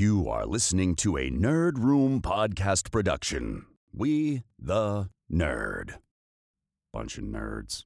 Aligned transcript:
You 0.00 0.30
are 0.30 0.46
listening 0.46 0.96
to 0.96 1.18
a 1.18 1.28
Nerd 1.28 1.76
Room 1.76 2.22
podcast 2.22 2.90
production. 2.90 3.66
We, 3.92 4.44
the 4.58 5.10
nerd. 5.30 5.96
Bunch 6.90 7.18
of 7.18 7.24
nerds. 7.24 7.84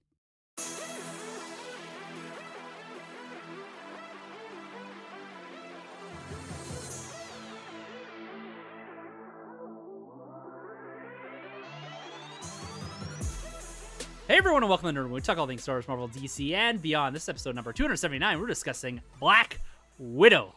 Hey 14.29 14.37
everyone, 14.37 14.63
and 14.63 14.69
welcome 14.69 14.95
to 14.95 15.01
Nerd 15.01 15.03
Room. 15.03 15.11
We 15.11 15.21
talk 15.21 15.39
all 15.39 15.49
things 15.49 15.65
Star 15.65 15.75
Wars, 15.75 15.89
Marvel, 15.89 16.09
DC, 16.09 16.53
and 16.53 16.81
beyond. 16.81 17.17
This 17.17 17.25
is 17.25 17.29
episode 17.29 17.57
number 17.57 17.73
279. 17.73 18.39
We're 18.39 18.47
discussing 18.47 19.01
Black 19.19 19.59
Widow. 19.99 20.55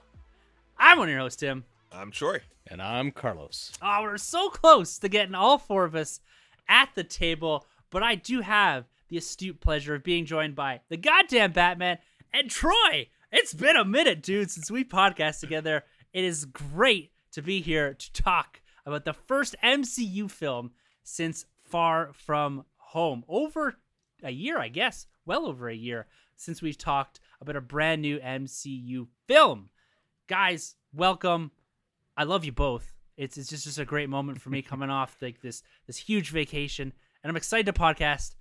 I'm 0.80 1.00
one 1.00 1.08
of 1.08 1.12
your 1.12 1.22
hosts, 1.22 1.40
Tim. 1.40 1.66
I'm 1.92 2.12
Troy. 2.12 2.42
And 2.70 2.82
I'm 2.82 3.12
Carlos. 3.12 3.72
Oh, 3.82 4.02
we're 4.04 4.18
so 4.18 4.50
close 4.50 5.00
to 5.00 5.10
getting 5.10 5.36
all 5.36 5.58
four 5.58 5.86
of 5.86 5.96
us 5.96 6.20
at 6.70 6.90
the 6.96 7.04
table, 7.04 7.66
but 7.90 8.04
I 8.04 8.16
do 8.16 8.42
have 8.42 8.86
the 9.10 9.18
astute 9.18 9.60
pleasure 9.60 9.96
of 9.96 10.04
being 10.04 10.26
joined 10.26 10.56
by 10.56 10.82
the 10.90 10.98
goddamn 10.98 11.54
Batman 11.54 11.98
and 12.34 12.50
Troy. 12.50 13.08
It's 13.32 13.54
been 13.54 13.76
a 13.76 13.86
minute, 13.86 14.22
dude, 14.22 14.52
since 14.52 14.70
we 14.70 14.84
podcast 14.84 15.40
together. 15.40 15.84
It 16.14 16.24
is 16.24 16.46
great 16.46 17.12
to 17.32 17.42
be 17.42 17.62
here 17.62 17.94
to 17.94 18.14
talk 18.14 18.62
about 18.86 19.06
the 19.06 19.14
first 19.14 19.56
MCU 19.64 20.30
film 20.30 20.72
since 21.04 21.46
Far 21.64 22.12
From 22.14 22.66
Home. 22.78 23.24
Over 23.28 23.76
a 24.24 24.32
year, 24.32 24.60
I 24.60 24.68
guess, 24.68 25.08
well 25.26 25.46
over 25.46 25.70
a 25.70 25.76
year 25.76 26.08
since 26.36 26.62
we've 26.62 26.78
talked 26.78 27.20
about 27.42 27.56
a 27.56 27.62
brand 27.62 28.02
new 28.02 28.20
MCU 28.20 29.08
film. 29.28 29.70
Guys, 30.28 30.76
welcome. 30.94 31.52
I 32.18 32.26
love 32.26 32.44
you 32.44 32.52
both. 32.52 32.94
It's 33.16 33.38
it's 33.38 33.50
just, 33.50 33.64
just 33.64 33.80
a 33.80 33.86
great 33.86 34.10
moment 34.10 34.42
for 34.42 34.50
me 34.50 34.62
coming 34.62 34.90
off 34.90 35.16
like 35.22 35.42
this 35.42 35.64
this 35.86 35.98
huge 35.98 36.32
vacation, 36.32 36.92
and 37.24 37.30
I'm 37.30 37.38
excited 37.38 37.66
to 37.68 37.74
podcast 37.74 38.36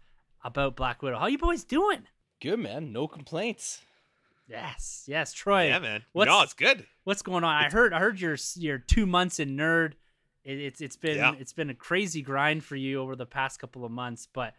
about 0.44 0.74
Black 0.74 1.02
Widow. 1.02 1.18
How 1.18 1.26
you 1.26 1.38
boys 1.38 1.62
doing? 1.62 2.02
Good 2.42 2.58
man, 2.58 2.92
no 2.92 3.06
complaints. 3.06 3.82
Yes, 4.48 5.04
yes, 5.06 5.32
Troy. 5.32 5.68
Yeah, 5.68 5.78
man. 5.78 6.02
What's, 6.12 6.28
no, 6.28 6.42
it's 6.42 6.54
good. 6.54 6.86
What's 7.04 7.22
going 7.22 7.44
on? 7.44 7.54
I 7.64 7.70
heard 7.70 7.92
I 7.92 8.00
heard 8.00 8.20
your 8.20 8.36
your 8.56 8.78
two 8.78 9.06
months 9.06 9.38
in 9.38 9.56
nerd. 9.56 9.92
It, 10.44 10.58
it's 10.58 10.80
it's 10.80 10.96
been 10.96 11.18
Yeah. 11.18 11.34
it's 11.38 11.52
been 11.52 11.70
a 11.70 11.74
crazy 11.74 12.20
grind 12.20 12.64
for 12.64 12.76
you 12.76 13.00
over 13.00 13.14
the 13.14 13.26
past 13.26 13.60
couple 13.60 13.84
of 13.84 13.92
months, 13.92 14.26
but 14.32 14.54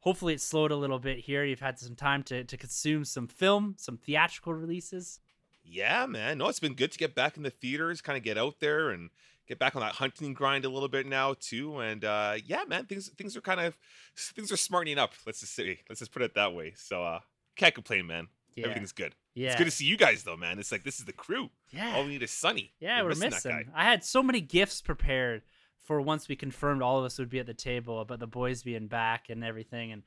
hopefully 0.00 0.34
it 0.34 0.40
slowed 0.40 0.72
a 0.72 0.76
little 0.76 0.98
bit 0.98 1.20
here. 1.20 1.44
You've 1.44 1.60
had 1.60 1.78
some 1.78 1.94
time 1.94 2.24
to 2.24 2.42
to 2.42 2.56
consume 2.56 3.04
some 3.04 3.28
film, 3.28 3.76
some 3.78 3.98
theatrical 3.98 4.52
releases. 4.52 5.20
Yeah, 5.68 6.06
man. 6.06 6.38
No, 6.38 6.48
it's 6.48 6.60
been 6.60 6.74
good 6.74 6.92
to 6.92 6.98
get 6.98 7.14
back 7.14 7.36
in 7.36 7.42
the 7.42 7.50
theaters, 7.50 8.00
kind 8.00 8.16
of 8.16 8.22
get 8.22 8.38
out 8.38 8.60
there 8.60 8.90
and 8.90 9.10
get 9.48 9.58
back 9.58 9.74
on 9.76 9.80
that 9.82 9.92
hunting 9.94 10.32
grind 10.34 10.64
a 10.64 10.68
little 10.68 10.88
bit 10.88 11.06
now 11.06 11.34
too. 11.38 11.78
And 11.80 12.04
uh 12.04 12.34
yeah, 12.44 12.64
man, 12.68 12.86
things 12.86 13.08
things 13.16 13.36
are 13.36 13.40
kind 13.40 13.60
of 13.60 13.76
things 14.16 14.52
are 14.52 14.56
smartening 14.56 14.98
up. 14.98 15.12
Let's 15.26 15.40
just 15.40 15.54
say, 15.54 15.80
let's 15.88 15.98
just 16.00 16.12
put 16.12 16.22
it 16.22 16.34
that 16.34 16.54
way. 16.54 16.72
So 16.76 17.02
uh 17.02 17.20
can't 17.56 17.74
complain, 17.74 18.06
man. 18.06 18.28
Yeah. 18.54 18.64
Everything's 18.64 18.92
good. 18.92 19.14
Yeah, 19.34 19.48
It's 19.48 19.56
good 19.56 19.64
to 19.64 19.70
see 19.70 19.84
you 19.84 19.96
guys 19.98 20.22
though, 20.22 20.36
man. 20.36 20.58
It's 20.58 20.72
like 20.72 20.84
this 20.84 20.98
is 20.98 21.04
the 21.04 21.12
crew. 21.12 21.50
yeah. 21.70 21.94
All 21.94 22.04
we 22.04 22.10
need 22.10 22.22
is 22.22 22.30
Sunny. 22.30 22.72
Yeah, 22.80 23.02
we're, 23.02 23.10
missing, 23.10 23.30
missing. 23.30 23.50
guy. 23.52 23.64
I 23.74 23.84
had 23.84 24.02
so 24.04 24.22
many 24.22 24.40
gifts 24.40 24.80
prepared 24.80 25.42
for 25.84 26.00
once 26.00 26.26
we 26.28 26.36
confirmed 26.36 26.82
all 26.82 26.98
of 26.98 27.04
us 27.04 27.18
would 27.18 27.28
be 27.28 27.38
at 27.38 27.46
the 27.46 27.54
table 27.54 28.00
about 28.00 28.18
the 28.18 28.26
boys 28.26 28.62
being 28.62 28.86
back 28.88 29.28
and 29.28 29.44
everything. 29.44 29.92
And 29.92 30.02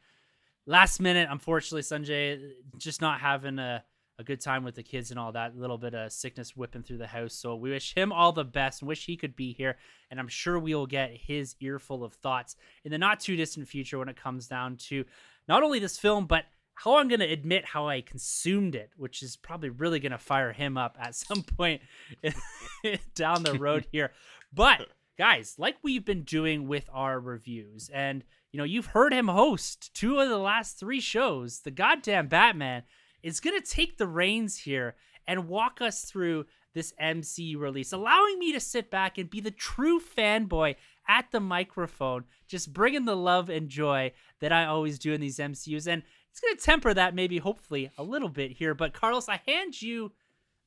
last 0.66 0.99
minute, 0.99 1.27
unfortunately, 1.31 1.83
Sanjay 1.83 2.51
just 2.77 3.01
not 3.01 3.19
having 3.21 3.59
a, 3.59 3.83
a 4.20 4.23
good 4.23 4.42
time 4.42 4.66
with 4.66 4.75
the 4.75 4.84
kids 4.84 5.12
and 5.12 5.20
all 5.20 5.31
that. 5.31 5.58
little 5.58 5.78
bit 5.78 5.95
of 5.95 6.12
sickness 6.12 6.56
whipping 6.56 6.84
through 6.84 6.98
the 6.98 7.08
house. 7.08 7.34
So 7.34 7.56
we 7.56 7.72
wish 7.72 7.95
him 7.95 8.12
all 8.12 8.34
the 8.34 8.44
best 8.44 8.81
and 8.81 8.89
wish 8.89 9.06
he 9.06 9.16
could 9.16 9.36
be 9.36 9.53
here. 9.53 9.78
And 10.12 10.20
I'm 10.20 10.28
sure 10.28 10.59
we 10.59 10.75
will 10.75 10.86
get 10.86 11.12
his 11.16 11.56
earful 11.62 12.03
of 12.03 12.14
thoughts 12.14 12.58
in 12.84 12.92
the 12.92 12.97
not 12.97 13.22
too 13.22 13.38
distant 13.38 13.70
future 13.70 13.97
when 13.97 14.09
it 14.09 14.22
comes 14.22 14.47
down 14.47 14.75
to 14.90 15.06
not 15.47 15.64
only 15.64 15.79
this 15.79 15.97
film, 15.97 16.28
but 16.28 16.44
how 16.75 16.97
I'm 16.97 17.08
going 17.08 17.22
to 17.22 17.31
admit 17.31 17.66
how 17.66 17.88
I 17.88 18.02
consumed 18.02 18.75
it, 18.75 18.91
which 18.97 19.24
is 19.24 19.38
probably 19.38 19.69
really 19.69 20.02
going 20.02 20.12
to 20.12 20.18
fire 20.18 20.52
him 20.52 20.78
up 20.78 20.97
at 21.00 21.16
some 21.16 21.41
point 21.41 21.81
down 23.16 23.44
the 23.44 23.58
road 23.58 23.88
here. 23.91 24.12
But 24.53 24.90
guys, 25.18 25.56
like 25.58 25.78
we've 25.81 26.06
been 26.06 26.24
doing 26.24 26.68
with 26.68 26.90
our 26.91 27.22
reviews, 27.22 27.90
and 27.94 28.25
you 28.52 28.58
know, 28.58 28.66
you've 28.66 28.88
heard 28.88 29.13
him 29.13 29.29
host 29.29 29.94
two 29.94 30.19
of 30.19 30.28
the 30.28 30.38
last 30.38 30.78
three 30.78 31.00
shows, 31.00 31.59
the 31.62 31.72
goddamn 31.72 32.28
Batman 32.28 32.84
is 33.24 33.40
going 33.40 33.59
to 33.59 33.68
take 33.68 33.97
the 33.97 34.07
reins 34.07 34.57
here 34.57 34.96
and 35.28 35.47
walk 35.47 35.81
us 35.81 36.03
through 36.06 36.46
this 36.74 36.94
MCU 37.02 37.57
release, 37.57 37.91
allowing 37.91 38.40
me 38.40 38.52
to 38.53 38.59
sit 38.59 38.91
back 38.91 39.18
and 39.18 39.30
be 39.30 39.41
the 39.41 39.52
true 39.52 40.00
fanboy 40.00 40.75
at 41.07 41.31
the 41.31 41.40
microphone, 41.40 42.25
just 42.47 42.74
bringing 42.74 43.06
the 43.06 43.16
love 43.16 43.50
and 43.50 43.69
joy 43.69 44.12
that 44.40 44.52
I 44.52 44.66
always 44.66 45.00
do 45.00 45.13
in 45.13 45.22
these 45.22 45.38
MCUs. 45.40 45.88
And 45.88 46.03
it's 46.29 46.40
going 46.40 46.56
to 46.56 46.62
temper 46.62 46.94
that 46.94 47.16
maybe, 47.16 47.40
hopefully, 47.40 47.91
a 47.97 48.03
little 48.03 48.29
bit 48.29 48.52
here. 48.52 48.75
But 48.75 48.94
Carlos, 48.94 49.28
I 49.28 49.41
hand 49.46 49.81
you 49.81 50.12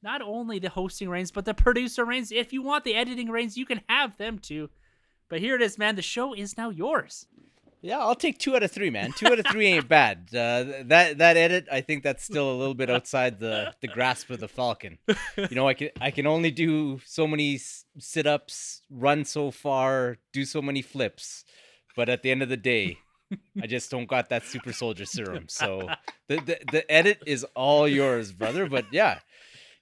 not 0.02 0.20
only 0.20 0.58
the 0.58 0.68
hosting 0.68 1.08
reins, 1.08 1.30
but 1.30 1.44
the 1.44 1.54
producer 1.54 2.04
reins. 2.04 2.32
If 2.32 2.52
you 2.52 2.62
want 2.62 2.84
the 2.84 2.94
editing 2.94 3.30
reins, 3.30 3.56
you 3.56 3.64
can 3.64 3.80
have 3.88 4.16
them 4.16 4.38
too. 4.38 4.68
But 5.28 5.40
here 5.40 5.54
it 5.54 5.62
is, 5.62 5.78
man. 5.78 5.94
The 5.96 6.02
show 6.02 6.34
is 6.34 6.58
now 6.58 6.70
yours. 6.70 7.26
Yeah, 7.84 7.98
I'll 7.98 8.14
take 8.14 8.38
two 8.38 8.54
out 8.54 8.62
of 8.62 8.70
three, 8.70 8.90
man. 8.90 9.10
Two 9.10 9.26
out 9.26 9.40
of 9.40 9.46
three 9.50 9.66
ain't 9.66 9.88
bad. 9.88 10.28
Uh, 10.32 10.84
that 10.84 11.18
that 11.18 11.36
edit, 11.36 11.66
I 11.70 11.80
think 11.80 12.04
that's 12.04 12.22
still 12.22 12.48
a 12.48 12.56
little 12.56 12.74
bit 12.74 12.88
outside 12.88 13.40
the, 13.40 13.74
the 13.80 13.88
grasp 13.88 14.30
of 14.30 14.38
the 14.38 14.46
Falcon. 14.46 14.98
You 15.36 15.56
know, 15.56 15.66
I 15.66 15.74
can 15.74 15.90
I 16.00 16.12
can 16.12 16.28
only 16.28 16.52
do 16.52 17.00
so 17.04 17.26
many 17.26 17.58
sit 17.98 18.24
ups, 18.24 18.82
run 18.88 19.24
so 19.24 19.50
far, 19.50 20.18
do 20.32 20.44
so 20.44 20.62
many 20.62 20.80
flips, 20.80 21.44
but 21.96 22.08
at 22.08 22.22
the 22.22 22.30
end 22.30 22.40
of 22.40 22.48
the 22.48 22.56
day, 22.56 22.98
I 23.60 23.66
just 23.66 23.90
don't 23.90 24.06
got 24.06 24.28
that 24.28 24.44
super 24.44 24.72
soldier 24.72 25.04
serum. 25.04 25.48
So 25.48 25.88
the 26.28 26.36
the, 26.36 26.58
the 26.70 26.90
edit 26.90 27.18
is 27.26 27.44
all 27.56 27.88
yours, 27.88 28.32
brother. 28.32 28.68
But 28.68 28.86
yeah. 28.92 29.18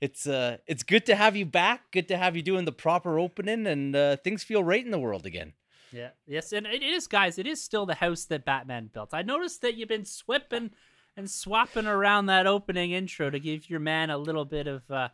It's 0.00 0.26
uh, 0.26 0.56
it's 0.66 0.82
good 0.82 1.04
to 1.04 1.14
have 1.14 1.36
you 1.36 1.44
back. 1.44 1.90
Good 1.92 2.08
to 2.08 2.16
have 2.16 2.34
you 2.34 2.40
doing 2.40 2.64
the 2.64 2.72
proper 2.72 3.18
opening, 3.18 3.66
and 3.66 3.94
uh, 3.94 4.16
things 4.16 4.42
feel 4.42 4.64
right 4.64 4.82
in 4.82 4.90
the 4.90 4.98
world 4.98 5.26
again. 5.26 5.52
Yeah. 5.92 6.10
Yes, 6.26 6.52
and 6.52 6.66
it 6.66 6.82
is, 6.82 7.06
guys. 7.06 7.38
It 7.38 7.46
is 7.46 7.62
still 7.62 7.86
the 7.86 7.94
house 7.94 8.24
that 8.26 8.44
Batman 8.44 8.90
built. 8.92 9.10
I 9.12 9.22
noticed 9.22 9.62
that 9.62 9.76
you've 9.76 9.88
been 9.88 10.04
swipping 10.04 10.70
and 11.16 11.30
swapping 11.30 11.86
around 11.86 12.26
that 12.26 12.46
opening 12.46 12.92
intro 12.92 13.30
to 13.30 13.40
give 13.40 13.68
your 13.68 13.80
man 13.80 14.10
a 14.10 14.18
little 14.18 14.44
bit 14.44 14.66
of 14.66 14.88
uh, 14.90 15.08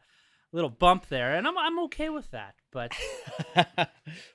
little 0.53 0.70
bump 0.70 1.09
there, 1.09 1.34
and 1.34 1.47
I'm 1.47 1.56
I'm 1.56 1.78
okay 1.84 2.09
with 2.09 2.31
that. 2.32 2.54
But 2.72 2.92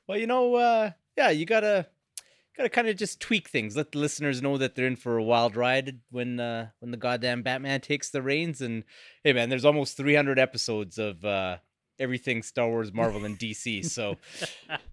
well, 0.07 0.17
you 0.17 0.27
know, 0.27 0.55
uh, 0.55 0.91
yeah, 1.17 1.29
you 1.29 1.45
gotta 1.45 1.87
gotta 2.57 2.69
kind 2.69 2.87
of 2.87 2.95
just 2.97 3.19
tweak 3.19 3.49
things. 3.49 3.75
Let 3.75 3.91
the 3.91 3.99
listeners 3.99 4.41
know 4.41 4.57
that 4.57 4.75
they're 4.75 4.87
in 4.87 4.95
for 4.95 5.17
a 5.17 5.23
wild 5.23 5.55
ride 5.55 5.99
when 6.09 6.39
uh, 6.39 6.69
when 6.79 6.91
the 6.91 6.97
goddamn 6.97 7.43
Batman 7.43 7.81
takes 7.81 8.09
the 8.09 8.21
reins. 8.21 8.61
And 8.61 8.83
hey, 9.23 9.33
man, 9.33 9.49
there's 9.49 9.65
almost 9.65 9.97
300 9.97 10.39
episodes 10.39 10.97
of 10.97 11.23
uh, 11.23 11.57
everything 12.01 12.43
Star 12.43 12.67
Wars, 12.67 12.91
Marvel, 12.91 13.23
and 13.25 13.37
DC. 13.37 13.85
So 13.85 14.17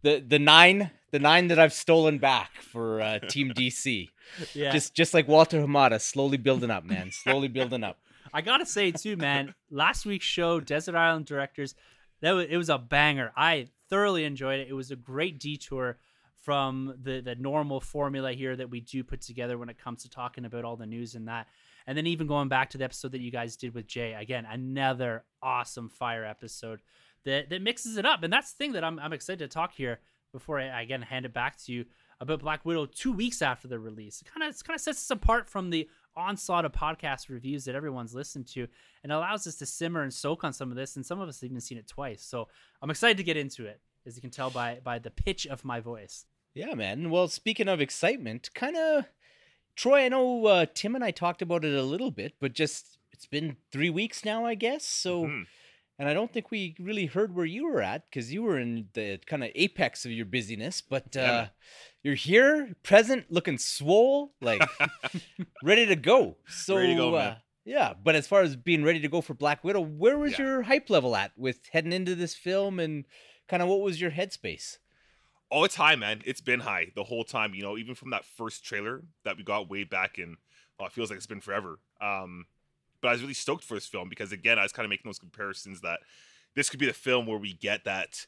the 0.03 0.21
the 0.21 0.39
nine 0.39 0.91
the 1.11 1.19
nine 1.19 1.49
that 1.49 1.59
I've 1.59 1.73
stolen 1.73 2.19
back 2.19 2.51
for 2.61 3.01
uh, 3.01 3.19
Team 3.21 3.53
DC, 3.57 4.09
yeah, 4.55 4.71
just 4.71 4.95
just 4.95 5.15
like 5.15 5.27
Walter 5.27 5.61
Hamada, 5.61 6.01
slowly 6.01 6.37
building 6.37 6.71
up, 6.71 6.85
man, 6.85 7.11
slowly 7.11 7.49
building 7.49 7.83
up. 7.83 7.99
I 8.33 8.43
gotta 8.43 8.67
say 8.67 8.93
too, 8.93 9.17
man. 9.17 9.55
last 9.71 10.05
week's 10.07 10.27
show, 10.27 10.61
Desert 10.61 10.95
Island 10.95 11.27
Directors, 11.27 11.75
that 12.21 12.33
was, 12.33 12.47
it 12.49 12.57
was 12.57 12.69
a 12.69 12.79
banger. 12.79 13.33
I 13.37 13.69
thoroughly 13.89 14.25
enjoyed 14.25 14.61
it. 14.61 14.69
It 14.69 14.75
was 14.75 14.91
a 14.91 14.97
great 14.97 15.41
detour 15.41 15.99
from 16.43 16.95
the 17.03 17.21
the 17.21 17.35
normal 17.35 17.81
formula 17.81 18.33
here 18.33 18.55
that 18.57 18.71
we 18.71 18.81
do 18.81 19.03
put 19.03 19.21
together 19.21 19.59
when 19.59 19.69
it 19.69 19.79
comes 19.79 20.03
to 20.03 20.11
talking 20.11 20.45
about 20.45 20.65
all 20.65 20.77
the 20.77 20.87
news 20.87 21.15
and 21.15 21.29
that. 21.29 21.47
And 21.89 21.97
then 21.97 22.07
even 22.07 22.27
going 22.27 22.49
back 22.49 22.69
to 22.71 22.79
the 22.79 22.85
episode 22.85 23.13
that 23.13 23.23
you 23.23 23.33
guys 23.33 23.57
did 23.57 23.75
with 23.75 23.87
Jay, 23.87 24.13
again, 24.13 24.47
another 24.49 25.25
awesome 25.43 25.89
fire 25.89 26.25
episode 26.25 26.83
that 27.25 27.49
that 27.49 27.63
mixes 27.63 27.97
it 27.97 28.05
up. 28.05 28.23
And 28.23 28.33
that's 28.33 28.53
the 28.53 28.59
thing 28.59 28.73
that 28.73 28.85
I'm 28.85 29.01
I'm 29.01 29.15
excited 29.15 29.39
to 29.39 29.49
talk 29.49 29.73
here 29.73 29.99
before 30.31 30.61
I 30.61 30.83
again 30.83 31.03
hand 31.03 31.25
it 31.25 31.33
back 31.33 31.57
to 31.65 31.73
you 31.73 31.87
about 32.21 32.41
Black 32.41 32.65
Widow 32.67 32.85
two 32.85 33.13
weeks 33.13 33.41
after 33.41 33.69
the 33.69 33.79
release. 33.79 34.21
It 34.21 34.31
kind 34.31 34.49
of 34.49 34.63
kind 34.63 34.77
of 34.77 34.83
sets 34.83 34.99
us 34.99 35.11
apart 35.11 35.49
from 35.49 35.71
the 35.71 35.89
onslaught 36.15 36.67
of 36.67 36.73
podcast 36.73 37.31
reviews 37.31 37.65
that 37.65 37.75
everyone's 37.75 38.15
listened 38.15 38.47
to 38.49 38.67
and 39.03 39.11
allows 39.11 39.47
us 39.47 39.55
to 39.55 39.65
simmer 39.65 40.03
and 40.03 40.13
soak 40.13 40.45
on 40.45 40.53
some 40.53 40.71
of 40.71 40.77
this 40.77 40.97
and 40.97 41.07
some 41.07 41.21
of 41.21 41.29
us 41.29 41.41
have 41.41 41.49
even 41.49 41.61
seen 41.61 41.79
it 41.79 41.87
twice 41.87 42.25
so 42.25 42.49
i'm 42.83 42.91
excited 42.91 43.17
to 43.17 43.23
get 43.23 43.37
into 43.37 43.65
it 43.65 43.81
as 44.05 44.17
you 44.17 44.21
can 44.21 44.29
tell 44.31 44.51
by 44.51 44.81
by 44.83 44.99
the 44.99 45.13
pitch 45.13 45.47
of 45.47 45.65
my 45.65 45.79
voice 45.79 46.27
Yeah, 46.55 46.75
man. 46.75 47.11
Well, 47.11 47.29
speaking 47.29 47.69
of 47.69 47.81
excitement, 47.81 48.51
kind 48.53 48.77
of, 48.77 49.05
Troy, 49.79 50.01
I 50.07 50.09
know 50.09 50.45
uh, 50.47 50.67
Tim 50.75 50.97
and 50.97 51.05
I 51.05 51.13
talked 51.13 51.41
about 51.41 51.65
it 51.65 51.73
a 51.73 51.85
little 51.85 52.11
bit, 52.11 52.35
but 52.41 52.53
just 52.53 52.99
it's 53.13 53.27
been 53.27 53.57
three 53.71 53.91
weeks 53.91 54.25
now, 54.25 54.45
I 54.45 54.57
guess. 54.57 54.85
So, 54.85 55.23
Mhm. 55.27 55.47
and 56.01 56.09
I 56.09 56.15
don't 56.15 56.33
think 56.33 56.51
we 56.51 56.75
really 56.81 57.07
heard 57.07 57.33
where 57.33 57.47
you 57.47 57.65
were 57.65 57.81
at 57.81 58.11
because 58.11 58.33
you 58.33 58.43
were 58.43 58.59
in 58.59 58.89
the 58.95 59.21
kind 59.27 59.45
of 59.45 59.53
apex 59.55 60.05
of 60.05 60.11
your 60.11 60.27
busyness. 60.27 60.81
But 60.81 61.17
uh, 61.17 61.21
Yeah, 61.21 61.49
you're 62.03 62.17
here, 62.17 62.75
present, 62.83 63.31
looking 63.31 63.57
swole, 63.57 64.35
like 64.41 64.63
ready 65.63 65.87
to 65.87 65.95
go. 65.95 66.39
So, 66.49 66.75
Ready 66.75 66.89
to 66.89 66.95
go, 66.97 67.15
uh, 67.15 67.37
Yeah, 67.65 67.95
but 68.03 68.17
as 68.17 68.27
far 68.27 68.41
as 68.43 68.57
being 68.57 68.83
ready 68.83 68.99
to 68.99 69.09
go 69.09 69.21
for 69.21 69.35
Black 69.35 69.63
Widow, 69.63 69.83
where 69.83 70.19
was 70.19 70.33
Yeah. 70.33 70.45
your 70.45 70.63
hype 70.63 70.91
level 70.91 71.15
at 71.15 71.39
with 71.39 71.61
heading 71.71 71.93
into 71.93 72.17
this 72.17 72.35
film, 72.35 72.81
and 72.81 73.05
kind 73.47 73.63
of 73.63 73.69
what 73.69 73.81
was 73.81 74.01
your 74.01 74.11
headspace? 74.11 74.79
Oh, 75.51 75.65
it's 75.65 75.77
high, 75.77 75.97
man. 75.97 76.23
It's 76.25 76.41
been 76.41 76.61
high 76.61 76.93
the 76.95 77.05
whole 77.05 77.25
time. 77.25 77.55
You 77.55 77.63
know, 77.63 77.79
even 77.79 77.95
from 77.95 78.11
that 78.11 78.25
first 78.25 78.65
trailer 78.65 79.03
that 79.25 79.37
we 79.37 79.45
got 79.45 79.71
way 79.71 79.85
back 79.85 80.19
in. 80.19 80.37
Oh, 80.79 80.87
it 80.87 80.93
feels 80.93 81.11
like 81.11 81.17
it's 81.17 81.27
been 81.27 81.41
forever. 81.41 81.79
Um, 82.01 82.47
but 83.01 83.09
I 83.09 83.13
was 83.13 83.23
really 83.23 83.35
stoked 83.35 83.65
for 83.65 83.75
this 83.75 83.87
film 83.87 84.09
because 84.09 84.33
again, 84.33 84.59
I 84.59 84.63
was 84.63 84.73
kind 84.73 84.85
of 84.85 84.91
making 84.91 85.09
those 85.09 85.19
comparisons 85.19 85.81
that 85.81 86.01
this 86.55 86.69
could 86.71 86.81
be 86.81 86.87
the 86.87 86.93
film 86.93 87.27
where 87.27 87.39
we 87.39 87.53
get 87.53 87.85
that 87.85 88.27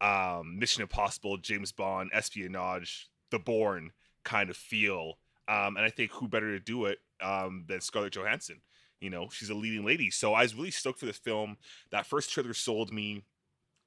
um, 0.00 0.58
Mission 0.58 0.82
Impossible, 0.82 1.36
James 1.38 1.72
Bond, 1.72 2.10
espionage, 2.12 3.08
The 3.30 3.38
Bourne 3.38 3.92
kind 4.24 4.50
of 4.50 4.56
feel. 4.56 5.18
Um, 5.48 5.76
and 5.76 5.84
I 5.84 5.90
think 5.90 6.10
who 6.12 6.28
better 6.28 6.52
to 6.52 6.60
do 6.60 6.86
it 6.86 6.98
um, 7.22 7.64
than 7.68 7.80
Scarlett 7.80 8.14
Johansson? 8.14 8.60
You 9.00 9.10
know, 9.10 9.28
she's 9.30 9.50
a 9.50 9.54
leading 9.54 9.84
lady. 9.84 10.10
So 10.10 10.34
I 10.34 10.42
was 10.42 10.54
really 10.54 10.70
stoked 10.70 10.98
for 11.00 11.06
this 11.06 11.18
film. 11.18 11.56
That 11.90 12.06
first 12.06 12.30
trailer 12.30 12.54
sold 12.54 12.92
me. 12.92 13.24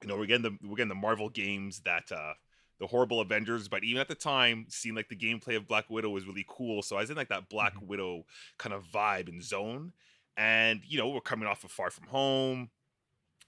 You 0.02 0.08
know, 0.08 0.16
we're 0.16 0.26
getting 0.26 0.42
the 0.42 0.56
we're 0.66 0.76
getting 0.76 0.88
the 0.88 0.94
Marvel 0.94 1.28
games 1.28 1.80
that 1.80 2.10
uh, 2.10 2.32
the 2.80 2.86
horrible 2.88 3.20
Avengers, 3.20 3.68
but 3.68 3.84
even 3.84 4.00
at 4.00 4.08
the 4.08 4.14
time, 4.14 4.66
seemed 4.68 4.96
like 4.96 5.08
the 5.08 5.16
gameplay 5.16 5.56
of 5.56 5.68
Black 5.68 5.88
Widow 5.90 6.08
was 6.10 6.26
really 6.26 6.46
cool. 6.48 6.82
So 6.82 6.96
I 6.96 7.00
was 7.00 7.10
in 7.10 7.16
like 7.16 7.28
that 7.28 7.48
Black 7.48 7.74
Mhm. 7.74 7.86
Widow 7.86 8.24
kind 8.58 8.72
of 8.72 8.84
vibe 8.86 9.28
and 9.28 9.42
zone. 9.42 9.92
And 10.36 10.82
you 10.86 10.98
know, 10.98 11.08
we're 11.08 11.20
coming 11.20 11.46
off 11.46 11.62
of 11.62 11.70
Far 11.70 11.90
From 11.90 12.06
Home. 12.08 12.70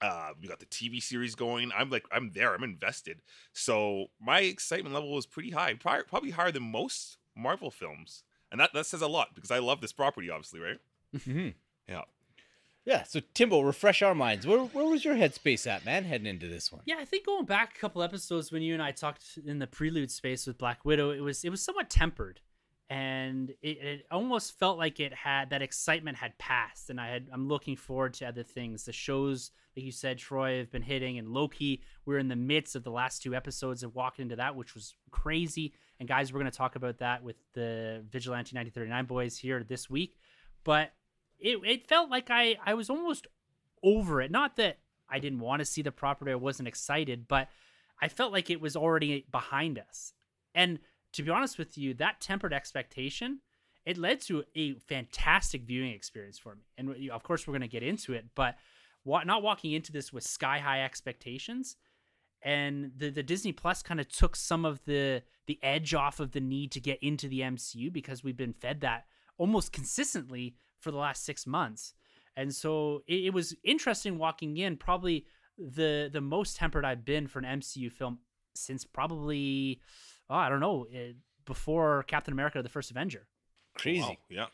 Uh, 0.01 0.33
we 0.41 0.49
got 0.49 0.59
the 0.59 0.67
TV 0.67 1.01
series 1.01 1.35
going. 1.35 1.71
I'm 1.75 1.89
like, 1.89 2.05
I'm 2.11 2.33
there. 2.33 2.55
I'm 2.55 2.65
invested. 2.65 3.23
So 3.53 4.09
my 4.21 4.41
excitement 4.41 4.95
level 4.95 5.13
was 5.13 5.27
pretty 5.27 5.51
high, 5.51 5.75
probably, 5.75 6.03
probably 6.05 6.31
higher 6.31 6.51
than 6.53 6.65
most 6.65 7.19
Marvel 7.37 7.71
films, 7.71 8.25
and 8.51 8.61
that 8.61 8.73
that 8.75 8.85
says 8.87 9.01
a 9.01 9.07
lot 9.07 9.35
because 9.35 9.51
I 9.51 9.61
love 9.61 9.81
this 9.81 9.93
property, 9.93 10.29
obviously, 10.29 10.61
right? 10.61 10.79
Mm-hmm. 11.17 11.49
Yeah. 11.89 12.03
Yeah. 12.85 13.05
So 13.05 13.21
Timbo, 13.35 13.61
refresh 13.61 14.03
our 14.03 14.15
minds. 14.15 14.47
Where 14.47 14.59
where 14.59 14.87
was 14.87 15.05
your 15.05 15.15
headspace 15.15 15.67
at, 15.67 15.85
man, 15.85 16.05
heading 16.05 16.27
into 16.27 16.49
this 16.49 16.73
one? 16.73 16.83
Yeah, 16.85 16.97
I 16.99 17.05
think 17.05 17.27
going 17.27 17.45
back 17.45 17.77
a 17.77 17.79
couple 17.79 18.03
episodes 18.03 18.51
when 18.51 18.63
you 18.63 18.75
and 18.75 18.83
I 18.83 18.91
talked 18.91 19.39
in 19.45 19.59
the 19.59 19.67
prelude 19.67 20.11
space 20.11 20.47
with 20.47 20.59
Black 20.59 20.85
Widow, 20.85 21.11
it 21.11 21.21
was 21.21 21.45
it 21.45 21.51
was 21.51 21.63
somewhat 21.63 21.91
tempered, 21.91 22.41
and 22.91 23.51
it, 23.63 23.79
it 23.79 24.07
almost 24.11 24.59
felt 24.59 24.79
like 24.79 24.99
it 24.99 25.15
had 25.15 25.51
that 25.51 25.63
excitement 25.63 26.17
had 26.17 26.37
passed, 26.39 26.91
and 26.91 27.01
I 27.01 27.09
had 27.09 27.29
I'm 27.33 27.47
looking 27.47 27.77
forward 27.77 28.15
to 28.15 28.27
other 28.27 28.43
things. 28.43 28.85
The 28.85 28.93
shows, 28.93 29.53
like 29.77 29.85
you 29.85 29.93
said, 29.93 30.19
Troy 30.19 30.59
have 30.59 30.73
been 30.73 30.83
hitting, 30.83 31.19
and 31.19 31.29
Loki. 31.29 31.83
We're 32.05 32.19
in 32.19 32.29
the 32.29 32.37
midst 32.37 32.75
of 32.75 32.83
the 32.83 32.91
last 32.91 33.23
two 33.23 33.35
episodes 33.35 33.85
of 33.85 33.95
walking 33.95 34.25
into 34.25 34.37
that, 34.37 34.57
which 34.57 34.75
was 34.75 34.95
crazy. 35.13 35.73
And 36.01 36.09
guys, 36.09 36.33
we're 36.33 36.41
going 36.41 36.51
to 36.51 36.59
talk 36.59 36.75
about 36.75 36.99
that 36.99 37.23
with 37.23 37.37
the 37.55 38.05
Vigilante 38.11 38.57
1939 38.57 39.05
boys 39.05 39.39
here 39.39 39.63
this 39.63 39.89
week, 39.89 40.19
but 40.65 40.93
it 41.43 41.59
it 41.65 41.87
felt 41.87 42.11
like 42.11 42.31
I 42.31 42.57
I 42.65 42.75
was 42.75 42.89
almost 42.89 43.27
over 43.83 44.21
it. 44.21 44.31
Not 44.31 44.57
that 44.57 44.79
I 45.09 45.19
didn't 45.19 45.41
want 45.41 45.61
to 45.61 45.67
see 45.67 45.83
the 45.83 45.93
property, 45.93 46.31
I 46.31 46.37
wasn't 46.37 46.69
excited, 46.69 47.29
but 47.29 47.49
I 48.01 48.09
felt 48.09 48.33
like 48.33 48.49
it 48.49 48.61
was 48.61 48.77
already 48.77 49.27
behind 49.31 49.79
us. 49.79 50.15
And 50.55 50.79
to 51.13 51.23
be 51.23 51.31
honest 51.31 51.59
with 51.59 51.77
you, 51.77 51.95
that 51.95 52.21
tempered 52.21 52.53
expectation, 52.53 53.41
it 53.85 53.99
led 53.99 54.21
to 54.23 54.45
a 54.55 54.75
fantastic 54.75 55.63
viewing 55.63 55.93
experience 55.93 56.39
for 56.39 56.55
me. 56.55 56.63
And 56.79 57.11
of 57.11 57.23
course, 57.23 57.47
we're 57.47 57.53
going 57.53 57.63
to 57.63 57.69
get 57.69 57.83
into 57.83 58.13
it, 58.15 58.27
but 58.35 58.57
not 59.05 59.43
walking 59.43 59.73
into 59.73 59.93
this 59.93 60.13
with 60.13 60.25
sky 60.25 60.59
high 60.59 60.83
expectations. 60.83 61.77
And 62.43 62.93
the, 62.97 63.11
the 63.11 63.23
Disney 63.23 63.53
Plus 63.53 63.83
kind 63.83 64.01
of 64.01 64.09
took 64.09 64.35
some 64.37 64.65
of 64.65 64.85
the 64.85 65.23
the 65.47 65.59
edge 65.63 65.93
off 65.93 66.21
of 66.21 66.33
the 66.33 66.41
need 66.41 66.71
to 66.73 66.81
get 66.81 67.03
into 67.03 67.29
the 67.29 67.41
MCU 67.41 67.93
because 67.93 68.23
we've 68.23 68.37
been 68.37 68.53
fed 68.53 68.81
that 68.81 69.07
almost 69.39 69.73
consistently 69.73 70.55
for 70.83 70.91
the 70.91 70.99
last 70.99 71.25
six 71.25 71.47
months. 71.47 71.95
And 72.37 72.55
so 72.55 73.03
it, 73.07 73.27
it 73.27 73.35
was 73.35 73.55
interesting 73.65 74.19
walking 74.19 74.57
in, 74.57 74.77
probably 74.77 75.27
the 75.59 76.11
the 76.13 76.21
most 76.21 76.57
tempered 76.57 76.85
I've 76.85 77.05
been 77.05 77.27
for 77.27 77.39
an 77.39 77.61
MCU 77.61 77.93
film 77.93 78.19
since 78.55 78.85
probably 78.85 79.81
oh, 80.29 80.35
I 80.35 80.49
don't 80.49 80.61
know, 80.61 80.87
eh, 80.93 81.13
before 81.45 82.05
Captain 82.05 82.33
America: 82.33 82.63
The 82.63 82.69
First 82.69 82.91
Avenger. 82.91 83.27
Crazy. 83.75 84.01
Wow, 84.01 84.17
yeah. 84.29 84.47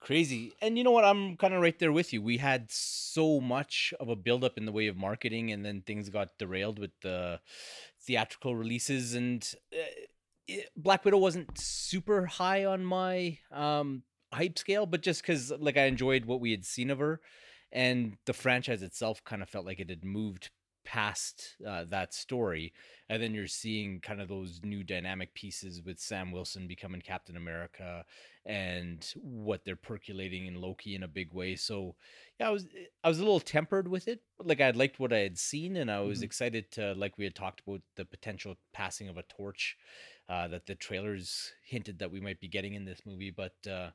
Crazy. 0.00 0.52
And 0.60 0.76
you 0.76 0.82
know 0.82 0.90
what? 0.90 1.04
I'm 1.04 1.36
kind 1.36 1.54
of 1.54 1.62
right 1.62 1.78
there 1.78 1.92
with 1.92 2.12
you. 2.12 2.20
We 2.20 2.38
had 2.38 2.70
so 2.70 3.40
much 3.40 3.94
of 4.00 4.08
a 4.08 4.16
buildup 4.16 4.58
in 4.58 4.66
the 4.66 4.72
way 4.72 4.88
of 4.88 4.96
marketing, 4.96 5.52
and 5.52 5.64
then 5.64 5.82
things 5.82 6.08
got 6.08 6.38
derailed 6.38 6.78
with 6.78 6.90
the 7.02 7.40
theatrical 8.04 8.56
releases. 8.56 9.14
And 9.14 9.48
uh, 9.72 10.06
it, 10.48 10.70
Black 10.76 11.04
Widow 11.04 11.18
wasn't 11.18 11.56
super 11.56 12.26
high 12.26 12.64
on 12.64 12.84
my 12.84 13.38
um, 13.52 14.02
hype 14.32 14.58
scale, 14.58 14.86
but 14.86 15.02
just 15.02 15.22
because 15.22 15.50
like 15.52 15.76
I 15.76 15.84
enjoyed 15.84 16.24
what 16.24 16.40
we 16.40 16.50
had 16.50 16.64
seen 16.64 16.90
of 16.90 16.98
her, 16.98 17.20
and 17.70 18.16
the 18.26 18.32
franchise 18.32 18.82
itself 18.82 19.22
kind 19.24 19.42
of 19.42 19.48
felt 19.48 19.66
like 19.66 19.80
it 19.80 19.90
had 19.90 20.04
moved 20.04 20.50
past 20.84 21.54
uh, 21.64 21.84
that 21.84 22.12
story 22.12 22.72
and 23.08 23.22
then 23.22 23.32
you're 23.32 23.46
seeing 23.46 24.00
kind 24.00 24.20
of 24.20 24.26
those 24.26 24.60
new 24.64 24.82
dynamic 24.82 25.32
pieces 25.32 25.80
with 25.80 26.00
Sam 26.00 26.32
Wilson 26.32 26.66
becoming 26.66 27.00
Captain 27.00 27.36
America 27.36 28.04
and 28.44 29.08
what 29.14 29.64
they're 29.64 29.76
percolating 29.76 30.46
in 30.46 30.60
Loki 30.60 30.96
in 30.96 31.04
a 31.04 31.08
big 31.08 31.32
way. 31.32 31.54
So 31.54 31.94
yeah, 32.40 32.48
I 32.48 32.50
was 32.50 32.66
I 33.04 33.08
was 33.08 33.18
a 33.18 33.22
little 33.22 33.38
tempered 33.40 33.86
with 33.86 34.08
it. 34.08 34.22
But 34.36 34.48
like 34.48 34.60
I 34.60 34.70
liked 34.70 34.98
what 34.98 35.12
I 35.12 35.18
had 35.18 35.38
seen 35.38 35.76
and 35.76 35.88
I 35.90 36.00
was 36.00 36.20
Mhm. 36.20 36.24
excited 36.24 36.72
to 36.72 36.94
like 36.94 37.16
we 37.16 37.24
had 37.24 37.34
talked 37.36 37.60
about 37.66 37.82
the 37.94 38.04
potential 38.04 38.56
passing 38.72 39.08
of 39.08 39.16
a 39.16 39.22
torch 39.22 39.76
uh, 40.28 40.48
that 40.48 40.66
the 40.66 40.74
trailers 40.74 41.52
hinted 41.64 41.98
that 42.00 42.10
we 42.10 42.20
might 42.20 42.40
be 42.40 42.48
getting 42.48 42.74
in 42.74 42.84
this 42.84 43.02
movie. 43.06 43.30
But 43.30 43.54
uh, 43.70 43.90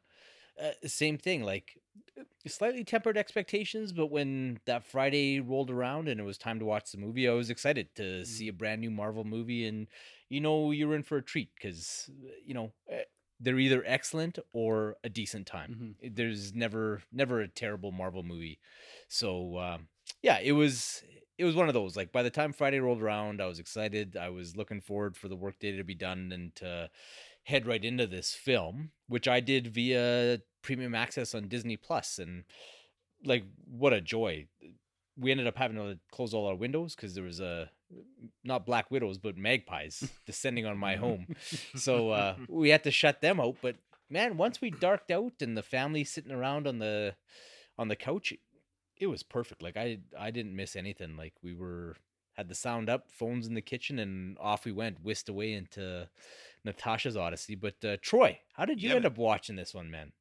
uh, 0.61 0.87
same 0.87 1.17
thing, 1.17 1.43
like 1.43 1.77
uh, 2.19 2.23
slightly 2.47 2.83
tempered 2.83 3.17
expectations. 3.17 3.93
But 3.93 4.07
when 4.07 4.59
that 4.65 4.85
Friday 4.85 5.39
rolled 5.39 5.71
around 5.71 6.07
and 6.07 6.19
it 6.19 6.23
was 6.23 6.37
time 6.37 6.59
to 6.59 6.65
watch 6.65 6.91
the 6.91 6.97
movie, 6.97 7.27
I 7.27 7.33
was 7.33 7.49
excited 7.49 7.93
to 7.95 8.25
see 8.25 8.47
a 8.47 8.53
brand 8.53 8.81
new 8.81 8.91
Marvel 8.91 9.23
movie, 9.23 9.65
and 9.67 9.87
you 10.29 10.41
know 10.41 10.71
you're 10.71 10.95
in 10.95 11.03
for 11.03 11.17
a 11.17 11.23
treat 11.23 11.49
because 11.55 12.09
you 12.45 12.53
know 12.53 12.71
eh, 12.89 13.03
they're 13.39 13.59
either 13.59 13.83
excellent 13.85 14.39
or 14.53 14.95
a 15.03 15.09
decent 15.09 15.47
time. 15.47 15.95
Mhm. 16.03 16.15
There's 16.15 16.53
never 16.53 17.03
never 17.11 17.41
a 17.41 17.47
terrible 17.47 17.91
Marvel 17.91 18.23
movie. 18.23 18.59
So 19.07 19.57
um, 19.57 19.87
yeah, 20.21 20.39
it 20.39 20.53
was 20.53 21.03
it 21.37 21.45
was 21.45 21.55
one 21.55 21.67
of 21.67 21.73
those. 21.73 21.95
Like 21.95 22.11
by 22.11 22.23
the 22.23 22.29
time 22.29 22.53
Friday 22.53 22.79
rolled 22.79 23.01
around, 23.01 23.41
I 23.41 23.45
was 23.45 23.59
excited. 23.59 24.17
I 24.17 24.29
was 24.29 24.55
looking 24.55 24.81
forward 24.81 25.15
for 25.15 25.27
the 25.27 25.35
workday 25.35 25.75
to 25.77 25.83
be 25.83 25.95
done 25.95 26.31
and 26.33 26.55
to 26.55 26.89
head 27.47 27.65
right 27.65 27.83
into 27.83 28.05
this 28.05 28.33
film, 28.33 28.91
which 29.07 29.25
I 29.25 29.39
did 29.39 29.67
via 29.67 30.41
premium 30.61 30.93
access 30.93 31.33
on 31.33 31.47
Disney 31.47 31.77
Plus, 31.77 32.19
and 32.19 32.43
like 33.23 33.45
what 33.65 33.93
a 33.93 34.01
joy! 34.01 34.47
We 35.17 35.31
ended 35.31 35.47
up 35.47 35.57
having 35.57 35.77
to 35.77 35.97
close 36.11 36.33
all 36.33 36.45
our 36.45 36.55
windows 36.55 36.93
because 36.93 37.15
there 37.15 37.23
was 37.23 37.39
a 37.39 37.71
not 38.43 38.65
black 38.65 38.91
widows 38.91 39.17
but 39.17 39.37
magpies 39.37 40.11
descending 40.25 40.65
on 40.65 40.77
my 40.77 40.97
home, 40.97 41.27
so 41.75 42.11
uh, 42.11 42.35
we 42.49 42.69
had 42.69 42.83
to 42.83 42.91
shut 42.91 43.21
them 43.21 43.39
out. 43.39 43.55
But 43.61 43.77
man, 44.09 44.35
once 44.35 44.59
we 44.59 44.69
darked 44.69 45.09
out 45.09 45.41
and 45.41 45.57
the 45.57 45.63
family 45.63 46.03
sitting 46.03 46.33
around 46.33 46.67
on 46.67 46.79
the 46.79 47.15
on 47.77 47.87
the 47.87 47.95
couch, 47.95 48.33
it 48.97 49.07
was 49.07 49.23
perfect. 49.23 49.63
Like 49.63 49.77
I 49.77 49.99
I 50.19 50.31
didn't 50.31 50.55
miss 50.55 50.75
anything. 50.75 51.15
Like 51.15 51.33
we 51.41 51.53
were 51.53 51.95
had 52.37 52.49
the 52.49 52.55
sound 52.55 52.89
up, 52.89 53.11
phones 53.11 53.47
in 53.47 53.55
the 53.55 53.61
kitchen, 53.61 53.99
and 53.99 54.37
off 54.39 54.65
we 54.65 54.71
went, 54.71 55.03
whisked 55.03 55.29
away 55.29 55.53
into 55.53 56.09
Natasha's 56.63 57.17
Odyssey. 57.17 57.55
But 57.55 57.83
uh, 57.83 57.97
Troy, 58.01 58.39
how 58.53 58.65
did 58.65 58.81
you 58.83 58.89
Yeah, 58.89 58.95
end 58.95 59.05
man. 59.05 59.07
up 59.07 59.17
watching 59.17 59.55
this 59.55 59.73
one, 59.73 59.91
man? 59.91 60.13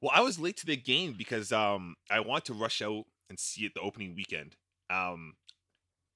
Well, 0.00 0.12
I 0.14 0.20
was 0.20 0.38
late 0.38 0.56
to 0.58 0.66
the 0.66 0.76
game 0.76 1.14
because 1.16 1.52
um 1.52 1.96
I 2.10 2.20
want 2.20 2.44
to 2.46 2.54
rush 2.54 2.82
out 2.82 3.04
and 3.28 3.38
see 3.38 3.64
it 3.64 3.74
the 3.74 3.80
opening 3.80 4.14
weekend. 4.14 4.56
Um 4.88 5.34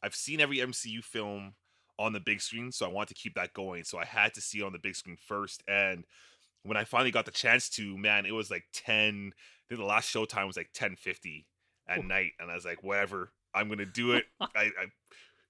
I've 0.03 0.15
seen 0.15 0.41
every 0.41 0.61
MCU 0.61 1.03
film 1.03 1.55
on 1.99 2.13
the 2.13 2.21
big 2.21 2.41
screen, 2.41 2.73
so 2.73 2.87
I 2.87 2.93
want 2.93 3.09
to 3.09 3.15
keep 3.15 3.35
that 3.37 3.55
going. 3.55 3.85
So 3.85 3.99
I 3.99 4.05
had 4.05 4.35
to 4.35 4.41
see 4.41 4.61
it 4.61 4.65
on 4.65 4.73
the 4.73 4.79
big 4.79 4.97
screen 4.97 5.17
first. 5.17 5.63
And 5.69 6.05
when 6.65 6.77
I 6.77 6.85
finally 6.85 7.11
got 7.13 7.27
the 7.27 7.33
chance 7.33 7.69
to, 7.71 7.99
man, 7.99 8.27
it 8.27 8.33
was 8.33 8.51
like 8.51 8.65
10. 8.75 9.33
I 9.37 9.65
think 9.69 9.81
the 9.81 9.87
last 9.87 10.13
showtime 10.15 10.47
was 10.47 10.57
like 10.57 10.71
1050 10.79 11.47
at 11.89 12.03
Ooh. 12.03 12.05
night. 12.05 12.33
And 12.41 12.51
I 12.51 12.55
was 12.55 12.65
like, 12.67 12.83
whatever, 12.83 13.33
I'm 13.55 13.69
gonna 13.69 13.87
do 13.87 14.13
it. 14.13 14.25
I, 14.41 14.47
I 14.57 14.87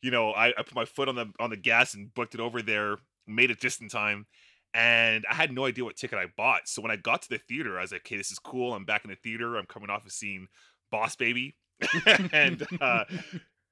you 0.03 0.11
know, 0.11 0.33
I, 0.33 0.49
I 0.49 0.63
put 0.63 0.75
my 0.75 0.85
foot 0.85 1.09
on 1.09 1.15
the 1.15 1.33
on 1.41 1.51
the 1.51 1.57
gas 1.57 1.95
and 1.95 2.13
booked 2.15 2.35
it 2.35 2.41
over 2.41 2.63
there, 2.63 2.97
made 3.27 3.51
it 3.51 3.61
just 3.61 3.81
in 3.81 3.89
time. 3.89 4.27
And 4.75 5.25
I 5.31 5.35
had 5.35 5.53
no 5.53 5.67
idea 5.67 5.85
what 5.85 5.97
ticket 5.97 6.19
I 6.19 6.27
bought. 6.37 6.69
So 6.69 6.83
when 6.83 6.91
I 6.91 6.97
got 6.97 7.23
to 7.23 7.29
the 7.29 7.39
theater, 7.39 7.79
I 7.79 7.83
was 7.83 7.93
like, 7.93 8.03
okay, 8.03 8.17
this 8.17 8.33
is 8.33 8.41
cool. 8.41 8.75
I'm 8.75 8.85
back 8.85 9.05
in 9.05 9.11
the 9.11 9.17
theater. 9.17 9.57
I'm 9.57 9.67
coming 9.67 9.89
off 9.89 10.05
of 10.05 10.13
seeing 10.13 10.49
Boss 10.91 11.17
Baby. 11.17 11.57
and 12.33 12.67
uh 12.81 13.05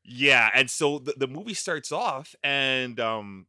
yeah, 0.05 0.51
and 0.55 0.71
so 0.71 0.99
the, 0.99 1.15
the 1.17 1.29
movie 1.29 1.55
starts 1.55 1.93
off 1.93 2.35
and 2.43 2.99
um 2.99 3.47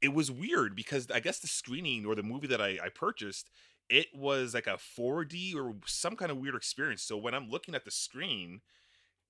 it 0.00 0.12
was 0.12 0.30
weird 0.30 0.76
because 0.76 1.10
I 1.10 1.20
guess 1.20 1.38
the 1.38 1.46
screening 1.46 2.04
or 2.04 2.14
the 2.14 2.22
movie 2.22 2.46
that 2.48 2.60
I, 2.60 2.78
I 2.82 2.88
purchased, 2.94 3.50
it 3.88 4.08
was 4.14 4.52
like 4.52 4.66
a 4.66 4.78
4D 4.98 5.56
or 5.56 5.76
some 5.86 6.14
kind 6.14 6.30
of 6.30 6.36
weird 6.36 6.54
experience. 6.54 7.02
So 7.02 7.16
when 7.16 7.34
I'm 7.34 7.48
looking 7.48 7.74
at 7.74 7.86
the 7.86 7.90
screen, 7.90 8.60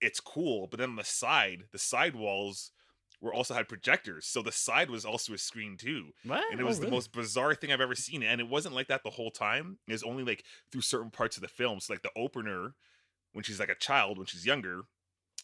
it's 0.04 0.20
cool, 0.20 0.66
but 0.66 0.78
then 0.78 0.90
on 0.90 0.96
the 0.96 1.04
side, 1.04 1.64
the 1.72 1.78
side 1.78 2.14
walls 2.14 2.70
were 3.20 3.32
also 3.32 3.54
had 3.54 3.68
projectors, 3.68 4.26
so 4.26 4.42
the 4.42 4.52
side 4.52 4.90
was 4.90 5.04
also 5.04 5.32
a 5.32 5.38
screen 5.38 5.76
too. 5.78 6.10
What? 6.24 6.44
And 6.50 6.60
it 6.60 6.64
Oh, 6.64 6.66
was 6.66 6.78
the 6.78 6.84
really? 6.86 6.96
most 6.96 7.12
bizarre 7.12 7.54
thing 7.54 7.72
I've 7.72 7.80
ever 7.80 7.94
seen. 7.94 8.22
And 8.22 8.40
it 8.40 8.48
wasn't 8.48 8.74
like 8.74 8.88
that 8.88 9.02
the 9.02 9.10
whole 9.10 9.30
time. 9.30 9.78
It 9.88 9.92
was 9.92 10.02
only 10.02 10.24
like 10.24 10.44
through 10.70 10.82
certain 10.82 11.10
parts 11.10 11.36
of 11.36 11.42
the 11.42 11.48
film. 11.48 11.80
So 11.80 11.92
like 11.94 12.02
the 12.02 12.10
opener, 12.16 12.74
when 13.32 13.42
she's 13.42 13.60
like 13.60 13.70
a 13.70 13.74
child, 13.74 14.18
when 14.18 14.26
she's 14.26 14.44
younger, 14.44 14.82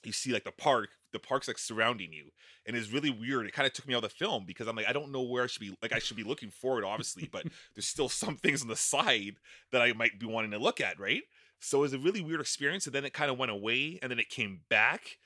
you 0.05 0.13
see 0.13 0.33
like 0.33 0.45
the 0.45 0.53
park, 0.53 0.91
the 1.13 1.19
park's 1.19 1.49
like 1.49 1.59
surrounding 1.59 2.13
you. 2.13 2.31
And 2.67 2.77
it's 2.77 2.93
really 2.93 3.11
weird. 3.11 3.47
It 3.47 3.53
kind 3.53 3.67
of 3.67 3.73
took 3.73 3.87
me 3.89 3.95
out 3.95 4.05
of 4.05 4.11
the 4.11 4.17
film 4.17 4.45
because 4.47 4.67
I'm 4.67 4.77
like, 4.77 4.89
I 4.89 4.93
don't 4.93 5.13
know 5.13 5.23
where 5.23 5.45
I 5.45 5.47
should 5.47 5.61
be 5.61 5.75
like 5.83 5.93
I 5.93 5.99
should 6.01 6.17
be 6.17 6.23
looking 6.25 6.51
forward, 6.51 6.85
obviously, 6.85 7.29
but 7.33 7.45
there's 7.75 7.87
still 7.87 8.09
some 8.23 8.37
things 8.37 8.61
on 8.63 8.69
the 8.69 8.77
side 8.77 9.37
that 9.73 9.81
I 9.81 9.93
might 9.95 10.19
be 10.19 10.27
wanting 10.27 10.51
to 10.51 10.59
look 10.59 10.81
at, 10.81 10.99
right? 11.01 11.23
So 11.61 11.79
it 11.79 11.83
was 11.83 11.93
a 11.93 11.99
really 11.99 12.23
weird 12.23 12.41
experience. 12.41 12.87
And 12.87 12.95
then 12.95 13.05
it 13.05 13.13
kind 13.13 13.31
of 13.31 13.39
went 13.39 13.53
away 13.53 13.99
and 14.03 14.11
then 14.11 14.19
it 14.19 14.29
came 14.29 14.61
back. 14.69 15.19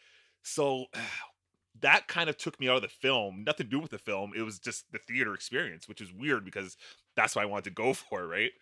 So 0.43 0.87
that 1.81 2.07
kind 2.07 2.31
of 2.31 2.37
took 2.37 2.61
me 2.61 2.69
out 2.69 2.77
of 2.77 2.83
the 2.83 2.89
film. 2.89 3.45
Nothing 3.45 3.67
to 3.67 3.71
do 3.71 3.81
with 3.81 3.91
the 3.91 3.99
film. 3.99 4.33
It 4.37 4.43
was 4.43 4.59
just 4.59 4.93
the 4.93 4.99
theater 4.99 5.35
experience, 5.35 5.89
which 5.89 6.01
is 6.01 6.13
weird 6.13 6.45
because 6.45 6.77
that's 7.17 7.35
what 7.35 7.43
I 7.43 7.47
wanted 7.47 7.65
to 7.65 7.71
go 7.71 7.93
for, 7.95 8.27
right? 8.27 8.53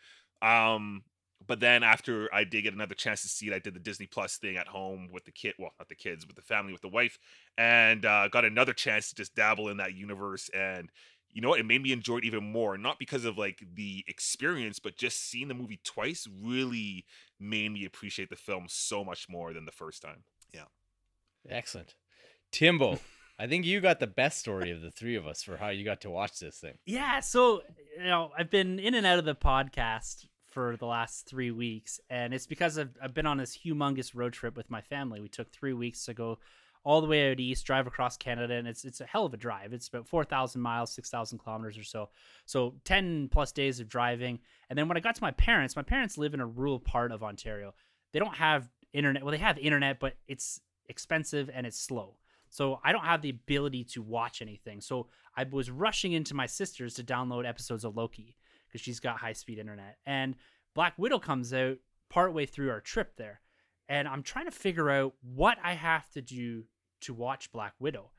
Um, 0.41 1.03
but 1.47 1.61
then 1.61 1.83
after 1.83 2.33
I 2.33 2.45
did 2.45 2.63
get 2.63 2.75
another 2.75 2.95
chance 2.95 3.23
to 3.23 3.29
see 3.29 3.49
it, 3.49 3.55
I 3.55 3.59
did 3.59 3.75
the 3.75 3.81
Disney 3.81 4.07
Plus 4.07 4.37
thing 4.37 4.57
at 4.57 4.69
home 4.69 5.09
with 5.13 5.25
the 5.25 5.33
kid, 5.33 5.55
well, 5.59 5.73
not 5.79 5.89
the 5.89 5.95
kids, 5.95 6.25
but 6.25 6.37
the 6.37 6.43
family 6.43 6.73
with 6.73 6.83
the 6.83 6.89
wife, 6.89 7.19
and 7.59 8.05
uh, 8.07 8.29
got 8.29 8.45
another 8.45 8.73
chance 8.73 9.09
to 9.09 9.15
just 9.15 9.35
dabble 9.35 9.69
in 9.69 9.79
that 9.79 9.95
universe. 9.95 10.49
And 10.55 10.91
you 11.33 11.41
know 11.41 11.49
what? 11.49 11.61
It 11.61 11.67
made 11.67 11.83
me 11.83 11.93
enjoy 11.93 12.19
it 12.19 12.25
even 12.25 12.53
more, 12.53 12.77
not 12.77 12.99
because 12.99 13.25
of 13.25 13.39
like 13.39 13.63
the 13.75 14.05
experience, 14.07 14.79
but 14.79 14.97
just 14.97 15.31
seeing 15.31 15.49
the 15.49 15.55
movie 15.55 15.81
twice 15.85 16.29
really 16.43 17.07
made 17.43 17.71
me 17.71 17.85
appreciate 17.85 18.31
the 18.31 18.37
film 18.37 18.67
so 18.69 19.05
much 19.05 19.29
more 19.29 19.53
than 19.53 19.65
the 19.65 19.73
first 19.73 20.03
time. 20.03 20.25
Yeah. 20.55 20.65
Excellent. 21.49 21.95
Timbo, 22.51 22.99
I 23.39 23.47
think 23.47 23.65
you 23.65 23.81
got 23.81 23.99
the 23.99 24.07
best 24.07 24.39
story 24.39 24.71
of 24.71 24.83
the 24.83 24.91
three 24.91 25.17
of 25.17 25.27
us 25.27 25.43
for 25.43 25.57
how 25.57 25.69
you 25.71 25.85
got 25.85 26.03
to 26.03 26.11
watch 26.11 26.39
this 26.39 26.59
thing. 26.59 26.75
Yeah, 26.87 27.21
so 27.21 27.63
you 27.99 28.05
know, 28.05 28.31
I've 28.39 28.51
been 28.51 28.79
in 28.79 28.95
and 28.95 29.07
out 29.07 29.19
of 29.19 29.25
the 29.25 29.35
podcast 29.35 30.27
for 30.51 30.77
the 30.77 30.87
last 30.87 31.27
three 31.27 31.51
weeks, 31.51 31.99
and 32.11 32.35
it's 32.35 32.47
because 32.47 32.79
I've, 32.79 32.97
I've 33.03 33.15
been 33.15 33.27
on 33.27 33.39
this 33.39 33.57
humongous 33.57 34.13
road 34.15 34.35
trip 34.35 34.57
with 34.57 34.71
my 34.71 34.83
family. 34.83 35.21
We 35.21 35.29
took 35.29 35.51
three 35.51 35.73
weeks 35.73 36.05
to 36.05 36.15
go 36.15 36.39
all 36.85 37.01
the 37.01 37.07
way 37.07 37.31
out 37.31 37.41
east, 37.41 37.65
drive 37.65 37.87
across 37.87 38.17
Canada, 38.17 38.55
and 38.55 38.67
it's 38.67 38.85
it's 38.85 39.01
a 39.01 39.07
hell 39.07 39.25
of 39.25 39.35
a 39.35 39.37
drive. 39.37 39.73
It's 39.73 39.89
about 39.89 40.09
four 40.09 40.25
thousand 40.25 40.61
miles, 40.61 40.93
six 40.93 41.11
thousand 41.11 41.39
kilometers 41.39 41.79
or 41.79 41.85
so. 41.85 42.09
So 42.47 42.75
ten 42.85 43.29
plus 43.29 43.53
days 43.53 43.81
of 43.81 43.89
driving, 43.89 44.41
and 44.69 44.79
then 44.79 44.89
when 44.89 44.97
I 44.97 45.01
got 45.01 45.15
to 45.15 45.23
my 45.23 45.31
parents, 45.33 45.77
my 45.77 45.83
parents 45.83 46.19
live 46.19 46.35
in 46.35 46.41
a 46.41 46.47
rural 46.47 46.81
part 46.81 47.13
of 47.13 47.23
Ontario. 47.23 47.75
They 48.13 48.19
don't 48.19 48.37
have 48.37 48.69
internet. 48.93 49.23
Well, 49.23 49.33
they 49.33 49.39
have 49.39 49.59
internet, 49.59 50.01
but 50.01 50.15
it's 50.27 50.61
expensive 50.89 51.51
and 51.53 51.67
it's 51.67 51.79
slow. 51.79 52.17
So 52.51 52.81
I 52.85 52.93
don't 52.93 53.05
have 53.05 53.23
the 53.23 53.31
ability 53.31 53.85
to 53.85 54.03
watch 54.03 54.43
anything. 54.43 54.83
So 54.83 55.07
I 55.35 55.45
was 55.45 55.71
rushing 55.71 56.13
into 56.13 56.35
my 56.35 56.45
sister's 56.45 56.95
to 56.95 57.03
download 57.03 57.49
episodes 57.49 57.83
of 57.83 57.97
Loki 57.97 58.37
because 58.69 58.83
she's 58.83 59.01
got 59.01 59.19
high 59.19 59.33
speed 59.33 59.59
internet. 59.59 59.97
And 60.05 60.37
Black 60.75 60.93
Widow 60.99 61.19
comes 61.19 61.55
out 61.55 61.79
partway 62.11 62.45
through 62.45 62.71
our 62.71 62.81
trip 62.81 63.17
there. 63.17 63.41
And 63.89 64.07
I'm 64.07 64.23
trying 64.23 64.45
to 64.45 64.51
figure 64.51 64.91
out 64.91 65.15
what 65.23 65.57
I 65.65 65.73
have 65.73 66.11
to 66.11 66.21
do 66.21 66.65
to 67.03 67.15
watch 67.15 67.53
Black 67.53 67.75
Widow. 67.79 68.11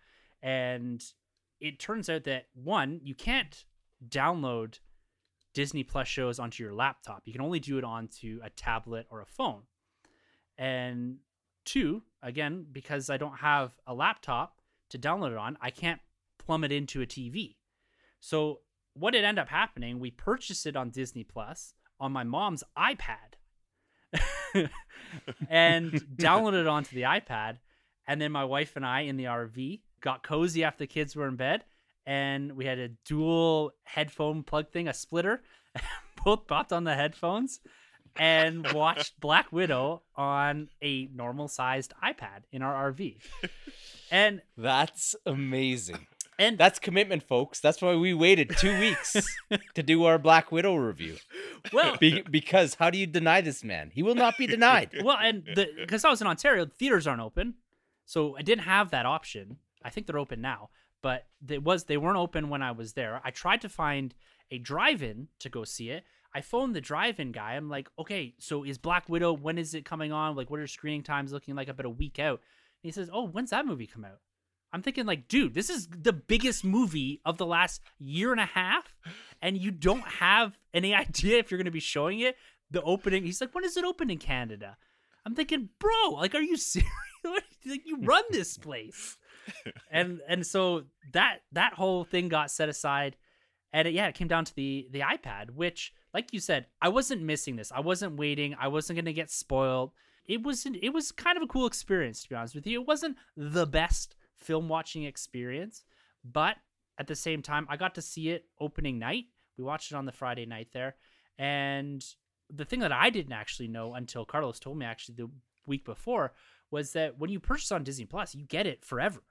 And 0.41 1.03
it 1.59 1.79
turns 1.79 2.09
out 2.09 2.25
that 2.25 2.47
one, 2.53 2.99
you 3.03 3.15
can't 3.15 3.65
download 4.07 4.79
Disney 5.53 5.83
Plus 5.83 6.07
shows 6.07 6.39
onto 6.39 6.63
your 6.63 6.73
laptop. 6.73 7.23
You 7.25 7.33
can 7.33 7.41
only 7.41 7.59
do 7.59 7.77
it 7.77 7.83
onto 7.83 8.39
a 8.43 8.49
tablet 8.49 9.07
or 9.09 9.21
a 9.21 9.25
phone. 9.25 9.61
And 10.57 11.17
two, 11.65 12.03
again, 12.21 12.65
because 12.71 13.09
I 13.09 13.17
don't 13.17 13.37
have 13.37 13.71
a 13.87 13.93
laptop 13.93 14.61
to 14.89 14.99
download 14.99 15.31
it 15.31 15.37
on, 15.37 15.57
I 15.61 15.69
can't 15.69 16.01
plumb 16.37 16.63
it 16.63 16.71
into 16.71 17.01
a 17.01 17.05
TV. 17.05 17.55
So 18.19 18.59
what 18.93 19.11
did 19.11 19.23
end 19.23 19.39
up 19.39 19.49
happening, 19.49 19.99
we 19.99 20.11
purchased 20.11 20.65
it 20.65 20.75
on 20.75 20.89
Disney 20.89 21.23
Plus 21.23 21.73
on 21.99 22.11
my 22.11 22.23
mom's 22.23 22.63
iPad 22.77 23.37
and 25.49 25.91
downloaded 26.15 26.61
it 26.61 26.67
onto 26.67 26.95
the 26.95 27.03
iPad. 27.03 27.57
And 28.07 28.19
then 28.21 28.31
my 28.31 28.43
wife 28.45 28.75
and 28.75 28.85
I 28.85 29.01
in 29.01 29.17
the 29.17 29.25
RV 29.25 29.79
got 30.01 30.23
cozy 30.23 30.63
after 30.63 30.79
the 30.83 30.87
kids 30.87 31.15
were 31.15 31.27
in 31.27 31.35
bed. 31.35 31.63
And 32.05 32.53
we 32.57 32.65
had 32.65 32.79
a 32.79 32.89
dual 33.05 33.71
headphone 33.83 34.43
plug 34.43 34.69
thing, 34.71 34.87
a 34.89 34.93
splitter, 34.93 35.41
both 36.25 36.47
popped 36.47 36.73
on 36.73 36.83
the 36.83 36.95
headphones 36.95 37.61
and 38.17 38.69
watched 38.73 39.19
Black 39.19 39.51
Widow 39.51 40.03
on 40.15 40.67
a 40.83 41.07
normal 41.15 41.47
sized 41.47 41.93
iPad 42.03 42.41
in 42.51 42.61
our 42.61 42.91
RV. 42.91 43.17
And 44.11 44.43
That's 44.55 45.15
amazing. 45.25 46.05
and 46.37 46.55
That's 46.55 46.77
commitment, 46.77 47.23
folks. 47.23 47.59
That's 47.59 47.81
why 47.81 47.95
we 47.95 48.13
waited 48.13 48.51
two 48.57 48.79
weeks 48.79 49.15
to 49.73 49.81
do 49.81 50.03
our 50.03 50.19
Black 50.19 50.51
Widow 50.51 50.75
review. 50.75 51.17
well, 51.71 51.97
Be- 51.97 52.21
because 52.29 52.75
how 52.75 52.91
do 52.91 52.99
you 52.99 53.07
deny 53.07 53.41
this 53.41 53.63
man? 53.63 53.89
He 53.91 54.03
will 54.03 54.13
not 54.13 54.37
be 54.37 54.45
denied. 54.45 54.91
well, 55.03 55.17
and 55.19 55.43
because 55.77 56.05
I 56.05 56.11
was 56.11 56.21
in 56.21 56.27
Ontario, 56.27 56.65
the 56.65 56.71
theaters 56.75 57.07
aren't 57.07 57.21
open, 57.21 57.55
so 58.05 58.35
I 58.37 58.41
didn't 58.41 58.65
have 58.65 58.91
that 58.91 59.05
option. 59.05 59.57
I 59.83 59.89
think 59.89 60.07
they're 60.07 60.19
open 60.19 60.41
now, 60.41 60.69
but 61.01 61.27
they 61.41 61.57
was 61.57 61.85
they 61.85 61.97
weren't 61.97 62.17
open 62.17 62.49
when 62.49 62.61
I 62.61 62.71
was 62.71 62.93
there. 62.93 63.21
I 63.23 63.31
tried 63.31 63.61
to 63.61 63.69
find 63.69 64.13
a 64.51 64.57
drive-in 64.57 65.27
to 65.39 65.49
go 65.49 65.63
see 65.63 65.89
it. 65.89 66.03
I 66.35 66.41
phoned 66.41 66.75
the 66.75 66.81
drive-in 66.81 67.31
guy. 67.31 67.53
I'm 67.53 67.69
like, 67.69 67.89
okay, 67.99 68.33
so 68.39 68.63
is 68.63 68.77
Black 68.77 69.07
Widow? 69.07 69.33
When 69.33 69.57
is 69.57 69.73
it 69.73 69.85
coming 69.85 70.11
on? 70.11 70.35
Like, 70.35 70.49
what 70.49 70.59
are 70.59 70.67
screening 70.67 71.03
times 71.03 71.31
looking 71.31 71.55
like? 71.55 71.67
About 71.67 71.85
a 71.85 71.89
week 71.89 72.17
out. 72.19 72.39
And 72.39 72.89
he 72.89 72.91
says, 72.91 73.09
oh, 73.13 73.27
when's 73.27 73.51
that 73.51 73.65
movie 73.65 73.87
come 73.87 74.03
out? 74.03 74.19
I'm 74.73 74.81
thinking 74.81 75.05
like, 75.05 75.27
dude, 75.27 75.53
this 75.53 75.69
is 75.69 75.87
the 75.87 76.11
biggest 76.11 76.65
movie 76.65 77.21
of 77.23 77.37
the 77.37 77.45
last 77.45 77.81
year 77.99 78.31
and 78.31 78.41
a 78.41 78.45
half, 78.45 78.95
and 79.39 79.55
you 79.55 79.69
don't 79.69 80.07
have 80.07 80.57
any 80.73 80.95
idea 80.95 81.37
if 81.37 81.51
you're 81.51 81.59
going 81.59 81.65
to 81.65 81.71
be 81.71 81.79
showing 81.79 82.19
it. 82.19 82.35
The 82.71 82.81
opening, 82.81 83.23
he's 83.23 83.39
like, 83.39 83.53
when 83.53 83.63
is 83.63 83.77
it 83.77 83.85
open 83.85 84.09
in 84.09 84.17
Canada? 84.17 84.77
I'm 85.25 85.35
thinking, 85.35 85.69
bro, 85.79 86.15
like, 86.15 86.33
are 86.33 86.41
you 86.41 86.57
serious? 86.57 86.89
like, 87.65 87.81
you 87.85 87.97
run 88.01 88.23
this 88.31 88.57
place, 88.57 89.17
and 89.91 90.21
and 90.27 90.45
so 90.45 90.83
that 91.11 91.39
that 91.51 91.73
whole 91.73 92.03
thing 92.03 92.29
got 92.29 92.51
set 92.51 92.69
aside, 92.69 93.15
and 93.71 93.87
it, 93.87 93.93
yeah, 93.93 94.07
it 94.07 94.15
came 94.15 94.27
down 94.27 94.45
to 94.45 94.55
the 94.55 94.87
the 94.91 95.01
iPad, 95.01 95.51
which, 95.51 95.93
like 96.13 96.33
you 96.33 96.39
said, 96.39 96.67
I 96.81 96.89
wasn't 96.89 97.21
missing 97.21 97.55
this. 97.55 97.71
I 97.71 97.79
wasn't 97.79 98.17
waiting. 98.17 98.55
I 98.59 98.67
wasn't 98.67 98.97
going 98.97 99.05
to 99.05 99.13
get 99.13 99.31
spoiled. 99.31 99.91
It 100.25 100.43
was 100.43 100.65
it 100.65 100.93
was 100.93 101.11
kind 101.11 101.37
of 101.37 101.43
a 101.43 101.47
cool 101.47 101.65
experience 101.65 102.23
to 102.23 102.29
be 102.29 102.35
honest 102.35 102.55
with 102.55 102.67
you. 102.67 102.81
It 102.81 102.87
wasn't 102.87 103.17
the 103.35 103.65
best 103.65 104.15
film 104.35 104.69
watching 104.69 105.03
experience, 105.03 105.83
but 106.23 106.57
at 106.97 107.07
the 107.07 107.15
same 107.15 107.41
time, 107.41 107.65
I 107.69 107.77
got 107.77 107.95
to 107.95 108.01
see 108.01 108.29
it 108.29 108.45
opening 108.59 108.99
night. 108.99 109.25
We 109.57 109.63
watched 109.63 109.91
it 109.91 109.95
on 109.95 110.05
the 110.05 110.11
Friday 110.11 110.45
night 110.45 110.69
there, 110.73 110.95
and 111.37 112.03
the 112.49 112.65
thing 112.65 112.79
that 112.81 112.91
I 112.91 113.09
didn't 113.09 113.33
actually 113.33 113.67
know 113.67 113.93
until 113.95 114.25
Carlos 114.25 114.59
told 114.59 114.77
me 114.77 114.85
actually 114.85 115.15
the 115.15 115.29
week 115.65 115.85
before 115.85 116.33
was 116.73 116.91
that 116.93 117.17
when 117.17 117.29
you 117.29 117.39
purchase 117.39 117.71
on 117.71 117.83
Disney 117.85 118.03
Plus, 118.05 118.35
you 118.35 118.43
get 118.43 118.67
it 118.67 118.83
forever. 118.83 119.21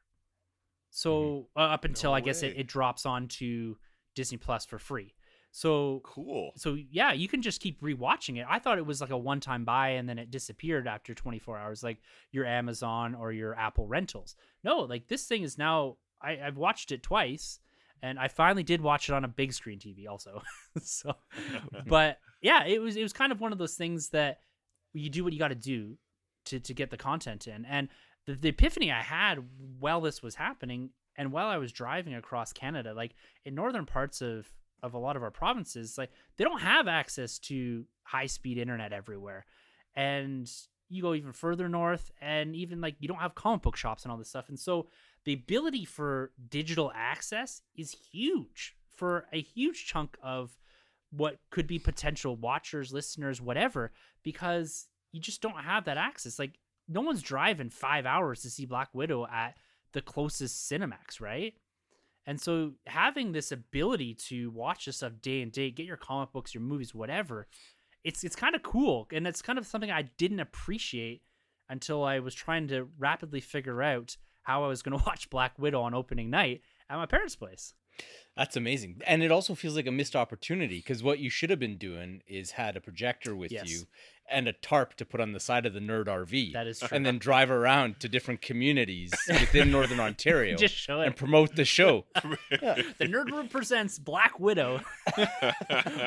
So 0.90 1.48
uh, 1.56 1.60
up 1.60 1.84
until 1.84 2.12
No 2.12 2.14
I 2.16 2.20
guess 2.20 2.42
it, 2.42 2.54
way. 2.54 2.60
it 2.60 2.66
drops 2.66 3.04
onto 3.06 3.76
Disney 4.14 4.38
Plus 4.38 4.64
for 4.64 4.78
free. 4.78 5.14
So 5.50 6.00
Cool. 6.04 6.52
so 6.56 6.78
yeah, 6.90 7.12
you 7.12 7.28
can 7.28 7.42
just 7.42 7.60
keep 7.60 7.80
rewatching 7.82 8.38
it. 8.38 8.46
I 8.48 8.58
thought 8.58 8.78
it 8.78 8.86
was 8.86 9.00
like 9.02 9.10
a 9.10 9.18
one-time 9.18 9.64
buy 9.66 9.90
and 9.90 10.08
then 10.08 10.18
it 10.18 10.30
disappeared 10.30 10.86
after 10.86 11.12
24 11.14 11.58
hours, 11.58 11.82
like 11.82 11.98
your 12.30 12.46
Amazon 12.46 13.14
or 13.14 13.32
your 13.32 13.54
Apple 13.54 13.86
rentals. 13.86 14.34
No, 14.64 14.80
like 14.80 15.08
this 15.08 15.26
thing 15.26 15.42
is 15.42 15.58
now. 15.58 15.96
I, 16.22 16.38
I've 16.40 16.56
watched 16.56 16.92
it 16.92 17.02
twice, 17.02 17.58
and 18.00 18.16
I 18.18 18.28
finally 18.28 18.62
did 18.62 18.80
watch 18.80 19.08
it 19.08 19.12
on 19.12 19.24
a 19.24 19.28
big 19.28 19.52
screen 19.52 19.80
TV 19.80 20.06
also. 20.08 20.40
so, 20.80 21.14
but 21.86 22.18
yeah, 22.40 22.64
it 22.64 22.80
was 22.80 22.96
it 22.96 23.02
was 23.02 23.12
kind 23.12 23.32
of 23.32 23.40
one 23.40 23.50
of 23.52 23.58
those 23.58 23.74
things 23.74 24.10
that 24.10 24.38
you 24.94 25.10
do 25.10 25.24
what 25.24 25.32
you 25.32 25.38
got 25.40 25.48
to 25.48 25.54
do 25.56 25.98
to 26.46 26.60
to 26.60 26.74
get 26.74 26.90
the 26.90 26.96
content 26.96 27.46
in, 27.46 27.64
and 27.64 27.88
the, 28.26 28.34
the 28.34 28.48
epiphany 28.48 28.90
I 28.90 29.02
had 29.02 29.38
while 29.78 30.00
this 30.00 30.22
was 30.22 30.34
happening 30.36 30.90
and 31.16 31.32
while 31.32 31.48
I 31.48 31.58
was 31.58 31.72
driving 31.72 32.14
across 32.14 32.52
Canada, 32.52 32.94
like 32.94 33.14
in 33.44 33.54
northern 33.54 33.86
parts 33.86 34.20
of 34.22 34.50
of 34.82 34.94
a 34.94 34.98
lot 34.98 35.16
of 35.16 35.22
our 35.22 35.30
provinces, 35.30 35.96
like 35.96 36.10
they 36.36 36.44
don't 36.44 36.60
have 36.60 36.88
access 36.88 37.38
to 37.38 37.84
high 38.02 38.26
speed 38.26 38.58
internet 38.58 38.92
everywhere. 38.92 39.44
And 39.94 40.50
you 40.88 41.02
go 41.02 41.14
even 41.14 41.32
further 41.32 41.68
north 41.68 42.10
and 42.20 42.56
even 42.56 42.80
like 42.80 42.96
you 42.98 43.08
don't 43.08 43.18
have 43.18 43.34
comic 43.34 43.62
book 43.62 43.76
shops 43.76 44.02
and 44.02 44.12
all 44.12 44.18
this 44.18 44.28
stuff. 44.28 44.48
And 44.48 44.58
so 44.58 44.88
the 45.24 45.34
ability 45.34 45.84
for 45.84 46.32
digital 46.48 46.90
access 46.94 47.62
is 47.76 47.96
huge 48.12 48.76
for 48.96 49.26
a 49.32 49.40
huge 49.40 49.86
chunk 49.86 50.16
of 50.22 50.58
what 51.10 51.38
could 51.50 51.66
be 51.66 51.78
potential 51.78 52.36
watchers, 52.36 52.92
listeners, 52.92 53.40
whatever, 53.40 53.92
because 54.22 54.88
you 55.12 55.20
just 55.20 55.42
don't 55.42 55.62
have 55.64 55.84
that 55.84 55.96
access. 55.96 56.38
Like 56.38 56.58
no 56.88 57.00
one's 57.00 57.22
driving 57.22 57.70
five 57.70 58.06
hours 58.06 58.42
to 58.42 58.50
see 58.50 58.66
Black 58.66 58.88
Widow 58.92 59.26
at 59.26 59.56
the 59.92 60.02
closest 60.02 60.70
Cinemax, 60.70 61.20
right? 61.20 61.54
And 62.26 62.40
so 62.40 62.72
having 62.86 63.32
this 63.32 63.52
ability 63.52 64.14
to 64.14 64.50
watch 64.50 64.86
this 64.86 64.98
stuff 64.98 65.12
day 65.20 65.42
and 65.42 65.50
day, 65.50 65.70
get 65.70 65.86
your 65.86 65.96
comic 65.96 66.32
books, 66.32 66.54
your 66.54 66.62
movies, 66.62 66.94
whatever, 66.94 67.46
it's 68.04 68.24
it's 68.24 68.36
kind 68.36 68.54
of 68.54 68.62
cool. 68.62 69.08
And 69.12 69.26
it's 69.26 69.42
kind 69.42 69.58
of 69.58 69.66
something 69.66 69.90
I 69.90 70.02
didn't 70.02 70.40
appreciate 70.40 71.22
until 71.68 72.04
I 72.04 72.20
was 72.20 72.34
trying 72.34 72.68
to 72.68 72.88
rapidly 72.98 73.40
figure 73.40 73.82
out 73.82 74.16
how 74.42 74.64
I 74.64 74.68
was 74.68 74.82
going 74.82 74.98
to 74.98 75.04
watch 75.04 75.30
Black 75.30 75.58
Widow 75.58 75.82
on 75.82 75.94
opening 75.94 76.30
night 76.30 76.62
at 76.88 76.96
my 76.96 77.06
parents' 77.06 77.36
place. 77.36 77.74
That's 78.36 78.56
amazing. 78.56 79.02
And 79.06 79.22
it 79.22 79.30
also 79.30 79.54
feels 79.54 79.76
like 79.76 79.86
a 79.86 79.92
missed 79.92 80.16
opportunity 80.16 80.76
because 80.78 81.02
what 81.02 81.18
you 81.18 81.28
should 81.28 81.50
have 81.50 81.58
been 81.60 81.76
doing 81.76 82.22
is 82.26 82.52
had 82.52 82.76
a 82.76 82.80
projector 82.80 83.36
with 83.36 83.52
Yes. 83.52 83.68
you 83.70 83.82
and 84.30 84.48
a 84.48 84.52
tarp 84.54 84.94
to 84.94 85.04
put 85.04 85.20
on 85.20 85.32
the 85.32 85.40
side 85.40 85.66
of 85.66 85.74
the 85.74 85.80
nerd 85.80 86.06
RV. 86.06 86.54
That 86.54 86.66
is 86.66 86.78
true. 86.78 86.88
And 86.92 87.04
then 87.04 87.18
drive 87.28 87.50
around 87.50 88.00
to 88.00 88.08
different 88.08 88.40
communities 88.40 89.12
within 89.28 89.70
Northern 89.70 90.00
Ontario 90.00 90.56
Just 90.56 90.74
show 90.74 91.00
and 91.00 91.14
promote 91.14 91.56
the 91.56 91.66
show. 91.66 92.06
The 92.50 93.06
Nerd 93.08 93.30
Room 93.30 93.48
presents 93.48 93.98
Black 93.98 94.38
Widow, 94.40 94.80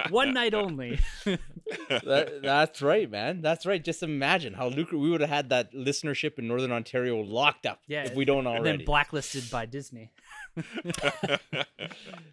one 0.10 0.34
night 0.34 0.54
only. 0.54 1.00
That- 1.26 2.40
that's 2.42 2.82
right, 2.82 3.10
man. 3.10 3.42
That's 3.42 3.66
right. 3.66 3.84
Just 3.84 4.02
imagine 4.04 4.54
how 4.54 4.68
lucrative 4.68 5.00
we 5.00 5.10
would 5.10 5.22
have 5.22 5.30
had 5.30 5.50
that 5.50 5.74
listenership 5.74 6.40
in 6.40 6.48
Northern 6.48 6.72
Ontario 6.72 7.20
locked 7.22 7.66
up 7.66 7.82
Yeah, 7.88 8.04
if 8.06 8.16
we 8.16 8.26
don't 8.26 8.48
already. 8.48 8.70
and 8.70 8.80
then 8.80 8.86
blacklisted 8.86 9.50
by 9.52 9.66
Disney. 9.66 10.12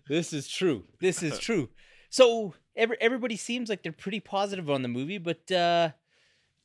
This 0.08 0.32
is 0.32 0.48
true. 0.48 0.84
This 1.00 1.22
is 1.22 1.38
true. 1.38 1.70
So 2.10 2.54
every, 2.76 2.96
everybody 3.00 3.36
seems 3.36 3.70
like 3.70 3.82
they're 3.82 3.92
pretty 3.92 4.20
positive 4.20 4.68
on 4.68 4.82
the 4.82 4.88
movie, 4.88 5.18
but 5.18 5.50
uh 5.50 5.90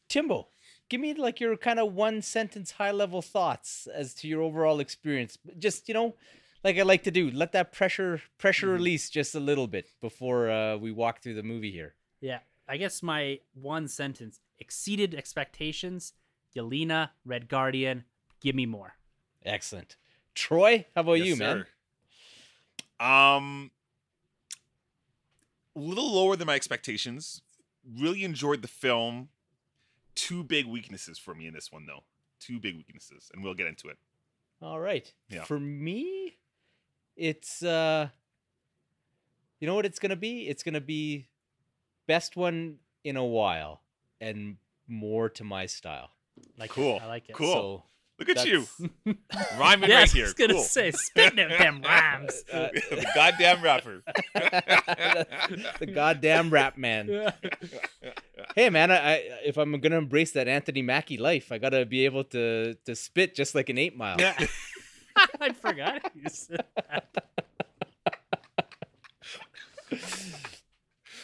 Timbo, 0.10 0.48
give 0.90 1.00
me 1.02 1.14
like 1.14 1.40
your 1.40 1.56
kind 1.58 1.80
of 1.80 1.94
one 1.94 2.22
sentence 2.22 2.72
high 2.72 2.92
level 2.92 3.22
thoughts 3.22 3.88
as 3.94 4.14
to 4.16 4.28
your 4.28 4.42
overall 4.42 4.80
experience. 4.80 5.38
Just, 5.58 5.88
you 5.88 5.94
know, 5.94 6.16
like 6.64 6.78
I 6.78 6.82
like 6.84 7.04
to 7.04 7.12
do, 7.12 7.32
let 7.32 7.52
that 7.54 7.72
pressure 7.72 8.22
pressure 8.38 8.70
release 8.70 9.10
just 9.10 9.36
a 9.36 9.40
little 9.40 9.68
bit 9.68 9.90
before 10.02 10.50
uh 10.50 10.78
we 10.78 10.92
walk 10.92 11.22
through 11.22 11.36
the 11.36 11.44
movie 11.44 11.72
here. 11.72 11.94
Yeah, 12.20 12.40
I 12.68 12.78
guess 12.78 13.02
my 13.02 13.40
one 13.54 13.88
sentence 13.88 14.40
exceeded 14.60 15.16
expectations. 15.16 16.14
Yelena, 16.56 17.12
Red 17.24 17.48
Guardian, 17.48 18.04
give 18.42 18.56
me 18.56 18.66
more. 18.66 18.96
Excellent. 19.46 19.96
Troy, 20.38 20.86
how 20.94 21.02
about 21.02 21.14
Yes, 21.14 21.28
you, 21.28 21.36
man? 21.36 21.66
sir. 23.00 23.06
Um, 23.06 23.72
a 25.76 25.80
little 25.80 26.14
lower 26.14 26.36
than 26.36 26.46
my 26.46 26.54
expectations. 26.54 27.42
Really 27.84 28.24
enjoyed 28.24 28.62
the 28.62 28.68
film. 28.68 29.30
Two 30.14 30.44
big 30.44 30.68
weaknesses 30.68 31.18
for 31.18 31.34
me 31.34 31.48
in 31.48 31.56
this 31.56 31.72
one, 31.72 31.88
though. 31.88 32.04
Two 32.40 32.60
big 32.60 32.76
weaknesses, 32.78 33.32
and 33.34 33.44
we'll 33.44 33.56
get 33.56 33.66
into 33.66 33.88
it. 33.88 33.98
All 34.62 34.80
right. 34.80 35.12
Yeah. 35.28 35.44
For 35.44 35.60
me, 35.60 36.38
it's 37.16 37.64
uh 37.64 38.10
you 39.60 39.66
know 39.68 39.74
what 39.74 39.86
it's 39.88 39.98
gonna 39.98 40.16
be? 40.16 40.48
It's 40.48 40.62
gonna 40.62 40.82
be 40.82 41.30
best 42.06 42.36
one 42.36 42.78
in 43.04 43.18
a 43.18 43.26
while 43.26 43.82
and 44.22 44.58
more 44.88 45.30
to 45.30 45.44
my 45.44 45.66
style. 45.66 46.12
Like 46.60 46.70
it. 46.72 46.74
Cool, 46.74 47.00
I 47.02 47.08
like 47.08 47.28
it. 47.30 47.34
cool. 47.36 47.54
So 47.54 47.84
Look 48.20 48.30
at 48.30 48.46
you, 48.48 48.66
that's- 49.06 49.18
rhyming 49.60 49.90
Yeah, 49.90 50.00
right 50.00 50.16
I 50.16 50.22
was 50.24 50.34
gonna 50.34 50.54
Cool. 50.56 50.64
say, 50.64 50.90
spitting 50.92 51.38
at 51.40 51.58
them 51.60 51.82
rhymes. 51.84 52.44
Uh, 52.52 52.70
the 52.90 53.06
goddamn 53.14 53.62
rapper. 53.62 54.02
the 55.80 55.86
goddamn 55.94 56.50
rap 56.50 56.78
man. 56.78 57.32
Hey 58.56 58.72
man, 58.72 58.90
I, 58.90 58.96
I 58.98 59.14
if 59.46 59.58
I'm 59.58 59.80
gonna 59.80 59.98
embrace 60.00 60.32
that 60.32 60.48
Anthony 60.48 60.82
Mackie 60.82 61.18
life, 61.18 61.52
I 61.52 61.60
gotta 61.60 61.86
be 61.86 62.06
able 62.06 62.24
to 62.26 62.74
to 62.86 62.96
spit 62.96 63.36
just 63.36 63.54
like 63.54 63.70
an 63.70 63.78
eight 63.78 63.96
mile. 63.96 64.16
Yeah. 64.20 64.36
I 65.40 65.54
forgot 65.54 66.12
you 66.16 66.30
said 66.30 66.64
that. 66.76 67.24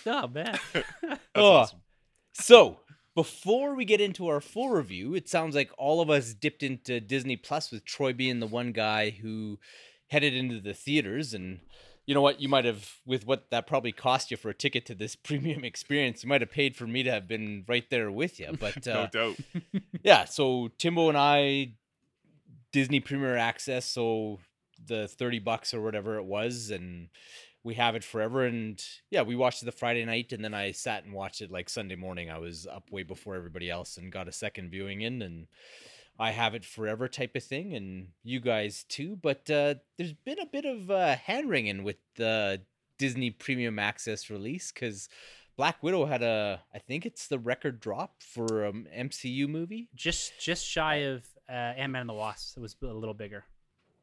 oh 0.06 0.28
man. 0.28 0.60
That's 0.74 1.20
Oh. 1.36 1.52
awesome. 1.54 1.80
So, 2.36 2.80
before 3.16 3.76
we 3.76 3.86
get 3.86 4.02
into 4.02 4.28
our 4.28 4.42
full 4.42 4.70
review, 4.70 5.14
it 5.14 5.30
sounds 5.30 5.56
like 5.56 5.72
all 5.78 6.02
of 6.02 6.10
us 6.10 6.34
dipped 6.34 6.64
into 6.64 7.00
Disney 7.00 7.36
Plus 7.36 7.72
with 7.72 7.86
Troy 7.86 8.14
being 8.14 8.40
the 8.40 8.48
one 8.48 8.72
guy 8.72 9.12
who 9.12 9.60
headed 10.08 10.34
into 10.34 10.60
the 10.60 10.74
theaters. 10.74 11.34
And 11.34 11.60
you 12.06 12.16
know 12.16 12.22
what? 12.22 12.42
You 12.42 12.50
might 12.50 12.66
have, 12.66 12.90
with 13.06 13.28
what 13.28 13.52
that 13.52 13.68
probably 13.68 13.92
cost 13.92 14.32
you 14.32 14.38
for 14.38 14.50
a 14.50 14.54
ticket 14.54 14.86
to 14.88 14.96
this 14.96 15.16
premium 15.24 15.64
experience, 15.64 16.24
you 16.24 16.30
might 16.30 16.42
have 16.42 16.52
paid 16.52 16.76
for 16.76 16.88
me 16.88 17.04
to 17.04 17.12
have 17.12 17.28
been 17.28 17.66
right 17.68 17.88
there 17.90 18.12
with 18.12 18.40
you. 18.40 18.56
But 18.60 18.84
No 18.86 18.94
uh, 18.94 19.08
doubt. 19.08 19.36
yeah, 20.04 20.26
so 20.26 20.72
Timbo 20.80 21.10
and 21.10 21.18
I, 21.18 21.74
Disney 22.72 23.00
Premier 23.00 23.38
Access, 23.38 23.86
so 23.86 24.40
the 24.86 25.08
30 25.08 25.40
bucks 25.40 25.74
or 25.74 25.82
whatever 25.82 26.18
it 26.18 26.26
was, 26.26 26.72
and 26.72 27.10
we 27.64 27.76
have 27.76 27.96
it 27.96 28.04
forever. 28.04 28.46
And 28.46 28.84
yeah, 29.10 29.22
we 29.22 29.36
watched 29.36 29.62
it 29.62 29.66
the 29.66 29.72
Friday 29.72 30.06
night, 30.06 30.32
and 30.32 30.44
then 30.44 30.54
I 30.54 30.72
sat 30.72 31.06
and 31.06 31.14
watched 31.14 31.42
it 31.42 31.52
like 31.52 31.70
Sunday 31.70 31.96
morning. 31.96 32.30
I 32.30 32.38
was 32.40 32.68
up 32.68 32.92
way 32.92 33.04
before 33.04 33.36
everybody 33.36 33.70
else 33.70 33.98
and 33.98 34.12
got 34.12 34.28
a 34.28 34.34
second 34.34 34.70
viewing 34.70 35.02
in, 35.02 35.22
and 35.22 35.48
I 36.20 36.32
have 36.32 36.56
it 36.56 36.66
forever 36.66 37.08
type 37.08 37.36
of 37.36 37.44
thing, 37.44 37.74
and 37.74 38.10
you 38.24 38.40
guys 38.40 38.84
too. 38.88 39.18
But 39.22 39.50
uh, 39.50 39.76
there's 39.98 40.14
been 40.14 40.40
a 40.40 40.46
bit 40.46 40.66
of 40.66 40.92
uh, 40.92 41.16
hand 41.16 41.50
wringing 41.50 41.84
with 41.84 41.98
the 42.16 42.62
Disney 42.98 43.32
Premium 43.32 43.80
Access 43.80 44.30
release 44.30 44.72
because. 44.72 45.10
Black 45.56 45.84
Widow 45.84 46.08
had 46.08 46.24
a, 46.24 46.62
I 46.74 46.80
think 46.80 47.06
it's 47.06 47.28
the 47.28 47.38
record 47.38 47.80
drop 47.80 48.24
for 48.24 48.66
an 48.66 48.88
MCU 48.92 49.48
movie. 49.48 49.88
Just 49.94 50.34
just 50.42 50.66
shy 50.66 50.96
of 50.96 51.24
uh, 51.48 51.52
Ant 51.52 51.92
Man 51.92 52.02
and 52.02 52.10
the 52.10 52.16
Wasp. 52.16 52.58
It 52.58 52.62
was 52.62 52.76
a 52.82 52.88
little 52.88 53.14
bigger. 53.14 53.46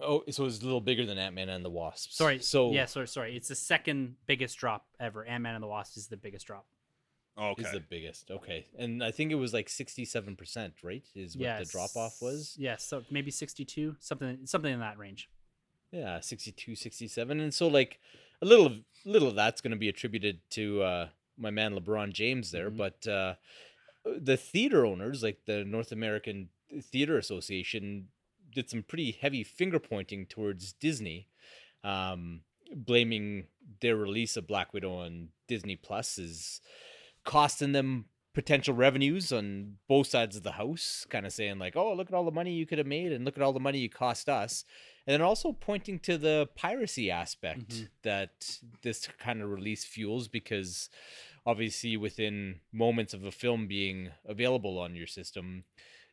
Oh, 0.03 0.23
so 0.31 0.43
it 0.43 0.47
was 0.47 0.61
a 0.61 0.65
little 0.65 0.81
bigger 0.81 1.05
than 1.07 1.19
Ant 1.19 1.35
Man 1.35 1.49
and 1.49 1.65
the 1.65 1.71
Wasp. 1.71 2.11
Sorry. 2.13 2.39
so 2.41 2.73
yeah, 2.73 2.87
sorry, 2.87 3.09
sorry. 3.09 3.37
It's 3.37 3.49
the 3.49 3.55
second 3.55 4.17
biggest 4.27 4.59
drop 4.59 4.87
ever. 4.99 5.25
Ant 5.25 5.43
Man 5.43 5.55
and 5.55 5.63
the 5.63 5.69
Wasp 5.69 5.97
is 5.97 6.09
the 6.09 6.17
biggest 6.17 6.47
drop. 6.47 6.67
Oh, 7.37 7.51
okay. 7.51 7.63
is 7.63 7.73
the 7.73 7.81
biggest. 7.81 8.31
Okay, 8.31 8.67
and 8.79 9.03
I 9.05 9.11
think 9.13 9.31
it 9.33 9.37
was 9.37 9.53
like 9.55 9.69
sixty-seven 9.69 10.37
percent, 10.37 10.75
right? 10.83 11.05
Is 11.15 11.37
what 11.37 11.59
the 11.59 11.65
drop 11.65 11.97
off 11.97 12.17
was. 12.21 12.55
Yeah, 12.59 12.77
so 12.77 13.03
maybe 13.11 13.31
sixty-two, 13.31 13.97
something 14.01 14.41
something 14.47 14.73
in 14.73 14.81
that 14.81 14.99
range. 14.99 15.29
Yeah, 15.93 16.21
62, 16.21 16.77
67. 16.77 17.41
and 17.41 17.53
so 17.53 17.67
like 17.67 17.99
a 18.41 18.47
little 18.47 18.67
of 18.67 18.75
little 19.05 19.27
of 19.29 19.35
that's 19.35 19.61
going 19.61 19.73
to 19.73 19.77
be 19.77 19.89
attributed 19.89 20.39
to 20.51 20.83
uh, 20.83 21.09
my 21.37 21.51
man 21.51 21.75
LeBron 21.75 22.13
James 22.13 22.53
there, 22.53 22.71
Mhm. 22.71 22.77
but 22.77 23.07
uh, 23.09 23.35
the 24.05 24.37
theater 24.37 24.87
owners, 24.87 25.23
like 25.23 25.47
the 25.47 25.65
North 25.65 25.91
American 25.91 26.51
Theater 26.81 27.19
Association, 27.19 28.09
did 28.53 28.71
some 28.71 28.83
pretty 28.83 29.13
heavy 29.13 29.43
finger 29.45 29.79
pointing 29.79 30.27
towards 30.27 30.73
Disney, 30.73 31.29
um, 31.85 32.43
blaming 32.75 33.47
their 33.81 33.97
release 33.97 34.37
of 34.37 34.47
Black 34.47 34.73
Widow 34.73 34.93
on 34.95 35.29
Disney 35.49 35.77
Plus 35.77 36.19
is 36.19 36.61
costing 37.25 37.73
them 37.73 38.07
potential 38.33 38.75
revenues 38.75 39.33
on 39.33 39.77
both 39.89 40.07
sides 40.07 40.37
of 40.37 40.43
the 40.45 40.53
house, 40.53 41.05
kind 41.11 41.27
of 41.27 41.33
saying 41.33 41.59
like, 41.59 41.77
"Oh, 41.77 41.93
look 41.95 42.09
at 42.09 42.15
all 42.15 42.25
the 42.25 42.31
money 42.31 42.53
you 42.53 42.65
could 42.67 42.79
have 42.79 42.87
made, 42.87 43.11
and 43.13 43.25
look 43.25 43.37
at 43.37 43.43
all 43.43 43.53
the 43.53 43.61
money 43.61 43.79
you 43.79 43.89
cost 43.89 44.29
us." 44.29 44.65
and 45.07 45.15
then 45.15 45.23
also 45.23 45.51
pointing 45.53 45.99
to 45.99 46.19
the 46.19 46.49
piracy 46.55 47.11
aspect 47.11 47.71
Mhm. 47.71 47.89
that 48.03 48.61
this 48.83 49.07
kind 49.19 49.41
of 49.41 49.49
release 49.51 49.83
fuels 49.85 50.29
because 50.29 50.91
obviously 51.47 51.97
within 51.97 52.61
moments 52.71 53.15
of 53.15 53.25
a 53.25 53.33
film 53.33 53.67
being 53.67 54.11
available 54.27 54.79
on 54.79 54.95
your 54.95 55.07
system 55.07 55.65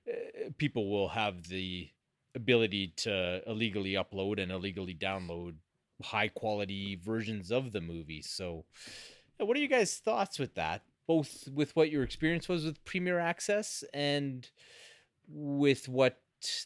uh, 0.10 0.50
people 0.58 0.90
will 0.90 1.10
have 1.10 1.50
the 1.50 1.90
ability 2.38 2.94
to 2.96 3.42
illegally 3.46 3.94
upload 3.94 4.42
and 4.42 4.52
illegally 4.52 4.96
download 4.96 5.56
high 6.02 6.30
quality 6.30 6.96
versions 6.96 7.52
of 7.52 7.72
the 7.74 7.82
movie 7.82 8.22
so 8.22 8.64
what 9.38 9.58
are 9.58 9.60
you 9.60 9.68
guys 9.68 9.98
thoughts 9.98 10.40
with 10.40 10.56
that 10.56 10.84
both 11.08 11.50
with 11.54 11.76
what 11.76 11.90
your 11.90 12.04
experience 12.04 12.48
was 12.48 12.64
with 12.64 12.84
premier 12.86 13.20
access 13.20 13.84
and 13.94 14.50
with 15.28 15.90
what 15.90 16.22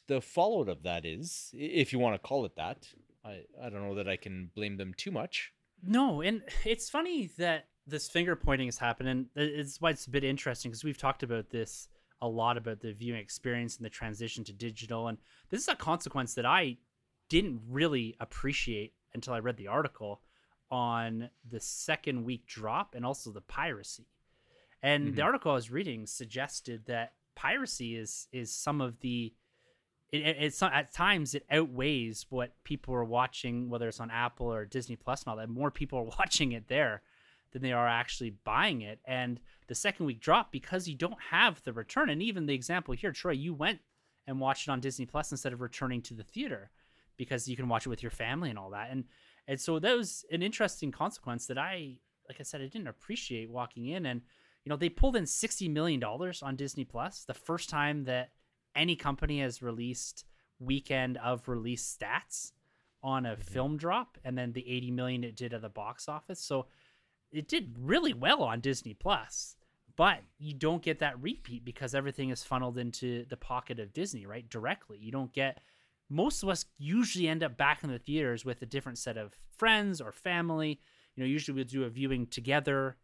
the 0.07 0.21
fallout 0.21 0.69
of 0.69 0.83
that 0.83 1.05
is, 1.05 1.49
if 1.53 1.93
you 1.93 1.99
want 1.99 2.15
to 2.15 2.27
call 2.27 2.45
it 2.45 2.55
that. 2.55 2.87
I, 3.23 3.41
I 3.61 3.69
don't 3.69 3.83
know 3.83 3.95
that 3.95 4.09
I 4.09 4.17
can 4.17 4.49
blame 4.55 4.77
them 4.77 4.93
too 4.95 5.11
much. 5.11 5.53
No, 5.83 6.21
and 6.21 6.41
it's 6.65 6.89
funny 6.89 7.29
that 7.37 7.65
this 7.87 8.09
finger 8.09 8.35
pointing 8.35 8.67
is 8.67 8.77
happening. 8.77 9.27
It's 9.35 9.79
why 9.79 9.91
it's 9.91 10.07
a 10.07 10.11
bit 10.11 10.23
interesting 10.23 10.71
because 10.71 10.83
we've 10.83 10.97
talked 10.97 11.23
about 11.23 11.49
this 11.49 11.87
a 12.21 12.27
lot 12.27 12.57
about 12.57 12.79
the 12.81 12.93
viewing 12.93 13.19
experience 13.19 13.77
and 13.77 13.85
the 13.85 13.89
transition 13.89 14.43
to 14.45 14.53
digital, 14.53 15.07
and 15.07 15.17
this 15.49 15.61
is 15.61 15.67
a 15.67 15.75
consequence 15.75 16.33
that 16.35 16.45
I 16.45 16.77
didn't 17.29 17.61
really 17.67 18.15
appreciate 18.19 18.93
until 19.13 19.33
I 19.33 19.39
read 19.39 19.57
the 19.57 19.67
article 19.67 20.21
on 20.69 21.29
the 21.49 21.59
second 21.59 22.23
week 22.23 22.45
drop 22.45 22.95
and 22.95 23.05
also 23.05 23.31
the 23.31 23.41
piracy. 23.41 24.05
And 24.81 25.13
the 25.15 25.21
Mhm. 25.21 25.25
article 25.25 25.51
I 25.51 25.55
was 25.55 25.69
reading 25.71 26.05
suggested 26.07 26.85
that 26.85 27.13
piracy 27.35 27.95
is 27.95 28.27
is 28.31 28.51
some 28.53 28.81
of 28.81 28.99
the 28.99 29.33
it, 30.11 30.21
it- 30.23 30.37
it's 30.43 30.61
at 30.61 30.91
times 30.91 31.33
it 31.33 31.45
outweighs 31.49 32.25
what 32.29 32.61
people 32.65 32.93
are 32.93 33.05
watching, 33.05 33.69
whether 33.69 33.87
it's 33.87 33.99
on 34.01 34.11
Apple 34.11 34.51
or 34.51 34.65
Disney 34.65 34.97
Plus 34.97 35.23
and 35.23 35.29
all 35.29 35.37
that. 35.37 35.47
More 35.47 35.71
people 35.71 35.99
are 35.99 36.03
watching 36.19 36.51
it 36.51 36.67
there 36.67 37.01
than 37.51 37.61
they 37.61 37.71
are 37.71 37.87
actually 37.87 38.31
buying 38.43 38.81
it. 38.81 38.99
And 39.05 39.39
the 39.67 39.75
second 39.75 40.05
week 40.05 40.21
drop 40.21 40.51
because 40.51 40.87
you 40.87 40.95
don't 40.95 41.21
have 41.29 41.61
the 41.63 41.73
return. 41.73 42.09
And 42.09 42.21
even 42.21 42.45
the 42.45 42.53
example 42.53 42.93
here, 42.93 43.11
Troy, 43.11 43.31
you 43.31 43.53
went 43.53 43.79
and 44.27 44.39
watched 44.39 44.67
it 44.67 44.71
on 44.71 44.79
Disney 44.79 45.05
Plus 45.05 45.31
instead 45.31 45.53
of 45.53 45.61
returning 45.61 46.01
to 46.03 46.13
the 46.13 46.23
theater 46.23 46.71
because 47.17 47.47
you 47.47 47.55
can 47.55 47.69
watch 47.69 47.85
it 47.85 47.89
with 47.89 48.03
your 48.03 48.11
family 48.11 48.49
and 48.49 48.59
all 48.59 48.71
that. 48.71 48.89
And 48.91 49.05
and 49.47 49.59
so 49.59 49.79
that 49.79 49.97
was 49.97 50.23
an 50.31 50.43
interesting 50.43 50.91
consequence 50.91 51.47
that 51.47 51.57
I, 51.57 51.97
like 52.29 52.39
I 52.39 52.43
said, 52.43 52.61
I 52.61 52.67
didn't 52.67 52.87
appreciate 52.87 53.49
walking 53.49 53.87
in. 53.87 54.05
And 54.05 54.21
you 54.63 54.69
know, 54.69 54.75
they 54.75 54.89
pulled 54.89 55.15
in 55.15 55.25
sixty 55.25 55.67
million 55.67 55.99
dollars 55.99 56.43
on 56.43 56.55
Disney 56.55 56.85
Plus, 56.85 57.23
the 57.25 57.33
first 57.33 57.69
time 57.69 58.03
that 58.05 58.29
any 58.75 58.95
company 58.95 59.41
has 59.41 59.61
released 59.61 60.25
weekend 60.59 61.17
of 61.17 61.47
release 61.47 61.97
stats 61.97 62.51
on 63.03 63.25
a 63.25 63.31
mm-hmm. 63.31 63.41
film 63.41 63.77
drop 63.77 64.17
and 64.23 64.37
then 64.37 64.53
the 64.53 64.69
80 64.69 64.91
million 64.91 65.23
it 65.23 65.35
did 65.35 65.53
at 65.53 65.61
the 65.61 65.69
box 65.69 66.07
office. 66.07 66.39
So 66.39 66.67
it 67.31 67.47
did 67.47 67.75
really 67.79 68.13
well 68.13 68.43
on 68.43 68.59
Disney 68.59 68.93
Plus, 68.93 69.55
but 69.95 70.19
you 70.37 70.53
don't 70.53 70.81
get 70.81 70.99
that 70.99 71.21
repeat 71.21 71.65
because 71.65 71.95
everything 71.95 72.29
is 72.29 72.43
funneled 72.43 72.77
into 72.77 73.25
the 73.29 73.37
pocket 73.37 73.79
of 73.79 73.93
Disney, 73.93 74.25
right? 74.25 74.49
Directly. 74.49 74.97
You 74.97 75.11
don't 75.11 75.33
get 75.33 75.59
most 76.11 76.43
of 76.43 76.49
us 76.49 76.65
usually 76.77 77.27
end 77.27 77.41
up 77.41 77.55
back 77.57 77.83
in 77.83 77.89
the 77.89 77.97
theaters 77.97 78.43
with 78.43 78.61
a 78.61 78.65
different 78.65 78.97
set 78.97 79.17
of 79.17 79.33
friends 79.57 80.01
or 80.01 80.11
family. 80.11 80.81
You 81.15 81.23
know, 81.23 81.27
usually 81.27 81.55
we'll 81.55 81.63
do 81.63 81.85
a 81.85 81.89
viewing 81.89 82.27
together. 82.27 82.97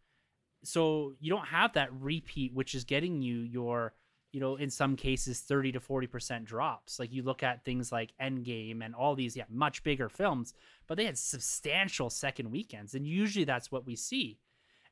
So 0.62 1.14
you 1.18 1.30
don't 1.30 1.46
have 1.46 1.72
that 1.72 1.92
repeat, 1.92 2.52
which 2.52 2.74
is 2.74 2.84
getting 2.84 3.22
you 3.22 3.38
your, 3.38 3.94
you 4.32 4.40
know, 4.40 4.56
in 4.56 4.70
some 4.70 4.96
cases 4.96 5.40
30 5.40 5.72
to 5.72 5.80
40% 5.80 6.44
drops. 6.44 6.98
Like 6.98 7.12
you 7.12 7.22
look 7.22 7.42
at 7.42 7.64
things 7.64 7.90
like 7.90 8.12
Endgame 8.20 8.84
and 8.84 8.94
all 8.94 9.14
these, 9.14 9.36
yeah, 9.36 9.44
much 9.48 9.82
bigger 9.82 10.08
films, 10.08 10.54
but 10.86 10.96
they 10.96 11.04
had 11.04 11.18
substantial 11.18 12.10
second 12.10 12.50
weekends. 12.50 12.94
And 12.94 13.06
usually 13.06 13.44
that's 13.44 13.72
what 13.72 13.86
we 13.86 13.96
see. 13.96 14.38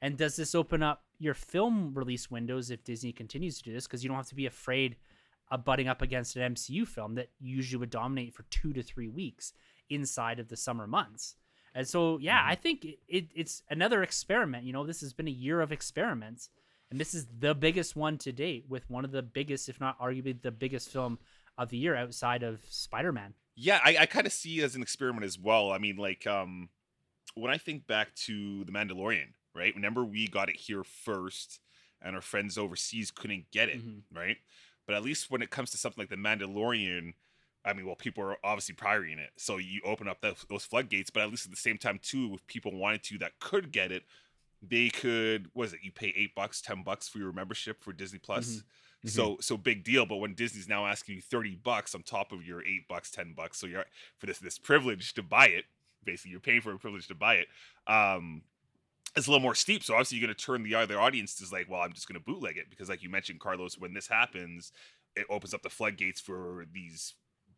And 0.00 0.16
does 0.16 0.36
this 0.36 0.54
open 0.54 0.82
up 0.82 1.04
your 1.18 1.34
film 1.34 1.92
release 1.94 2.30
windows 2.30 2.70
if 2.70 2.84
Disney 2.84 3.12
continues 3.12 3.58
to 3.58 3.64
do 3.64 3.72
this? 3.72 3.86
Because 3.86 4.02
you 4.02 4.08
don't 4.08 4.16
have 4.16 4.28
to 4.28 4.34
be 4.34 4.46
afraid 4.46 4.96
of 5.50 5.64
butting 5.64 5.88
up 5.88 6.02
against 6.02 6.36
an 6.36 6.54
MCU 6.54 6.86
film 6.86 7.14
that 7.14 7.30
usually 7.38 7.78
would 7.78 7.90
dominate 7.90 8.34
for 8.34 8.42
two 8.44 8.72
to 8.72 8.82
three 8.82 9.08
weeks 9.08 9.52
inside 9.88 10.38
of 10.38 10.48
the 10.48 10.56
summer 10.56 10.86
months. 10.86 11.36
And 11.74 11.86
so, 11.86 12.18
yeah, 12.18 12.40
mm-hmm. 12.40 12.50
I 12.50 12.54
think 12.54 12.84
it, 12.84 12.98
it, 13.06 13.28
it's 13.34 13.62
another 13.70 14.02
experiment. 14.02 14.64
You 14.64 14.72
know, 14.72 14.86
this 14.86 15.02
has 15.02 15.12
been 15.12 15.28
a 15.28 15.30
year 15.30 15.60
of 15.60 15.72
experiments, 15.72 16.48
and 16.90 17.00
this 17.00 17.14
is 17.14 17.26
the 17.38 17.54
biggest 17.54 17.96
one 17.96 18.18
to 18.18 18.32
date 18.32 18.66
with 18.68 18.88
one 18.88 19.04
of 19.04 19.12
the 19.12 19.22
biggest, 19.22 19.68
if 19.68 19.80
not 19.80 19.98
arguably 19.98 20.40
the 20.40 20.50
biggest 20.50 20.90
film 20.90 21.18
of 21.58 21.70
the 21.70 21.76
year 21.76 21.96
outside 21.96 22.42
of 22.42 22.60
Spider 22.68 23.12
Man. 23.12 23.34
Yeah, 23.56 23.80
I, 23.82 23.96
I 24.00 24.06
kind 24.06 24.26
of 24.26 24.32
see 24.32 24.60
it 24.60 24.64
as 24.64 24.76
an 24.76 24.82
experiment 24.82 25.24
as 25.24 25.38
well. 25.38 25.72
I 25.72 25.78
mean, 25.78 25.96
like, 25.96 26.26
um, 26.26 26.68
when 27.34 27.50
I 27.50 27.58
think 27.58 27.86
back 27.86 28.14
to 28.26 28.64
The 28.64 28.72
Mandalorian, 28.72 29.28
right? 29.54 29.74
Remember, 29.74 30.04
we 30.04 30.28
got 30.28 30.48
it 30.50 30.56
here 30.56 30.84
first, 30.84 31.60
and 32.02 32.14
our 32.14 32.20
friends 32.22 32.58
overseas 32.58 33.10
couldn't 33.10 33.50
get 33.50 33.68
it, 33.70 33.82
Mhm. 33.84 34.02
right? 34.12 34.36
But 34.86 34.94
at 34.94 35.02
least 35.02 35.30
when 35.30 35.42
it 35.42 35.50
comes 35.50 35.70
to 35.70 35.78
something 35.78 36.02
like 36.02 36.10
The 36.10 36.16
Mandalorian, 36.16 37.14
I 37.64 37.72
mean, 37.72 37.86
well, 37.86 37.96
people 37.96 38.22
are 38.22 38.36
obviously 38.44 38.74
prioring 38.74 39.18
it, 39.18 39.30
so 39.36 39.56
you 39.56 39.80
open 39.84 40.06
up 40.06 40.20
those, 40.20 40.44
those 40.48 40.64
floodgates. 40.64 41.10
But 41.10 41.22
at 41.24 41.30
least 41.30 41.46
at 41.46 41.50
the 41.50 41.56
same 41.56 41.78
time, 41.78 41.98
too, 42.00 42.34
if 42.34 42.46
people 42.46 42.76
wanted 42.76 43.02
to 43.04 43.18
that 43.18 43.40
could 43.40 43.72
get 43.72 43.90
it, 43.90 44.04
they 44.62 44.88
could. 44.88 45.50
Was 45.54 45.72
it 45.72 45.80
you 45.82 45.92
pay 45.92 46.12
eight 46.16 46.34
bucks, 46.34 46.60
ten 46.60 46.82
bucks 46.82 47.08
for 47.08 47.18
your 47.18 47.32
membership 47.32 47.82
for 47.82 47.92
Disney 47.92 48.18
Plus? 48.18 48.62
Mhm. 49.04 49.10
So 49.10 49.36
so 49.40 49.56
big 49.56 49.84
deal. 49.84 50.06
But 50.06 50.16
when 50.16 50.34
Disney's 50.34 50.68
now 50.68 50.86
asking 50.86 51.16
you 51.16 51.20
thirty 51.22 51.54
bucks 51.54 51.94
on 51.94 52.02
top 52.02 52.32
of 52.32 52.44
your 52.44 52.64
eight 52.64 52.88
bucks, 52.88 53.10
ten 53.10 53.34
bucks, 53.34 53.58
so 53.58 53.66
you're 53.66 53.84
for 54.18 54.26
this 54.26 54.38
this 54.38 54.58
privilege 54.58 55.14
to 55.14 55.22
buy 55.22 55.46
it. 55.46 55.64
Basically, 56.04 56.30
you're 56.32 56.40
paying 56.40 56.60
for 56.60 56.72
a 56.72 56.78
privilege 56.78 57.06
to 57.08 57.14
buy 57.14 57.34
it. 57.34 57.48
Um, 57.86 58.42
it's 59.16 59.26
a 59.26 59.30
little 59.30 59.42
more 59.42 59.54
steep. 59.54 59.82
So 59.82 59.94
obviously, 59.94 60.18
you're 60.18 60.26
going 60.26 60.36
to 60.36 60.44
turn 60.44 60.62
the 60.62 60.74
other 60.74 61.00
audience 61.00 61.34
to 61.36 61.54
like, 61.54 61.68
well, 61.70 61.80
I'm 61.80 61.92
just 61.92 62.08
going 62.08 62.20
to 62.20 62.24
bootleg 62.24 62.56
it 62.56 62.68
because, 62.70 62.88
like 62.88 63.02
you 63.02 63.08
mentioned, 63.10 63.40
Carlos, 63.40 63.78
when 63.78 63.94
this 63.94 64.08
happens, 64.08 64.72
it 65.14 65.26
opens 65.30 65.54
up 65.54 65.62
the 65.62 65.70
floodgates 65.70 66.20
for 66.20 66.66
these 66.72 67.14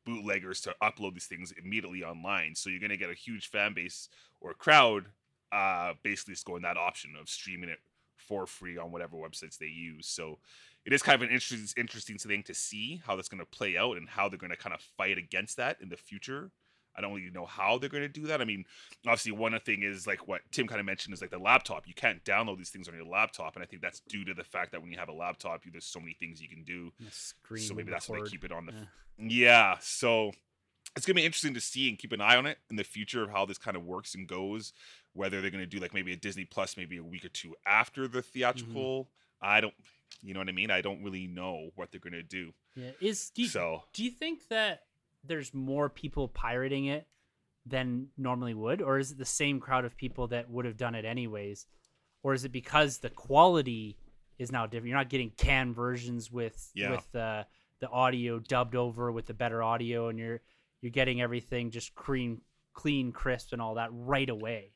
bootleggers 0.07 0.61
to 0.63 0.75
upload 0.83 1.15
these 1.15 1.27
things 1.27 1.53
immediately 1.63 2.03
online. 2.03 2.55
So 2.55 2.71
you're 2.71 2.81
going 2.81 2.91
to 2.91 2.97
get 2.97 3.11
a 3.11 3.15
huge 3.15 3.49
fan 3.49 3.75
base 3.75 4.09
or 4.41 4.55
crowd, 4.55 5.07
uh, 5.53 5.95
basically 6.03 6.35
just 6.35 6.47
going 6.47 6.63
that 6.63 6.77
option 6.77 7.13
of 7.21 7.29
streaming 7.29 7.69
it 7.69 7.79
for 8.17 8.47
free 8.47 8.77
on 8.77 8.93
whatever 8.93 9.17
websites 9.17 9.59
they 9.59 9.67
use. 9.67 10.07
So 10.07 10.39
it 10.85 10.93
is 10.93 11.03
kind 11.03 11.15
of 11.15 11.29
an 11.29 11.35
interesting, 11.35 11.67
interesting 11.77 12.19
thing 12.19 12.43
to 12.45 12.55
see 12.55 13.01
how 13.07 13.17
that's 13.17 13.29
going 13.29 13.41
to 13.41 13.47
play 13.47 13.77
out 13.77 13.97
and 13.97 14.09
how 14.09 14.29
they're 14.29 14.39
going 14.39 14.51
to 14.51 14.57
kind 14.57 14.75
of 14.75 14.81
fight 14.81 15.19
against 15.19 15.57
that 15.57 15.79
in 15.81 15.89
the 15.89 15.97
future. 15.97 16.51
I 16.97 17.01
don't 17.01 17.15
really 17.15 17.31
know 17.31 17.47
how 17.47 17.79
they're 17.79 17.89
going 17.89 18.03
to 18.03 18.09
do 18.09 18.27
that. 18.27 18.41
I 18.41 18.45
mean, 18.45 18.65
obviously, 19.07 19.31
one 19.31 19.59
thing 19.61 19.83
is 19.83 20.07
like 20.07 20.27
what 20.27 20.41
Tim 20.51 20.67
kind 20.67 20.81
of 20.81 20.87
mentioned 20.87 21.15
is 21.15 21.21
like 21.21 21.31
the 21.31 21.39
laptop. 21.39 21.87
You 21.87 21.95
can't 21.95 22.25
download 22.25 22.59
these 22.59 22.71
things 22.71 22.89
on 22.89 22.95
your 22.95 23.05
laptop, 23.05 23.55
and 23.55 23.63
I 23.63 23.67
think 23.67 23.83
that's 23.83 24.01
due 24.09 24.25
to 24.25 24.35
the 24.35 24.43
fact 24.43 24.73
that 24.73 24.83
when 24.83 24.91
you 24.91 24.99
have 24.99 25.09
a 25.09 25.13
laptop, 25.13 25.65
you, 25.65 25.71
there's 25.71 25.85
so 25.85 26.01
many 26.01 26.17
things 26.19 26.43
you 26.43 26.49
can 26.49 26.65
do. 26.65 26.91
Screen 27.11 27.63
so 27.63 27.75
maybe 27.75 27.93
that's 27.93 28.09
why 28.09 28.21
they 28.21 28.29
keep 28.29 28.45
it 28.45 28.51
on 28.51 28.67
the. 28.67 28.73
Yeah. 28.73 28.85
Yeah, 29.21 29.77
so 29.81 30.33
it's 30.97 31.07
gonna 31.07 31.15
be 31.15 31.25
interesting 31.25 31.55
to 31.55 31.61
see 31.61 31.89
and 31.89 31.99
keep 31.99 32.13
an 32.13 32.21
eye 32.21 32.37
on 32.37 32.47
it 32.47 32.59
in 32.71 32.77
the 32.77 32.85
future 32.85 33.23
of 33.23 33.31
how 33.31 33.45
this 33.45 33.59
kind 33.59 33.77
of 33.77 33.85
works 33.85 34.15
and 34.15 34.27
goes. 34.27 34.73
Whether 35.15 35.41
they're 35.41 35.51
gonna 35.51 35.67
do 35.67 35.79
like 35.79 35.95
maybe 35.95 36.13
a 36.13 36.17
Disney 36.17 36.45
Plus, 36.45 36.77
maybe 36.77 36.97
a 36.99 37.05
week 37.05 37.25
or 37.25 37.29
two 37.31 37.55
after 37.67 38.07
the 38.09 38.23
theatrical. 38.23 39.11
I 39.41 39.61
don't, 39.61 39.75
you 40.23 40.35
know 40.35 40.41
what 40.41 40.49
I 40.49 40.53
mean. 40.53 40.71
I 40.71 40.81
don't 40.81 41.03
really 41.03 41.27
know 41.27 41.71
what 41.77 41.91
they're 41.91 42.01
gonna 42.01 42.23
do. 42.23 42.53
Yeah. 42.75 42.91
Is 43.01 43.31
do 43.31 43.43
you, 43.43 43.49
So 43.49 43.85
do 43.93 44.05
you 44.05 44.11
think 44.11 44.49
that 44.49 44.83
there's 45.25 45.53
more 45.55 45.89
people 45.89 46.29
pirating 46.29 46.87
it 46.87 47.07
than 47.67 48.09
normally 48.17 48.55
would, 48.55 48.81
or 48.81 48.99
is 48.99 49.13
it 49.13 49.19
the 49.19 49.25
same 49.25 49.61
crowd 49.61 49.85
of 49.85 49.97
people 49.97 50.29
that 50.29 50.49
would 50.51 50.65
have 50.65 50.77
done 50.77 50.95
it 50.95 51.05
anyways, 51.05 51.67
or 52.23 52.33
is 52.35 52.45
it 52.45 52.53
because 52.53 52.99
the 52.99 53.11
quality 53.11 53.97
is 54.39 54.51
now 54.53 54.67
different? 54.67 54.89
You're 54.89 54.99
not 54.99 55.11
getting 55.11 55.31
canned 55.31 55.75
versions 55.75 56.31
with 56.31 56.71
Yeah. 56.75 56.91
with 56.93 57.15
uh, 57.15 57.45
the 57.81 57.89
audio 57.91 58.39
dubbed 58.39 58.75
over 58.77 59.11
with 59.13 59.27
the 59.27 59.35
better 59.35 59.63
audio, 59.63 60.09
and 60.09 60.19
you're 60.19 60.41
you're 60.81 60.93
getting 60.93 61.21
everything 61.21 61.71
just 61.71 61.95
clean, 61.95 62.41
clean, 62.73 63.11
crisp, 63.13 63.53
and 63.53 63.61
all 63.61 63.75
that 63.75 63.91
right 63.93 64.29
away. 64.29 64.73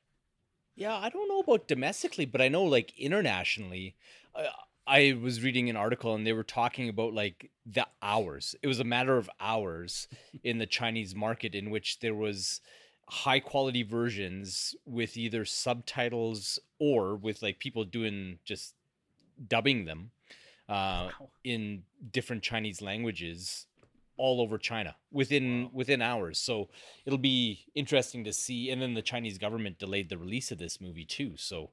Yeah, 0.74 0.96
I 0.96 1.10
don't 1.10 1.28
know 1.28 1.40
about 1.40 1.68
domestically, 1.68 2.24
but 2.26 2.40
I 2.40 2.48
know 2.48 2.64
like 2.64 2.98
internationally. 2.98 3.94
I, 4.34 4.48
I 4.86 5.18
was 5.20 5.42
reading 5.42 5.70
an 5.70 5.76
article 5.76 6.14
and 6.14 6.26
they 6.26 6.32
were 6.32 6.42
talking 6.42 6.88
about 6.88 7.12
like 7.12 7.50
the 7.66 7.86
hours. 8.02 8.54
It 8.62 8.66
was 8.66 8.80
a 8.80 8.84
matter 8.84 9.16
of 9.16 9.30
hours 9.38 10.08
in 10.42 10.58
the 10.58 10.66
Chinese 10.66 11.14
market 11.14 11.54
in 11.54 11.70
which 11.70 12.00
there 12.00 12.14
was 12.14 12.60
high 13.08 13.40
quality 13.40 13.82
versions 13.82 14.74
with 14.86 15.16
either 15.16 15.44
subtitles 15.44 16.58
or 16.78 17.14
with 17.16 17.42
like 17.42 17.58
people 17.58 17.84
doing 17.84 18.38
just 18.44 18.74
dubbing 19.48 19.84
them 19.84 20.10
uh, 20.68 21.10
Wow. 21.20 21.30
in 21.44 21.82
different 22.12 22.42
Chinese 22.42 22.80
languages 22.80 23.66
all 24.16 24.40
over 24.40 24.58
China 24.58 24.96
within 25.10 25.64
Wow. 25.64 25.70
within 25.72 26.02
hours. 26.02 26.38
So 26.38 26.68
it'll 27.06 27.18
be 27.18 27.66
interesting 27.74 28.24
to 28.24 28.32
see. 28.32 28.70
And 28.70 28.80
then 28.82 28.94
the 28.94 29.02
Chinese 29.02 29.38
government 29.38 29.78
delayed 29.78 30.08
the 30.08 30.18
release 30.18 30.50
of 30.50 30.58
this 30.58 30.80
movie 30.80 31.04
too. 31.04 31.36
So 31.36 31.70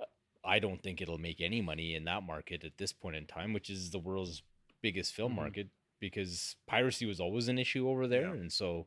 uh, 0.00 0.04
I 0.44 0.58
don't 0.58 0.82
think 0.82 1.00
it'll 1.00 1.18
make 1.18 1.40
any 1.40 1.60
money 1.60 1.94
in 1.94 2.04
that 2.04 2.22
market 2.22 2.64
at 2.64 2.78
this 2.78 2.92
point 2.92 3.16
in 3.16 3.26
time, 3.26 3.52
which 3.52 3.70
is 3.70 3.90
the 3.90 3.98
world's 3.98 4.42
biggest 4.82 5.14
film 5.14 5.32
Mhm. 5.32 5.36
market 5.36 5.68
because 5.98 6.56
piracy 6.66 7.06
was 7.06 7.20
always 7.20 7.48
an 7.48 7.58
issue 7.58 7.88
over 7.88 8.06
there. 8.06 8.34
Yeah. 8.34 8.40
And 8.40 8.52
so 8.52 8.86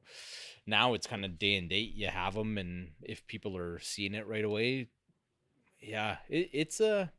now 0.67 0.93
it's 0.93 1.07
kind 1.07 1.25
of 1.25 1.39
day 1.39 1.55
and 1.55 1.67
date. 1.69 1.93
You 1.95 2.07
have 2.07 2.35
them, 2.35 2.57
and 2.57 2.91
if 3.01 3.25
people 3.25 3.57
are 3.57 3.79
seeing 3.79 4.13
it 4.13 4.27
right 4.27 4.45
away, 4.45 4.89
yeah, 5.81 6.17
it, 6.29 6.49
it's 6.53 6.79
a 6.79 7.11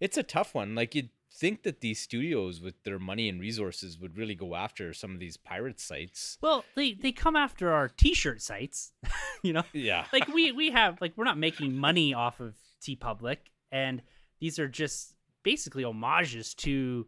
it's 0.00 0.16
a 0.16 0.22
tough 0.22 0.54
one. 0.54 0.74
Like 0.74 0.94
you'd 0.94 1.10
think 1.32 1.62
that 1.62 1.80
these 1.80 2.00
studios 2.00 2.60
with 2.60 2.82
their 2.82 2.98
money 2.98 3.28
and 3.28 3.40
resources 3.40 3.98
would 3.98 4.16
really 4.16 4.34
go 4.34 4.54
after 4.54 4.92
some 4.92 5.12
of 5.14 5.20
these 5.20 5.36
pirate 5.36 5.80
sites. 5.80 6.38
Well, 6.42 6.64
they 6.74 6.94
they 6.94 7.12
come 7.12 7.36
after 7.36 7.72
our 7.72 7.88
T-shirt 7.88 8.42
sites, 8.42 8.92
you 9.42 9.52
know. 9.52 9.62
Yeah. 9.72 10.06
like 10.12 10.28
we 10.28 10.52
we 10.52 10.70
have 10.70 11.00
like 11.00 11.12
we're 11.16 11.24
not 11.24 11.38
making 11.38 11.76
money 11.76 12.12
off 12.14 12.40
of 12.40 12.54
TeePublic, 12.82 13.38
and 13.70 14.02
these 14.40 14.58
are 14.58 14.68
just 14.68 15.14
basically 15.42 15.84
homages 15.84 16.54
to 16.54 17.06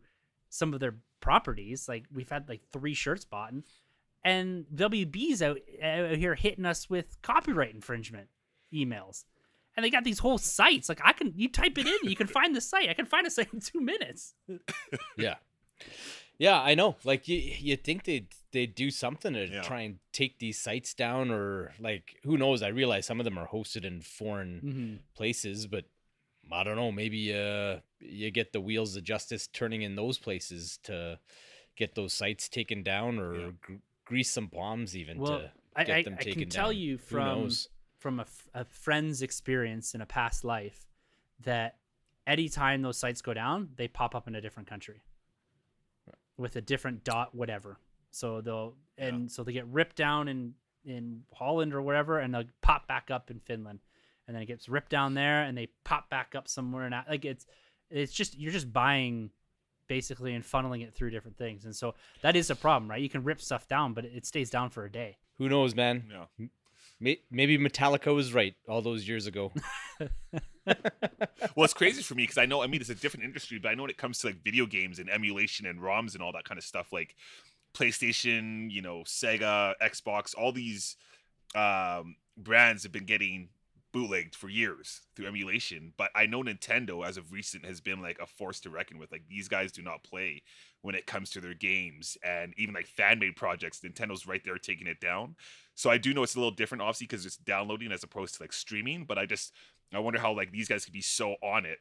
some 0.48 0.72
of 0.74 0.80
their 0.80 0.94
properties. 1.20 1.88
Like 1.88 2.04
we've 2.12 2.30
had 2.30 2.48
like 2.48 2.62
three 2.72 2.94
shirts 2.94 3.24
bought, 3.24 3.52
and 4.24 4.66
WB's 4.74 5.42
out, 5.42 5.58
out 5.82 6.16
here 6.16 6.35
hitting 6.35 6.64
us 6.66 6.88
with 6.88 7.20
copyright 7.22 7.74
infringement 7.74 8.28
emails. 8.72 9.24
And 9.76 9.85
they 9.85 9.90
got 9.90 10.04
these 10.04 10.18
whole 10.18 10.38
sites. 10.38 10.88
Like 10.88 11.00
I 11.04 11.12
can, 11.12 11.32
you 11.37 11.48
type 11.48 11.78
it 11.78 11.87
in, 11.87 12.11
you 12.11 12.16
can 12.16 12.26
find 12.26 12.54
the 12.54 12.61
site. 12.61 12.88
I 12.90 12.94
can 12.94 13.06
find 13.06 13.26
a 13.26 13.30
site 13.30 13.52
in 13.52 13.61
two 13.61 13.80
minutes. 13.80 14.35
Yeah. 15.16 15.37
Yeah, 16.38 16.61
I 16.61 16.74
know. 16.74 16.96
Like 17.04 17.28
you 17.28 17.37
you 17.37 17.76
think 17.76 18.04
they'd 18.04 18.26
they'd 18.52 18.74
do 18.74 18.90
something 18.90 19.32
to 19.35 19.46
Yeah. 19.46 19.62
try 19.62 19.82
and 19.82 19.98
take 20.12 20.38
these 20.38 20.58
sites 20.58 20.92
down 20.94 21.30
or 21.30 21.72
like 21.78 22.16
who 22.24 22.37
knows? 22.37 22.62
I 22.62 22.68
realize 22.68 23.06
some 23.06 23.20
of 23.20 23.24
them 23.24 23.38
are 23.38 23.46
hosted 23.48 23.85
in 23.85 24.00
foreign 24.00 24.61
Mm-hmm. 24.64 24.94
places, 25.14 25.66
but 25.66 25.85
I 26.50 26.64
don't 26.64 26.76
know, 26.76 26.90
maybe 26.92 27.32
uh 27.35 27.78
you 28.00 28.30
get 28.30 28.52
the 28.52 28.61
wheels 28.61 28.96
of 28.96 29.04
justice 29.04 29.46
turning 29.46 29.82
in 29.82 29.94
those 29.96 30.18
places 30.18 30.78
to 30.85 31.18
get 31.76 31.94
those 31.94 32.12
sites 32.12 32.48
taken 32.48 32.82
down 32.82 33.18
or 33.18 33.35
Yeah. 33.38 33.50
gr- 33.61 33.74
grease 34.04 34.30
some 34.30 34.46
bombs 34.46 34.96
even 34.96 35.18
Well, 35.18 35.38
to 35.40 35.52
I, 35.76 35.85
get 35.85 35.96
I, 35.96 36.02
them 36.02 36.16
I 36.18 36.22
taken 36.22 36.40
can 36.42 36.48
tell 36.50 36.66
down. 36.72 36.76
you 36.76 36.92
Who 36.96 37.02
from 37.04 37.24
knows? 37.42 37.68
From 38.02 38.18
a, 38.18 38.22
f- 38.22 38.48
a 38.52 38.64
friend's 38.64 39.22
experience 39.22 39.94
in 39.94 40.00
a 40.00 40.06
past 40.06 40.44
life 40.44 40.88
that 41.44 41.76
anytime 42.26 42.82
those 42.82 42.98
sites 42.98 43.22
go 43.22 43.32
down, 43.32 43.70
they 43.76 43.88
pop 43.88 44.14
up 44.14 44.28
in 44.28 44.34
a 44.34 44.40
different 44.40 44.68
country 44.68 45.00
with 46.36 46.56
a 46.56 46.60
different 46.60 47.04
dot 47.04 47.34
whatever. 47.34 47.78
So 48.10 48.40
they'll 48.40 48.74
and 48.98 49.30
so 49.30 49.42
they 49.44 49.52
get 49.52 49.66
ripped 49.68 49.96
down 49.96 50.28
in 50.28 50.54
in 50.84 51.22
Holland 51.32 51.72
or 51.72 51.80
wherever, 51.80 52.18
and 52.18 52.34
they'll 52.34 52.44
pop 52.60 52.86
back 52.88 53.10
up 53.10 53.30
in 53.30 53.38
Finland, 53.38 53.80
and 54.26 54.34
then 54.34 54.42
it 54.42 54.46
gets 54.46 54.68
ripped 54.68 54.90
down 54.90 55.14
there, 55.14 55.42
and 55.44 55.56
they 55.56 55.68
pop 55.84 56.10
back 56.10 56.34
up 56.34 56.48
somewhere. 56.48 56.84
And 56.84 56.94
like 57.08 57.24
it's 57.24 57.46
it's 57.90 58.12
just 58.12 58.38
you're 58.38 58.52
just 58.52 58.72
buying 58.72 59.30
basically 59.86 60.34
and 60.34 60.44
funneling 60.44 60.82
it 60.82 60.94
through 60.94 61.10
different 61.10 61.36
things. 61.36 61.64
And 61.64 61.74
so 61.74 61.94
that 62.22 62.34
is 62.36 62.50
a 62.50 62.56
problem, 62.56 62.90
right? 62.90 63.00
You 63.00 63.08
can 63.08 63.24
rip 63.24 63.40
stuff 63.40 63.68
down, 63.68 63.94
but 63.94 64.04
it 64.04 64.26
stays 64.26 64.50
down 64.50 64.70
for 64.70 64.84
a 64.84 64.90
day. 64.90 65.18
Who 65.38 65.48
knows, 65.48 65.74
man? 65.74 66.04
Yeah. 66.10 66.46
May- 67.02 67.20
Maybe 67.30 67.58
Metallica 67.58 68.14
was 68.14 68.32
right 68.32 68.54
all 68.68 68.80
those 68.80 69.06
years 69.06 69.26
ago. 69.26 69.52
well, 71.56 71.64
it's 71.64 71.74
crazy 71.74 72.02
for 72.02 72.14
me 72.14 72.22
because 72.22 72.38
I 72.38 72.46
know, 72.46 72.62
I 72.62 72.68
mean, 72.68 72.80
it's 72.80 72.90
a 72.90 72.94
different 72.94 73.24
industry, 73.24 73.58
but 73.58 73.70
I 73.70 73.74
know 73.74 73.82
when 73.82 73.90
it 73.90 73.98
comes 73.98 74.20
to 74.20 74.28
like 74.28 74.42
video 74.44 74.66
games 74.66 75.00
and 75.00 75.10
emulation 75.10 75.66
and 75.66 75.80
ROMs 75.80 76.14
and 76.14 76.22
all 76.22 76.32
that 76.32 76.44
kind 76.44 76.58
of 76.58 76.64
stuff, 76.64 76.92
like 76.92 77.16
PlayStation, 77.74 78.70
you 78.70 78.82
know, 78.82 79.02
Sega, 79.04 79.74
Xbox, 79.82 80.34
all 80.38 80.52
these 80.52 80.96
um, 81.56 82.16
brands 82.36 82.84
have 82.84 82.92
been 82.92 83.04
getting 83.06 83.48
bootlegged 83.92 84.35
for 84.35 84.48
years 84.48 85.02
through 85.14 85.26
emulation. 85.26 85.92
But 85.96 86.11
I 86.14 86.26
know 86.26 86.42
Nintendo, 86.42 87.07
as 87.07 87.16
of 87.16 87.33
recent, 87.33 87.64
has 87.66 87.81
been 87.81 88.02
like 88.02 88.18
a 88.20 88.26
force 88.26 88.61
to 88.61 88.70
reckon 88.70 88.98
with. 88.98 89.12
Like 89.12 89.24
these 89.28 89.48
guys 89.48 89.72
do 89.72 89.83
not 89.83 90.02
play 90.02 90.42
when 90.81 90.94
it 90.94 91.07
comes 91.07 91.31
to 91.31 91.40
their 91.40 91.55
games, 91.55 92.16
and 92.24 92.55
even 92.57 92.74
like 92.74 92.87
fan 92.87 93.18
made 93.18 93.37
projects, 93.37 93.81
Nintendo's 93.81 94.26
right 94.26 94.42
there 94.44 94.59
taking 94.59 94.87
it 94.87 95.00
down. 95.00 95.37
So 95.74 95.90
I 95.90 95.98
do 95.98 96.12
know 96.12 96.22
it's 96.22 96.35
a 96.35 96.38
little 96.38 96.50
different, 96.50 96.83
obviously, 96.83 97.07
because 97.07 97.24
it's 97.24 97.37
downloading 97.37 97.92
as 97.92 98.02
opposed 98.02 98.37
to 98.37 98.42
like 98.42 98.52
streaming. 98.52 99.05
But 99.05 99.18
I 99.18 99.26
just 99.26 99.52
I 99.92 99.98
wonder 99.98 100.18
how 100.18 100.35
like 100.35 100.50
these 100.50 100.68
guys 100.68 100.85
could 100.85 100.94
be 100.94 101.02
so 101.02 101.37
on 101.42 101.66
it, 101.66 101.78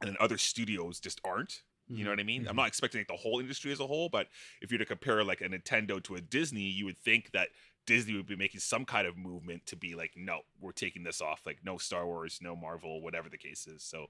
and 0.00 0.08
then 0.08 0.16
other 0.20 0.38
studios 0.38 1.00
just 1.00 1.20
aren't. 1.24 1.62
You 1.88 1.98
know 1.98 2.02
mm-hmm. 2.02 2.10
what 2.10 2.20
I 2.20 2.24
mean? 2.24 2.40
I'm 2.42 2.48
mm-hmm. 2.48 2.56
not 2.56 2.68
expecting 2.68 3.00
like 3.00 3.08
the 3.08 3.14
whole 3.14 3.38
industry 3.38 3.70
as 3.70 3.78
a 3.78 3.86
whole, 3.86 4.08
but 4.08 4.26
if 4.60 4.70
you're 4.70 4.78
to 4.78 4.84
compare 4.84 5.22
like 5.22 5.40
a 5.40 5.48
Nintendo 5.48 6.02
to 6.02 6.16
a 6.16 6.20
Disney, 6.20 6.68
you 6.68 6.84
would 6.84 6.98
think 6.98 7.30
that 7.32 7.48
Disney 7.86 8.14
would 8.16 8.26
be 8.26 8.36
making 8.36 8.60
some 8.60 8.84
kind 8.84 9.06
of 9.06 9.16
movement 9.16 9.66
to 9.66 9.76
be 9.76 9.94
like, 9.94 10.12
no, 10.16 10.40
we're 10.60 10.72
taking 10.72 11.04
this 11.04 11.20
off. 11.20 11.42
Like 11.46 11.58
no 11.64 11.78
Star 11.78 12.04
Wars, 12.06 12.40
no 12.42 12.54
Marvel, 12.56 13.00
whatever 13.00 13.28
the 13.28 13.38
case 13.38 13.66
is. 13.66 13.82
So 13.82 14.06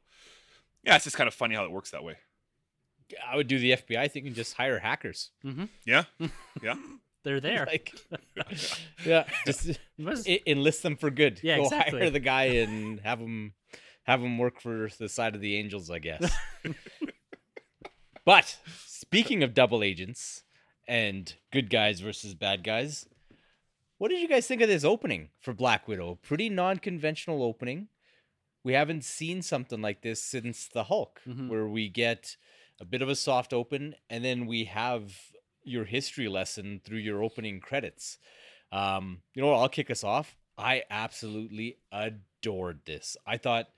yeah, 0.83 0.97
it's 0.97 1.05
just 1.05 1.17
kind 1.17 1.29
of 1.29 1.35
funny 1.35 1.55
how 1.55 1.65
it 1.65 1.71
works 1.71 1.91
that 1.91 2.03
way. 2.05 2.17
I 3.25 3.37
would 3.37 3.47
do 3.47 3.59
the 3.59 3.73
FBI 3.73 4.11
thing 4.11 4.27
and 4.27 4.35
just 4.35 4.55
hire 4.55 4.79
hackers. 4.81 5.31
Mm-hmm. 5.45 5.65
Yeah. 5.85 6.05
Yeah. 6.63 6.75
They're 7.23 7.41
there. 7.41 7.67
Like, 7.67 7.93
yeah, 9.05 9.25
just 9.45 9.67
You 9.97 10.05
must- 10.05 10.29
enlist 10.47 10.83
them 10.85 10.97
for 10.97 11.11
good. 11.11 11.41
Yeah, 11.43 11.57
Go 11.57 11.65
exactly. 11.65 12.01
hire 12.01 12.11
the 12.11 12.21
guy 12.21 12.45
and 12.45 13.01
have 13.01 13.19
him 13.19 13.53
have 14.05 14.23
him 14.23 14.39
work 14.39 14.61
for 14.61 14.89
the 14.99 15.09
side 15.09 15.35
of 15.35 15.41
the 15.41 15.57
angels, 15.57 15.91
I 15.91 15.99
guess. 15.99 16.33
but 18.25 18.59
speaking 18.87 19.43
of 19.43 19.55
double 19.55 19.83
agents 19.83 20.43
and 20.89 21.35
good 21.53 21.71
guys 21.71 22.01
versus 22.01 22.35
bad 22.35 22.63
guys, 22.65 23.07
what 23.99 24.09
did 24.11 24.21
you 24.21 24.29
guys 24.29 24.47
think 24.47 24.61
of 24.63 24.69
this 24.69 24.85
opening 24.85 25.31
for 25.41 25.53
Black 25.55 25.87
Widow? 25.89 26.19
Pretty 26.23 26.49
non-conventional 26.49 27.43
opening. 27.43 27.89
We 28.65 28.73
haven't 28.73 29.05
seen 29.05 29.43
something 29.43 29.81
like 29.81 30.03
this 30.03 30.23
since 30.23 30.69
the 30.69 30.85
Hulk, 30.85 31.21
Mhm. 31.27 31.49
where 31.49 31.67
we 31.69 31.89
get 31.89 32.37
a 32.81 32.85
bit 32.85 33.01
of 33.03 33.09
a 33.09 33.17
soft 33.17 33.53
open 33.53 33.95
and 34.11 34.25
then 34.25 34.47
we 34.47 34.65
have 34.65 35.33
your 35.63 35.85
history 35.85 36.29
lesson 36.29 36.81
through 36.85 36.99
your 36.99 37.23
opening 37.23 37.61
credits. 37.61 38.19
Um, 38.73 39.23
you 39.35 39.43
know 39.43 39.49
what? 39.49 39.59
I'll 39.59 39.69
kick 39.69 39.91
us 39.91 40.05
off. 40.05 40.37
I 40.59 40.83
absolutely 40.91 41.79
adored 41.93 42.81
this. 42.85 43.17
I 43.27 43.37
thought 43.37 43.71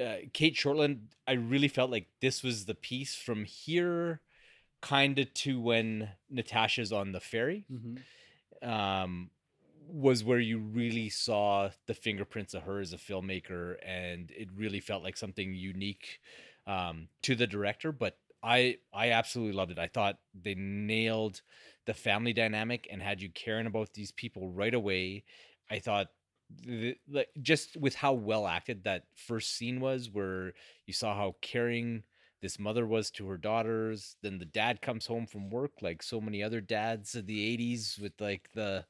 uh, 0.00 0.16
Cate 0.32 0.54
Shortland, 0.54 1.00
I 1.26 1.32
really 1.32 1.68
felt 1.68 1.90
like 1.90 2.08
this 2.20 2.42
was 2.42 2.64
the 2.64 2.74
piece 2.74 3.14
from 3.14 3.44
here 3.44 4.22
kind 4.80 5.18
of 5.18 5.32
to 5.34 5.60
when 5.60 6.08
Natasha's 6.30 6.92
on 6.92 7.12
the 7.12 7.20
ferry 7.20 7.66
Mhm. 7.70 8.02
um, 8.66 9.30
was 9.88 10.24
where 10.24 10.38
you 10.38 10.58
really 10.58 11.08
saw 11.08 11.70
the 11.86 11.94
fingerprints 11.94 12.54
of 12.54 12.62
her 12.62 12.80
as 12.80 12.92
a 12.92 12.98
filmmaker, 12.98 13.76
and 13.86 14.30
it 14.30 14.48
really 14.56 14.80
felt 14.80 15.02
like 15.02 15.16
something 15.16 15.54
unique 15.54 16.20
um, 16.66 17.08
to 17.22 17.34
the 17.34 17.46
director. 17.46 17.92
But 17.92 18.18
I 18.42 18.78
I 18.92 19.10
absolutely 19.10 19.54
loved 19.54 19.72
it. 19.72 19.78
I 19.78 19.88
thought 19.88 20.18
they 20.34 20.54
nailed 20.54 21.42
the 21.86 21.94
family 21.94 22.32
dynamic 22.32 22.88
and 22.90 23.02
had 23.02 23.20
you 23.20 23.30
caring 23.30 23.66
about 23.66 23.94
these 23.94 24.12
people 24.12 24.50
right 24.50 24.74
away. 24.74 25.24
I 25.70 25.78
thought 25.78 26.08
the, 26.64 26.96
just 27.40 27.76
with 27.76 27.94
how 27.94 28.12
well 28.12 28.46
acted 28.46 28.84
that 28.84 29.04
first 29.14 29.56
scene 29.56 29.80
was, 29.80 30.10
where 30.10 30.52
you 30.86 30.92
saw 30.92 31.14
how 31.14 31.36
caring 31.40 32.02
this 32.40 32.58
mother 32.58 32.86
was 32.86 33.10
to 33.12 33.28
her 33.28 33.38
daughters. 33.38 34.16
Then 34.22 34.38
the 34.38 34.44
dad 34.44 34.82
comes 34.82 35.06
home 35.06 35.26
from 35.26 35.50
work, 35.50 35.72
like 35.80 36.02
so 36.02 36.20
many 36.20 36.42
other 36.42 36.60
dads 36.60 37.14
of 37.14 37.26
the 37.26 37.38
'80s, 37.40 37.98
with 37.98 38.20
like 38.20 38.50
the 38.54 38.84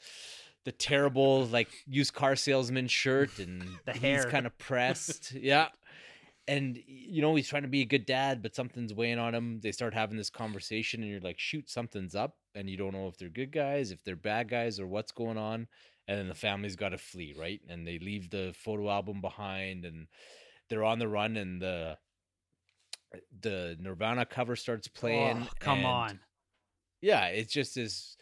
the 0.64 0.72
terrible 0.72 1.46
like 1.46 1.68
used 1.87 2.14
car 2.14 2.37
salesman 2.37 2.88
shirt 2.88 3.38
and 3.38 3.62
The 3.85 3.92
he's 3.92 4.03
hair. 4.03 4.31
kind 4.31 4.46
of 4.46 4.57
pressed. 4.59 5.33
yeah. 5.40 5.68
And 6.48 6.79
you 6.87 7.22
know 7.22 7.35
he's 7.37 7.48
trying 7.48 7.62
to 7.62 7.68
be 7.68 7.83
a 7.83 7.87
good 7.87 8.05
dad, 8.05 8.42
but 8.42 8.55
something's 8.55 8.92
weighing 8.92 9.18
on 9.18 9.35
him. 9.35 9.61
They 9.61 9.70
start 9.70 9.94
having 9.94 10.16
this 10.16 10.29
conversation, 10.29 11.01
and 11.01 11.11
you're 11.11 11.20
like, 11.20 11.38
"Shoot, 11.38 11.70
something's 11.70 12.16
up," 12.16 12.37
and 12.57 12.68
you 12.68 12.77
don't 12.77 12.92
know 12.92 13.07
if 13.07 13.16
they're 13.16 13.29
good 13.29 13.53
guys, 13.53 13.92
if 13.92 14.03
they're 14.03 14.16
bad 14.16 14.48
guys, 14.48 14.81
or 14.81 14.88
what's 14.88 15.12
going 15.12 15.38
on. 15.38 15.68
And 16.09 16.18
then 16.18 16.27
the 16.27 16.35
family's 16.35 16.75
got 16.75 16.88
to 16.88 16.98
flee, 16.98 17.33
right? 17.38 17.61
And 17.68 17.87
they 17.87 18.01
leave 18.01 18.31
the 18.31 18.53
photo 18.57 18.90
album 18.90 19.20
behind, 19.20 19.85
and 19.85 20.09
they're 20.68 20.83
on 20.83 20.98
the 20.98 21.07
run, 21.07 21.37
and 21.37 21.62
the 21.62 21.96
the 23.40 23.77
Nirvana 23.81 24.27
cover 24.27 24.57
starts 24.57 24.88
oh, 24.88 24.98
playing. 24.98 25.46
Oh, 25.46 25.53
come 25.61 25.87
on. 25.87 26.18
yeah, 27.01 27.27
it's 27.27 27.53
just 27.53 27.77
this 27.77 28.16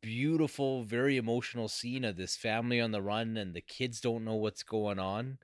beautiful, 0.00 0.84
very 0.84 1.16
emotional 1.16 1.68
scene 1.68 2.04
of 2.04 2.16
this 2.16 2.36
family 2.36 2.80
on 2.80 2.92
the 2.92 3.02
run 3.02 3.36
and 3.36 3.54
the 3.54 3.60
kids 3.60 4.00
don't 4.00 4.24
know 4.24 4.34
what's 4.34 4.62
going 4.62 4.98
on. 4.98 5.38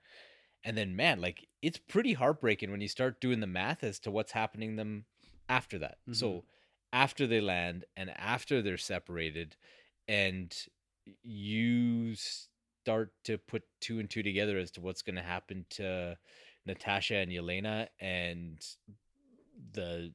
And 0.65 0.77
then 0.77 0.97
man, 0.97 1.21
like 1.21 1.47
it's 1.63 1.79
pretty 1.79 2.15
heartbreaking 2.15 2.71
when 2.71 2.81
you 2.81 2.89
start 2.89 3.21
doing 3.21 3.41
the 3.41 3.47
math 3.47 3.85
as 3.85 3.99
to 4.01 4.11
what's 4.11 4.33
happening 4.33 4.77
them 4.77 5.05
after 5.49 5.79
that. 5.79 5.99
So 6.13 6.29
mm-hmm. 6.29 6.47
after 6.93 7.27
they 7.27 7.41
land 7.41 7.85
and 7.97 8.11
after 8.17 8.63
they're 8.63 8.77
separated 8.77 9.57
and 10.09 10.55
you 11.23 12.15
start 12.17 13.13
to 13.25 13.39
put 13.39 13.63
two 13.81 13.99
and 13.99 14.11
two 14.11 14.23
together 14.23 14.59
as 14.59 14.71
to 14.73 14.81
what's 14.81 15.03
going 15.03 15.17
to 15.17 15.23
happen 15.23 15.67
to 15.71 16.17
Natasha 16.67 17.17
and 17.17 17.31
Yelena 17.31 17.89
and 18.01 18.59
the 19.73 20.13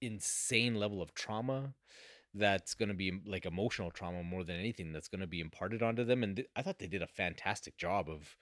insane 0.00 0.76
level 0.76 1.02
of 1.02 1.14
trauma 1.14 1.74
that's 2.38 2.74
going 2.74 2.88
to 2.88 2.94
be 2.94 3.20
like 3.26 3.46
emotional 3.46 3.90
trauma 3.90 4.22
more 4.22 4.44
than 4.44 4.56
anything 4.56 4.92
that's 4.92 5.08
going 5.08 5.20
to 5.20 5.26
be 5.26 5.40
imparted 5.40 5.82
onto 5.82 6.04
them 6.04 6.22
and 6.22 6.36
th- 6.36 6.48
i 6.56 6.62
thought 6.62 6.78
they 6.78 6.86
did 6.86 7.02
a 7.02 7.06
fantastic 7.06 7.76
job 7.76 8.08
of 8.08 8.36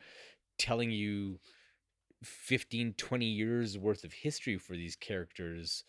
telling 0.58 0.90
you 0.90 1.38
15 2.22 2.94
20 2.94 3.26
years 3.26 3.78
worth 3.78 4.04
of 4.04 4.12
history 4.12 4.56
for 4.58 4.74
these 4.74 4.96
characters 4.96 5.84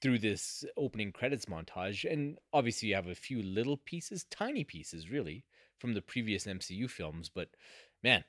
through 0.00 0.18
this 0.18 0.64
opening 0.76 1.12
credits 1.12 1.46
montage 1.46 2.10
and 2.10 2.38
obviously 2.52 2.88
you 2.90 2.94
have 2.94 3.08
a 3.08 3.14
few 3.14 3.42
little 3.42 3.76
pieces 3.76 4.24
tiny 4.30 4.64
pieces 4.64 5.10
really 5.10 5.44
from 5.78 5.94
the 5.94 6.02
previous 6.02 6.46
mcu 6.46 6.88
films 6.90 7.30
but 7.34 7.48
man 8.02 8.24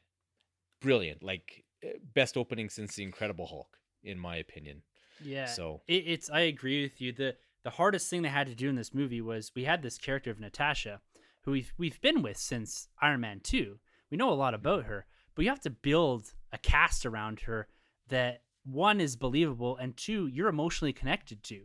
brilliant 0.82 1.24
like 1.24 1.64
eh, 1.84 1.94
best 2.14 2.38
opening 2.38 2.70
since 2.70 2.96
the 2.96 3.04
incredible 3.04 3.48
hulk 3.48 3.78
in 4.04 4.18
my 4.20 4.38
opinion 4.38 4.82
Yeah. 5.20 5.56
so 5.56 5.82
It, 5.88 6.04
it's 6.08 6.30
I 6.30 6.42
agree 6.42 6.84
with 6.84 7.02
you. 7.02 7.12
The 7.12 7.36
the 7.64 7.72
hardest 7.72 8.10
thing 8.10 8.22
they 8.22 8.30
had 8.30 8.48
to 8.48 8.56
do 8.56 8.70
in 8.70 8.76
this 8.76 8.94
movie 8.94 9.22
was 9.22 9.52
we 9.56 9.66
had 9.66 9.82
this 9.82 9.98
character 9.98 10.32
of 10.32 10.40
Natasha, 10.40 11.02
who 11.44 11.52
we've 11.52 11.74
we've 11.78 12.02
been 12.02 12.22
with 12.22 12.38
since 12.38 12.88
Iron 13.02 13.22
Man 13.22 13.40
two. 13.42 13.80
We 14.10 14.18
know 14.18 14.32
a 14.32 14.34
lot 14.34 14.54
about 14.54 14.86
her, 14.86 15.06
but 15.36 15.44
you 15.44 15.50
have 15.50 15.62
to 15.62 15.70
build 15.70 16.34
a 16.52 16.58
cast 16.58 17.06
around 17.06 17.42
her 17.42 17.68
that 18.08 18.42
one 18.64 19.00
is 19.00 19.16
believable 19.16 19.78
and 19.78 19.96
two 19.96 20.28
you're 20.28 20.50
emotionally 20.50 20.94
connected 20.94 21.44
to, 21.44 21.64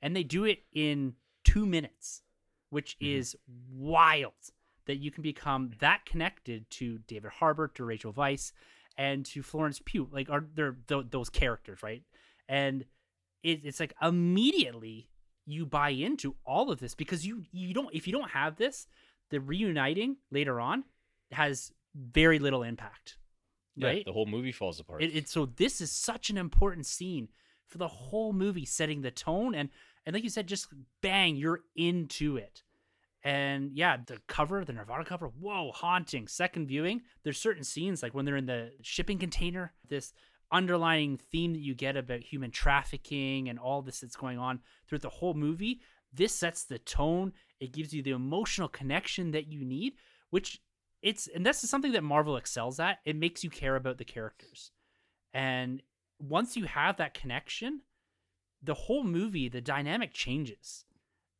and 0.00 0.14
they 0.14 0.22
do 0.22 0.44
it 0.44 0.60
in 0.72 1.14
two 1.44 1.66
minutes, 1.66 2.22
which 2.70 2.96
mm-hmm. 2.98 3.18
is 3.18 3.36
wild. 3.70 4.32
That 4.86 4.96
you 4.96 5.12
can 5.12 5.22
become 5.22 5.70
that 5.78 6.04
connected 6.04 6.68
to 6.70 6.98
David 7.06 7.30
Harbour, 7.30 7.68
to 7.68 7.84
Rachel 7.84 8.12
Weisz, 8.12 8.50
and 8.98 9.24
to 9.26 9.42
Florence 9.42 9.80
Pugh. 9.84 10.08
Like 10.10 10.28
are 10.30 10.44
they're 10.54 10.76
th- 10.88 11.06
those 11.10 11.30
characters, 11.30 11.82
right? 11.82 12.02
And 12.48 12.84
it, 13.42 13.60
it's 13.64 13.80
like 13.80 13.94
immediately 14.02 15.08
you 15.46 15.66
buy 15.66 15.90
into 15.90 16.34
all 16.46 16.70
of 16.70 16.80
this 16.80 16.94
because 16.94 17.26
you 17.26 17.42
you 17.52 17.74
don't 17.74 17.94
if 17.94 18.06
you 18.06 18.12
don't 18.12 18.30
have 18.30 18.56
this 18.56 18.86
the 19.30 19.40
reuniting 19.40 20.16
later 20.30 20.60
on 20.60 20.84
has 21.32 21.72
very 21.94 22.38
little 22.38 22.62
impact 22.62 23.16
yeah, 23.76 23.88
right? 23.88 24.04
the 24.04 24.12
whole 24.12 24.26
movie 24.26 24.52
falls 24.52 24.80
apart. 24.80 25.02
It, 25.02 25.16
it, 25.16 25.28
so 25.28 25.46
this 25.46 25.80
is 25.80 25.90
such 25.90 26.30
an 26.30 26.36
important 26.36 26.86
scene 26.86 27.28
for 27.68 27.78
the 27.78 27.88
whole 27.88 28.32
movie 28.32 28.66
setting 28.66 29.02
the 29.02 29.10
tone 29.10 29.54
and 29.54 29.70
and 30.04 30.14
like 30.14 30.24
you 30.24 30.30
said 30.30 30.46
just 30.46 30.68
bang 31.00 31.36
you're 31.36 31.60
into 31.76 32.36
it. 32.36 32.62
And 33.24 33.70
yeah 33.74 33.96
the 34.04 34.18
cover 34.26 34.64
the 34.64 34.72
nirvana 34.72 35.04
cover 35.04 35.28
whoa 35.28 35.72
haunting. 35.72 36.28
Second 36.28 36.66
viewing 36.66 37.02
there's 37.24 37.38
certain 37.38 37.64
scenes 37.64 38.02
like 38.02 38.14
when 38.14 38.24
they're 38.24 38.36
in 38.36 38.46
the 38.46 38.72
shipping 38.82 39.18
container 39.18 39.72
this 39.88 40.12
underlying 40.52 41.16
theme 41.16 41.52
that 41.52 41.60
you 41.60 41.74
get 41.74 41.96
about 41.96 42.20
human 42.20 42.50
trafficking 42.50 43.48
and 43.48 43.58
all 43.58 43.82
this 43.82 44.00
that's 44.00 44.16
going 44.16 44.38
on 44.38 44.60
throughout 44.86 45.02
the 45.02 45.08
whole 45.08 45.34
movie 45.34 45.80
this 46.12 46.34
sets 46.34 46.64
the 46.64 46.78
tone 46.78 47.32
it 47.58 47.72
gives 47.72 47.92
you 47.94 48.02
the 48.02 48.10
emotional 48.10 48.68
connection 48.68 49.30
that 49.30 49.46
you 49.46 49.64
need 49.64 49.94
which 50.30 50.60
it's 51.00 51.26
and 51.34 51.44
this 51.46 51.64
is 51.64 51.70
something 51.70 51.92
that 51.92 52.02
marvel 52.04 52.36
excels 52.36 52.78
at 52.78 52.98
it 53.04 53.16
makes 53.16 53.42
you 53.42 53.50
care 53.50 53.76
about 53.76 53.98
the 53.98 54.04
characters 54.04 54.70
and 55.32 55.82
once 56.20 56.56
you 56.56 56.64
have 56.64 56.96
that 56.98 57.14
connection 57.14 57.80
the 58.62 58.74
whole 58.74 59.02
movie, 59.02 59.48
the 59.48 59.60
dynamic 59.60 60.12
changes, 60.12 60.84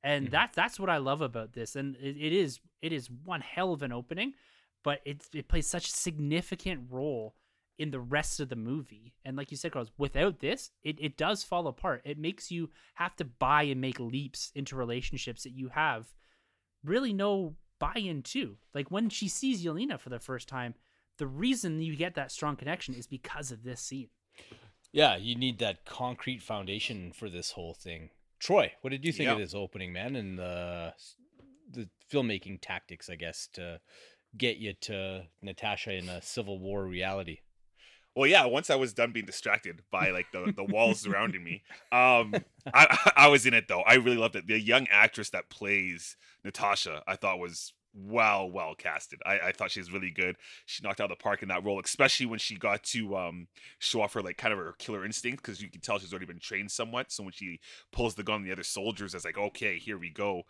and 0.02 0.26
Mhm. 0.26 0.30
that's 0.32 0.56
that's 0.56 0.80
what 0.80 0.90
I 0.90 0.96
love 0.96 1.20
about 1.20 1.52
this. 1.52 1.76
And 1.76 1.94
it, 1.96 2.16
it 2.16 2.32
is 2.32 2.60
it 2.80 2.92
is 2.92 3.08
one 3.10 3.40
hell 3.40 3.72
of 3.72 3.82
an 3.82 3.92
opening, 3.92 4.34
but 4.82 5.00
it 5.04 5.28
it 5.32 5.46
plays 5.46 5.68
such 5.68 5.86
a 5.86 5.92
significant 5.92 6.90
role 6.90 7.36
in 7.78 7.90
the 7.90 8.00
rest 8.00 8.40
of 8.40 8.48
the 8.48 8.56
movie. 8.56 9.14
And 9.24 9.36
like 9.36 9.50
you 9.50 9.56
said, 9.56 9.72
Carlos, 9.72 9.90
without 9.98 10.40
this, 10.40 10.70
it, 10.82 10.96
it 11.00 11.16
does 11.16 11.42
fall 11.42 11.66
apart. 11.66 12.02
It 12.04 12.18
makes 12.18 12.50
you 12.50 12.70
have 12.94 13.16
to 13.16 13.24
buy 13.24 13.64
and 13.64 13.80
make 13.80 13.98
leaps 13.98 14.52
into 14.54 14.76
relationships 14.76 15.42
that 15.44 15.56
you 15.56 15.68
have 15.68 16.12
really 16.84 17.12
no 17.12 17.56
buy 17.78 17.94
into. 17.96 18.56
Like 18.74 18.90
when 18.90 19.08
she 19.08 19.28
sees 19.28 19.64
Yelena 19.64 19.98
for 19.98 20.10
the 20.10 20.20
first 20.20 20.48
time, 20.48 20.74
the 21.18 21.26
reason 21.26 21.80
you 21.80 21.96
get 21.96 22.14
that 22.14 22.32
strong 22.32 22.56
connection 22.56 22.94
is 22.94 23.06
because 23.06 23.50
of 23.50 23.64
this 23.64 23.80
scene. 23.80 24.08
Yeah, 24.92 25.16
you 25.16 25.34
need 25.34 25.58
that 25.58 25.84
concrete 25.84 26.42
foundation 26.42 27.12
for 27.12 27.30
this 27.30 27.52
whole 27.52 27.74
thing. 27.74 28.10
Troy, 28.38 28.72
what 28.80 28.90
did 28.90 29.04
you 29.04 29.12
think 29.12 29.30
of 29.30 29.38
this 29.38 29.54
opening, 29.54 29.92
man, 29.92 30.16
and 30.16 30.38
the 30.38 30.94
the 31.70 31.88
filmmaking 32.12 32.58
tactics, 32.60 33.08
I 33.08 33.14
guess, 33.14 33.48
to 33.54 33.80
get 34.36 34.56
you 34.58 34.74
to 34.82 35.26
Natasha 35.40 35.94
in 35.94 36.08
a 36.08 36.20
Civil 36.20 36.58
War 36.58 36.84
reality? 36.84 37.38
Well, 38.14 38.26
yeah. 38.28 38.44
Once 38.44 38.70
I 38.70 38.74
was 38.74 38.92
done 38.92 39.12
being 39.12 39.26
distracted 39.26 39.82
by 39.90 40.10
like 40.10 40.26
the, 40.32 40.52
the 40.54 40.64
walls 40.64 41.00
surrounding 41.00 41.42
me, 41.42 41.62
um, 41.92 42.34
I 42.72 43.12
I 43.16 43.28
was 43.28 43.46
in 43.46 43.54
it 43.54 43.68
though. 43.68 43.82
I 43.82 43.94
really 43.94 44.16
loved 44.16 44.36
it. 44.36 44.46
The 44.46 44.60
young 44.60 44.86
actress 44.90 45.30
that 45.30 45.48
plays 45.50 46.16
Natasha, 46.44 47.02
I 47.06 47.16
thought 47.16 47.38
was 47.38 47.72
well 47.94 48.50
well 48.50 48.74
casted. 48.74 49.20
I, 49.26 49.38
I 49.38 49.52
thought 49.52 49.70
she 49.70 49.80
was 49.80 49.92
really 49.92 50.10
good. 50.10 50.36
She 50.66 50.82
knocked 50.82 51.00
out 51.00 51.08
the 51.10 51.16
park 51.16 51.42
in 51.42 51.48
that 51.48 51.64
role, 51.64 51.80
especially 51.84 52.26
when 52.26 52.38
she 52.38 52.56
got 52.56 52.82
to 52.84 53.16
um 53.16 53.48
show 53.78 54.00
off 54.02 54.14
her 54.14 54.22
like 54.22 54.36
kind 54.38 54.52
of 54.52 54.58
her 54.58 54.74
killer 54.78 55.04
instinct 55.04 55.42
because 55.42 55.60
you 55.60 55.70
can 55.70 55.80
tell 55.80 55.98
she's 55.98 56.12
already 56.12 56.26
been 56.26 56.38
trained 56.38 56.70
somewhat. 56.70 57.12
So 57.12 57.22
when 57.22 57.32
she 57.32 57.60
pulls 57.92 58.14
the 58.14 58.22
gun 58.22 58.36
on 58.36 58.42
the 58.44 58.52
other 58.52 58.62
soldiers, 58.62 59.14
it's 59.14 59.24
like 59.24 59.38
okay, 59.38 59.78
here 59.78 59.98
we 59.98 60.10
go. 60.10 60.42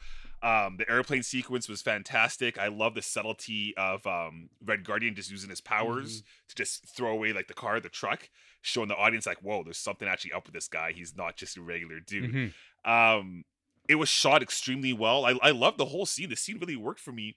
Um, 0.42 0.76
the 0.76 0.90
airplane 0.90 1.22
sequence 1.22 1.68
was 1.68 1.82
fantastic. 1.82 2.58
I 2.58 2.68
love 2.68 2.94
the 2.94 3.02
subtlety 3.02 3.74
of 3.76 4.06
um 4.06 4.48
Red 4.64 4.84
Guardian 4.84 5.14
just 5.14 5.30
using 5.30 5.50
his 5.50 5.60
powers 5.60 6.22
to 6.48 6.54
just 6.54 6.86
throw 6.96 7.10
away 7.12 7.32
like 7.32 7.48
the 7.48 7.54
car, 7.54 7.80
the 7.80 7.88
truck, 7.88 8.28
showing 8.60 8.88
the 8.88 8.96
audience 8.96 9.26
like, 9.26 9.42
whoa, 9.42 9.62
there's 9.64 9.78
something 9.78 10.06
actually 10.08 10.32
up 10.32 10.46
with 10.46 10.54
this 10.54 10.68
guy. 10.68 10.92
He's 10.92 11.16
not 11.16 11.36
just 11.36 11.56
a 11.56 11.62
regular 11.62 12.00
dude. 12.00 12.32
Mhm. 12.32 12.52
Um, 12.84 13.44
it 13.88 13.96
was 13.96 14.08
shot 14.08 14.42
extremely 14.42 14.92
well. 14.92 15.24
I 15.24 15.38
I 15.42 15.50
love 15.50 15.76
the 15.78 15.86
whole 15.86 16.06
scene. 16.06 16.28
The 16.30 16.36
scene 16.36 16.58
really 16.58 16.76
worked 16.76 17.00
for 17.00 17.12
me. 17.12 17.36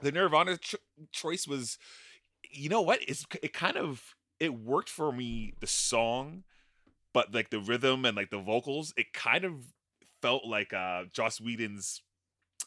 The 0.00 0.12
Nirvana 0.12 0.58
ch- 0.58 0.74
choice 1.12 1.46
was, 1.48 1.78
you 2.50 2.68
know 2.68 2.82
what? 2.82 3.00
It's 3.08 3.24
it 3.42 3.52
kind 3.52 3.76
of 3.76 4.14
it 4.38 4.54
worked 4.54 4.90
for 4.90 5.10
me. 5.12 5.54
The 5.60 5.66
song, 5.66 6.44
but 7.14 7.32
like 7.34 7.50
the 7.50 7.60
rhythm 7.60 8.04
and 8.04 8.16
like 8.16 8.30
the 8.30 8.38
vocals, 8.40 8.92
it 8.96 9.12
kind 9.12 9.44
of 9.44 9.54
felt 10.22 10.44
like 10.46 10.72
uh 10.72 11.04
Joss 11.12 11.40
Whedon's 11.40 12.02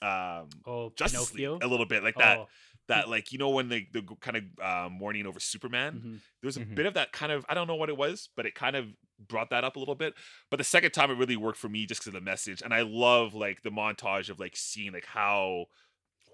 um 0.01 0.49
Oh, 0.65 0.91
Justice 0.95 1.29
Pinocchio. 1.31 1.53
League 1.53 1.63
a 1.63 1.67
little 1.67 1.85
bit 1.85 2.03
like. 2.03 2.15
Oh, 2.17 2.19
That 2.21 2.47
like 2.89 3.31
you 3.31 3.37
know 3.37 3.49
when 3.49 3.69
they 3.69 3.87
the 3.91 4.03
kind 4.21 4.37
of 4.37 4.43
uh, 4.61 4.89
mourning 4.89 5.25
over 5.25 5.39
Superman 5.39 6.01
mhm. 6.01 6.21
there's 6.41 6.57
a 6.57 6.61
Mhm. 6.61 6.75
bit 6.75 6.85
of 6.85 6.93
that 6.95 7.11
kind 7.11 7.31
of 7.31 7.45
I 7.49 7.53
don't 7.53 7.67
know 7.67 7.75
what 7.75 7.89
it 7.89 7.97
was, 7.97 8.29
but 8.35 8.45
it 8.45 8.55
kind 8.55 8.75
of 8.75 8.93
brought 9.19 9.49
that 9.51 9.63
up 9.63 9.75
a 9.75 9.79
little 9.79 9.95
bit. 9.95 10.13
But 10.49 10.57
the 10.57 10.63
second 10.63 10.91
time 10.91 11.11
it 11.11 11.15
really 11.15 11.35
worked 11.37 11.57
for 11.57 11.69
me 11.69 11.85
just 11.85 12.01
because 12.01 12.07
of 12.07 12.13
the 12.13 12.21
message. 12.21 12.61
And 12.61 12.73
I 12.73 12.81
love 12.83 13.33
like 13.33 13.61
the 13.61 13.71
montage 13.71 14.29
of 14.29 14.39
like 14.39 14.55
seeing 14.55 14.93
like 14.93 15.05
how 15.05 15.65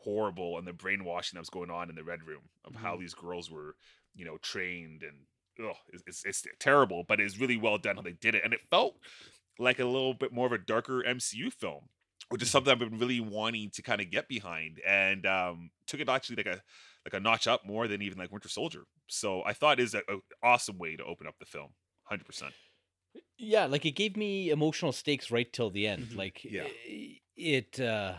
horrible 0.03 0.57
and 0.57 0.67
the 0.67 0.73
brainwashing 0.73 1.37
that 1.37 1.41
was 1.41 1.49
going 1.49 1.71
on 1.71 1.89
in 1.89 1.95
the 1.95 2.03
red 2.03 2.23
room 2.23 2.49
of 2.63 2.75
how 2.75 2.95
Mhm. 2.95 2.99
these 2.99 3.13
girls 3.13 3.49
were, 3.49 3.75
you 4.13 4.25
know, 4.25 4.37
trained 4.37 5.03
and 5.03 5.25
oh, 5.59 5.73
it's, 5.89 6.03
it's 6.07 6.25
it's 6.25 6.45
terrible, 6.59 7.03
but 7.03 7.19
it's 7.19 7.37
really 7.39 7.57
well 7.57 7.77
done 7.77 7.95
how 7.95 8.01
they 8.01 8.13
did 8.13 8.35
it. 8.35 8.43
And 8.43 8.53
it 8.53 8.61
felt 8.69 8.97
like 9.59 9.79
a 9.79 9.85
little 9.85 10.13
bit 10.13 10.33
more 10.33 10.45
of 10.47 10.51
a 10.51 10.57
darker 10.57 11.03
MCU 11.03 11.49
film, 11.49 11.89
which 12.29 12.41
is 12.41 12.49
something 12.49 12.71
I've 12.71 12.79
been 12.79 12.99
really 12.99 13.19
wanting 13.19 13.69
to 13.75 13.81
kind 13.81 14.01
of 14.01 14.09
get 14.11 14.27
behind, 14.27 14.79
and 14.85 15.25
um, 15.25 15.69
took 15.87 15.99
it 15.99 16.09
actually 16.09 16.37
like 16.37 16.47
a 16.47 16.61
like 17.05 17.13
a 17.13 17.19
notch 17.19 17.47
up 17.47 17.65
more 17.65 17.87
than 17.87 18.01
even 18.01 18.17
like 18.17 18.31
Winter 18.31 18.49
Soldier. 18.49 18.83
So 19.07 19.43
I 19.45 19.53
thought 19.53 19.79
it 19.79 19.83
is 19.83 19.93
an 19.93 20.01
awesome 20.41 20.77
way 20.77 20.95
to 20.95 21.03
open 21.03 21.27
up 21.27 21.35
the 21.39 21.45
film, 21.45 21.69
hundred 22.03 22.25
percent. 22.25 22.53
Yeah, 23.37 23.65
like 23.65 23.85
it 23.85 23.91
gave 23.91 24.17
me 24.17 24.49
emotional 24.49 24.91
stakes 24.91 25.29
right 25.31 25.51
till 25.51 25.69
the 25.69 25.87
end. 25.87 26.07
Mhm. 26.09 26.17
Like 26.17 26.43
Yeah. 26.43 26.67
it 27.35 27.79
uh 27.79 28.15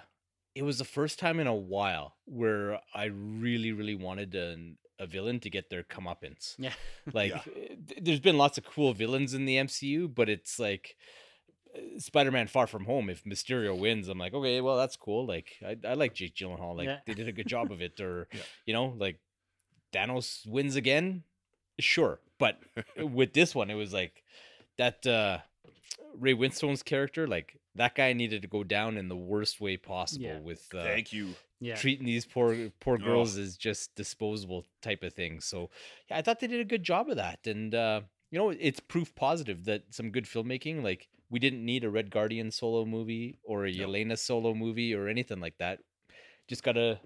it 0.54 0.62
was 0.62 0.78
the 0.78 0.84
first 0.84 1.18
time 1.18 1.38
in 1.40 1.46
a 1.46 1.54
while 1.54 2.16
where 2.24 2.80
I 2.94 3.04
really 3.06 3.72
really 3.72 3.94
wanted 3.94 4.34
an, 4.34 4.78
a 4.98 5.06
villain 5.06 5.40
to 5.40 5.50
get 5.50 5.68
their 5.68 5.82
comeuppance. 5.82 6.54
Yeah. 6.58 6.72
Like 7.12 7.30
Yeah. 7.32 7.42
eh, 7.54 7.74
th- 7.88 8.00
there's 8.02 8.20
been 8.20 8.38
lots 8.38 8.56
of 8.58 8.64
cool 8.64 8.92
villains 8.94 9.34
in 9.34 9.44
the 9.46 9.56
MCU, 9.56 10.08
but 10.14 10.28
it's 10.28 10.58
like 10.58 10.96
Spider-Man 11.98 12.46
Far 12.48 12.66
From 12.66 12.84
Home 12.84 13.08
if 13.10 13.24
Mysterio 13.24 13.78
wins, 13.78 14.08
I'm 14.08 14.18
like, 14.18 14.34
"Okay, 14.34 14.60
well 14.60 14.76
that's 14.76 14.96
cool." 14.96 15.26
Like 15.26 15.56
I 15.64 15.76
I 15.86 15.94
like 15.94 16.14
Jake 16.14 16.34
Gyllenhaal. 16.34 16.76
Like 16.76 16.86
Yeah. 16.86 16.98
they 17.06 17.14
did 17.14 17.28
a 17.28 17.32
good 17.32 17.46
job 17.48 17.70
of 17.72 17.80
it 17.82 18.00
or 18.06 18.28
Yeah. 18.32 18.40
you 18.66 18.72
know, 18.74 18.94
like 18.98 19.18
Thanos 19.92 20.46
wins 20.46 20.76
again. 20.76 21.24
Sure. 21.78 22.20
But 22.38 22.60
with 22.98 23.32
this 23.32 23.54
one 23.54 23.70
it 23.70 23.74
was 23.74 23.92
like 23.92 24.22
that 24.78 25.06
uh 25.06 25.38
Ray 26.14 26.34
Winstone's 26.34 26.82
character, 26.82 27.26
like 27.26 27.58
that 27.74 27.94
guy 27.94 28.12
needed 28.12 28.42
to 28.42 28.48
go 28.48 28.64
down 28.64 28.96
in 28.96 29.08
the 29.08 29.16
worst 29.16 29.60
way 29.60 29.76
possible 29.76 30.24
Yeah. 30.26 30.38
with 30.40 30.66
uh, 30.74 30.82
Thank 30.82 31.12
you. 31.12 31.34
Yeah. 31.60 31.74
treating 31.76 32.04
these 32.06 32.26
poor 32.26 32.70
poor 32.80 32.96
Ugh. 32.96 33.02
girls 33.02 33.36
as 33.38 33.56
just 33.56 33.94
disposable 33.94 34.66
type 34.82 35.02
of 35.02 35.14
thing. 35.14 35.40
So 35.40 35.70
yeah, 36.10 36.18
I 36.18 36.22
thought 36.22 36.40
they 36.40 36.46
did 36.46 36.60
a 36.60 36.64
good 36.64 36.82
job 36.82 37.08
of 37.08 37.16
that, 37.16 37.46
and 37.46 37.74
uh, 37.74 38.02
you 38.30 38.38
know, 38.38 38.50
it's 38.50 38.80
proof 38.80 39.14
positive 39.14 39.64
that 39.64 39.84
some 39.94 40.10
good 40.10 40.24
filmmaking. 40.26 40.82
Like 40.82 41.08
we 41.30 41.38
didn't 41.38 41.64
need 41.64 41.84
a 41.84 41.90
Red 41.90 42.10
Guardian 42.10 42.50
solo 42.50 42.84
movie 42.84 43.38
or 43.42 43.66
a 43.66 43.72
No. 43.72 43.88
Yelena 43.88 44.18
solo 44.18 44.54
movie 44.54 44.94
or 44.94 45.08
anything 45.08 45.40
like 45.40 45.58
that. 45.58 45.80
Just 46.48 46.62
gotta. 46.62 47.00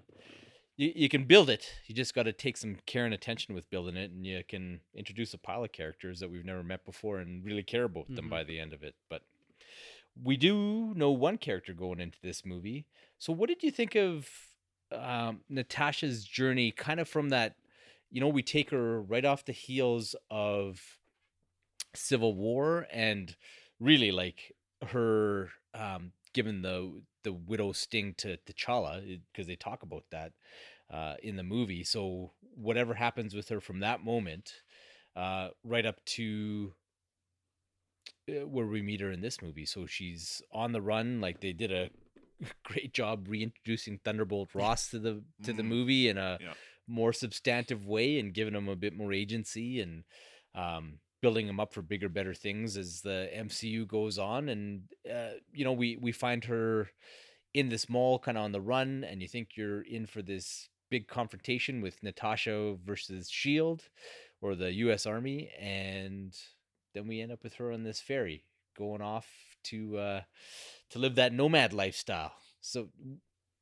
You, 0.77 0.91
you 0.95 1.09
can 1.09 1.25
build 1.25 1.49
it. 1.49 1.69
You 1.85 1.93
just 1.95 2.15
got 2.15 2.23
to 2.23 2.31
take 2.33 2.55
some 2.57 2.77
care 2.85 3.05
and 3.05 3.13
attention 3.13 3.53
with 3.53 3.69
building 3.69 3.97
it, 3.97 4.09
and 4.11 4.25
you 4.25 4.41
can 4.47 4.79
introduce 4.95 5.33
a 5.33 5.37
pile 5.37 5.63
of 5.63 5.71
characters 5.71 6.19
that 6.21 6.31
we've 6.31 6.45
never 6.45 6.63
met 6.63 6.85
before 6.85 7.19
and 7.19 7.43
really 7.43 7.61
care 7.63 7.83
about 7.83 8.07
them 8.15 8.25
Mhm. 8.27 8.29
by 8.29 8.43
the 8.43 8.59
end 8.59 8.73
of 8.73 8.81
it. 8.83 8.95
But 9.09 9.23
we 10.23 10.37
do 10.37 10.93
know 10.95 11.11
one 11.11 11.37
character 11.37 11.73
going 11.73 11.99
into 11.99 12.19
this 12.21 12.45
movie. 12.45 12.85
So, 13.19 13.33
what 13.33 13.47
did 13.49 13.63
you 13.63 13.71
think 13.71 13.95
of 13.95 14.29
um, 14.91 15.41
Natasha's 15.49 16.25
journey, 16.25 16.71
kind 16.71 16.99
of 16.99 17.07
from 17.07 17.29
that? 17.29 17.55
You 18.09 18.19
know, 18.21 18.27
we 18.27 18.43
take 18.43 18.69
her 18.71 19.01
right 19.01 19.23
off 19.25 19.45
the 19.45 19.53
heels 19.53 20.15
of 20.29 20.99
Civil 21.93 22.33
War, 22.35 22.87
and 22.91 23.35
really 23.81 24.11
like 24.11 24.53
her 24.89 25.49
um, 25.73 26.13
given 26.33 26.61
the 26.61 27.01
the 27.23 27.33
widow 27.33 27.71
sting 27.71 28.13
to 28.17 28.37
T'Challa 28.47 29.19
because 29.31 29.47
they 29.47 29.55
talk 29.55 29.83
about 29.83 30.03
that 30.11 30.31
uh, 30.89 31.15
in 31.21 31.35
the 31.35 31.43
movie. 31.43 31.83
So, 31.83 32.31
whatever 32.55 32.93
happens 32.93 33.35
with 33.35 33.49
her 33.49 33.59
from 33.59 33.79
that 33.81 34.03
moment, 34.03 34.53
uh, 35.15 35.49
right 35.63 35.85
up 35.85 36.03
to 36.05 36.73
uh, 38.29 38.47
where 38.47 38.65
we 38.67 38.81
meet 38.81 39.01
her 39.01 39.11
in 39.11 39.21
this 39.21 39.41
movie. 39.41 39.65
So 39.65 39.85
she's 39.85 40.41
on 40.51 40.71
the 40.71 40.81
run. 40.81 41.21
Like 41.21 41.41
they 41.41 41.53
did 41.53 41.71
a 41.71 41.89
great 42.63 42.93
job 42.93 43.27
reintroducing 43.27 43.99
Thunderbolt 44.03 44.55
Ross 44.55 44.89
to 44.89 44.99
the 44.99 45.23
to 45.43 45.53
the 45.53 45.63
Mhm. 45.63 45.67
movie 45.67 46.09
in 46.09 46.17
a 46.17 46.37
Yeah. 46.41 46.53
more 46.87 47.13
substantive 47.13 47.85
way 47.85 48.19
and 48.19 48.33
giving 48.33 48.55
him 48.55 48.67
a 48.67 48.75
bit 48.75 48.95
more 48.95 49.13
agency 49.13 49.79
and 49.79 50.03
um, 50.55 50.99
building 51.21 51.47
him 51.47 51.59
up 51.59 51.73
for 51.73 51.81
bigger, 51.81 52.09
better 52.09 52.33
things 52.33 52.77
as 52.77 53.01
the 53.01 53.29
MCU 53.35 53.87
goes 53.87 54.17
on. 54.17 54.49
And 54.49 54.83
uh, 55.09 55.37
you 55.53 55.63
know, 55.63 55.73
we 55.73 55.97
we 56.01 56.11
find 56.11 56.43
her 56.45 56.89
in 57.53 57.69
this 57.69 57.89
mall, 57.89 58.19
kind 58.19 58.37
of 58.37 58.43
on 58.43 58.51
the 58.51 58.61
run, 58.61 59.03
and 59.03 59.21
you 59.21 59.27
think 59.27 59.49
you're 59.55 59.81
in 59.81 60.05
for 60.05 60.21
this 60.21 60.69
big 60.89 61.07
confrontation 61.07 61.81
with 61.81 62.01
Natasha 62.03 62.75
versus 62.83 63.29
Shield 63.29 63.83
or 64.41 64.55
the 64.55 64.73
U.S. 64.73 65.05
Army, 65.05 65.51
and 65.59 66.35
then 66.93 67.07
we 67.07 67.21
end 67.21 67.31
up 67.31 67.43
with 67.43 67.55
her 67.55 67.71
on 67.71 67.83
this 67.83 68.01
ferry 68.01 68.45
going 68.77 69.01
off 69.01 69.27
to 69.65 69.97
uh, 69.97 70.21
to 70.89 70.99
live 70.99 71.15
that 71.15 71.33
nomad 71.33 71.73
lifestyle. 71.73 72.33
So, 72.61 72.89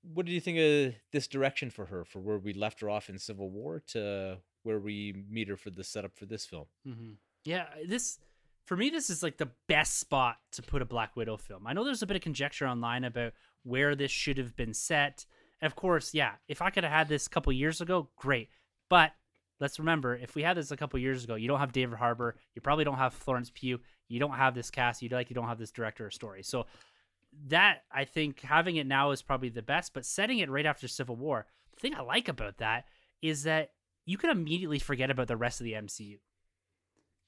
what 0.02 0.26
did 0.26 0.34
you 0.34 0.42
think 0.42 0.58
of 0.60 0.96
this 1.12 1.28
direction 1.28 1.70
for 1.70 1.86
her, 1.86 2.06
for 2.06 2.20
where 2.20 2.38
we 2.38 2.54
left 2.54 2.82
her 2.82 2.90
off 2.90 3.10
in 3.10 3.20
Civil 3.20 3.50
War 3.50 3.82
to 3.88 4.38
where 4.64 4.80
we 4.80 5.26
meet 5.30 5.48
her 5.48 5.58
for 5.58 5.70
the 5.70 5.84
setup 5.84 6.16
for 6.16 6.26
this 6.26 6.46
film? 6.46 6.66
hmm 6.86 7.14
Yeah, 7.46 7.66
this 7.88 8.20
for 8.66 8.78
me, 8.78 8.92
this 8.92 9.10
is 9.10 9.24
like 9.24 9.38
the 9.38 9.50
best 9.68 10.00
spot 10.00 10.38
to 10.52 10.62
put 10.62 10.84
a 10.84 10.86
Black 10.86 11.16
Widow 11.16 11.38
film. 11.38 11.66
I 11.66 11.74
know 11.74 11.84
there's 11.84 12.04
a 12.04 12.08
bit 12.08 12.18
of 12.18 12.22
conjecture 12.22 12.68
online 12.68 13.04
about 13.04 13.34
where 13.64 13.96
this 13.96 14.12
should 14.12 14.38
have 14.38 14.56
been 14.56 14.76
set. 14.76 15.26
Of 15.62 15.76
course, 15.76 16.14
yeah, 16.14 16.34
if 16.48 16.62
I 16.62 16.70
could 16.70 16.84
have 16.84 16.94
had 16.94 17.08
this 17.10 17.26
a 17.26 17.30
couple 17.32 17.52
years 17.52 17.82
ago, 17.82 18.10
great. 18.16 18.50
But 18.88 19.12
let's 19.60 19.80
remember, 19.80 20.16
if 20.16 20.36
we 20.36 20.44
had 20.44 20.56
this 20.56 20.70
a 20.70 20.78
couple 20.78 21.00
years 21.00 21.24
ago, 21.24 21.34
you 21.34 21.48
don't 21.48 21.60
have 21.60 21.72
David 21.72 21.98
Harbour, 21.98 22.36
you 22.54 22.62
probably 22.62 22.84
don't 22.84 22.98
have 22.98 23.14
Florence 23.14 23.52
Pugh, 23.54 23.80
you 24.08 24.20
don't 24.20 24.34
have 24.34 24.54
this 24.54 24.70
cast, 24.70 25.02
you 25.02 25.10
like 25.10 25.32
you 25.32 25.34
don't 25.34 25.48
have 25.48 25.58
this 25.58 25.72
director 25.72 26.06
or 26.06 26.12
story. 26.12 26.44
So 26.44 26.68
that 27.48 27.84
I 27.92 28.06
think 28.06 28.42
having 28.42 28.76
it 28.76 28.88
now 28.88 29.12
is 29.12 29.22
probably 29.22 29.50
the 29.50 29.62
best. 29.62 29.94
But 29.94 30.06
setting 30.06 30.40
it 30.40 30.50
right 30.50 30.66
after 30.66 30.88
Civil 30.88 31.16
War, 31.16 31.48
the 31.74 31.80
thing 31.80 31.96
I 31.96 32.02
like 32.02 32.28
about 32.28 32.58
that 32.58 32.86
is 33.22 33.44
that 33.44 33.72
you 34.06 34.18
can 34.18 34.30
immediately 34.30 34.80
forget 34.80 35.10
about 35.10 35.28
the 35.28 35.38
rest 35.38 35.60
of 35.60 35.66
the 35.66 35.74
MCU. 35.74 36.18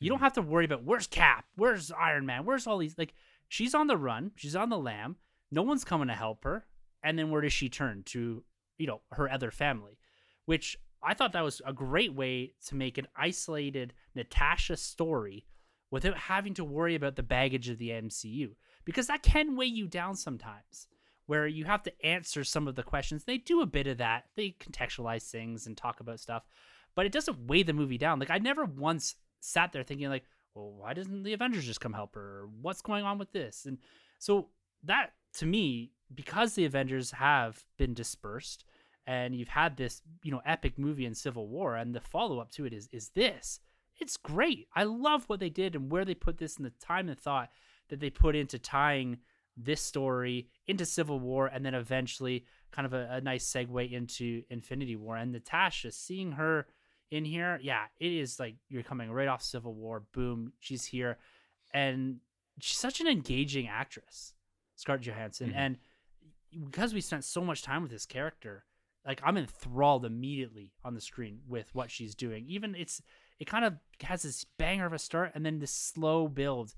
You 0.01 0.09
don't 0.09 0.19
have 0.19 0.33
to 0.33 0.41
worry 0.41 0.65
about 0.65 0.83
where's 0.83 1.07
Cap, 1.07 1.45
where's 1.55 1.91
Iron 1.91 2.25
Man, 2.25 2.43
where's 2.43 2.65
all 2.65 2.79
these 2.79 2.97
like 2.97 3.13
she's 3.47 3.75
on 3.75 3.87
the 3.87 3.97
run, 3.97 4.31
she's 4.35 4.55
on 4.55 4.69
the 4.69 4.77
lam, 4.77 5.17
no 5.51 5.61
one's 5.61 5.85
coming 5.85 6.07
to 6.07 6.15
help 6.15 6.43
her, 6.43 6.65
and 7.03 7.17
then 7.17 7.29
where 7.29 7.41
does 7.41 7.53
she 7.53 7.69
turn 7.69 8.03
to, 8.07 8.43
you 8.77 8.87
know, 8.87 9.01
her 9.11 9.31
other 9.31 9.51
family, 9.51 9.99
which 10.45 10.77
I 11.03 11.13
thought 11.13 11.33
that 11.33 11.43
was 11.43 11.61
a 11.65 11.73
great 11.73 12.13
way 12.13 12.53
to 12.67 12.75
make 12.75 12.97
an 12.97 13.07
isolated 13.15 13.93
Natasha 14.15 14.75
story 14.75 15.45
without 15.91 16.17
having 16.17 16.55
to 16.55 16.63
worry 16.63 16.95
about 16.95 17.15
the 17.15 17.23
baggage 17.23 17.69
of 17.69 17.77
the 17.77 17.89
MCU 17.89 18.51
because 18.85 19.07
that 19.07 19.23
can 19.23 19.55
weigh 19.55 19.65
you 19.65 19.87
down 19.87 20.15
sometimes 20.15 20.87
where 21.27 21.47
you 21.47 21.65
have 21.65 21.83
to 21.83 22.05
answer 22.05 22.43
some 22.43 22.67
of 22.67 22.75
the 22.75 22.83
questions. 22.83 23.23
They 23.23 23.37
do 23.37 23.61
a 23.61 23.65
bit 23.65 23.87
of 23.87 23.99
that. 23.99 24.25
They 24.35 24.55
contextualize 24.59 25.29
things 25.29 25.67
and 25.67 25.77
talk 25.77 25.99
about 25.99 26.19
stuff, 26.19 26.43
but 26.95 27.05
it 27.05 27.11
doesn't 27.11 27.47
weigh 27.47 27.63
the 27.63 27.73
movie 27.73 27.97
down. 27.97 28.19
Like 28.19 28.31
I 28.31 28.37
never 28.37 28.65
once 28.65 29.15
sat 29.41 29.73
there 29.73 29.83
thinking 29.83 30.09
like, 30.09 30.23
"Well, 30.55 30.71
why 30.71 30.93
doesn't 30.93 31.23
the 31.23 31.33
Avengers 31.33 31.65
just 31.65 31.81
come 31.81 31.93
help 31.93 32.15
her? 32.15 32.47
What's 32.61 32.81
going 32.81 33.03
on 33.03 33.17
with 33.17 33.31
this?" 33.33 33.65
And 33.65 33.77
so 34.19 34.49
that 34.83 35.13
to 35.33 35.45
me, 35.45 35.91
because 36.13 36.55
the 36.55 36.65
Avengers 36.65 37.11
have 37.11 37.65
been 37.77 37.93
dispersed 37.93 38.65
and 39.07 39.35
you've 39.35 39.49
had 39.49 39.77
this, 39.77 40.01
you 40.23 40.31
know, 40.31 40.41
epic 40.45 40.77
movie 40.77 41.05
in 41.05 41.15
Civil 41.15 41.47
War 41.47 41.75
and 41.75 41.93
the 41.93 42.01
follow-up 42.01 42.51
to 42.51 42.65
it 42.65 42.73
is 42.73 42.87
is 42.91 43.09
this. 43.09 43.59
It's 43.99 44.17
great. 44.17 44.67
I 44.75 44.83
love 44.83 45.25
what 45.27 45.39
they 45.39 45.49
did 45.49 45.75
and 45.75 45.91
where 45.91 46.05
they 46.05 46.15
put 46.15 46.37
this 46.37 46.57
and 46.57 46.65
the 46.65 46.71
time 46.79 47.07
and 47.09 47.19
thought 47.19 47.49
that 47.89 47.99
they 47.99 48.09
put 48.09 48.35
into 48.35 48.57
tying 48.57 49.17
this 49.57 49.81
story 49.81 50.47
into 50.67 50.85
Civil 50.85 51.19
War 51.19 51.47
and 51.47 51.65
then 51.65 51.75
eventually 51.75 52.45
kind 52.71 52.85
of 52.85 52.93
a, 52.93 53.07
a, 53.11 53.21
nice 53.21 53.45
segue 53.45 53.91
into 53.91 54.43
Infinity 54.49 54.95
War. 54.95 55.17
And 55.17 55.31
Natasha, 55.31 55.91
seeing 55.91 56.31
her 56.33 56.67
in 57.11 57.25
here, 57.25 57.59
yeah, 57.61 57.83
it 57.99 58.11
is 58.11 58.39
like 58.39 58.55
you're 58.69 58.83
coming 58.83 59.11
right 59.11 59.27
off 59.27 59.43
Civil 59.43 59.73
War. 59.73 60.03
Boom, 60.13 60.53
she's 60.59 60.85
here. 60.85 61.17
And 61.73 62.17
she's 62.59 62.77
such 62.77 63.01
an 63.01 63.07
engaging 63.07 63.67
actress, 63.67 64.33
Scarlett 64.75 65.03
Johansson. 65.03 65.49
Mm-hmm. 65.49 65.57
And 65.57 65.77
because 66.65 66.93
we 66.93 67.01
spent 67.01 67.25
so 67.25 67.41
much 67.41 67.61
time 67.61 67.83
with 67.83 67.91
this 67.91 68.05
character, 68.05 68.63
like 69.05 69.21
I'm 69.23 69.37
enthralled 69.37 70.05
immediately 70.05 70.71
on 70.83 70.95
the 70.95 71.01
screen 71.01 71.41
with 71.47 71.67
what 71.73 71.91
she's 71.91 72.15
doing. 72.15 72.45
Even 72.47 72.75
it's 72.75 73.01
it 73.39 73.45
kind 73.45 73.65
of 73.65 73.73
has 74.01 74.23
this 74.23 74.45
banger 74.57 74.85
of 74.85 74.93
a 74.93 74.99
start 74.99 75.31
and 75.35 75.45
then 75.45 75.59
this 75.59 75.71
slow 75.71 76.27
build 76.27 76.73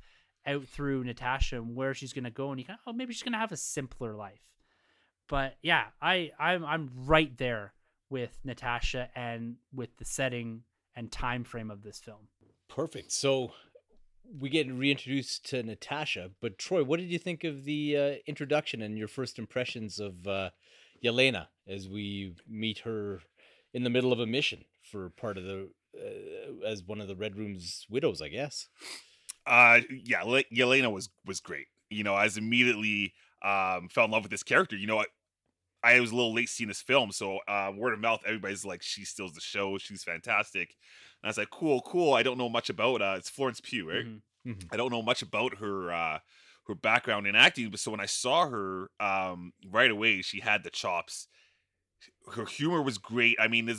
out 0.45 0.65
through 0.65 1.03
Natasha 1.03 1.57
and 1.57 1.75
where 1.75 1.93
she's 1.93 2.13
gonna 2.13 2.31
go, 2.31 2.49
and 2.49 2.59
you 2.59 2.65
kind 2.65 2.79
of 2.79 2.91
oh 2.91 2.95
maybe 2.95 3.13
she's 3.13 3.23
gonna 3.23 3.37
have 3.37 3.51
a 3.51 3.57
simpler 3.57 4.15
life. 4.15 4.41
But 5.27 5.57
yeah, 5.61 5.85
I 6.01 6.31
I'm 6.39 6.65
I'm 6.65 6.89
right 7.05 7.35
there 7.37 7.73
with 8.13 8.37
Natasha 8.43 9.09
and 9.15 9.55
with 9.73 9.97
the 9.97 10.05
setting 10.05 10.61
and 10.95 11.11
time 11.11 11.43
frame 11.43 11.71
of 11.71 11.81
this 11.81 11.99
film. 11.99 12.27
Perfect. 12.69 13.11
So 13.11 13.53
we 14.39 14.49
get 14.49 14.71
reintroduced 14.71 15.49
to 15.49 15.63
Natasha, 15.63 16.29
but 16.39 16.59
Troy, 16.59 16.83
what 16.83 16.99
did 16.99 17.09
you 17.09 17.17
think 17.17 17.43
of 17.43 17.65
the 17.65 17.97
uh, 17.97 18.11
introduction 18.27 18.83
and 18.83 18.99
your 18.99 19.07
first 19.07 19.39
impressions 19.39 19.99
of 19.99 20.27
uh, 20.27 20.51
Yelena 21.03 21.47
as 21.67 21.89
we 21.89 22.35
meet 22.47 22.77
her 22.79 23.21
in 23.73 23.83
the 23.83 23.89
middle 23.89 24.13
of 24.13 24.19
a 24.19 24.27
mission 24.27 24.63
for 24.83 25.09
part 25.09 25.39
of 25.39 25.45
the 25.45 25.69
uh, 25.97 26.67
as 26.67 26.83
one 26.83 27.01
of 27.01 27.07
the 27.07 27.15
Red 27.15 27.35
Room's 27.35 27.87
widows, 27.89 28.21
I 28.21 28.27
guess. 28.27 28.67
Uh, 29.47 29.79
yeah, 29.89 30.21
Yelena 30.23 30.91
was 30.91 31.09
was 31.25 31.39
great. 31.39 31.65
You 31.89 32.03
know, 32.03 32.13
I 32.13 32.25
was 32.25 32.37
immediately 32.37 33.13
um 33.43 33.89
fell 33.89 34.05
in 34.05 34.11
love 34.11 34.23
with 34.23 34.31
this 34.31 34.43
character. 34.43 34.75
You 34.75 34.85
know, 34.85 35.03
I, 35.83 35.99
was 35.99 36.11
a 36.11 36.15
little 36.15 36.33
late 36.33 36.49
seeing 36.49 36.67
this 36.67 36.81
film, 36.81 37.11
so 37.11 37.39
uh, 37.47 37.71
word 37.75 37.93
of 37.93 37.99
mouth, 37.99 38.21
everybody's 38.25 38.65
like, 38.65 38.81
she 38.81 39.05
steals 39.05 39.33
the 39.33 39.41
show. 39.41 39.77
She's 39.77 40.03
fantastic. 40.03 40.75
And 41.21 41.27
I 41.27 41.29
was 41.29 41.37
like, 41.37 41.49
cool, 41.49 41.81
cool. 41.81 42.13
I 42.13 42.23
don't 42.23 42.37
know 42.37 42.49
much 42.49 42.69
about. 42.69 43.01
Uh, 43.01 43.15
it's 43.17 43.29
Florence 43.29 43.61
Pugh, 43.61 43.89
right? 43.89 44.05
Mm-hmm. 44.05 44.51
Mm-hmm. 44.51 44.67
I 44.71 44.77
don't 44.77 44.91
know 44.91 45.01
much 45.01 45.21
about 45.21 45.57
her 45.57 45.91
uh, 45.91 46.19
her 46.67 46.75
background 46.75 47.27
in 47.27 47.35
acting, 47.35 47.69
but 47.69 47.79
so 47.79 47.91
when 47.91 47.99
I 47.99 48.05
saw 48.05 48.47
her 48.47 48.89
um, 48.99 49.53
right 49.69 49.91
away, 49.91 50.21
she 50.21 50.39
had 50.39 50.63
the 50.63 50.69
chops. 50.69 51.27
Her 52.33 52.45
humor 52.45 52.81
was 52.81 52.97
great. 52.97 53.37
I 53.39 53.47
mean, 53.47 53.69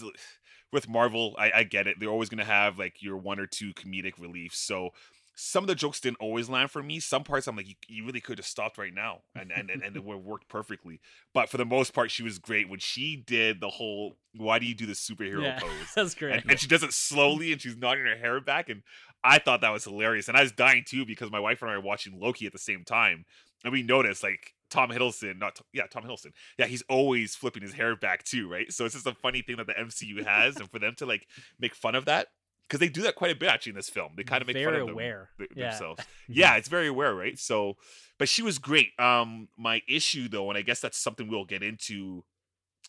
with 0.72 0.88
Marvel, 0.88 1.34
I, 1.38 1.52
I 1.54 1.62
get 1.64 1.86
it. 1.86 1.98
They're 2.00 2.10
always 2.10 2.28
going 2.28 2.38
to 2.38 2.44
have 2.44 2.78
like 2.78 3.02
your 3.02 3.16
one 3.16 3.38
or 3.38 3.46
two 3.46 3.72
comedic 3.74 4.18
reliefs. 4.18 4.58
So 4.58 4.90
some 5.36 5.64
of 5.64 5.68
the 5.68 5.74
jokes 5.74 6.00
didn't 6.00 6.18
always 6.20 6.48
land 6.48 6.70
for 6.70 6.82
me. 6.82 7.00
Some 7.00 7.24
parts 7.24 7.46
I'm 7.46 7.56
like, 7.56 7.68
you, 7.68 7.74
you 7.88 8.06
really 8.06 8.20
could 8.20 8.38
have 8.38 8.46
stopped 8.46 8.78
right 8.78 8.94
now, 8.94 9.22
and 9.34 9.50
and 9.50 9.70
and, 9.70 9.82
and 9.82 9.96
it 9.96 10.04
would 10.04 10.16
have 10.16 10.24
worked 10.24 10.48
perfectly. 10.48 11.00
But 11.32 11.48
for 11.48 11.56
the 11.56 11.64
most 11.64 11.92
part, 11.92 12.10
she 12.10 12.22
was 12.22 12.38
great 12.38 12.68
when 12.68 12.78
she 12.78 13.16
did 13.16 13.60
the 13.60 13.68
whole 13.68 14.16
"Why 14.36 14.58
do 14.58 14.66
you 14.66 14.74
do 14.74 14.86
the 14.86 14.92
superhero 14.92 15.42
yeah, 15.42 15.58
pose?" 15.60 15.70
That's 15.94 16.14
great, 16.14 16.34
and, 16.34 16.50
and, 16.50 16.60
she 16.60 16.68
does 16.68 16.82
it 16.82 16.92
slowly, 16.92 17.52
and 17.52 17.60
she's 17.60 17.76
nodding 17.76 18.04
her 18.04 18.16
hair 18.16 18.40
back, 18.40 18.68
and 18.68 18.82
I 19.22 19.38
thought 19.38 19.60
that 19.62 19.72
was 19.72 19.84
hilarious. 19.84 20.28
And 20.28 20.36
I 20.36 20.42
was 20.42 20.52
dying 20.52 20.84
too 20.86 21.04
because 21.04 21.30
my 21.30 21.40
wife 21.40 21.62
and 21.62 21.70
I 21.70 21.76
were 21.76 21.82
watching 21.82 22.18
Loki 22.20 22.46
at 22.46 22.52
the 22.52 22.58
same 22.58 22.84
time, 22.84 23.24
and 23.64 23.72
we 23.72 23.82
noticed 23.82 24.22
like 24.22 24.54
Tom 24.70 24.90
Hiddleston, 24.90 25.38
not 25.38 25.60
yeah, 25.72 25.86
Tom 25.86 26.04
Hiddleston. 26.04 26.32
Yeah, 26.58 26.66
he's 26.66 26.82
always 26.88 27.34
flipping 27.34 27.62
his 27.62 27.72
hair 27.72 27.96
back 27.96 28.22
too, 28.22 28.48
right? 28.48 28.72
So 28.72 28.84
it's 28.84 28.94
just 28.94 29.06
a 29.06 29.14
funny 29.14 29.42
thing 29.42 29.56
that 29.56 29.66
the 29.66 29.74
MCU 29.74 30.24
has, 30.24 30.56
and 30.56 30.70
for 30.70 30.78
them 30.78 30.94
to 30.98 31.06
like 31.06 31.26
make 31.58 31.74
fun 31.74 31.96
of 31.96 32.04
that 32.04 32.28
because 32.68 32.80
they 32.80 32.88
do 32.88 33.02
that 33.02 33.14
quite 33.14 33.30
a 33.30 33.34
bit 33.34 33.48
actually 33.48 33.70
in 33.70 33.76
this 33.76 33.90
film. 33.90 34.12
They 34.16 34.24
kind 34.24 34.42
of 34.42 34.46
make 34.46 34.56
very 34.56 34.66
fun 34.66 34.74
of 34.74 34.86
them, 34.86 34.94
aware. 34.94 35.30
Th- 35.38 35.50
yeah. 35.54 35.70
themselves. 35.70 36.02
yeah, 36.28 36.56
it's 36.56 36.68
very 36.68 36.88
aware, 36.88 37.14
right? 37.14 37.38
So, 37.38 37.76
but 38.18 38.28
she 38.28 38.42
was 38.42 38.58
great. 38.58 38.98
Um, 38.98 39.48
my 39.56 39.82
issue 39.88 40.28
though, 40.28 40.48
and 40.48 40.58
I 40.58 40.62
guess 40.62 40.80
that's 40.80 40.98
something 40.98 41.28
we'll 41.28 41.44
get 41.44 41.62
into, 41.62 42.24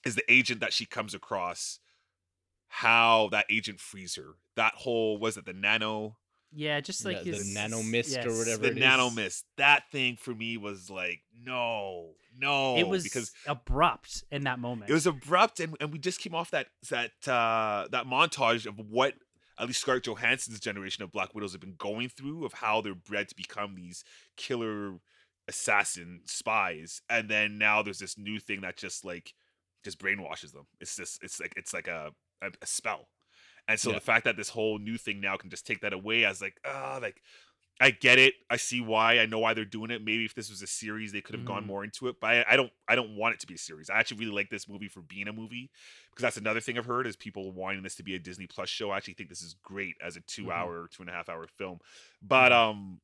is 0.05 0.15
the 0.15 0.23
agent 0.31 0.61
that 0.61 0.73
she 0.73 0.85
comes 0.85 1.13
across. 1.13 1.79
How 2.67 3.29
that 3.31 3.45
agent 3.49 3.79
frees 3.79 4.15
her. 4.15 4.35
That 4.55 4.73
whole 4.75 5.17
was 5.17 5.37
it 5.37 5.45
the 5.45 5.53
nano. 5.53 6.17
Yeah, 6.51 6.79
just 6.79 7.05
like 7.05 7.23
the, 7.23 7.31
his, 7.31 7.53
the 7.53 7.59
nano 7.59 7.83
mist 7.83 8.11
yes. 8.11 8.25
or 8.25 8.37
whatever. 8.37 8.69
The 8.69 8.79
nano 8.79 9.09
mist. 9.09 9.45
That 9.57 9.83
thing 9.91 10.17
for 10.17 10.33
me 10.33 10.57
was 10.57 10.89
like, 10.89 11.21
no, 11.43 12.11
no. 12.37 12.77
It 12.77 12.87
was 12.87 13.03
because 13.03 13.31
abrupt 13.45 14.23
in 14.31 14.43
that 14.45 14.59
moment. 14.59 14.89
It 14.89 14.93
was 14.93 15.05
abrupt, 15.05 15.59
and, 15.59 15.75
and 15.79 15.91
we 15.91 15.99
just 15.99 16.19
came 16.19 16.33
off 16.33 16.51
that 16.51 16.67
that 16.89 17.11
uh, 17.27 17.87
that 17.91 18.07
montage 18.07 18.65
of 18.65 18.79
what 18.79 19.13
at 19.59 19.67
least 19.67 19.81
Scarlett 19.81 20.03
Johansson's 20.03 20.59
generation 20.59 21.03
of 21.03 21.11
Black 21.11 21.33
Widows 21.33 21.53
have 21.53 21.61
been 21.61 21.75
going 21.77 22.09
through 22.09 22.45
of 22.45 22.53
how 22.53 22.81
they're 22.81 22.95
bred 22.95 23.29
to 23.29 23.35
become 23.35 23.75
these 23.75 24.03
killer 24.35 24.99
assassin 25.47 26.21
spies, 26.25 27.01
and 27.09 27.29
then 27.29 27.57
now 27.57 27.81
there's 27.81 27.99
this 27.99 28.17
new 28.17 28.39
thing 28.39 28.61
that 28.61 28.77
just 28.77 29.05
like 29.05 29.33
just 29.83 29.99
brainwashes 29.99 30.51
them. 30.51 30.67
It's 30.79 30.95
just 30.95 31.23
it's 31.23 31.39
like 31.39 31.53
it's 31.55 31.73
like 31.73 31.87
a 31.87 32.11
a, 32.41 32.47
a 32.61 32.65
spell, 32.65 33.07
and 33.67 33.79
so 33.79 33.89
yeah. 33.89 33.95
the 33.95 34.01
fact 34.01 34.25
that 34.25 34.37
this 34.37 34.49
whole 34.49 34.79
new 34.79 34.97
thing 34.97 35.21
now 35.21 35.37
can 35.37 35.49
just 35.49 35.65
take 35.65 35.81
that 35.81 35.93
away 35.93 36.25
as 36.25 36.41
like 36.41 36.59
ah 36.65 36.95
oh, 36.95 37.01
like 37.01 37.21
I 37.81 37.91
get 37.91 38.19
it. 38.19 38.35
I 38.49 38.55
see 38.55 38.79
why. 38.79 39.19
I 39.19 39.25
know 39.25 39.39
why 39.39 39.53
they're 39.53 39.65
doing 39.65 39.91
it. 39.91 40.01
Maybe 40.01 40.23
if 40.23 40.33
this 40.33 40.49
was 40.49 40.61
a 40.61 40.67
series, 40.67 41.11
they 41.11 41.19
could 41.19 41.35
have 41.35 41.43
mm. 41.43 41.47
gone 41.47 41.67
more 41.67 41.83
into 41.83 42.07
it. 42.07 42.15
But 42.21 42.27
I, 42.27 42.45
I, 42.51 42.55
don't. 42.55 42.71
I 42.87 42.95
don't 42.95 43.17
want 43.17 43.33
it 43.33 43.41
to 43.41 43.47
be 43.47 43.55
a 43.55 43.57
series. 43.57 43.89
I 43.89 43.99
actually 43.99 44.19
really 44.19 44.31
like 44.31 44.49
this 44.49 44.69
movie 44.69 44.87
for 44.87 45.01
being 45.01 45.27
a 45.27 45.33
movie 45.33 45.69
because 46.09 46.23
that's 46.23 46.37
another 46.37 46.61
thing 46.61 46.77
I've 46.77 46.85
heard 46.85 47.05
is 47.05 47.17
people 47.17 47.51
wanting 47.51 47.83
this 47.83 47.95
to 47.95 48.03
be 48.03 48.15
a 48.15 48.19
Disney 48.19 48.47
Plus 48.47 48.69
show. 48.69 48.91
I 48.91 48.97
actually 48.97 49.15
think 49.15 49.27
this 49.27 49.41
is 49.41 49.55
great 49.61 49.95
as 50.01 50.15
a 50.15 50.19
mm-hmm. 50.19 50.43
two-hour, 50.43 50.89
two 50.91 51.03
and 51.03 51.09
a 51.09 51.13
half 51.13 51.27
hour 51.27 51.47
film. 51.57 51.79
But 52.21 52.53
mm-hmm. 52.53 52.69
um, 52.69 53.01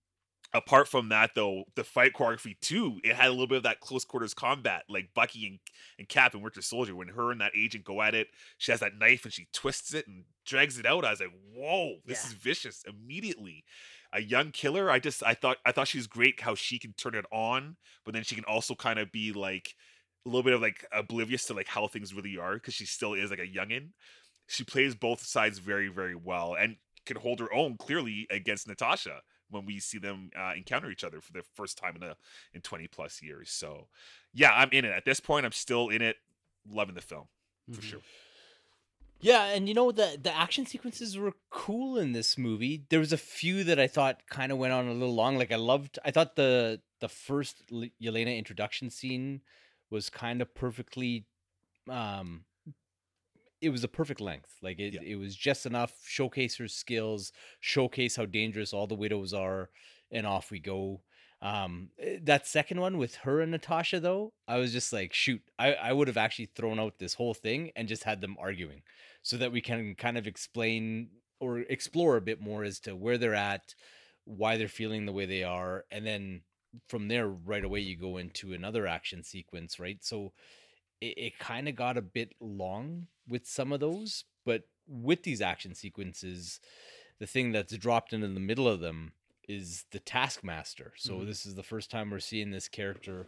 apart 0.53 0.87
from 0.87 1.09
that, 1.09 1.31
though, 1.35 1.65
the 1.75 1.83
fight 1.83 2.13
choreography 2.13 2.57
too, 2.61 2.99
it 3.03 3.15
had 3.15 3.27
a 3.27 3.31
little 3.31 3.47
bit 3.47 3.57
of 3.57 3.63
that 3.63 3.81
close 3.81 4.05
quarters 4.05 4.33
combat, 4.33 4.83
like 4.87 5.09
Bucky 5.13 5.47
and, 5.47 5.59
and 5.99 6.07
Cap 6.07 6.33
and 6.33 6.43
Winter 6.43 6.61
Soldier. 6.61 6.95
When 6.95 7.09
her 7.09 7.31
and 7.31 7.41
that 7.41 7.51
agent 7.57 7.83
go 7.83 8.01
at 8.01 8.15
it, 8.15 8.27
she 8.57 8.71
has 8.71 8.79
that 8.79 8.97
knife 8.97 9.25
and 9.25 9.33
she 9.33 9.47
twists 9.53 9.93
it 9.93 10.07
and 10.07 10.23
drags 10.45 10.79
it 10.79 10.85
out. 10.85 11.03
I 11.03 11.11
was 11.11 11.19
like, 11.19 11.33
whoa, 11.53 11.95
this 12.05 12.23
yeah. 12.23 12.29
is 12.29 12.33
vicious 12.33 12.85
immediately 12.87 13.65
a 14.13 14.21
young 14.21 14.51
killer. 14.51 14.89
I 14.89 14.99
just 14.99 15.23
I 15.23 15.33
thought 15.33 15.57
I 15.65 15.71
thought 15.71 15.87
she 15.87 15.97
was 15.97 16.07
great 16.07 16.39
how 16.41 16.55
she 16.55 16.79
can 16.79 16.93
turn 16.93 17.15
it 17.15 17.25
on, 17.31 17.77
but 18.05 18.13
then 18.13 18.23
she 18.23 18.35
can 18.35 18.45
also 18.45 18.75
kind 18.75 18.99
of 18.99 19.11
be 19.11 19.31
like 19.33 19.75
a 20.25 20.29
little 20.29 20.43
bit 20.43 20.53
of 20.53 20.61
like 20.61 20.85
oblivious 20.91 21.45
to 21.45 21.53
like 21.53 21.67
how 21.67 21.87
things 21.87 22.13
really 22.13 22.37
are 22.37 22.55
because 22.55 22.73
she 22.73 22.85
still 22.85 23.13
is 23.13 23.29
like 23.29 23.39
a 23.39 23.47
youngin. 23.47 23.89
She 24.47 24.63
plays 24.63 24.95
both 24.95 25.23
sides 25.23 25.59
very 25.59 25.87
very 25.87 26.15
well 26.15 26.55
and 26.59 26.75
can 27.05 27.17
hold 27.17 27.39
her 27.39 27.53
own 27.53 27.77
clearly 27.77 28.27
against 28.29 28.67
Natasha 28.67 29.21
when 29.49 29.65
we 29.65 29.79
see 29.79 29.97
them 29.97 30.31
uh, 30.37 30.53
encounter 30.55 30.89
each 30.89 31.03
other 31.03 31.21
for 31.21 31.33
the 31.33 31.43
first 31.55 31.77
time 31.77 31.95
in 31.95 32.03
a 32.03 32.15
in 32.53 32.61
20 32.61 32.87
plus 32.87 33.21
years. 33.21 33.51
So, 33.51 33.87
yeah, 34.33 34.51
I'm 34.53 34.69
in 34.71 34.85
it. 34.85 34.91
At 34.91 35.05
this 35.05 35.19
point, 35.19 35.45
I'm 35.45 35.51
still 35.51 35.89
in 35.89 36.01
it, 36.01 36.15
loving 36.69 36.95
the 36.95 37.01
film 37.01 37.25
for 37.69 37.81
mm-hmm. 37.81 37.89
sure. 37.89 37.99
Yeah, 39.21 39.45
and 39.45 39.67
you 39.67 39.75
know 39.75 39.91
the 39.91 40.17
the 40.21 40.35
action 40.35 40.65
sequences 40.65 41.17
were 41.17 41.33
cool 41.49 41.97
in 41.97 42.11
this 42.11 42.37
movie. 42.37 42.83
There 42.89 42.99
was 42.99 43.13
a 43.13 43.17
few 43.17 43.63
that 43.65 43.79
I 43.79 43.87
thought 43.87 44.23
kind 44.27 44.51
of 44.51 44.57
went 44.57 44.73
on 44.73 44.87
a 44.87 44.93
little 44.93 45.13
long. 45.13 45.37
Like 45.37 45.51
I 45.51 45.57
loved, 45.57 45.99
I 46.03 46.11
thought 46.11 46.35
the 46.35 46.81
the 46.99 47.09
first 47.09 47.63
Yelena 47.71 48.37
introduction 48.37 48.89
scene 48.89 49.41
was 49.89 50.09
kind 50.09 50.41
of 50.41 50.55
perfectly, 50.55 51.25
um, 51.89 52.45
it 53.59 53.69
was 53.69 53.83
a 53.83 53.87
perfect 53.87 54.21
length. 54.21 54.55
Like 54.61 54.79
it, 54.79 54.93
yeah. 54.93 55.01
it 55.03 55.15
was 55.15 55.35
just 55.35 55.65
enough 55.65 55.93
showcase 56.05 56.57
her 56.57 56.67
skills, 56.67 57.31
showcase 57.59 58.15
how 58.15 58.25
dangerous 58.25 58.73
all 58.73 58.87
the 58.87 58.95
widows 58.95 59.33
are, 59.33 59.69
and 60.11 60.25
off 60.25 60.49
we 60.49 60.59
go. 60.59 61.01
Um, 61.41 61.89
eh, 61.99 62.19
that 62.23 62.47
second 62.47 62.79
one 62.79 62.97
with 62.97 63.15
her 63.15 63.41
and 63.41 63.51
Natasha 63.51 63.99
though, 63.99 64.33
I 64.47 64.57
was 64.57 64.71
just 64.71 64.93
like, 64.93 65.13
shoot, 65.13 65.41
I 65.57 65.73
I 65.73 65.93
would 65.93 66.07
have 66.07 66.17
actually 66.17 66.47
thrown 66.55 66.79
out 66.79 66.99
this 66.99 67.15
whole 67.15 67.33
thing 67.33 67.71
and 67.75 67.87
just 67.87 68.03
had 68.03 68.21
them 68.21 68.37
arguing 68.39 68.83
so 69.23 69.37
that 69.37 69.51
we 69.51 69.61
can 69.61 69.95
kind 69.95 70.17
of 70.17 70.27
explain 70.27 71.09
or 71.39 71.59
explore 71.59 72.17
a 72.17 72.21
bit 72.21 72.39
more 72.41 72.63
as 72.63 72.79
to 72.81 72.95
where 72.95 73.17
they're 73.17 73.33
at, 73.35 73.73
why 74.25 74.57
they're 74.57 74.67
feeling 74.67 75.05
the 75.05 75.11
way 75.11 75.25
they 75.25 75.43
are, 75.43 75.85
and 75.91 76.05
then 76.05 76.41
from 76.87 77.07
there, 77.07 77.27
right 77.27 77.63
away, 77.63 77.79
you 77.79 77.97
go 77.97 78.17
into 78.17 78.53
another 78.53 78.87
action 78.87 79.23
sequence, 79.23 79.79
right? 79.79 79.97
So 80.03 80.33
it, 81.01 81.17
it 81.17 81.39
kind 81.39 81.67
of 81.67 81.75
got 81.75 81.97
a 81.97 82.01
bit 82.01 82.33
long 82.39 83.07
with 83.27 83.47
some 83.47 83.71
of 83.71 83.79
those, 83.79 84.25
but 84.45 84.63
with 84.87 85.23
these 85.23 85.41
action 85.41 85.75
sequences, 85.75 86.59
the 87.19 87.27
thing 87.27 87.51
that's 87.51 87.75
dropped 87.77 88.13
into 88.13 88.27
the 88.27 88.39
middle 88.39 88.67
of 88.67 88.79
them 88.79 89.13
is 89.51 89.85
the 89.91 89.99
Taskmaster. 89.99 90.93
So 90.97 91.13
Mhm. 91.19 91.25
this 91.27 91.45
is 91.45 91.55
the 91.55 91.63
first 91.63 91.91
time 91.91 92.09
we're 92.09 92.19
seeing 92.19 92.51
this 92.51 92.67
character 92.67 93.27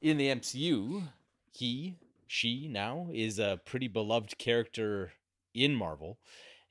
in 0.00 0.16
the 0.18 0.28
MCU. 0.28 1.08
He, 1.52 1.94
she 2.26 2.68
now 2.68 3.08
is 3.12 3.38
a 3.38 3.60
pretty 3.64 3.88
beloved 3.88 4.36
character 4.38 5.12
in 5.54 5.74
Marvel. 5.74 6.18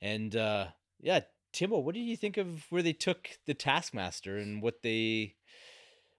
And 0.00 0.36
uh 0.36 0.68
yeah, 1.00 1.20
Timo, 1.52 1.82
what 1.82 1.94
did 1.94 2.02
you 2.02 2.16
think 2.16 2.36
of 2.36 2.70
where 2.70 2.82
they 2.82 2.92
took 2.92 3.38
the 3.46 3.54
Taskmaster 3.54 4.36
and 4.38 4.60
what 4.62 4.82
they 4.82 5.34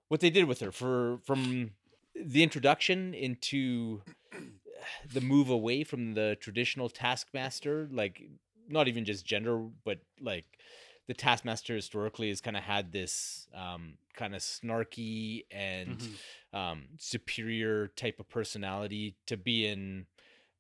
what 0.08 0.20
they 0.22 0.30
did 0.30 0.46
with 0.46 0.60
her 0.62 0.72
for 0.72 1.20
from 1.26 1.72
the 2.16 2.44
introduction 2.44 3.14
into 3.14 4.02
the 5.14 5.22
move 5.22 5.50
away 5.50 5.84
from 5.84 6.14
the 6.14 6.38
traditional 6.40 6.90
Taskmaster, 6.90 7.88
like 7.92 8.22
not 8.70 8.88
even 8.88 9.04
just 9.06 9.26
gender, 9.26 9.58
but 9.84 10.00
like 10.22 10.46
the 11.08 11.14
Taskmaster 11.14 11.76
historically 11.76 12.30
has 12.30 12.42
kind 12.42 12.58
of 12.58 12.64
had 12.64 12.92
this 12.92 13.48
um, 13.54 13.98
kind 14.16 14.34
of 14.36 14.42
snarky 14.42 15.46
and 15.52 15.98
Mhm. 16.00 16.18
um, 16.58 16.86
superior 16.98 17.90
type 17.90 18.20
of 18.20 18.28
personality 18.30 19.16
to 19.28 19.38
be 19.38 19.68
in 19.68 20.08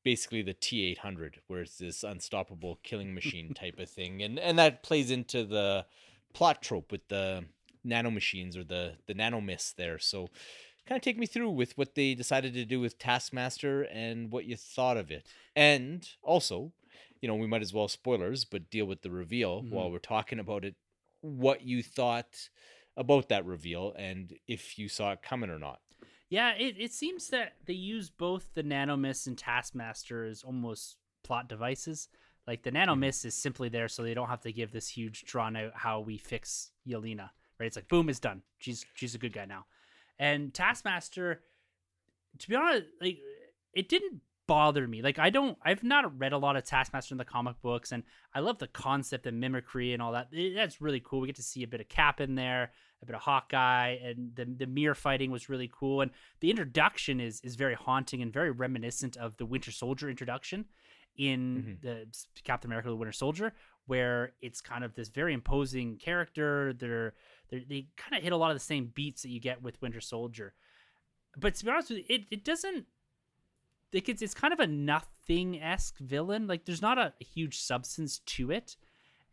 basically 0.04 0.41
the 0.43 0.54
T800, 0.54 1.36
where 1.48 1.62
it's 1.62 1.78
this 1.80 2.04
unstoppable 2.04 2.80
killing 2.84 3.14
machine 3.14 3.54
type 3.56 3.80
of 3.80 3.89
thing, 3.89 4.22
and 4.22 4.38
and 4.39 4.60
that 4.60 4.84
plays 4.84 5.10
into 5.10 5.43
the 5.43 5.86
plot 6.34 6.62
trope 6.62 6.91
with 6.91 7.08
the 7.08 7.46
nanomachines 7.86 8.56
or 8.58 8.64
the 8.64 8.98
the 9.08 9.14
nanomists 9.16 9.74
there. 9.76 9.98
So, 9.98 10.28
kind 10.86 10.98
of 10.98 11.02
take 11.02 11.18
me 11.18 11.26
through 11.26 11.50
with 11.52 11.76
what 11.78 11.96
they 11.96 12.14
decided 12.14 12.54
to 12.54 12.66
do 12.66 12.80
with 12.80 13.00
Taskmaster 13.00 13.84
and 13.84 14.32
what 14.32 14.46
you 14.46 14.56
thought 14.56 14.98
of 14.98 15.10
it, 15.10 15.26
and 15.56 16.08
also, 16.22 16.72
you 17.26 17.28
know, 17.32 17.34
we 17.38 17.47
might 17.47 17.63
as 17.63 17.73
well 17.73 17.88
spoilers, 17.88 18.45
but 18.45 18.69
deal 18.69 18.86
with 18.86 19.01
the 19.01 19.09
reveal 19.09 19.63
while 19.63 19.86
mm-hmm. 19.86 19.93
we're 19.93 19.97
talking 19.97 20.38
about 20.38 20.63
it. 20.63 20.76
What 21.21 21.63
you 21.63 21.82
thought 21.82 22.49
about 22.95 23.30
that 23.30 23.47
reveal 23.47 23.95
and 23.97 24.32
if 24.47 24.78
you 24.78 24.88
saw 24.88 25.13
it 25.13 25.23
coming 25.23 25.49
or 25.49 25.57
not. 25.57 25.80
Yeah, 26.30 26.51
it, 26.51 26.76
it 26.78 26.93
seems 26.93 27.30
that 27.30 27.53
they 27.65 27.73
use 27.73 28.11
both 28.11 28.53
the 28.53 28.61
Nanomist 28.61 29.26
and 29.26 29.36
Taskmaster 29.36 30.23
as 30.23 30.43
almost 30.43 30.97
plot 31.23 31.49
devices. 31.49 32.09
Like 32.45 32.61
the 32.61 32.69
mm-hmm. 32.69 32.91
Nanomist 32.91 33.26
is 33.26 33.34
simply 33.34 33.69
there 33.69 33.88
so 33.88 34.03
they 34.03 34.13
don't 34.13 34.30
have 34.30 34.41
to 34.41 34.53
give 34.53 34.71
this 34.71 34.88
huge 34.88 35.26
drawn 35.26 35.55
out 35.55 35.71
how 35.73 36.01
we 36.01 36.19
fix 36.19 36.69
Yelena. 36.88 37.32
Right? 37.59 37.65
It's 37.65 37.76
like 37.76 37.88
boom, 37.88 38.07
it's 38.07 38.19
done. 38.19 38.43
She's 38.59 38.86
she's 38.93 39.15
a 39.15 39.17
good 39.17 39.34
guy 39.34 39.45
now. 39.45 39.65
And 40.19 40.53
Taskmaster, 40.53 41.41
to 42.38 42.49
be 42.49 42.55
honest, 42.55 42.86
like 43.01 43.17
it 43.73 43.89
didn't 43.89 44.21
bother 44.48 44.88
me. 44.88 45.02
Like 45.02 45.18
I 45.20 45.30
don't 45.30 45.58
I've 45.64 45.84
not 45.84 46.20
read 46.20 46.34
a 46.34 46.38
lot 46.38 46.56
of 46.56 46.64
Taskmaster 46.64 47.14
in 47.14 47.18
the 47.18 47.26
comic 47.26 47.62
books 47.62 47.91
and 47.91 48.04
I 48.34 48.39
love 48.41 48.60
the 48.60 48.68
concept 48.68 49.26
and 49.26 49.39
mimicry 49.39 49.93
and 49.93 50.02
all 50.02 50.12
that. 50.12 50.28
It- 50.32 50.54
that's 50.56 50.82
really 50.82 51.00
cool. 51.04 51.22
We 51.22 51.28
get 51.28 51.36
to 51.38 51.43
see 51.43 51.64
a 51.64 51.68
bit 51.68 51.82
of 51.82 51.89
Cap 51.89 52.22
in 52.22 52.36
there, 52.36 52.72
a 53.02 53.06
bit 53.06 53.16
of 53.16 53.22
Hawkeye, 53.22 53.98
and 54.04 54.36
the 54.36 54.46
the 54.46 54.68
mirror 54.68 54.96
fighting 54.96 55.32
was 55.32 55.50
really 55.50 55.70
cool. 55.74 56.02
And 56.02 56.12
the 56.41 56.50
introduction 56.50 57.20
is 57.20 57.41
is 57.41 57.56
very 57.56 57.76
haunting 57.76 58.22
and 58.22 58.32
very 58.32 58.52
reminiscent 58.52 59.18
of 59.18 59.38
the 59.38 59.46
Winter 59.46 59.72
Soldier 59.72 60.10
introduction 60.10 60.66
in 61.18 61.80
Mhm. 61.80 61.82
the 61.82 62.41
Captain 62.43 62.70
America: 62.70 62.89
The 62.89 62.96
Winter 62.96 63.14
Soldier, 63.14 63.54
where 63.86 64.34
it's 64.41 64.62
kind 64.62 64.84
of 64.84 64.93
this 64.96 65.10
very 65.10 65.34
imposing 65.34 65.98
character. 65.98 66.74
They're, 66.74 67.14
they're 67.50 67.62
they 67.68 67.88
kind 67.96 68.16
of 68.18 68.24
hit 68.24 68.34
a 68.34 68.38
lot 68.38 68.52
of 68.52 68.56
the 68.56 68.60
same 68.64 68.88
beats 68.93 69.22
that 69.24 69.30
you 69.30 69.39
get 69.39 69.62
with 69.62 69.82
Winter 69.82 70.02
Soldier. 70.02 70.54
But 71.38 71.56
to 71.56 71.66
be 71.66 71.72
honest 71.72 71.89
with 71.89 72.00
you, 72.00 72.06
it, 72.10 72.26
it 72.32 72.43
doesn't. 72.46 72.86
Like 73.96 74.10
it's, 74.10 74.22
it's 74.22 74.34
kind 74.34 74.54
of 74.54 74.60
a 74.60 74.68
nothing 74.68 75.62
esque 75.62 75.98
villain. 76.00 76.48
Like 76.48 76.66
there's 76.66 76.82
not 76.82 76.98
a, 76.98 77.14
huge 77.20 77.60
substance 77.60 78.20
to 78.20 78.52
it, 78.52 78.76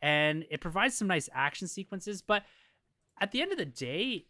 and 0.00 0.44
it 0.50 0.60
provides 0.60 0.96
some 0.96 1.08
nice 1.08 1.28
action 1.34 1.66
sequences. 1.66 2.22
But 2.22 2.44
at 3.20 3.32
the 3.32 3.42
end 3.42 3.50
of 3.50 3.58
the 3.58 3.64
day, 3.64 4.26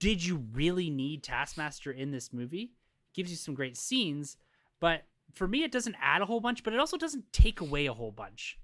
did 0.00 0.24
you 0.24 0.42
really 0.52 0.88
need 0.88 1.22
Taskmaster 1.22 1.92
in 1.92 2.10
this 2.10 2.32
movie? 2.32 2.72
Gives 3.14 3.30
you 3.30 3.36
some 3.36 3.54
great 3.54 3.76
scenes, 3.76 4.38
but 4.80 5.02
for 5.34 5.46
me, 5.46 5.64
it 5.64 5.72
doesn't 5.72 5.96
add 6.00 6.22
a 6.22 6.26
whole 6.26 6.40
bunch, 6.40 6.64
but 6.64 6.72
it 6.72 6.80
also 6.80 6.96
doesn't 6.96 7.30
take 7.32 7.60
away 7.60 7.86
a 7.86 7.92
whole 7.92 8.12
bunch. 8.12 8.58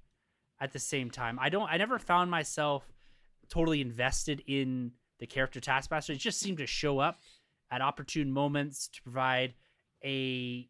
At 0.58 0.72
the 0.72 0.78
same 0.78 1.10
time, 1.10 1.38
I 1.38 1.50
don't. 1.50 1.68
I 1.68 1.76
never 1.76 1.98
found 1.98 2.30
myself 2.30 2.90
totally 3.50 3.82
invested 3.82 4.42
in 4.46 4.92
the 5.18 5.26
character 5.26 5.60
Taskmaster. 5.60 6.14
It 6.14 6.18
just 6.18 6.40
seemed 6.40 6.58
to 6.58 6.66
show 6.66 6.98
up 6.98 7.18
at 7.70 7.82
opportune 7.82 8.30
moments 8.30 8.88
to 8.88 9.02
provide 9.02 9.52
a 10.02 10.68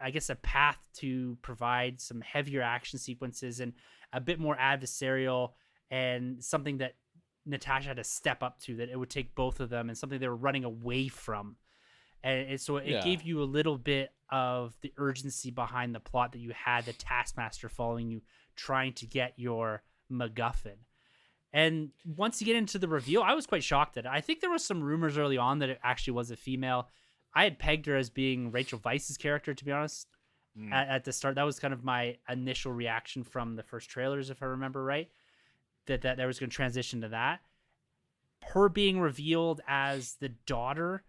I 0.00 0.10
guess 0.10 0.28
a 0.30 0.34
path 0.36 0.78
to 0.96 1.38
provide 1.42 2.00
some 2.00 2.20
heavier 2.20 2.62
action 2.62 2.98
sequences 2.98 3.60
and 3.60 3.72
a 4.12 4.20
bit 4.20 4.38
more 4.38 4.56
adversarial 4.56 5.52
and 5.90 6.42
something 6.44 6.78
that 6.78 6.96
Natasha 7.46 7.88
had 7.88 7.96
to 7.96 8.04
step 8.04 8.42
up 8.42 8.58
to 8.60 8.76
that 8.76 8.88
it 8.90 8.98
would 8.98 9.10
take 9.10 9.34
both 9.34 9.60
of 9.60 9.70
them 9.70 9.88
and 9.88 9.96
something 9.96 10.18
they 10.18 10.28
were 10.28 10.36
running 10.36 10.64
away 10.64 11.08
from. 11.08 11.56
And 12.22 12.60
so 12.60 12.78
it 12.78 12.86
Yeah. 12.88 13.04
gave 13.04 13.22
you 13.22 13.40
a 13.40 13.44
little 13.44 13.78
bit 13.78 14.12
of 14.30 14.76
the 14.80 14.92
urgency 14.96 15.50
behind 15.50 15.94
the 15.94 16.00
plot 16.00 16.32
that 16.32 16.40
you 16.40 16.50
had 16.52 16.84
the 16.84 16.92
Taskmaster 16.92 17.68
following 17.68 18.10
you, 18.10 18.22
trying 18.56 18.92
to 18.94 19.06
get 19.06 19.34
your 19.38 19.84
MacGuffin. 20.10 20.78
And 21.52 21.92
once 22.04 22.40
you 22.40 22.44
get 22.44 22.56
into 22.56 22.78
the 22.78 22.88
reveal, 22.88 23.22
I 23.22 23.34
was 23.34 23.46
quite 23.46 23.62
shocked 23.62 23.96
at 23.96 24.04
it. 24.06 24.10
I 24.10 24.20
think 24.20 24.40
there 24.40 24.50
was 24.50 24.64
some 24.64 24.82
rumors 24.82 25.16
early 25.16 25.38
on 25.38 25.60
that 25.60 25.68
it 25.70 25.78
actually 25.82 26.14
was 26.14 26.30
a 26.32 26.36
female. 26.36 26.88
I 27.36 27.44
had 27.44 27.58
pegged 27.58 27.86
her 27.86 27.96
as 27.96 28.08
being 28.10 28.50
Rachel 28.50 28.80
Weisz's 28.80 29.16
character, 29.18 29.54
to 29.54 29.64
be 29.64 29.70
honest, 29.70 30.08
Mm. 30.58 30.72
at, 30.72 30.88
at 30.88 31.04
the 31.04 31.12
start. 31.12 31.34
That 31.34 31.42
was 31.42 31.58
kind 31.58 31.74
of 31.74 31.84
my 31.84 32.16
initial 32.30 32.72
reaction 32.72 33.22
from 33.24 33.56
the 33.56 33.62
first 33.62 33.90
trailers, 33.90 34.30
if 34.30 34.42
I 34.42 34.46
remember 34.46 34.82
right. 34.82 35.10
That 35.84 36.00
that 36.00 36.16
there 36.16 36.26
was 36.26 36.38
going 36.40 36.48
to 36.48 36.56
transition 36.56 37.02
to 37.02 37.08
that. 37.08 37.40
Her 38.42 38.70
being 38.70 38.98
revealed 38.98 39.60
as 39.68 40.14
the 40.14 40.30
daughter, 40.30 41.04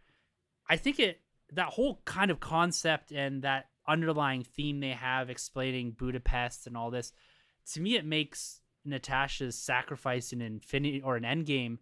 I 0.70 0.76
think 0.76 1.00
it 1.00 1.22
that 1.54 1.70
whole 1.70 2.02
kind 2.04 2.30
of 2.30 2.42
concept 2.42 3.14
and 3.14 3.42
that 3.44 3.70
underlying 3.88 4.44
theme 4.44 4.82
they 4.82 4.90
have 4.90 5.30
explaining 5.30 5.92
Budapest 5.92 6.68
and 6.68 6.76
all 6.76 6.92
this, 6.92 7.14
to 7.72 7.80
me, 7.80 7.96
it 7.96 8.06
makes 8.06 8.60
Natasha's 8.84 9.58
sacrifice 9.58 10.34
in 10.34 10.42
Infinity 10.42 11.02
or 11.02 11.16
an 11.16 11.24
Endgame. 11.24 11.78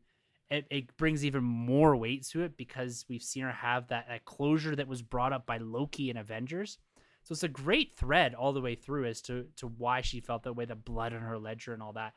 It, 0.49 0.67
it 0.69 0.97
brings 0.97 1.25
even 1.25 1.43
more 1.43 1.95
weight 1.95 2.25
to 2.27 2.43
it 2.43 2.55
because 2.55 3.05
we've 3.09 3.23
seen 3.23 3.43
her 3.43 3.51
have 3.51 3.87
that, 3.87 4.07
that 4.07 4.25
closure 4.25 4.75
that 4.75 4.87
was 4.87 5.01
brought 5.01 5.33
up 5.33 5.45
by 5.45 5.57
Loki 5.57 6.09
and 6.09 6.19
Avengers. 6.19 6.77
So 7.23 7.33
it's 7.33 7.43
a 7.43 7.47
great 7.47 7.97
thread 7.97 8.35
all 8.35 8.53
the 8.53 8.61
way 8.61 8.75
through 8.75 9.05
as 9.05 9.21
to 9.23 9.47
to 9.55 9.67
why 9.67 10.01
she 10.01 10.19
felt 10.19 10.43
that 10.43 10.53
way, 10.53 10.65
the 10.65 10.75
blood 10.75 11.13
on 11.13 11.21
her 11.21 11.39
ledger 11.39 11.73
and 11.73 11.81
all 11.81 11.93
that. 11.93 12.13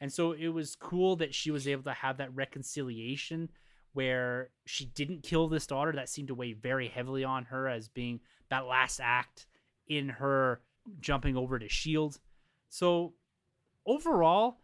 And 0.00 0.12
so 0.12 0.32
it 0.32 0.48
was 0.48 0.76
cool 0.76 1.16
that 1.16 1.34
she 1.34 1.50
was 1.50 1.66
able 1.66 1.82
to 1.84 1.92
have 1.92 2.18
that 2.18 2.34
reconciliation 2.34 3.50
where 3.92 4.50
she 4.64 4.86
didn't 4.86 5.22
kill 5.22 5.48
this 5.48 5.66
daughter 5.66 5.92
that 5.92 6.08
seemed 6.08 6.28
to 6.28 6.34
weigh 6.34 6.52
very 6.52 6.88
heavily 6.88 7.24
on 7.24 7.44
her 7.46 7.68
as 7.68 7.88
being 7.88 8.20
that 8.50 8.66
last 8.66 9.00
act 9.02 9.46
in 9.88 10.08
her 10.08 10.60
jumping 11.00 11.36
over 11.36 11.58
to 11.58 11.68
shield. 11.68 12.18
So 12.68 13.14
overall, 13.86 14.58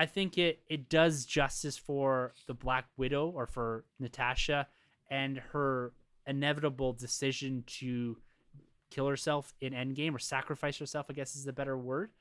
I 0.00 0.06
think 0.06 0.38
it 0.38 0.60
it 0.66 0.88
does 0.88 1.26
justice 1.26 1.76
for 1.76 2.32
the 2.46 2.54
Black 2.54 2.86
Widow 2.96 3.28
or 3.28 3.46
for 3.46 3.84
Natasha 3.98 4.66
and 5.10 5.36
her 5.52 5.92
inevitable 6.26 6.94
decision 6.94 7.64
to 7.66 8.16
kill 8.88 9.06
herself 9.06 9.52
in 9.60 9.74
Endgame 9.74 10.14
or 10.14 10.18
sacrifice 10.18 10.78
herself, 10.78 11.04
I 11.10 11.12
guess 11.12 11.36
is 11.36 11.44
the 11.44 11.52
better 11.52 11.76
word. 11.76 12.12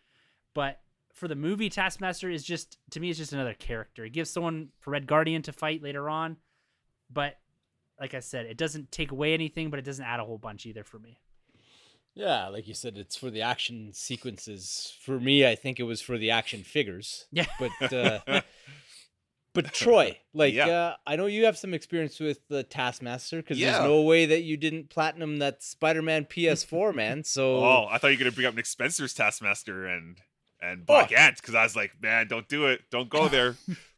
But 0.54 0.82
for 1.14 1.30
the 1.30 1.38
movie, 1.38 1.70
Taskmaster 1.70 2.30
is 2.30 2.44
just 2.44 2.80
to 2.92 3.00
me, 3.00 3.12
it's 3.12 3.18
just 3.18 3.32
another 3.32 3.54
character. 3.54 4.04
It 4.04 4.12
gives 4.12 4.30
someone 4.30 4.72
for 4.82 4.92
Red 4.92 5.08
Guardian 5.08 5.42
to 5.44 5.54
fight 5.54 5.82
later 5.82 6.10
on, 6.10 6.36
but 7.10 7.38
like 7.98 8.14
I 8.14 8.20
said, 8.20 8.46
it 8.46 8.58
doesn't 8.58 8.92
take 8.92 9.12
away 9.12 9.34
anything, 9.34 9.70
but 9.70 9.80
it 9.80 9.86
doesn't 9.86 10.04
add 10.04 10.20
a 10.20 10.26
whole 10.26 10.38
bunch 10.38 10.66
either 10.66 10.84
for 10.84 11.00
me. 11.00 11.22
Yeah, 12.20 12.50
like 12.50 12.68
you 12.68 12.74
said, 12.74 12.98
it's 12.98 13.16
for 13.16 13.30
the 13.30 13.42
action 13.44 13.92
sequences. 13.94 14.94
For 15.06 15.20
me, 15.22 15.48
I 15.48 15.56
think 15.56 15.80
it 15.80 15.84
was 15.84 16.02
for 16.02 16.18
the 16.18 16.32
action 16.32 16.64
figures. 16.64 17.28
Yeah. 17.32 17.46
But 17.58 17.94
uh, 17.94 18.42
but 19.54 19.74
Troy, 19.74 20.18
like 20.34 20.54
Yeah. 20.54 20.68
uh, 20.68 20.96
I 21.08 21.16
know 21.16 21.28
you 21.28 21.46
have 21.46 21.58
some 21.58 21.74
experience 21.74 22.20
with 22.20 22.46
the 22.50 22.64
Taskmaster 22.64 23.38
because 23.38 23.58
Yeah. 23.58 23.72
there's 23.72 23.84
no 23.86 24.02
way 24.02 24.26
that 24.26 24.42
you 24.42 24.58
didn't 24.58 24.90
platinum 24.90 25.38
that 25.38 25.64
Spider-Man 25.64 26.26
PS4, 26.26 26.94
man. 26.94 27.24
So 27.24 27.56
Oh, 27.58 27.88
I 27.90 27.98
thought 27.98 28.08
you 28.10 28.18
were 28.18 28.26
gonna 28.26 28.32
bring 28.36 28.48
up 28.48 28.56
Nick 28.56 28.66
Spencer's 28.66 29.14
Taskmaster 29.14 29.86
and 29.88 30.18
and 30.62 30.86
Black 30.86 31.12
Oh. 31.14 31.16
Ant 31.16 31.38
because 31.38 31.56
I 31.56 31.64
was 31.64 31.76
like, 31.78 31.94
man, 32.02 32.28
don't 32.28 32.50
do 32.50 32.66
it, 32.68 32.82
don't 32.92 33.10
go 33.10 33.28
there. 33.30 33.56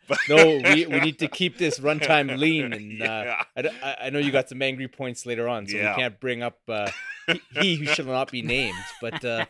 But 0.08 0.18
no, 0.28 0.58
we, 0.74 0.86
we 0.88 1.00
need 1.00 1.20
to 1.20 1.28
keep 1.28 1.58
this 1.58 1.80
runtime 1.80 2.38
lean, 2.38 2.74
and 2.74 3.02
uh, 3.02 3.06
Yeah. 3.06 3.44
I, 3.56 3.70
I- 3.84 3.98
I 4.08 4.10
know 4.10 4.20
you 4.20 4.32
got 4.32 4.50
some 4.50 4.62
angry 4.62 4.88
points 4.88 5.26
later 5.26 5.48
on, 5.48 5.68
so 5.68 5.78
Yeah. 5.78 5.96
we 5.96 6.02
can't 6.02 6.20
bring 6.20 6.42
up 6.44 6.60
uh, 6.68 6.90
he, 7.28 7.42
he 7.60 7.76
who 7.76 7.86
shall 7.86 8.06
not 8.06 8.32
be 8.32 8.42
named. 8.42 8.78
But 9.00 9.24
uh, 9.24 9.46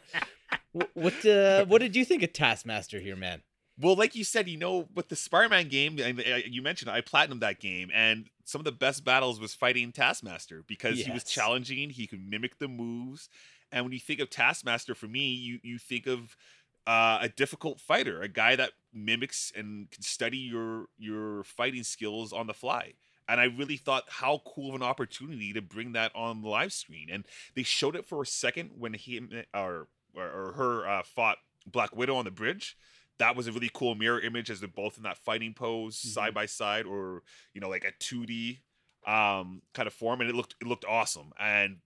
what 0.93 1.25
uh, 1.25 1.65
what 1.65 1.79
did 1.81 1.95
you 1.95 2.05
think 2.05 2.23
of 2.23 2.33
Taskmaster 2.33 2.99
here, 2.99 3.15
man? 3.15 3.41
Well, 3.79 3.95
like 3.95 4.13
you 4.15 4.23
said, 4.23 4.47
you 4.47 4.57
know, 4.57 4.89
with 4.93 5.09
the 5.09 5.15
Spider-Man 5.15 5.67
game, 5.69 5.97
uh, 5.99 6.35
you 6.45 6.61
mentioned 6.61 6.91
I 6.91 7.01
platinum 7.01 7.39
that 7.39 7.59
game, 7.59 7.89
and 7.93 8.27
some 8.43 8.59
of 8.59 8.65
the 8.65 8.71
best 8.71 9.03
battles 9.03 9.39
was 9.39 9.55
fighting 9.55 9.91
Taskmaster 9.91 10.63
because 10.67 10.99
he 10.99 11.09
was 11.11 11.23
challenging. 11.23 11.89
He 11.89 12.05
could 12.05 12.21
mimic 12.29 12.59
the 12.59 12.67
moves, 12.67 13.29
and 13.71 13.83
when 13.85 13.93
you 13.93 13.99
think 13.99 14.19
of 14.19 14.29
Taskmaster, 14.29 14.93
for 14.93 15.07
me, 15.07 15.29
you 15.33 15.59
you 15.63 15.79
think 15.79 16.05
of 16.05 16.35
uh, 16.87 17.19
a 17.21 17.29
difficult 17.29 17.79
fighter, 17.79 18.21
a 18.21 18.27
guy 18.27 18.55
that 18.55 18.71
mimics 18.93 19.51
and 19.55 19.89
can 19.91 20.01
study 20.01 20.37
your 20.37 20.85
your 20.97 21.43
fighting 21.43 21.83
skills 21.83 22.33
on 22.33 22.47
the 22.47 22.53
fly. 22.53 22.93
And 23.27 23.39
I 23.39 23.45
really 23.45 23.77
thought 23.77 24.03
how 24.09 24.41
cool 24.45 24.69
of 24.69 24.75
an 24.75 24.83
opportunity 24.83 25.53
to 25.53 25.61
bring 25.61 25.93
that 25.93 26.11
on 26.15 26.41
the 26.41 26.49
live 26.49 26.73
screen. 26.73 27.07
And 27.11 27.25
they 27.55 27.63
showed 27.63 27.95
it 27.95 28.05
for 28.05 28.21
a 28.21 28.25
second 28.25 28.71
when 28.77 28.93
he 28.93 29.21
or 29.53 29.87
or, 30.15 30.25
or 30.25 30.53
her 30.53 30.87
uh, 30.87 31.03
fought 31.03 31.37
Black 31.65 31.95
Widow 31.95 32.15
on 32.15 32.25
the 32.25 32.31
bridge. 32.31 32.77
That 33.19 33.35
was 33.35 33.47
a 33.47 33.51
really 33.51 33.69
cool 33.71 33.93
mirror 33.93 34.19
image 34.19 34.49
as 34.49 34.59
they're 34.59 34.67
both 34.67 34.97
in 34.97 35.03
that 35.03 35.17
fighting 35.17 35.53
pose 35.53 35.95
side 35.97 36.33
by 36.33 36.47
side, 36.47 36.85
or 36.85 37.21
you 37.53 37.61
know, 37.61 37.69
like 37.69 37.85
a 37.85 37.91
2D 38.03 38.59
um, 39.05 39.61
kind 39.73 39.87
of 39.87 39.93
form, 39.93 40.21
and 40.21 40.29
it 40.29 40.35
looked 40.35 40.55
it 40.59 40.67
looked 40.67 40.85
awesome. 40.85 41.31
And 41.39 41.77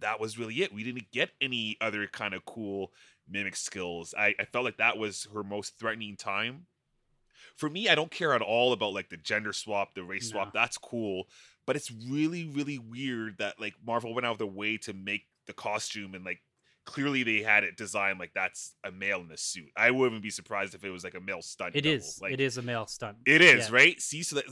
that 0.00 0.20
was 0.20 0.38
really 0.38 0.62
it. 0.62 0.72
We 0.72 0.84
didn't 0.84 1.10
get 1.10 1.30
any 1.40 1.76
other 1.80 2.06
kind 2.06 2.34
of 2.34 2.44
cool 2.44 2.92
mimic 3.28 3.56
skills. 3.56 4.14
I, 4.16 4.34
I 4.38 4.44
felt 4.44 4.64
like 4.64 4.78
that 4.78 4.98
was 4.98 5.26
her 5.32 5.42
most 5.42 5.78
threatening 5.78 6.16
time. 6.16 6.66
For 7.56 7.68
me, 7.68 7.88
I 7.88 7.94
don't 7.94 8.10
care 8.10 8.32
at 8.34 8.42
all 8.42 8.72
about 8.72 8.94
like 8.94 9.10
the 9.10 9.16
gender 9.16 9.52
swap, 9.52 9.94
the 9.94 10.02
race 10.04 10.30
swap. 10.30 10.48
No. 10.54 10.60
That's 10.60 10.78
cool, 10.78 11.28
but 11.66 11.76
it's 11.76 11.90
really 11.90 12.44
really 12.46 12.78
weird 12.78 13.38
that 13.38 13.60
like 13.60 13.74
Marvel 13.84 14.14
went 14.14 14.26
out 14.26 14.32
of 14.32 14.38
their 14.38 14.46
way 14.46 14.78
to 14.78 14.92
make 14.92 15.26
the 15.46 15.52
costume 15.52 16.14
and 16.14 16.24
like 16.24 16.40
clearly 16.84 17.22
they 17.22 17.42
had 17.42 17.62
it 17.62 17.76
designed 17.76 18.18
like 18.18 18.32
that's 18.34 18.74
a 18.84 18.90
male 18.90 19.20
in 19.20 19.30
a 19.30 19.36
suit. 19.36 19.70
I 19.76 19.90
wouldn't 19.90 20.22
be 20.22 20.30
surprised 20.30 20.74
if 20.74 20.84
it 20.84 20.90
was 20.90 21.04
like 21.04 21.14
a 21.14 21.20
male 21.20 21.42
stunt. 21.42 21.76
It 21.76 21.86
is. 21.86 22.18
Like, 22.20 22.32
it 22.32 22.40
is 22.40 22.56
a 22.58 22.62
male 22.62 22.86
stunt. 22.86 23.18
it 23.26 23.40
is 23.40 23.68
Yeah. 23.68 23.74
right. 23.74 24.00
See, 24.00 24.22
so 24.22 24.36
that 24.36 24.44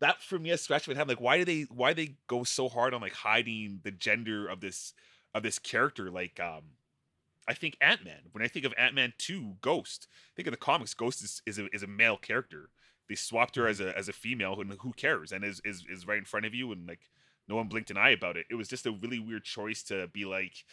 that 0.00 0.22
for 0.22 0.38
me, 0.38 0.52
I 0.52 0.56
scratched 0.56 0.86
my 0.86 0.94
head. 0.94 1.08
Like, 1.08 1.20
why 1.20 1.38
do 1.38 1.44
they 1.44 1.62
why 1.62 1.92
they 1.92 2.16
go 2.26 2.44
so 2.44 2.68
hard 2.68 2.94
on 2.94 3.00
like 3.00 3.14
hiding 3.14 3.80
the 3.82 3.90
gender 3.90 4.46
of 4.48 4.60
this 4.60 4.92
of 5.34 5.42
this 5.42 5.58
character? 5.58 6.10
Like, 6.10 6.38
um, 6.40 6.62
I 7.48 7.54
think 7.54 7.76
Ant 7.80 8.04
Man. 8.04 8.20
When 8.32 8.44
I 8.44 8.48
think 8.48 8.66
of 8.66 8.74
Ant 8.76 8.94
Man 8.94 9.14
two, 9.18 9.56
Ghost. 9.62 10.06
I 10.10 10.32
think 10.36 10.46
in 10.46 10.52
the 10.52 10.58
comics, 10.58 10.94
Ghost 10.94 11.24
is 11.24 11.42
is 11.46 11.58
a, 11.58 11.66
is 11.74 11.82
a 11.82 11.88
male 11.88 12.18
character. 12.18 12.68
They 13.08 13.14
swapped 13.14 13.56
her 13.56 13.66
as 13.66 13.80
a 13.80 13.96
as 13.96 14.08
a 14.08 14.12
female, 14.12 14.60
and 14.60 14.72
who 14.80 14.92
cares? 14.92 15.32
And 15.32 15.44
is 15.44 15.60
is 15.64 15.84
is 15.90 16.06
right 16.06 16.18
in 16.18 16.24
front 16.24 16.46
of 16.46 16.54
you, 16.54 16.70
and 16.72 16.86
like 16.86 17.00
no 17.48 17.56
one 17.56 17.68
blinked 17.68 17.90
an 17.90 17.96
eye 17.96 18.10
about 18.10 18.36
it. 18.36 18.46
It 18.50 18.54
was 18.54 18.68
just 18.68 18.86
a 18.86 18.92
really 18.92 19.18
weird 19.18 19.44
choice 19.44 19.82
to 19.84 20.06
be 20.08 20.24
like. 20.24 20.64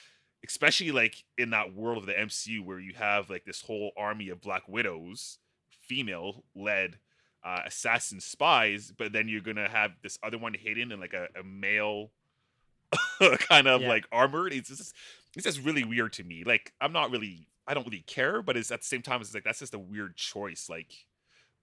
Especially 0.47 0.91
like 0.91 1.23
in 1.39 1.49
that 1.51 1.73
world 1.73 1.97
of 1.97 2.05
the 2.05 2.13
MCU 2.13 2.63
where 2.63 2.79
you 2.79 2.93
have 2.93 3.31
like 3.31 3.45
this 3.45 3.61
whole 3.61 3.91
army 3.97 4.29
of 4.29 4.41
Black 4.41 4.67
Widows, 4.67 5.39
female 5.71 6.43
led, 6.53 6.99
uh, 7.43 7.61
assassin 7.65 8.19
spies, 8.19 8.93
but 8.95 9.11
then 9.11 9.27
you're 9.27 9.41
gonna 9.41 9.67
have 9.67 9.93
this 10.03 10.19
other 10.21 10.37
one 10.37 10.53
hidden 10.53 10.91
in 10.91 10.99
like 10.99 11.15
a, 11.15 11.29
a 11.39 11.43
male 11.43 12.11
kind 13.39 13.67
of 13.67 13.81
Yeah. 13.81 13.89
like 13.89 14.05
armored. 14.11 14.53
It's 14.53 14.69
just 14.69 14.95
it's 15.35 15.45
just 15.45 15.61
really 15.61 15.83
weird 15.83 16.13
to 16.13 16.23
me. 16.23 16.43
Like 16.45 16.73
I'm 16.81 16.93
not 16.93 17.11
really 17.11 17.47
I 17.67 17.73
don't 17.73 17.85
really 17.85 18.03
care, 18.05 18.41
but 18.41 18.55
it's 18.57 18.71
at 18.71 18.81
the 18.81 18.87
same 18.87 19.01
time 19.01 19.21
it's 19.21 19.33
like 19.33 19.43
that's 19.43 19.59
just 19.59 19.73
a 19.73 19.79
weird 19.79 20.15
choice. 20.15 20.67
Like 20.69 21.05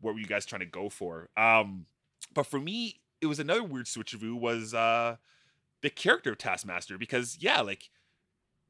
what 0.00 0.14
were 0.14 0.20
you 0.20 0.26
guys 0.26 0.44
trying 0.46 0.60
to 0.60 0.66
go 0.66 0.88
for? 0.88 1.28
Um 1.36 1.86
but 2.34 2.46
for 2.46 2.58
me, 2.60 3.00
it 3.20 3.26
was 3.26 3.38
another 3.38 3.62
weird 3.62 3.86
switcheroo 3.86 4.38
was 4.38 4.74
uh 4.74 5.16
the 5.82 5.90
character 5.90 6.32
of 6.32 6.38
Taskmaster 6.38 6.98
because 6.98 7.38
yeah, 7.40 7.60
like 7.60 7.90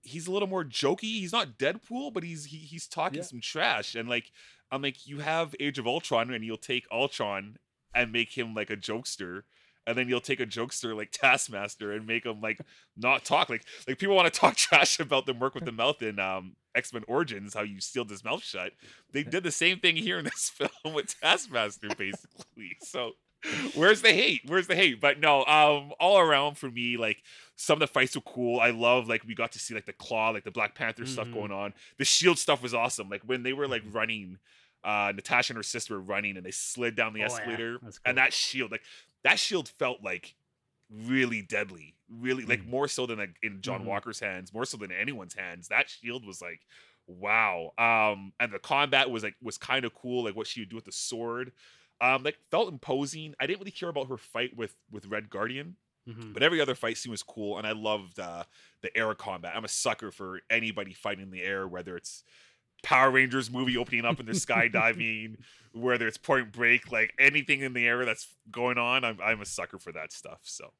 he's 0.03 0.26
a 0.26 0.32
little 0.32 0.48
more 0.48 0.64
jokey. 0.64 1.03
He's 1.20 1.32
not 1.32 1.59
Deadpool, 1.59 2.12
but 2.12 2.22
he's 2.24 2.46
he, 2.46 2.57
he's 2.59 2.86
talking 2.86 3.18
Yeah. 3.18 3.24
some 3.24 3.40
trash 3.40 3.94
and 3.94 4.09
like 4.09 4.30
I'm 4.70 4.82
like 4.82 5.07
you 5.07 5.18
have 5.20 5.55
Age 5.61 5.78
of 5.78 5.86
Ultron 5.86 6.32
and 6.32 6.44
you'll 6.44 6.57
take 6.57 6.86
Ultron 6.90 7.57
and 7.94 8.11
make 8.11 8.36
him 8.36 8.55
like 8.55 8.70
a 8.70 8.76
jokester 8.76 9.42
and 9.86 9.96
then 9.98 10.08
you'll 10.08 10.20
take 10.20 10.40
a 10.40 10.46
jokester 10.46 10.96
like 10.96 11.10
Taskmaster 11.10 11.92
and 11.92 12.06
make 12.06 12.24
them 12.24 12.40
like 12.40 12.60
not 12.96 13.24
talk 13.24 13.48
like 13.50 13.64
like 13.88 13.98
people 13.98 14.14
want 14.14 14.32
to 14.32 14.40
talk 14.40 14.56
trash 14.56 15.00
about 15.00 15.26
them 15.26 15.38
work 15.40 15.54
with 15.54 15.64
the 15.64 15.72
mouth 15.82 16.00
in 16.02 16.18
um 16.18 16.54
X-Men 16.74 17.04
Origins 17.08 17.52
how 17.54 17.62
you 17.62 17.80
sealed 17.80 18.08
his 18.08 18.24
mouth 18.24 18.42
shut. 18.42 18.72
They 19.12 19.22
did 19.24 19.42
the 19.42 19.50
same 19.52 19.78
thing 19.78 19.94
here 19.96 20.18
in 20.18 20.24
this 20.24 20.48
film 20.54 20.94
with 20.94 21.18
Taskmaster 21.20 21.88
basically. 21.98 22.76
So 22.80 23.12
where's 23.74 24.00
the 24.02 24.12
hate? 24.12 24.42
Where's 24.46 24.68
the 24.68 24.76
hate? 24.76 25.00
But 25.00 25.20
no, 25.20 25.44
um 25.44 25.92
all 26.00 26.18
around 26.18 26.56
for 26.58 26.70
me 26.70 26.96
like 26.96 27.22
some 27.56 27.74
of 27.76 27.80
the 27.80 27.86
fights 27.92 28.14
were 28.16 28.22
cool. 28.22 28.58
I 28.60 28.70
love 28.70 29.08
like 29.08 29.22
we 29.26 29.34
got 29.34 29.52
to 29.52 29.58
see 29.58 29.74
like 29.74 29.84
the 29.86 29.92
claw, 29.92 30.30
like 30.30 30.44
the 30.44 30.50
Black 30.50 30.74
Panther 30.74 31.04
stuff 31.06 31.26
Mhm. 31.28 31.34
going 31.34 31.52
on. 31.52 31.74
The 31.98 32.04
shield 32.04 32.38
stuff 32.38 32.62
was 32.62 32.72
awesome. 32.72 33.08
Like 33.10 33.22
when 33.26 33.42
they 33.42 33.52
were 33.52 33.68
like 33.68 33.82
running 33.90 34.38
uh 34.84 35.12
Natasha 35.14 35.52
and 35.52 35.58
her 35.58 35.62
sister 35.62 35.94
were 35.94 36.00
running 36.00 36.36
and 36.36 36.46
they 36.46 36.50
slid 36.52 36.94
down 36.96 37.12
the 37.12 37.20
Oh, 37.22 37.26
yeah. 37.26 37.32
escalator 37.32 37.78
and 38.06 38.16
that 38.18 38.32
shield 38.32 38.70
like 38.72 38.82
that 39.24 39.38
shield 39.38 39.68
felt 39.68 40.02
like 40.02 40.36
really 40.90 41.40
deadly 41.42 41.96
really 42.08 42.44
like 42.44 42.64
Mhm. 42.64 42.66
more 42.66 42.86
so 42.86 43.06
than 43.06 43.18
like 43.18 43.36
in 43.42 43.62
john 43.62 43.84
Mhm. 43.84 43.86
walker's 43.86 44.20
hands 44.20 44.52
more 44.52 44.64
so 44.66 44.76
than 44.76 44.92
anyone's 44.92 45.34
hands 45.34 45.68
that 45.68 45.88
shield 45.88 46.26
was 46.26 46.42
like 46.42 46.60
wow 47.06 47.70
um 47.78 48.32
and 48.40 48.52
the 48.52 48.58
combat 48.58 49.10
was 49.10 49.22
like 49.22 49.34
was 49.40 49.56
kind 49.56 49.84
of 49.86 49.94
cool 49.94 50.24
like 50.24 50.36
what 50.36 50.46
she 50.46 50.60
would 50.60 50.68
do 50.68 50.76
with 50.76 50.84
the 50.84 50.92
sword 50.92 51.52
um 52.02 52.22
like 52.22 52.38
felt 52.50 52.68
imposing 52.70 53.34
i 53.40 53.46
didn't 53.46 53.60
really 53.60 53.70
care 53.70 53.88
about 53.88 54.08
her 54.08 54.18
fight 54.18 54.54
with 54.56 54.76
with 54.90 55.06
red 55.06 55.30
guardian 55.30 55.76
Mhm. 56.06 56.34
but 56.34 56.42
every 56.42 56.60
other 56.60 56.74
fight 56.74 56.96
scene 56.96 57.10
was 57.10 57.22
cool 57.22 57.58
and 57.58 57.66
i 57.66 57.72
loved 57.72 58.18
uh 58.18 58.44
the 58.82 58.96
air 58.96 59.14
combat 59.14 59.54
i'm 59.56 59.64
a 59.64 59.68
sucker 59.68 60.10
for 60.10 60.40
anybody 60.50 60.92
fighting 60.92 61.22
in 61.24 61.30
the 61.30 61.42
air 61.42 61.66
whether 61.68 61.96
it's 61.96 62.24
power 62.82 63.10
rangers 63.10 63.50
movie 63.50 63.76
opening 63.76 64.04
up 64.04 64.18
and 64.18 64.26
they're 64.28 64.34
skydiving 64.34 65.36
whether 65.72 66.06
it's 66.06 66.18
point 66.18 66.52
break 66.52 66.90
like 66.92 67.14
anything 67.18 67.60
in 67.60 67.72
the 67.72 67.86
air 67.86 68.04
that's 68.04 68.26
going 68.50 68.76
on 68.78 69.04
i'm, 69.04 69.18
I'm 69.22 69.40
a 69.40 69.46
sucker 69.46 69.78
for 69.78 69.92
that 69.92 70.12
stuff 70.12 70.40
so 70.42 70.72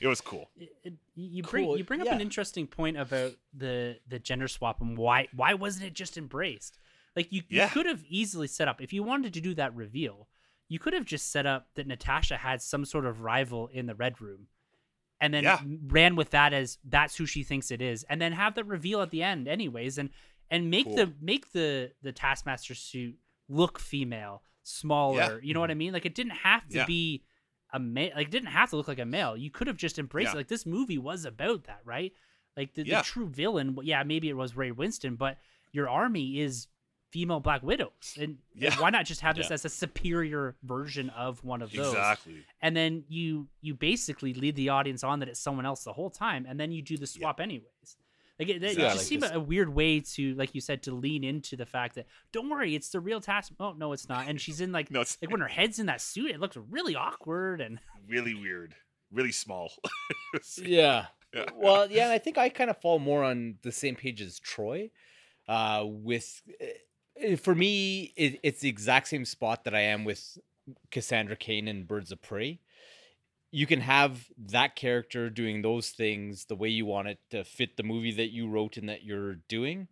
it 0.00 0.06
was 0.06 0.20
cool 0.20 0.48
It- 0.56 0.70
it- 0.84 0.94
you 1.16 1.42
bring 1.42 1.68
you 1.70 1.82
bring 1.84 2.00
up 2.00 2.08
an 2.08 2.20
interesting 2.20 2.66
point 2.68 2.96
about 2.96 3.32
the 3.52 3.98
the 4.06 4.18
gender 4.20 4.46
swap 4.46 4.80
and 4.80 4.96
why 4.96 5.26
why 5.34 5.54
wasn't 5.54 5.86
it 5.86 5.94
just 5.94 6.16
embraced? 6.16 6.78
Like 7.16 7.32
you, 7.32 7.42
Yeah. 7.48 7.64
you 7.64 7.70
could 7.70 7.86
have 7.86 8.04
easily 8.08 8.46
set 8.46 8.68
up 8.68 8.80
if 8.80 8.92
you 8.92 9.02
wanted 9.02 9.34
to 9.34 9.40
do 9.40 9.52
that 9.54 9.74
reveal, 9.74 10.28
you 10.68 10.78
could 10.78 10.92
have 10.92 11.04
just 11.04 11.32
set 11.32 11.44
up 11.46 11.66
that 11.74 11.88
Natasha 11.88 12.36
had 12.36 12.62
some 12.62 12.84
sort 12.84 13.04
of 13.04 13.22
rival 13.22 13.66
in 13.66 13.86
the 13.86 13.96
red 13.96 14.20
room, 14.20 14.46
and 15.20 15.34
then 15.34 15.42
Yeah. 15.42 15.60
ran 15.88 16.14
with 16.14 16.30
that 16.30 16.52
as 16.52 16.78
that's 16.84 17.16
who 17.16 17.26
she 17.26 17.42
thinks 17.42 17.72
it 17.72 17.82
is, 17.82 18.04
and 18.04 18.22
then 18.22 18.30
have 18.30 18.54
that 18.54 18.66
reveal 18.66 19.02
at 19.02 19.10
the 19.10 19.24
end 19.24 19.48
anyways, 19.48 19.98
and 19.98 20.10
and 20.50 20.70
make 20.70 20.86
Cool. 20.86 20.96
the 20.96 21.12
make 21.20 21.52
the 21.52 21.92
the 22.02 22.12
Taskmaster 22.12 22.74
suit 22.74 23.16
look 23.48 23.78
female, 23.78 24.42
smaller. 24.62 25.40
You 25.42 25.54
know 25.54 25.60
what 25.60 25.70
I 25.70 25.72
mm-hmm. 25.72 25.78
mean? 25.78 25.92
Like 25.92 26.06
it 26.06 26.14
didn't 26.14 26.32
have 26.32 26.68
to 26.68 26.78
Yeah. 26.78 26.86
be 26.86 27.22
a 27.72 27.78
male 27.78 28.12
like 28.16 28.28
it 28.28 28.30
didn't 28.30 28.48
have 28.48 28.70
to 28.70 28.76
look 28.76 28.88
like 28.88 28.98
a 28.98 29.04
male 29.04 29.36
you 29.36 29.50
could 29.50 29.66
have 29.66 29.76
just 29.76 29.98
embraced 29.98 30.28
Yeah. 30.28 30.32
it 30.32 30.36
like 30.36 30.48
this 30.48 30.64
movie 30.64 30.98
was 30.98 31.24
about 31.24 31.64
that 31.64 31.80
right 31.84 32.12
like 32.56 32.74
the, 32.74 32.86
Yeah. 32.86 33.02
the 33.02 33.04
true 33.04 33.28
villain 33.28 33.76
yeah 33.82 34.02
maybe 34.04 34.28
it 34.28 34.36
was 34.36 34.56
ray 34.56 34.70
winstone 34.70 35.18
but 35.18 35.36
your 35.72 35.88
army 35.88 36.40
is 36.40 36.68
female 37.10 37.40
black 37.40 37.62
widows 37.62 38.14
and, 38.16 38.24
and 38.24 38.38
Yeah. 38.54 38.80
why 38.80 38.90
not 38.90 39.06
just 39.06 39.20
have 39.20 39.36
this 39.36 39.48
Yeah. 39.48 39.54
as 39.54 39.64
a 39.64 39.68
superior 39.68 40.56
version 40.62 41.10
of 41.10 41.44
one 41.44 41.62
of 41.62 41.70
those 41.72 41.88
exactly 41.88 42.44
and 42.62 42.74
then 42.76 43.04
you 43.08 43.48
you 43.60 43.74
basically 43.74 44.32
lead 44.32 44.56
the 44.56 44.70
audience 44.70 45.04
on 45.04 45.18
that 45.20 45.28
it's 45.28 45.40
someone 45.40 45.66
else 45.66 45.84
the 45.84 45.92
whole 45.92 46.10
time 46.10 46.46
and 46.48 46.58
then 46.58 46.72
you 46.72 46.80
do 46.80 46.96
the 46.96 47.06
swap 47.06 47.38
anyways 47.38 47.96
like 48.38 48.48
it, 48.48 48.62
it 48.62 48.78
Yeah, 48.78 48.84
just 48.84 48.96
like 48.98 49.06
seemed 49.06 49.22
this- 49.22 49.32
a 49.32 49.40
weird 49.40 49.68
way 49.74 50.00
to 50.00 50.34
like 50.34 50.54
you 50.54 50.60
said 50.60 50.82
to 50.84 50.92
lean 50.92 51.24
into 51.24 51.56
the 51.56 51.66
fact 51.66 51.94
that 51.96 52.06
don't 52.32 52.48
worry 52.48 52.74
it's 52.74 52.90
the 52.90 53.00
real 53.00 53.20
task 53.20 53.52
oh 53.60 53.72
no 53.72 53.92
it's 53.92 54.08
not 54.08 54.28
and 54.28 54.40
she's 54.40 54.60
in 54.60 54.72
like 54.72 54.90
no 54.92 55.00
it's 55.00 55.16
like 55.22 55.30
when 55.30 55.40
her 55.40 55.48
head's 55.48 55.78
in 55.78 55.86
that 55.86 56.00
suit 56.00 56.30
it 56.30 56.40
looks 56.40 56.56
really 56.70 56.94
awkward 56.96 57.60
and 57.60 57.78
really 58.08 58.34
weird 58.34 58.74
really 59.12 59.32
small 59.32 59.72
Yeah. 60.62 61.06
Yeah. 61.34 61.44
Well, 61.56 61.90
yeah, 61.90 62.04
and 62.04 62.12
I 62.12 62.18
think 62.18 62.38
I 62.38 62.48
kind 62.48 62.70
of 62.70 62.80
fall 62.80 62.98
more 62.98 63.22
on 63.22 63.56
the 63.62 63.70
same 63.72 63.96
page 63.96 64.22
as 64.22 64.38
Troy. 64.38 64.90
Uh, 65.46 65.84
with 65.86 66.40
uh, 67.22 67.36
for 67.36 67.54
me, 67.54 68.14
it, 68.16 68.40
it's 68.42 68.60
the 68.60 68.68
exact 68.70 69.08
same 69.08 69.26
spot 69.26 69.64
that 69.64 69.74
I 69.74 69.80
am 69.80 70.04
with 70.04 70.38
Cassandra 70.90 71.36
Cain 71.36 71.68
in 71.68 71.84
Birds 71.84 72.12
of 72.12 72.22
Prey. 72.22 72.60
You 73.50 73.66
can 73.66 73.80
have 73.80 74.26
that 74.38 74.76
character 74.76 75.30
doing 75.30 75.62
those 75.62 75.90
things 75.90 76.44
the 76.46 76.56
way 76.56 76.68
you 76.68 76.84
want 76.86 77.08
it 77.08 77.18
to 77.30 77.44
fit 77.44 77.76
the 77.76 77.82
movie 77.82 78.12
that 78.12 78.30
you 78.30 78.48
wrote 78.48 78.76
and 78.76 78.88
that 78.88 79.04
you're 79.04 79.36
doing. 79.48 79.88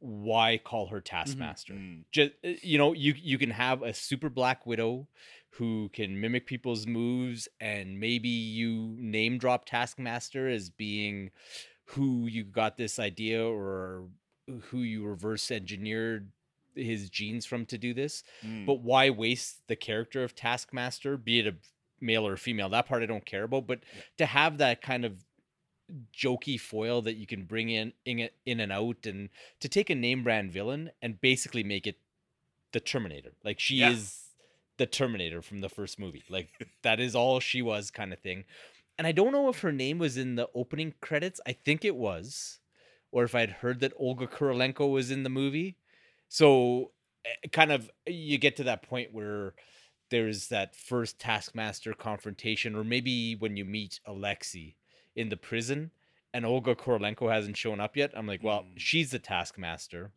Why 0.00 0.58
call 0.62 0.86
her 0.88 1.00
Taskmaster? 1.00 1.72
Mm. 1.74 2.04
just 2.12 2.30
uh, 2.44 2.50
you 2.62 2.78
know 2.78 2.92
you 2.92 3.14
you 3.16 3.36
can 3.36 3.50
have 3.50 3.82
a 3.82 3.92
super 3.92 4.28
black 4.30 4.64
widow 4.64 5.08
who 5.52 5.90
can 5.92 6.20
mimic 6.20 6.46
people's 6.46 6.86
moves 6.86 7.48
and 7.60 7.98
maybe 7.98 8.28
you 8.28 8.94
name 8.98 9.38
drop 9.38 9.64
taskmaster 9.64 10.48
as 10.48 10.70
being 10.70 11.30
who 11.86 12.26
you 12.26 12.44
got 12.44 12.76
this 12.76 12.98
idea 13.00 13.44
or 13.44 14.04
who 14.66 14.78
you 14.78 15.04
reverse 15.04 15.50
engineered 15.50 16.30
his 16.76 17.10
genes 17.10 17.44
from 17.44 17.66
to 17.66 17.76
do 17.76 17.92
this 17.92 18.22
Mm. 18.46 18.66
but 18.66 18.80
why 18.82 19.10
waste 19.10 19.66
the 19.66 19.74
character 19.76 20.22
of 20.22 20.36
taskmaster 20.36 21.16
be 21.16 21.40
it 21.40 21.46
a 21.48 21.54
male 22.00 22.26
or 22.26 22.36
female 22.36 22.68
that 22.68 22.86
part 22.86 23.02
i 23.02 23.06
don't 23.06 23.24
care 23.26 23.44
about 23.44 23.66
but 23.66 23.80
to 24.16 24.26
have 24.26 24.58
that 24.58 24.80
kind 24.82 25.04
of 25.04 25.24
jokey 26.14 26.60
foil 26.60 27.00
that 27.02 27.16
you 27.16 27.26
can 27.26 27.44
bring 27.44 27.70
in 27.70 27.92
in, 28.04 28.18
it- 28.18 28.34
in 28.44 28.60
and 28.60 28.70
out 28.72 29.06
and 29.06 29.30
to 29.60 29.68
take 29.68 29.88
a 29.90 29.94
name 29.94 30.22
brand 30.22 30.52
villain 30.52 30.90
and 31.00 31.20
basically 31.20 31.62
make 31.64 31.86
it 31.86 31.96
the 32.72 32.80
Terminator. 32.80 33.32
Like 33.42 33.58
she 33.58 33.76
Yeah. 33.76 33.92
is 33.92 34.26
the 34.76 34.84
Terminator 34.86 35.40
from 35.40 35.60
the 35.60 35.70
first 35.70 35.98
movie. 35.98 36.22
Like 36.28 36.50
that 36.82 37.00
is 37.00 37.14
all 37.14 37.40
she 37.40 37.62
was, 37.62 37.90
kind 37.90 38.12
of 38.12 38.18
thing. 38.18 38.44
And 38.98 39.06
I 39.06 39.12
don't 39.12 39.32
know 39.32 39.48
if 39.48 39.60
her 39.60 39.72
name 39.72 39.98
was 39.98 40.18
in 40.18 40.34
the 40.34 40.50
opening 40.54 40.92
credits. 41.00 41.40
I 41.46 41.52
think 41.52 41.82
it 41.82 41.96
was, 41.96 42.58
or 43.10 43.24
if 43.24 43.34
I'd 43.34 43.48
heard 43.50 43.80
that 43.80 43.94
Olga 43.96 44.26
Kurylenko 44.26 44.90
was 44.92 45.10
in 45.10 45.22
the 45.22 45.30
movie. 45.30 45.78
So, 46.28 46.92
eh, 47.24 47.48
kind 47.50 47.72
of, 47.72 47.90
you 48.06 48.36
get 48.36 48.56
to 48.56 48.64
that 48.64 48.82
point 48.82 49.14
where 49.14 49.54
there's 50.10 50.48
that 50.48 50.74
first 50.74 51.18
Taskmaster 51.18 51.92
confrontation, 51.92 52.74
or 52.74 52.84
maybe 52.84 53.34
when 53.34 53.56
you 53.56 53.64
meet 53.64 54.00
Alexei 54.06 54.76
in 55.14 55.28
the 55.28 55.36
prison 55.36 55.90
and 56.32 56.44
Olga 56.44 56.74
Kurylenko 56.74 57.32
hasn't 57.32 57.56
shown 57.56 57.80
up 57.80 57.96
yet. 57.96 58.12
I'm 58.16 58.26
like, 58.26 58.42
well, 58.42 58.62
Mm. 58.62 58.74
she's 58.78 59.10
the 59.10 59.18
Taskmaster. 59.18 60.12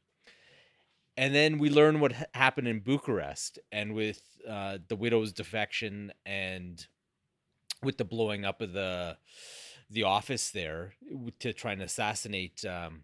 And 1.17 1.35
then 1.35 1.57
we 1.57 1.69
learn 1.69 1.99
what 1.99 2.13
ha- 2.13 2.25
happened 2.33 2.67
in 2.67 2.79
Bucharest 2.79 3.59
and 3.71 3.93
with 3.93 4.21
uh, 4.47 4.77
the 4.87 4.95
widow's 4.95 5.33
defection 5.33 6.11
and 6.25 6.85
with 7.83 7.97
the 7.97 8.05
blowing 8.05 8.45
up 8.45 8.61
of 8.61 8.73
the 8.73 9.17
the 9.89 10.03
office 10.03 10.51
there 10.51 10.93
to 11.39 11.51
try 11.51 11.73
and 11.73 11.81
assassinate 11.81 12.63
um, 12.63 13.03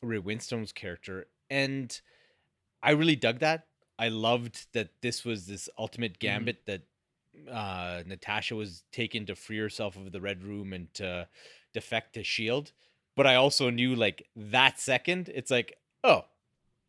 Ray 0.00 0.18
Winstone's 0.20 0.70
character. 0.70 1.26
And 1.50 2.00
I 2.82 2.92
really 2.92 3.16
dug 3.16 3.40
that. 3.40 3.66
I 4.00 4.08
loved 4.08 4.66
that 4.72 4.88
this 5.02 5.26
was 5.26 5.46
this 5.46 5.68
ultimate 5.78 6.18
gambit 6.18 6.64
that 6.64 6.80
uh, 7.50 8.02
Natasha 8.06 8.56
was 8.56 8.82
taken 8.92 9.26
to 9.26 9.36
free 9.36 9.58
herself 9.58 9.94
of 9.94 10.10
the 10.10 10.22
Red 10.22 10.42
Room 10.42 10.72
and 10.72 10.92
to 10.94 11.28
defect 11.74 12.14
to 12.14 12.24
Shield. 12.24 12.72
But 13.14 13.26
I 13.26 13.34
also 13.34 13.68
knew 13.68 13.94
like 13.94 14.26
that 14.34 14.80
second, 14.80 15.30
it's 15.34 15.50
like, 15.50 15.76
oh, 16.02 16.24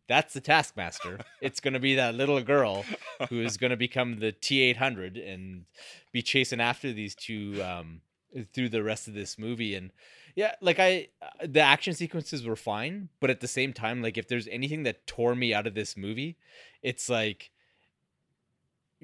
that's 0.08 0.34
the 0.34 0.40
Taskmaster. 0.40 1.20
it's 1.42 1.60
gonna 1.60 1.82
be 1.82 1.96
that 1.96 2.16
little 2.16 2.42
girl 2.42 2.86
who 3.30 3.42
is 3.42 3.58
gonna 3.58 3.76
become 3.76 4.20
the 4.20 4.32
T 4.32 4.62
eight 4.62 4.78
hundred 4.78 5.18
and 5.18 5.66
be 6.14 6.22
chasing 6.22 6.62
after 6.62 6.94
these 6.94 7.14
two 7.14 7.62
um, 7.62 8.00
through 8.54 8.70
the 8.70 8.84
rest 8.84 9.10
of 9.10 9.14
this 9.14 9.38
movie. 9.38 9.76
And 9.76 9.92
yeah, 10.36 10.56
like 10.62 10.80
I, 10.80 11.08
uh, 11.22 11.48
the 11.48 11.62
action 11.62 11.94
sequences 11.94 12.46
were 12.46 12.56
fine, 12.56 13.10
but 13.20 13.30
at 13.30 13.40
the 13.42 13.48
same 13.48 13.74
time, 13.74 14.02
like 14.02 14.18
if 14.18 14.28
there's 14.28 14.48
anything 14.48 14.84
that 14.84 15.06
tore 15.08 15.36
me 15.36 15.54
out 15.54 15.68
of 15.68 15.74
this 15.74 15.98
movie, 15.98 16.38
it's 16.82 17.10
like 17.10 17.52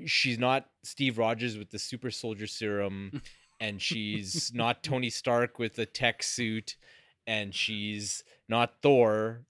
she's 0.05 0.37
not 0.37 0.69
Steve 0.83 1.17
Rogers 1.17 1.57
with 1.57 1.71
the 1.71 1.79
super 1.79 2.11
soldier 2.11 2.47
serum, 2.47 3.21
and 3.59 3.81
she's 3.81 4.53
not 4.53 4.83
Tony 4.83 5.09
Stark 5.09 5.59
with 5.59 5.75
the 5.75 5.85
tech 5.85 6.23
suit, 6.23 6.75
and 7.25 7.53
she's 7.53 8.23
not 8.47 8.81
Thor, 8.81 9.41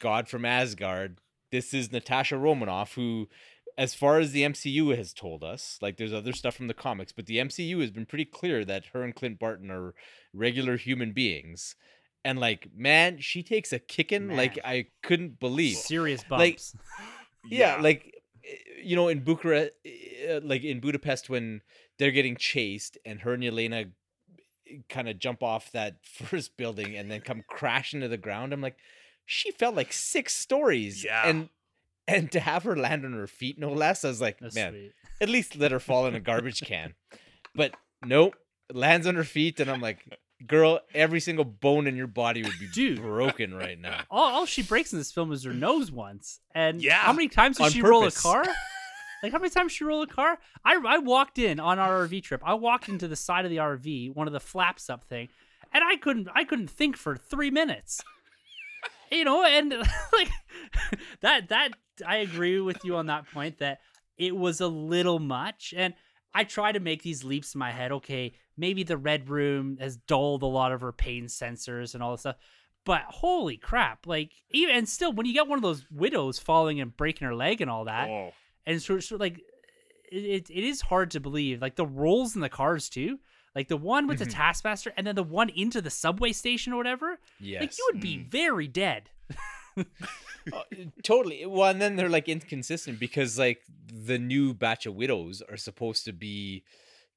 God 0.00 0.28
from 0.28 0.44
Asgard. 0.44 1.18
This 1.50 1.72
is 1.72 1.92
Natasha 1.92 2.36
Romanoff, 2.36 2.94
who, 2.94 3.28
as 3.76 3.94
far 3.94 4.18
as 4.18 4.32
the 4.32 4.42
MCU 4.42 4.96
has 4.96 5.12
told 5.12 5.42
us, 5.42 5.78
like 5.82 5.96
there's 5.96 6.12
other 6.12 6.32
stuff 6.32 6.54
from 6.54 6.68
the 6.68 6.74
comics, 6.74 7.12
but 7.12 7.26
the 7.26 7.38
MCU 7.38 7.80
has 7.80 7.90
been 7.90 8.06
pretty 8.06 8.24
clear 8.24 8.64
that 8.64 8.86
her 8.92 9.02
and 9.02 9.14
Clint 9.14 9.38
Barton 9.38 9.70
are 9.70 9.94
regular 10.32 10.76
human 10.76 11.12
beings. 11.12 11.74
And 12.24 12.38
like, 12.38 12.68
man, 12.74 13.18
she 13.18 13.42
takes 13.42 13.72
a 13.72 13.78
kicking 13.78 14.34
like 14.36 14.58
I 14.64 14.86
couldn't 15.02 15.38
believe 15.40 15.76
Serious 15.76 16.22
Like, 16.30 16.54
bumps. 16.56 16.74
yeah, 17.50 17.78
like 17.80 18.14
eh, 18.44 18.54
you 18.82 18.96
know 18.96 19.08
in 19.08 19.20
bucharest 19.24 19.72
uh, 20.30 20.40
like 20.42 20.62
in 20.64 20.80
budapest 20.80 21.28
when 21.28 21.60
they're 21.98 22.10
getting 22.12 22.36
chased 22.36 22.96
and 23.04 23.20
her 23.20 23.34
and 23.34 23.42
yelena 23.42 23.90
kind 24.88 25.08
of 25.08 25.18
jump 25.18 25.42
off 25.42 25.70
that 25.72 25.96
first 26.04 26.56
building 26.56 26.96
and 26.96 27.10
then 27.10 27.20
come 27.20 27.42
crashing 27.48 28.00
to 28.00 28.08
the 28.08 28.16
ground 28.16 28.52
i'm 28.52 28.60
like 28.60 28.76
she 29.26 29.50
fell 29.52 29.72
like 29.72 29.92
six 29.92 30.34
stories 30.34 31.04
Yeah. 31.04 31.26
and 31.28 31.48
and 32.06 32.30
to 32.32 32.40
have 32.40 32.62
her 32.64 32.76
land 32.76 33.04
on 33.04 33.12
her 33.12 33.26
feet 33.26 33.58
no 33.58 33.72
less 33.72 34.04
i 34.04 34.08
was 34.08 34.20
like 34.20 34.38
That's 34.38 34.54
man 34.54 34.72
sweet. 34.72 34.92
at 35.20 35.28
least 35.28 35.56
let 35.56 35.72
her 35.72 35.80
fall 35.80 36.06
in 36.06 36.14
a 36.14 36.20
garbage 36.20 36.60
can 36.64 36.94
but 37.54 37.74
nope 38.04 38.34
lands 38.72 39.06
on 39.06 39.14
her 39.14 39.24
feet 39.24 39.60
and 39.60 39.70
i'm 39.70 39.80
like 39.80 39.98
girl 40.46 40.80
every 40.94 41.20
single 41.20 41.44
bone 41.44 41.86
in 41.86 41.96
your 41.96 42.06
body 42.06 42.42
would 42.42 42.58
be 42.58 42.66
Dude. 42.68 43.00
broken 43.00 43.54
right 43.54 43.78
now 43.80 44.00
All, 44.10 44.34
all 44.34 44.46
she 44.46 44.62
breaks 44.62 44.92
in 44.92 44.98
this 44.98 45.12
film 45.12 45.32
is 45.32 45.44
her 45.44 45.54
nose 45.54 45.90
once. 45.90 46.40
And 46.54 46.82
Yeah. 46.82 46.96
how 46.96 47.12
many 47.14 47.28
times 47.28 47.56
does 47.56 47.66
On 47.66 47.72
she 47.72 47.80
roll 47.82 48.04
a 48.06 48.10
car? 48.10 48.44
Like 49.22 49.32
how 49.32 49.38
many 49.38 49.48
times 49.48 49.72
she 49.72 49.84
roll 49.84 50.02
a 50.02 50.06
car? 50.06 50.38
I 50.66 50.74
I 50.86 50.98
walked 50.98 51.38
in 51.38 51.58
on 51.58 51.78
our 51.78 52.06
RV 52.06 52.22
trip. 52.24 52.42
I 52.44 52.52
walked 52.54 52.90
into 52.90 53.08
the 53.08 53.16
side 53.16 53.46
of 53.46 53.50
the 53.50 53.56
RV, 53.56 54.14
one 54.14 54.26
of 54.26 54.34
the 54.34 54.40
flaps 54.40 54.90
up 54.90 55.02
thing, 55.04 55.30
and 55.72 55.82
I 55.82 55.96
couldn't 55.96 56.28
I 56.34 56.44
couldn't 56.44 56.68
think 56.68 56.98
for 56.98 57.16
three 57.16 57.50
minutes. 57.50 58.02
You 59.10 59.24
know, 59.24 59.42
and 59.42 59.70
like 60.12 60.28
that 61.22 61.48
that 61.48 61.70
I 62.06 62.16
agree 62.16 62.60
with 62.60 62.84
you 62.84 62.96
on 62.96 63.06
that 63.06 63.30
point 63.32 63.58
that 63.58 63.80
it 64.16 64.36
was 64.36 64.60
a 64.60 64.68
little 64.68 65.18
much. 65.18 65.74
And 65.76 65.94
I 66.34 66.44
try 66.44 66.72
to 66.72 66.80
make 66.80 67.02
these 67.02 67.24
leaps 67.24 67.54
in 67.54 67.58
my 67.58 67.70
head. 67.72 67.92
Okay, 67.92 68.34
maybe 68.56 68.82
the 68.82 68.96
red 68.96 69.28
room 69.28 69.76
has 69.80 69.96
dulled 69.96 70.42
a 70.42 70.46
lot 70.46 70.72
of 70.72 70.80
her 70.80 70.92
pain 70.92 71.26
sensors 71.26 71.94
and 71.94 72.02
all 72.02 72.12
this 72.12 72.20
stuff. 72.20 72.36
But 72.84 73.02
holy 73.08 73.56
crap! 73.56 74.06
Like 74.06 74.32
even 74.50 74.74
and 74.76 74.88
still, 74.88 75.12
when 75.12 75.26
you 75.26 75.32
get 75.32 75.46
one 75.48 75.58
of 75.58 75.62
those 75.62 75.86
widows 75.90 76.38
falling 76.38 76.80
and 76.80 76.96
breaking 76.96 77.26
her 77.26 77.34
leg 77.34 77.60
and 77.60 77.70
all 77.70 77.84
that, 77.86 78.08
oh, 78.08 78.32
and 78.66 78.80
so, 78.82 78.98
so 79.00 79.16
like 79.16 79.40
it, 80.12 80.50
it, 80.50 80.64
is 80.64 80.80
hard 80.82 81.10
to 81.12 81.20
believe 81.20 81.62
like 81.62 81.76
the 81.76 81.86
rolls 81.86 82.34
in 82.34 82.40
the 82.40 82.48
cars 82.48 82.88
too 82.88 83.18
like 83.56 83.68
the 83.68 83.76
one 83.76 84.06
with 84.06 84.16
Mhm. 84.18 84.24
the 84.24 84.30
taskmaster 84.30 84.92
and 84.96 85.06
then 85.06 85.14
the 85.14 85.22
one 85.22 85.48
into 85.48 85.80
the 85.80 85.90
subway 85.90 86.30
station 86.32 86.72
or 86.72 86.76
whatever 86.76 87.18
yes 87.40 87.60
like 87.62 87.78
you 87.78 87.88
would 87.92 88.00
be 88.00 88.18
Mm. 88.18 88.30
very 88.30 88.68
dead 88.68 89.10
Uh, 90.52 90.62
totally. 91.02 91.46
Well, 91.46 91.70
and 91.70 91.80
then 91.80 91.96
they're 91.96 92.08
like 92.08 92.28
inconsistent 92.28 92.98
because 93.00 93.38
like 93.38 93.62
the 93.92 94.18
new 94.18 94.54
batch 94.54 94.86
of 94.86 94.94
widows 94.94 95.42
are 95.48 95.56
supposed 95.56 96.04
to 96.04 96.12
be 96.12 96.64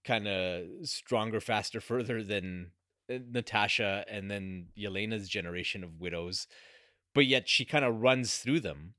kind 0.06 0.28
of 0.28 0.66
stronger, 0.84 1.40
faster, 1.40 1.82
further 1.82 2.24
than 2.24 2.72
uh, 3.12 3.18
Natasha 3.30 4.06
and 4.10 4.30
then 4.32 4.68
Yelena's 4.78 5.30
generation 5.30 5.84
of 5.84 6.00
widows, 6.00 6.48
but 7.14 7.26
yet 7.26 7.50
she 7.50 7.66
kind 7.66 7.86
of 7.86 8.02
runs 8.02 8.38
through 8.38 8.62
them 8.62 8.94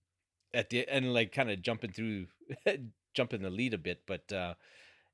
at 0.52 0.70
the 0.70 0.86
and 0.88 1.12
like 1.12 1.32
kind 1.32 1.50
of 1.50 1.62
jumping 1.62 1.92
through, 1.92 2.26
jumping 3.14 3.42
the 3.42 3.50
lead 3.50 3.74
a 3.74 3.78
bit. 3.78 4.02
But 4.06 4.32
uh 4.32 4.54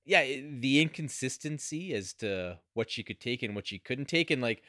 yeah, 0.05 0.25
the 0.25 0.81
inconsistency 0.81 1.95
as 1.95 2.13
to 2.15 2.59
what 2.75 2.91
she 2.91 3.03
could 3.03 3.21
take 3.21 3.43
and 3.43 3.55
what 3.55 3.67
she 3.67 3.79
couldn't 3.79 4.07
take, 4.09 4.31
and 4.31 4.43
like 4.43 4.63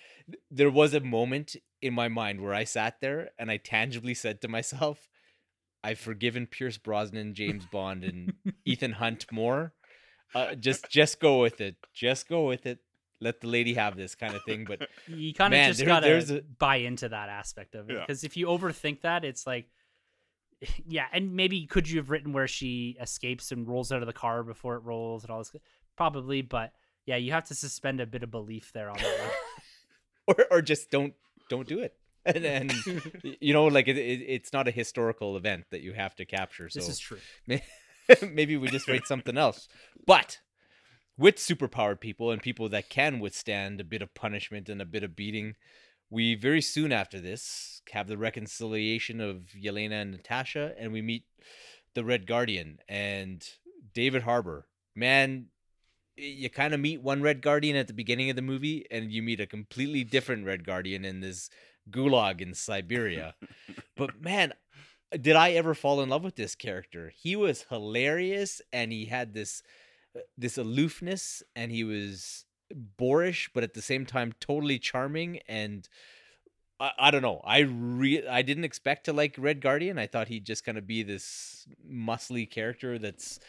there 0.50 0.70
was 0.72 0.94
a 0.94 1.00
moment 1.00 1.56
in 1.82 1.94
my 1.94 2.08
mind 2.08 2.42
where 2.42 2.54
I 2.54 2.64
sat 2.64 3.02
there 3.02 3.30
and 3.38 3.52
I 3.52 3.58
tangibly 3.58 4.14
said 4.14 4.42
to 4.42 4.48
myself, 4.48 5.10
"I've 5.84 6.00
forgiven 6.00 6.48
Pierce 6.48 6.78
Brosnan, 6.78 7.34
James 7.34 7.66
Bond, 7.66 8.04
and 8.04 8.34
Ethan 8.66 8.94
Hunt 8.94 9.26
more. 9.32 9.74
Uh, 10.34 10.56
just, 10.56 10.90
just 10.90 11.20
go 11.20 11.40
with 11.42 11.62
it. 11.62 11.76
Just 11.94 12.28
go 12.28 12.48
with 12.48 12.66
it. 12.66 12.80
Let 13.22 13.40
the 13.42 13.48
lady 13.48 13.76
have 13.76 13.96
this 13.96 14.16
kind 14.16 14.36
of 14.36 14.42
thing." 14.44 14.66
But 14.66 14.88
you 15.08 15.34
kind 15.34 15.54
of 15.54 15.60
just 15.68 15.80
there- 15.80 15.88
gotta 15.88 16.08
there's 16.08 16.32
a- 16.32 16.42
buy 16.42 16.78
into 16.78 17.10
that 17.10 17.30
aspect 17.30 17.76
of 17.76 17.90
it 17.90 17.94
Yeah. 17.94 18.00
because 18.02 18.24
if 18.24 18.36
you 18.38 18.48
overthink 18.48 19.02
that 19.02 19.24
it's 19.26 19.46
like 19.46 19.70
yeah 20.88 21.06
and 21.12 21.36
maybe 21.36 21.66
could 21.66 21.90
you 21.90 21.98
have 21.98 22.10
written 22.10 22.34
where 22.34 22.48
she 22.48 22.98
escapes 23.02 23.52
and 23.52 23.68
rolls 23.68 23.92
out 23.92 24.02
of 24.02 24.08
the 24.08 24.14
car 24.14 24.44
before 24.44 24.76
it 24.76 24.84
rolls 24.84 25.24
and 25.24 25.32
all 25.32 25.40
this 25.40 25.52
probably 25.96 26.42
but 26.42 26.72
yeah 27.06 27.16
you 27.16 27.32
have 27.32 27.44
to 27.46 27.54
suspend 27.56 28.00
a 28.00 28.06
bit 28.06 28.24
of 28.24 28.32
belief 28.32 28.72
there 28.74 28.90
on 28.90 28.98
that 28.98 29.20
one 29.20 29.30
or, 30.28 30.46
or 30.52 30.62
just 30.62 30.90
don't, 30.92 31.14
don't 31.50 31.68
do 31.68 31.80
it. 31.80 31.94
And, 32.28 32.44
and 32.44 32.74
y- 33.24 33.38
you 33.40 33.54
know, 33.54 33.66
like 33.66 33.88
it, 33.88 34.00
it, 34.00 34.22
it's 34.28 34.52
not 34.52 34.68
a 34.68 34.72
historical 34.72 35.38
event 35.38 35.66
that 35.70 35.82
you 35.82 35.94
have 35.94 36.16
to 36.16 36.26
capture. 36.26 36.70
So 36.70 36.80
this 36.80 36.90
is 36.90 36.98
true 36.98 37.20
May- 37.46 37.62
Maybe 38.34 38.58
we 38.58 38.68
just 38.68 38.88
write 38.88 39.06
something 39.06 39.38
else. 39.38 39.68
But 40.08 40.40
with 41.20 41.36
superpowered 41.36 42.00
people 42.00 42.32
and 42.32 42.42
people 42.42 42.68
that 42.70 42.90
can 42.90 43.20
withstand 43.20 43.80
a 43.80 43.84
bit 43.84 44.02
of 44.02 44.16
punishment 44.16 44.70
and 44.70 44.82
a 44.82 44.86
bit 44.86 45.04
of 45.04 45.16
beating, 45.16 45.54
we 46.10 46.36
very 46.36 46.62
soon 46.62 46.92
after 46.92 47.20
this 47.20 47.82
have 47.92 48.08
the 48.08 48.18
reconciliation 48.18 49.22
of 49.22 49.50
Yelena 49.56 50.02
and 50.02 50.12
Natasha, 50.12 50.74
and 50.78 50.92
we 50.92 51.02
meet 51.02 51.24
the 51.94 52.04
Red 52.04 52.28
Guardian 52.28 52.80
and 52.88 53.48
David 53.94 54.24
Harbour. 54.24 54.68
Man, 54.96 55.48
you 56.18 56.50
kind 56.50 56.74
of 56.74 56.80
meet 56.80 57.02
one 57.02 57.22
Red 57.22 57.42
Guardian 57.42 57.76
at 57.76 57.88
the 57.88 57.94
beginning 57.94 58.30
of 58.30 58.36
the 58.36 58.42
movie, 58.42 58.86
and 58.92 59.12
you 59.12 59.22
meet 59.22 59.40
a 59.40 59.46
completely 59.46 60.04
different 60.04 60.46
Red 60.46 60.66
Guardian 60.66 61.06
in 61.06 61.22
this 61.22 61.50
gulag 61.90 62.42
in 62.42 62.54
Siberia. 62.54 63.36
but 63.96 64.22
man, 64.22 64.54
did 65.12 65.36
I 65.36 65.52
ever 65.52 65.74
fall 65.74 66.02
in 66.02 66.10
love 66.10 66.24
with 66.24 66.36
this 66.36 66.56
character? 66.56 67.12
He 67.16 67.36
was 67.36 67.66
hilarious 67.70 68.62
and 68.74 68.92
he 68.92 69.06
had 69.06 69.34
this 69.34 69.62
uh, 70.16 70.22
this 70.38 70.58
aloofness 70.58 71.44
and 71.56 71.72
he 71.72 71.84
was 71.84 72.46
boorish 72.74 73.50
but 73.54 73.64
at 73.64 73.74
the 73.74 73.82
same 73.82 74.06
time 74.06 74.34
totally 74.40 74.80
charming 74.80 75.40
and 75.48 75.88
I, 76.80 76.92
I 77.00 77.12
don't 77.12 77.22
know. 77.22 77.40
I 77.46 77.60
re- 77.60 78.28
I 78.28 78.42
didn't 78.42 78.66
expect 78.66 79.06
to 79.06 79.14
like 79.14 79.36
Red 79.38 79.62
Guardian. 79.62 79.98
I 79.98 80.08
thought 80.08 80.28
he'd 80.28 80.46
just 80.46 80.66
kind 80.66 80.78
of 80.78 80.86
be 80.86 81.04
this 81.04 81.66
muscly 81.90 82.50
character 82.50 83.00
that's 83.00 83.40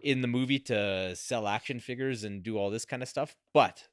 in 0.00 0.20
the 0.20 0.28
movie 0.28 0.60
to 0.60 1.16
sell 1.16 1.48
action 1.48 1.80
figures 1.80 2.22
and 2.22 2.42
do 2.44 2.56
all 2.58 2.70
this 2.70 2.84
kind 2.84 3.02
of 3.02 3.08
stuff. 3.08 3.34
But 3.52 3.88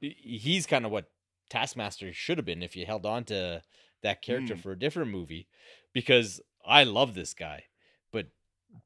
he's 0.00 0.66
kind 0.66 0.84
of 0.84 0.90
what 0.90 1.10
Taskmaster 1.50 2.12
should 2.12 2.36
have 2.38 2.44
been 2.44 2.62
if 2.64 2.74
you 2.74 2.84
held 2.84 3.06
on 3.06 3.22
to 3.24 3.62
that 4.02 4.22
character 4.22 4.56
Mm. 4.56 4.60
for 4.60 4.72
a 4.72 4.78
different 4.78 5.12
movie 5.12 5.46
because 5.92 6.40
I 6.66 6.82
love 6.82 7.14
this 7.14 7.32
guy. 7.32 7.66
But 8.10 8.26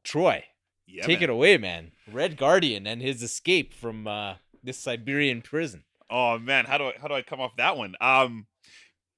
Troy, 0.04 0.44
Yeah, 0.86 1.06
take 1.06 1.20
man. 1.20 1.30
it 1.30 1.32
away, 1.32 1.56
man. 1.56 1.92
Red 2.06 2.36
Guardian 2.36 2.86
and 2.86 3.00
his 3.00 3.22
escape 3.22 3.72
from 3.72 4.06
uh, 4.06 4.34
this 4.62 4.78
Siberian 4.78 5.42
prison. 5.42 5.84
Oh 6.08 6.38
man, 6.38 6.64
how 6.64 6.78
do 6.78 6.84
I 6.84 6.92
how 7.00 7.08
do 7.08 7.14
I 7.14 7.22
come 7.22 7.40
off 7.40 7.56
that 7.56 7.76
one? 7.76 7.94
Um, 8.00 8.46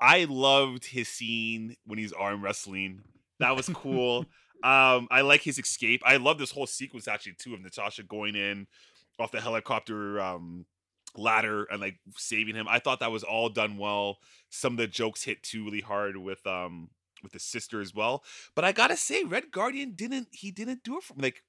I 0.00 0.24
loved 0.24 0.84
his 0.84 1.08
scene 1.08 1.76
when 1.86 1.98
he's 1.98 2.12
arm 2.12 2.42
wrestling. 2.42 3.02
That 3.38 3.56
was 3.56 3.68
cool. 3.68 4.26
um, 4.64 5.08
I 5.10 5.22
like 5.22 5.42
his 5.42 5.58
escape. 5.58 6.02
I 6.04 6.16
love 6.16 6.38
this 6.38 6.50
whole 6.50 6.66
sequence 6.66 7.08
actually 7.08 7.34
too 7.38 7.54
of 7.54 7.60
Natasha 7.60 8.02
going 8.02 8.36
in 8.36 8.66
off 9.18 9.30
the 9.30 9.40
helicopter 9.40 10.20
um 10.20 10.66
ladder 11.16 11.64
and 11.70 11.80
like 11.80 11.98
saving 12.16 12.54
him. 12.54 12.66
I 12.68 12.78
thought 12.78 13.00
that 13.00 13.12
was 13.12 13.24
all 13.24 13.48
done 13.48 13.76
well. 13.78 14.18
Some 14.50 14.74
of 14.74 14.78
the 14.78 14.86
jokes 14.86 15.22
hit 15.22 15.42
too 15.42 15.64
really 15.64 15.80
hard 15.80 16.16
with 16.16 16.46
um 16.46 16.90
with 17.22 17.32
the 17.32 17.38
sister 17.38 17.80
as 17.80 17.94
well. 17.94 18.24
But 18.54 18.64
I 18.64 18.72
gotta 18.72 18.96
say, 18.96 19.24
Red 19.24 19.50
Guardian 19.50 19.92
didn't 19.92 20.28
he 20.32 20.50
didn't 20.50 20.82
do 20.82 20.98
it 20.98 21.04
for 21.04 21.14
me. 21.14 21.22
Like 21.22 21.42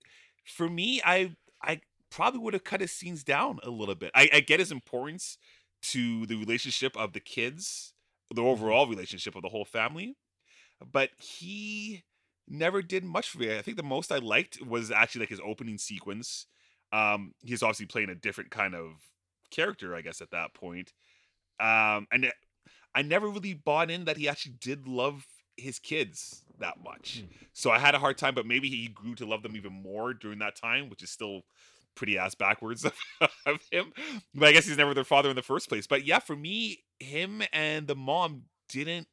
for 0.45 0.69
me, 0.69 1.01
I 1.03 1.35
I 1.61 1.81
probably 2.13 2.39
would 2.39 2.53
have 2.53 2.63
cut 2.63 2.79
his 2.79 2.91
scenes 2.91 3.23
down 3.23 3.59
a 3.63 3.69
little 3.69 3.95
bit. 3.95 4.11
I, 4.13 4.29
I 4.31 4.39
get 4.39 4.59
his 4.59 4.71
importance 4.71 5.37
to 5.83 6.25
the 6.27 6.35
relationship 6.35 6.95
of 6.95 7.13
the 7.13 7.19
kids, 7.19 7.93
the 8.33 8.43
overall 8.43 8.87
relationship 8.87 9.35
of 9.35 9.41
the 9.41 9.49
whole 9.49 9.65
family, 9.65 10.15
but 10.91 11.09
he 11.19 12.03
never 12.47 12.81
did 12.83 13.03
much 13.03 13.29
for 13.29 13.39
me. 13.39 13.57
I 13.57 13.61
think 13.63 13.77
the 13.77 13.83
most 13.83 14.11
I 14.11 14.19
liked 14.19 14.61
was 14.65 14.91
actually 14.91 15.21
like 15.21 15.29
his 15.29 15.41
opening 15.43 15.77
sequence. 15.79 16.45
Um, 16.91 17.33
he's 17.41 17.63
obviously 17.63 17.87
playing 17.87 18.09
a 18.09 18.15
different 18.15 18.51
kind 18.51 18.75
of 18.75 18.91
character, 19.49 19.95
I 19.95 20.01
guess, 20.01 20.21
at 20.21 20.29
that 20.31 20.53
point. 20.53 20.93
Um, 21.59 22.07
and 22.11 22.25
it- 22.25 22.35
I 22.95 23.01
never 23.01 23.27
really 23.27 23.55
bought 23.55 23.89
in 23.89 24.05
that 24.05 24.17
he 24.17 24.29
actually 24.29 24.53
did 24.61 24.87
love 24.87 25.25
his 25.57 25.79
kids 25.79 26.43
that 26.59 26.75
much. 26.83 27.23
So 27.51 27.71
I 27.71 27.79
had 27.79 27.95
a 27.95 27.99
hard 27.99 28.19
time, 28.19 28.35
but 28.35 28.45
maybe 28.45 28.69
he 28.69 28.87
grew 28.87 29.15
to 29.15 29.25
love 29.25 29.41
them 29.41 29.55
even 29.55 29.73
more 29.73 30.13
during 30.13 30.37
that 30.39 30.55
time, 30.55 30.89
which 30.89 31.01
is 31.01 31.09
still 31.09 31.41
pretty 31.95 32.17
ass 32.17 32.35
backwards 32.35 32.85
of, 32.85 32.93
of 33.45 33.59
him. 33.71 33.93
But 34.33 34.49
I 34.49 34.51
guess 34.51 34.65
he's 34.65 34.77
never 34.77 34.93
their 34.93 35.03
father 35.03 35.29
in 35.29 35.35
the 35.35 35.41
first 35.41 35.69
place. 35.69 35.87
But 35.87 36.05
yeah, 36.05 36.19
for 36.19 36.35
me, 36.35 36.83
him 36.99 37.41
and 37.51 37.87
the 37.87 37.95
mom 37.95 38.43
didn't 38.69 39.07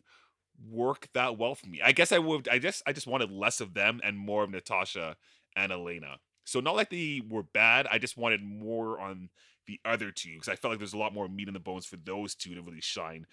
work 0.68 1.08
that 1.14 1.38
well 1.38 1.54
for 1.54 1.66
me. 1.68 1.80
I 1.82 1.92
guess 1.92 2.12
I 2.12 2.18
would 2.18 2.48
I 2.48 2.58
just 2.58 2.82
I 2.86 2.92
just 2.92 3.06
wanted 3.06 3.30
less 3.30 3.60
of 3.60 3.74
them 3.74 4.00
and 4.04 4.18
more 4.18 4.44
of 4.44 4.50
Natasha 4.50 5.16
and 5.56 5.72
Yelena. 5.72 6.16
So 6.44 6.60
not 6.60 6.76
like 6.76 6.90
they 6.90 7.22
were 7.28 7.42
bad. 7.42 7.86
I 7.90 7.98
just 7.98 8.16
wanted 8.16 8.42
more 8.42 8.98
on 9.00 9.30
the 9.66 9.80
other 9.84 10.10
two 10.10 10.32
because 10.34 10.48
I 10.48 10.56
felt 10.56 10.72
like 10.72 10.78
there's 10.78 10.94
a 10.94 10.98
lot 10.98 11.14
more 11.14 11.28
meat 11.28 11.48
in 11.48 11.54
the 11.54 11.60
bones 11.60 11.86
for 11.86 11.96
those 11.96 12.34
two 12.34 12.54
to 12.54 12.62
really 12.62 12.80
shine. 12.80 13.26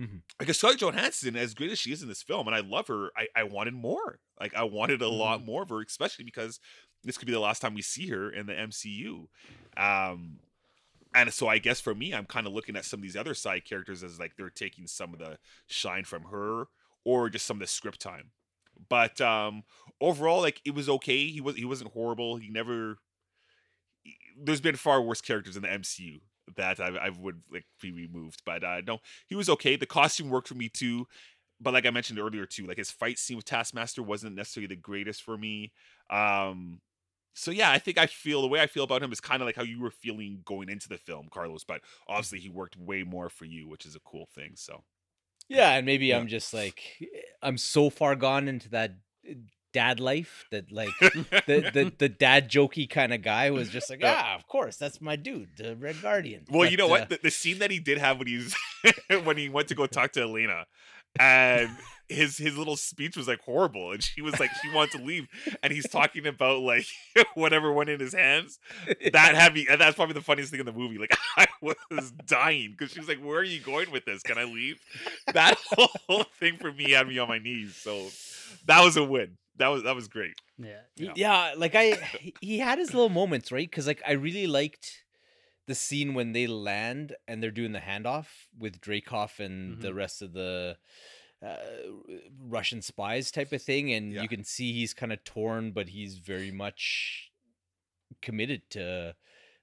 Mhm. 0.00 0.22
Because 0.38 0.58
Scarlett 0.58 0.80
Johansson, 0.80 1.36
as 1.36 1.54
great 1.54 1.70
as 1.70 1.78
she 1.78 1.92
is 1.92 2.02
in 2.02 2.08
this 2.08 2.22
film, 2.22 2.46
and 2.46 2.56
I 2.56 2.60
love 2.60 2.88
her, 2.88 3.10
I, 3.16 3.26
I 3.36 3.44
wanted 3.44 3.74
more. 3.74 4.20
Like 4.40 4.54
I 4.54 4.64
wanted 4.64 5.02
a 5.02 5.08
lot 5.08 5.44
more 5.44 5.62
of 5.62 5.68
her, 5.68 5.82
especially 5.82 6.24
because 6.24 6.58
this 7.04 7.18
could 7.18 7.26
be 7.26 7.32
the 7.32 7.40
last 7.40 7.60
time 7.60 7.74
we 7.74 7.82
see 7.82 8.08
her 8.08 8.30
in 8.30 8.46
the 8.46 8.52
MCU. 8.52 9.26
Um, 9.76 10.38
and 11.14 11.32
so 11.32 11.48
I 11.48 11.58
guess 11.58 11.80
for 11.80 11.94
me, 11.94 12.14
I'm 12.14 12.24
kind 12.24 12.46
of 12.46 12.52
looking 12.52 12.76
at 12.76 12.84
some 12.84 13.00
of 13.00 13.02
these 13.02 13.16
other 13.16 13.34
side 13.34 13.64
characters 13.64 14.02
as 14.02 14.18
like 14.18 14.36
they're 14.36 14.50
taking 14.50 14.86
some 14.86 15.12
of 15.12 15.18
the 15.18 15.38
shine 15.66 16.04
from 16.04 16.24
her 16.24 16.66
or 17.04 17.28
just 17.28 17.46
some 17.46 17.56
of 17.56 17.60
the 17.60 17.66
script 17.66 18.00
time. 18.00 18.30
But 18.88 19.20
um 19.20 19.64
overall, 20.00 20.40
like 20.40 20.60
it 20.64 20.74
was 20.74 20.88
okay. 20.88 21.28
He 21.28 21.40
was 21.40 21.56
he 21.56 21.64
wasn't 21.64 21.92
horrible. 21.92 22.36
He 22.36 22.48
never. 22.48 22.98
There's 24.36 24.60
been 24.60 24.76
far 24.76 25.00
worse 25.02 25.20
characters 25.20 25.56
in 25.56 25.62
the 25.62 25.68
MCU 25.68 26.20
that 26.56 26.80
I, 26.80 26.88
I 26.88 27.10
would 27.10 27.42
like 27.52 27.66
be 27.80 27.92
removed, 27.92 28.42
but 28.44 28.64
uh, 28.64 28.80
no, 28.86 28.98
he 29.26 29.34
was 29.34 29.48
okay. 29.48 29.76
The 29.76 29.86
costume 29.86 30.30
worked 30.30 30.48
for 30.48 30.54
me 30.54 30.68
too. 30.68 31.06
But 31.60 31.74
like 31.74 31.86
I 31.86 31.90
mentioned 31.90 32.18
earlier 32.18 32.44
too, 32.44 32.66
like 32.66 32.78
his 32.78 32.90
fight 32.90 33.18
scene 33.18 33.36
with 33.36 33.44
Taskmaster 33.44 34.02
wasn't 34.02 34.34
necessarily 34.34 34.66
the 34.66 34.80
greatest 34.80 35.22
for 35.22 35.38
me. 35.38 35.72
Um, 36.10 36.80
so 37.34 37.50
yeah, 37.50 37.70
I 37.70 37.78
think 37.78 37.98
I 37.98 38.06
feel 38.06 38.42
the 38.42 38.48
way 38.48 38.60
I 38.60 38.66
feel 38.66 38.84
about 38.84 39.02
him 39.02 39.12
is 39.12 39.20
kind 39.20 39.42
of 39.42 39.46
like 39.46 39.56
how 39.56 39.62
you 39.62 39.80
were 39.80 39.90
feeling 39.90 40.40
going 40.44 40.68
into 40.68 40.88
the 40.88 40.98
film, 40.98 41.28
Carlos. 41.30 41.64
But 41.64 41.80
obviously, 42.08 42.40
he 42.40 42.48
worked 42.48 42.76
way 42.76 43.02
more 43.02 43.28
for 43.28 43.44
you, 43.44 43.68
which 43.68 43.86
is 43.86 43.96
a 43.96 44.00
cool 44.00 44.26
thing. 44.34 44.52
So 44.56 44.84
Yeah, 45.48 45.72
and 45.72 45.86
maybe 45.86 46.06
Yeah. 46.06 46.18
I'm 46.18 46.28
just 46.28 46.52
like 46.52 46.82
I'm 47.42 47.58
so 47.58 47.90
far 47.90 48.16
gone 48.16 48.48
into 48.48 48.68
that 48.70 48.96
uh, 49.28 49.34
dad 49.72 50.00
life 50.00 50.44
that 50.50 50.70
like 50.70 50.90
the 51.00 51.70
the, 51.72 51.92
the 51.98 52.08
dad 52.08 52.50
jokey 52.50 52.88
kind 52.88 53.12
of 53.14 53.22
guy 53.22 53.50
was 53.50 53.70
just 53.70 53.88
like, 53.88 54.00
ah, 54.04 54.34
of 54.34 54.46
course, 54.46 54.76
that's 54.76 55.00
my 55.00 55.16
dude, 55.16 55.48
the 55.56 55.74
Red 55.76 56.00
Guardian. 56.02 56.44
Well, 56.50 56.70
you 56.70 56.76
But, 56.76 56.82
know 56.82 56.86
uh, 56.88 56.90
what? 56.90 57.08
The, 57.08 57.20
the 57.22 57.30
scene 57.30 57.58
that 57.60 57.70
he 57.70 57.78
did 57.78 57.98
have 57.98 58.18
when 58.18 58.26
he's 58.26 58.54
when 59.24 59.36
he 59.38 59.48
went 59.48 59.68
to 59.68 59.74
go 59.74 59.86
talk 59.86 60.12
to 60.12 60.20
Yelena, 60.20 60.64
and 61.18 61.70
his 62.12 62.38
his 62.38 62.56
little 62.56 62.76
speech 62.76 63.16
was 63.16 63.28
like 63.28 63.40
horrible, 63.40 63.92
and 63.92 64.02
she 64.02 64.22
was 64.22 64.38
like 64.38 64.50
she 64.62 64.72
wanted 64.72 64.98
to 64.98 65.04
leave, 65.04 65.26
and 65.62 65.72
he's 65.72 65.88
talking 65.88 66.26
about 66.26 66.60
like 66.60 66.86
whatever 67.34 67.72
went 67.72 67.90
in 67.90 68.00
his 68.00 68.14
hands. 68.14 68.58
That 69.12 69.34
heavy, 69.34 69.66
and 69.68 69.80
that's 69.80 69.96
probably 69.96 70.14
the 70.14 70.20
funniest 70.20 70.50
thing 70.50 70.60
in 70.60 70.66
the 70.66 70.72
movie. 70.72 70.98
Like 70.98 71.16
I 71.36 71.46
was 71.60 72.12
dying 72.26 72.74
because 72.76 72.92
she 72.92 73.00
was 73.00 73.08
like, 73.08 73.22
"Where 73.22 73.38
are 73.38 73.44
you 73.44 73.60
going 73.60 73.90
with 73.90 74.04
this? 74.04 74.22
Can 74.22 74.38
I 74.38 74.44
leave?" 74.44 74.80
That 75.32 75.58
whole 75.76 76.24
thing 76.38 76.56
for 76.58 76.72
me 76.72 76.92
had 76.92 77.08
me 77.08 77.18
on 77.18 77.28
my 77.28 77.38
knees. 77.38 77.76
So 77.76 78.08
that 78.66 78.84
was 78.84 78.96
a 78.96 79.04
win. 79.04 79.38
That 79.56 79.68
was 79.68 79.82
that 79.82 79.94
was 79.94 80.08
great. 80.08 80.34
Yeah. 80.58 80.80
Yeah. 80.96 81.12
yeah, 81.16 81.54
like 81.56 81.74
I 81.74 81.94
he- 82.18 82.34
he 82.40 82.58
had 82.58 82.78
his 82.78 82.94
little 82.94 83.08
moments, 83.08 83.52
right? 83.52 83.68
Because 83.68 83.86
like 83.86 84.02
I 84.06 84.12
really 84.12 84.46
liked 84.46 85.02
the 85.66 85.74
scene 85.74 86.14
when 86.14 86.32
they 86.32 86.46
land 86.46 87.14
and 87.28 87.42
they're 87.42 87.50
doing 87.50 87.72
the 87.72 87.78
handoff 87.78 88.26
with 88.58 88.80
Dreykov 88.80 89.38
and 89.38 89.80
the 89.80 89.88
mm-hmm. 89.88 89.96
rest 89.96 90.22
of 90.22 90.32
the 90.32 90.76
uh, 91.42 91.56
Russian 92.40 92.82
spies 92.82 93.30
type 93.30 93.52
of 93.52 93.62
thing, 93.62 93.92
and 93.92 94.12
Yeah. 94.12 94.22
you 94.22 94.28
can 94.28 94.44
see 94.44 94.72
he's 94.72 94.94
kind 94.94 95.12
of 95.12 95.22
torn, 95.24 95.72
but 95.72 95.88
he's 95.88 96.18
very 96.18 96.50
much 96.52 97.30
committed 98.20 98.68
to 98.70 99.14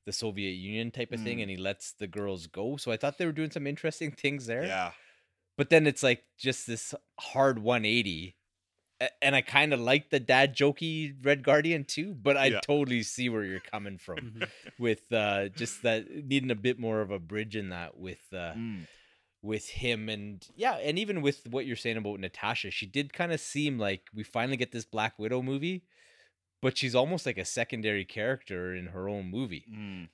the 0.06 0.12
Soviet 0.12 0.52
Union 0.54 0.92
type 0.92 1.12
of 1.12 1.22
thing, 1.22 1.38
Mm. 1.38 1.42
and 1.44 1.52
he 1.52 1.58
lets 1.58 1.92
the 1.94 2.08
girls 2.08 2.48
go. 2.48 2.78
So 2.78 2.92
I 2.92 2.98
thought 2.98 3.18
they 3.18 3.26
were 3.26 3.32
doing 3.32 3.52
some 3.52 3.68
interesting 3.68 4.12
things 4.12 4.46
there 4.48 4.66
Yeah. 4.66 4.92
but 5.58 5.70
then 5.70 5.86
it's 5.88 6.04
like 6.04 6.24
just 6.38 6.66
this 6.68 6.96
hard 7.20 7.60
180 7.60 8.36
and 9.22 9.34
i 9.36 9.42
kind 9.42 9.74
of 9.74 9.80
like 9.80 10.10
the 10.10 10.20
dad 10.20 10.54
jokey 10.56 11.14
red 11.24 11.42
guardian 11.44 11.84
too 11.86 12.14
but 12.14 12.36
i 12.38 12.48
Yeah. 12.48 12.60
totally 12.62 13.02
see 13.04 13.30
where 13.30 13.44
you're 13.46 13.60
coming 13.62 13.98
from 13.98 14.18
Mhm. 14.20 14.50
with 14.78 15.12
uh 15.14 15.48
just 15.50 15.84
that 15.84 16.10
needing 16.10 16.52
a 16.52 16.56
bit 16.56 16.78
more 16.80 17.00
of 17.02 17.10
a 17.12 17.20
bridge 17.20 17.56
in 17.56 17.70
that 17.70 17.98
with 17.98 18.22
uh 18.34 18.54
Mm. 18.56 18.88
With 19.42 19.70
him 19.70 20.10
and 20.10 20.46
yeah 20.56 20.74
and 20.74 21.00
even 21.00 21.22
with 21.22 21.48
what 21.50 21.66
you're 21.66 21.78
saying 21.78 21.96
about 21.96 22.20
natasha 22.20 22.72
she 22.72 22.86
did 22.86 23.14
kind 23.14 23.32
of 23.32 23.40
seem 23.40 23.80
like 23.80 24.02
we 24.14 24.22
finally 24.22 24.58
get 24.58 24.74
this 24.74 24.84
black 24.84 25.18
widow 25.18 25.42
movie 25.42 25.84
but 26.62 26.78
she's 26.78 26.94
almost 26.94 27.26
like 27.26 27.38
a 27.38 27.46
secondary 27.46 28.04
character 28.04 28.76
in 28.76 28.88
her 28.88 29.08
own 29.08 29.32
movie 29.32 29.64
Mm. 29.72 30.10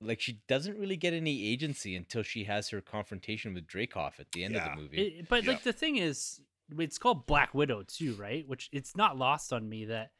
like 0.00 0.18
she 0.18 0.40
doesn't 0.48 0.78
really 0.78 0.96
get 0.96 1.12
any 1.12 1.46
agency 1.52 1.94
until 1.94 2.22
she 2.22 2.44
has 2.44 2.70
her 2.70 2.80
confrontation 2.80 3.52
with 3.52 3.66
Dreykov 3.66 4.18
at 4.18 4.32
the 4.32 4.44
end 4.44 4.54
Yeah. 4.54 4.64
of 4.70 4.76
the 4.76 4.80
movie 4.82 5.00
It, 5.18 5.28
but 5.28 5.44
Yeah. 5.44 5.50
like 5.50 5.62
the 5.62 5.74
thing 5.74 5.96
is, 5.96 6.40
it's 6.78 6.96
called 6.98 7.26
Black 7.26 7.52
Widow 7.52 7.82
too, 7.82 8.14
right? 8.14 8.48
Which 8.48 8.70
it's 8.72 8.96
not 8.96 9.18
lost 9.18 9.52
on 9.52 9.68
me 9.68 9.84
that 9.86 10.12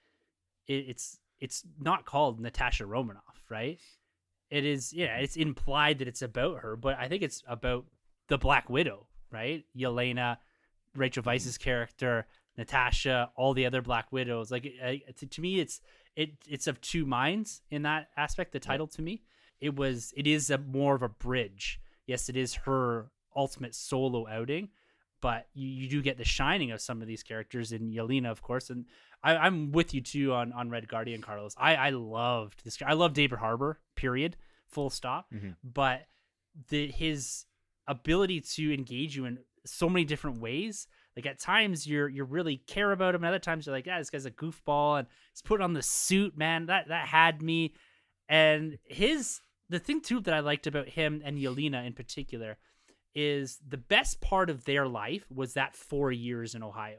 it, 0.67 0.85
it's 0.91 1.19
it's 1.41 1.65
not 1.81 2.05
called 2.05 2.41
Natasha 2.41 2.85
Romanoff, 2.85 3.41
right? 3.49 3.81
It 4.51 4.67
is, 4.67 4.93
yeah, 4.93 5.17
it's 5.17 5.37
implied 5.39 6.01
that 6.01 6.09
it's 6.09 6.21
about 6.21 6.59
her, 6.61 6.77
but 6.77 6.99
I 6.99 7.09
think 7.09 7.23
it's 7.23 7.43
about 7.47 7.87
the 8.31 8.39
Black 8.39 8.71
Widow, 8.71 9.07
right? 9.31 9.65
Yelena, 9.77 10.39
Rachel 10.97 11.23
Weisz's 11.23 11.59
character, 11.59 12.27
Natasha, 12.57 13.31
all 13.37 13.53
the 13.53 13.67
other 13.67 13.83
Black 13.83 14.11
Widows. 14.11 14.51
Like 14.51 14.73
I, 14.83 15.03
to, 15.19 15.27
to 15.27 15.41
me, 15.43 15.61
it's 15.61 15.83
it 16.17 16.31
it's 16.49 16.67
of 16.67 16.81
two 16.81 17.05
minds 17.05 17.61
in 17.71 17.83
that 17.83 18.09
aspect. 18.17 18.53
The 18.53 18.61
title 18.61 18.87
to 18.89 19.03
me, 19.03 19.23
it 19.61 19.77
was 19.77 20.15
it 20.17 20.27
is 20.27 20.49
a 20.49 20.57
more 20.59 20.95
of 20.95 21.03
a 21.03 21.09
bridge. 21.09 21.81
Yes, 22.07 22.29
it 22.31 22.37
is 22.37 22.55
her 22.55 23.11
ultimate 23.37 23.75
solo 23.75 24.27
outing, 24.29 24.71
but 25.21 25.47
you, 25.55 25.69
you 25.69 25.89
do 25.89 26.03
get 26.03 26.17
the 26.17 26.25
shining 26.25 26.71
of 26.73 26.81
some 26.81 27.03
of 27.03 27.09
these 27.09 27.23
characters 27.23 27.73
in 27.73 27.91
Yelena, 27.93 28.31
of 28.31 28.43
course. 28.43 28.71
And 28.71 28.87
I, 29.23 29.37
I'm 29.37 29.71
with 29.73 29.93
you 29.93 30.01
too 30.01 30.33
on 30.33 30.53
on 30.53 30.71
Red 30.71 30.89
Guardian, 30.89 31.21
Carlos. 31.21 31.55
I 31.59 31.75
I 31.75 31.91
loved 31.91 32.65
this. 32.65 32.79
I 32.87 32.95
love 32.95 33.13
David 33.13 33.39
Harbour. 33.41 33.81
Period. 33.97 34.37
Full 34.69 34.91
stop. 34.91 35.27
Mhm. 35.33 35.57
But 35.65 36.07
the 36.69 36.89
his 36.89 37.45
ability 37.91 38.41
to 38.41 38.73
engage 38.73 39.17
you 39.17 39.27
in 39.27 39.39
so 39.67 39.89
many 39.89 40.05
different 40.05 40.41
ways. 40.41 40.87
Like 41.17 41.27
at 41.27 41.41
times 41.41 41.87
you're 41.87 42.09
you 42.09 42.25
really 42.25 42.57
care 42.57 42.93
about 42.93 43.15
him, 43.15 43.23
and 43.23 43.29
other 43.29 43.39
times 43.39 43.67
you're 43.67 43.75
like, 43.75 43.87
yeah, 43.87 43.99
this 43.99 44.11
guy's 44.11 44.27
a 44.27 44.31
goofball, 44.31 45.01
and 45.01 45.09
he's 45.33 45.43
put 45.43 45.61
on 45.61 45.73
the 45.73 45.83
suit, 45.83 46.37
man. 46.39 46.67
That 46.67 46.89
that 46.89 47.09
had 47.09 47.43
me. 47.43 47.75
And 48.29 48.79
his 48.85 49.41
the 49.69 49.81
thing 49.81 50.01
too 50.01 50.21
that 50.21 50.35
I 50.35 50.41
liked 50.41 50.67
about 50.67 50.89
him 50.89 51.21
and 51.25 51.37
Yelena 51.37 51.85
in 51.87 51.93
particular 51.93 52.59
is 53.15 53.59
the 53.67 53.77
best 53.77 54.21
part 54.21 54.51
of 54.51 54.65
their 54.65 54.87
life 54.87 55.27
was 55.35 55.55
that 55.55 55.75
four 55.75 56.13
years 56.13 56.55
in 56.55 56.63
Ohio. 56.63 56.99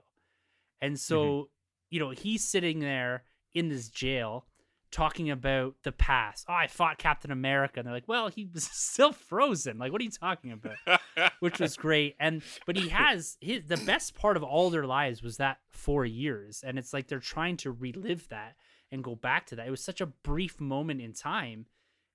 And 0.81 0.99
so, 0.99 1.23
mm-hmm. 1.23 1.43
you 1.89 1.99
know, 1.99 2.09
he's 2.09 2.43
sitting 2.43 2.79
there 2.79 3.23
in 3.53 3.69
this 3.69 3.89
jail 3.89 4.45
talking 4.91 5.29
about 5.29 5.75
the 5.83 5.91
past. 5.91 6.45
Oh, 6.49 6.53
I 6.53 6.67
fought 6.67 6.97
Captain 6.97 7.31
America. 7.31 7.79
And 7.79 7.87
they're 7.87 7.93
like, 7.93 8.07
well, 8.07 8.27
he 8.27 8.49
was 8.53 8.63
still 8.71 9.13
frozen. 9.13 9.77
Like, 9.77 9.91
what 9.91 10.01
are 10.01 10.03
you 10.03 10.11
talking 10.11 10.51
about? 10.51 10.99
Which 11.39 11.59
was 11.59 11.77
great. 11.77 12.15
And, 12.19 12.41
but 12.65 12.75
he 12.75 12.89
has 12.89 13.37
his, 13.41 13.63
the 13.67 13.77
best 13.77 14.15
part 14.15 14.37
of 14.37 14.43
all 14.43 14.69
their 14.69 14.85
lives 14.85 15.23
was 15.23 15.37
that 15.37 15.59
four 15.69 16.05
years. 16.05 16.63
And 16.65 16.77
it's 16.77 16.93
like 16.93 17.07
they're 17.07 17.19
trying 17.19 17.57
to 17.57 17.71
relive 17.71 18.27
that. 18.29 18.55
and 18.91 19.03
go 19.03 19.15
back 19.15 19.45
to 19.47 19.55
that. 19.55 19.67
It 19.67 19.71
was 19.71 19.83
such 19.83 20.01
a 20.01 20.05
brief 20.05 20.59
moment 20.59 21.01
in 21.01 21.13
time 21.13 21.65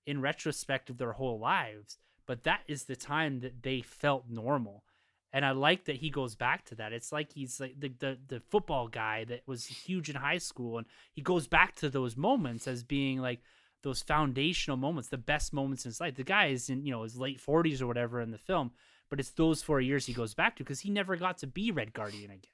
in 0.06 0.20
retrospect 0.20 0.90
of 0.90 0.98
their 0.98 1.12
whole 1.12 1.38
lives, 1.38 1.98
but 2.26 2.44
that 2.44 2.60
is 2.68 2.84
the 2.84 2.96
time 2.96 3.40
that 3.40 3.62
they 3.62 3.80
felt 3.80 4.24
normal. 4.28 4.84
And 5.32 5.44
I 5.44 5.50
like 5.50 5.84
that 5.84 5.96
he 5.96 6.08
goes 6.10 6.34
back 6.34 6.64
to 6.66 6.74
that. 6.76 6.92
It's 6.92 7.12
like 7.12 7.32
he's 7.32 7.60
like 7.60 7.78
the, 7.78 7.88
the 7.98 8.18
the 8.28 8.40
football 8.40 8.88
guy 8.88 9.24
that 9.24 9.42
was 9.46 9.66
huge 9.66 10.08
in 10.08 10.16
high 10.16 10.38
school 10.38 10.78
and 10.78 10.86
he 11.12 11.20
goes 11.22 11.46
back 11.46 11.74
to 11.76 11.90
those 11.90 12.16
moments 12.16 12.66
as 12.66 12.82
being 12.82 13.20
like 13.20 13.40
those 13.82 14.02
foundational 14.02 14.76
moments, 14.76 15.08
the 15.10 15.18
best 15.18 15.52
moments 15.52 15.84
in 15.84 15.90
his 15.90 16.00
life. 16.00 16.14
The 16.16 16.24
guy 16.24 16.46
is 16.46 16.70
in, 16.70 16.84
you 16.84 16.90
know, 16.92 17.02
his 17.02 17.16
late 17.16 17.38
40s 17.40 17.82
or 17.82 17.86
whatever 17.86 18.20
in 18.20 18.30
the 18.30 18.38
film, 18.38 18.70
but 19.10 19.20
it's 19.20 19.30
those 19.30 19.62
4 19.62 19.80
years 19.80 20.06
he 20.06 20.12
goes 20.14 20.34
back 20.34 20.56
to 20.56 20.64
because 20.64 20.80
he 20.80 20.90
never 20.90 21.16
got 21.16 21.38
to 21.38 21.46
be 21.46 21.70
Red 21.70 21.92
Guardian 21.92 22.30
again 22.30 22.50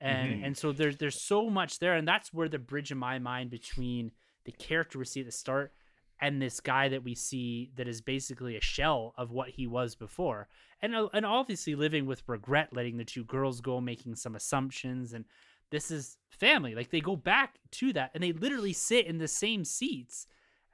and 0.00 0.40
Mhm. 0.40 0.46
and 0.46 0.56
so 0.56 0.72
there's 0.72 0.96
there's 0.96 1.22
so 1.22 1.50
much 1.50 1.78
there 1.78 1.94
and 1.94 2.08
that's 2.08 2.32
where 2.32 2.48
the 2.48 2.58
bridge 2.58 2.90
in 2.90 2.98
my 2.98 3.18
mind 3.18 3.50
between 3.50 4.12
the 4.44 4.52
character 4.52 4.98
we 4.98 5.04
see 5.04 5.20
at 5.20 5.26
the 5.26 5.32
start 5.32 5.72
and 6.20 6.40
this 6.40 6.60
guy 6.60 6.88
that 6.88 7.02
we 7.04 7.14
see 7.14 7.70
that 7.76 7.88
is 7.88 8.00
basically 8.00 8.56
a 8.56 8.60
shell 8.60 9.14
of 9.16 9.30
what 9.30 9.48
he 9.50 9.66
was 9.66 9.94
before. 9.94 10.48
And 10.82 10.94
uh, 10.94 11.08
and 11.12 11.24
obviously 11.26 11.74
living 11.74 12.06
with 12.06 12.22
regret 12.26 12.68
letting 12.72 12.96
the 12.96 13.04
two 13.04 13.24
girls 13.24 13.60
go 13.60 13.80
making 13.80 14.16
some 14.16 14.34
assumptions 14.36 15.12
and 15.12 15.24
this 15.70 15.90
is 15.90 16.16
family. 16.30 16.74
Like 16.74 16.90
they 16.90 17.00
go 17.00 17.16
back 17.16 17.58
to 17.72 17.92
that 17.92 18.10
and 18.14 18.22
they 18.22 18.32
literally 18.32 18.72
sit 18.72 19.06
in 19.06 19.18
the 19.18 19.28
same 19.28 19.64
seats 19.64 20.26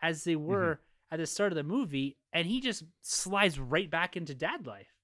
as 0.02 0.24
they 0.24 0.36
were 0.36 0.80
at 1.10 1.18
the 1.18 1.26
start 1.26 1.52
of 1.52 1.56
the 1.56 1.62
movie 1.62 2.16
and 2.32 2.46
he 2.46 2.60
just 2.60 2.82
slides 3.02 3.58
right 3.58 3.90
back 3.90 4.16
into 4.16 4.34
dad 4.34 4.66
life. 4.66 4.94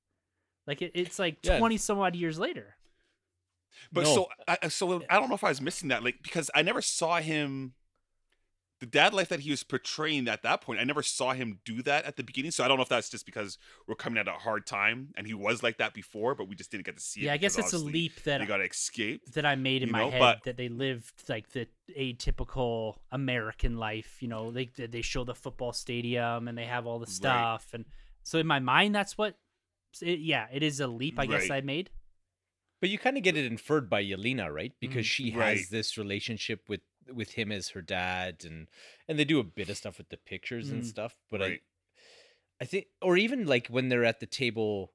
Like 0.66 0.82
it, 0.82 0.92
it's 0.94 1.18
like 1.18 1.38
Yeah. 1.42 1.58
20 1.58 1.76
some 1.76 1.98
odd 1.98 2.14
years 2.16 2.38
later. 2.38 2.76
But 3.92 4.04
No. 4.04 4.14
so, 4.14 4.28
I, 4.46 4.58
I- 4.64 4.68
so 4.68 5.02
I 5.10 5.18
don't 5.18 5.28
know 5.28 5.34
if 5.34 5.44
I 5.44 5.48
was 5.48 5.60
missing 5.60 5.88
that, 5.88 6.04
like 6.04 6.22
because 6.22 6.50
I 6.54 6.62
never 6.62 6.80
saw 6.82 7.18
him, 7.20 7.74
the 8.82 8.86
dad 8.86 9.14
life 9.14 9.28
that 9.28 9.38
he 9.40 9.50
was 9.50 9.62
portraying 9.62 10.26
at 10.26 10.42
that 10.42 10.60
point. 10.60 10.80
I 10.80 10.84
never 10.84 11.04
saw 11.04 11.34
him 11.34 11.60
do 11.64 11.82
that 11.82 12.04
at 12.04 12.16
the 12.16 12.24
beginning. 12.24 12.50
So 12.50 12.64
I 12.64 12.68
don't 12.68 12.78
know 12.78 12.82
if 12.82 12.88
that's 12.88 13.08
just 13.08 13.24
because 13.24 13.56
we're 13.86 13.94
coming 13.94 14.18
at 14.18 14.26
a 14.26 14.32
hard 14.32 14.66
time 14.66 15.14
and 15.16 15.24
he 15.24 15.34
was 15.34 15.62
like 15.62 15.78
that 15.78 15.94
before, 15.94 16.34
but 16.34 16.48
we 16.48 16.56
just 16.56 16.72
didn't 16.72 16.84
get 16.86 16.96
to 16.96 17.02
see 17.02 17.20
it. 17.20 17.24
yeah 17.26 17.32
i 17.32 17.36
guess 17.36 17.56
it's 17.56 17.72
a 17.72 17.78
leap 17.78 18.24
that 18.24 18.38
They 18.38 18.46
got 18.46 18.56
to 18.56 18.64
escape. 18.64 19.22
that 19.34 19.46
I 19.46 19.54
made 19.54 19.84
in 19.84 19.92
my 19.92 20.00
know, 20.00 20.10
head 20.10 20.18
but- 20.18 20.42
that 20.46 20.56
they 20.56 20.68
lived 20.68 21.28
like 21.28 21.50
the 21.50 21.68
atypical 21.96 22.96
American 23.10 23.76
life. 23.76 24.18
You 24.20 24.28
know, 24.28 24.50
they 24.50 24.66
they 24.76 25.02
show 25.02 25.24
the 25.24 25.34
football 25.34 25.72
stadium 25.72 26.48
and 26.48 26.56
they 26.56 26.64
have 26.66 26.86
all 26.86 26.98
the 26.98 27.06
Right. 27.06 27.14
stuff, 27.14 27.68
and 27.72 27.84
so 28.24 28.38
in 28.38 28.46
my 28.46 28.58
mind, 28.58 28.94
that's 28.94 29.16
what. 29.16 29.36
It, 30.00 30.20
yeah, 30.20 30.46
it 30.52 30.62
is 30.62 30.80
a 30.80 30.86
leap. 30.86 31.18
I 31.18 31.26
guess 31.26 31.50
I 31.50 31.60
made. 31.60 31.90
But 32.80 32.88
you 32.90 32.98
kind 32.98 33.16
of 33.18 33.22
get 33.22 33.36
it 33.36 33.44
inferred 33.44 33.88
by 33.90 34.02
Yelena, 34.02 34.50
right? 34.52 34.72
Because 34.80 35.04
Mhm. 35.06 35.10
she 35.10 35.30
has 35.32 35.38
Right. 35.38 35.60
this 35.70 35.98
relationship 35.98 36.68
with 36.68 36.80
with 37.12 37.32
him 37.32 37.50
as 37.52 37.70
her 37.70 37.82
dad, 37.82 38.44
and 38.44 38.68
and 39.08 39.18
they 39.18 39.24
do 39.24 39.40
a 39.40 39.44
bit 39.44 39.68
of 39.70 39.76
stuff 39.76 39.98
with 39.98 40.08
the 40.10 40.16
pictures 40.16 40.70
and 40.70 40.82
Mm. 40.82 40.86
stuff. 40.86 41.16
But 41.30 41.40
Right. 41.40 41.60
I, 42.60 42.64
I 42.64 42.64
think, 42.66 42.86
or 43.00 43.16
even 43.16 43.46
like 43.46 43.68
when 43.68 43.88
they're 43.88 44.04
at 44.04 44.20
the 44.20 44.26
table 44.26 44.92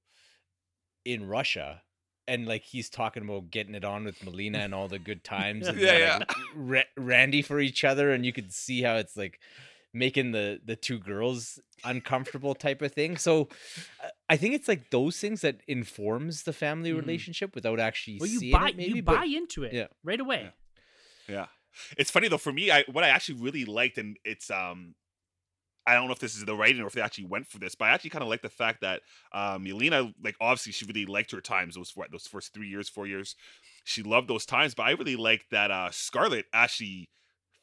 in 1.06 1.28
Russia, 1.28 1.84
and 2.28 2.46
like 2.48 2.64
he's 2.64 2.90
talking 2.90 3.24
about 3.24 3.52
getting 3.52 3.76
it 3.76 3.86
on 3.86 4.04
with 4.06 4.24
Melina 4.24 4.60
and 4.60 4.74
all 4.76 4.88
the 4.88 5.00
good 5.00 5.24
times, 5.36 5.68
and 5.68 5.80
Yeah, 5.80 5.86
they're, 5.86 6.00
yeah. 6.00 6.18
like, 6.18 6.32
ra- 6.56 6.82
randy 6.98 7.42
for 7.42 7.60
each 7.60 7.84
other, 7.84 8.12
and 8.12 8.26
you 8.26 8.34
could 8.34 8.52
see 8.54 8.82
how 8.84 8.96
it's 8.98 9.16
like 9.18 9.40
making 9.94 10.32
the 10.32 10.60
the 10.64 10.76
two 10.76 11.00
girls 11.00 11.60
uncomfortable 11.84 12.54
type 12.56 12.82
of 12.82 12.92
thing. 12.92 13.18
So 13.18 13.48
uh, 14.04 14.08
I 14.30 14.36
think 14.38 14.54
it's 14.56 14.68
like 14.68 14.90
those 14.92 15.18
things 15.20 15.42
that 15.42 15.62
informs 15.68 16.44
the 16.44 16.54
family 16.54 16.92
Mhm. 16.92 16.98
relationship 17.00 17.56
without 17.56 17.80
actually 17.80 18.18
Well, 18.20 18.30
you 18.30 18.40
seeing 18.40 18.52
buy 18.52 18.70
it. 18.70 18.78
Maybe, 18.78 18.96
you 18.98 19.04
but- 19.04 19.16
buy 19.16 19.26
into 19.26 19.64
it 19.64 19.74
yeah. 19.74 19.88
right 20.04 20.20
away. 20.20 20.52
Yeah. 21.30 21.48
It's 21.98 22.12
funny 22.12 22.28
though, 22.28 22.38
for 22.38 22.54
me, 22.54 22.72
I 22.72 22.84
what 22.92 23.04
I 23.04 23.10
actually 23.10 23.40
really 23.42 23.66
liked, 23.66 23.98
and 23.98 24.18
it's 24.26 24.50
um 24.52 24.96
I 25.86 25.96
don't 25.96 26.08
know 26.08 26.14
if 26.14 26.20
this 26.20 26.36
is 26.36 26.46
the 26.46 26.56
writing 26.56 26.82
or 26.82 26.88
if 26.88 26.94
they 26.94 27.02
actually 27.02 27.26
went 27.28 27.48
for 27.48 27.60
this, 27.60 27.74
but 27.76 27.86
I 27.86 27.92
actually 27.92 28.10
kind 28.10 28.24
of 28.24 28.30
like 28.30 28.42
the 28.42 28.50
fact 28.50 28.82
that 28.82 29.02
um 29.34 29.66
Yelena, 29.66 30.14
like 30.24 30.36
obviously 30.42 30.74
she 30.74 30.86
really 30.86 31.06
liked 31.06 31.32
her 31.32 31.42
times, 31.42 31.76
those 31.76 31.94
what, 31.96 32.12
those 32.12 32.28
first 32.28 32.54
three 32.54 32.68
years, 32.70 32.90
four 32.90 33.08
years. 33.08 33.36
She 33.86 34.04
loved 34.04 34.28
those 34.30 34.46
times, 34.46 34.76
but 34.76 34.84
I 34.84 34.92
really 34.92 35.16
like 35.16 35.46
that 35.52 35.72
uh 35.72 35.92
Scarlett 35.92 36.46
actually 36.54 37.10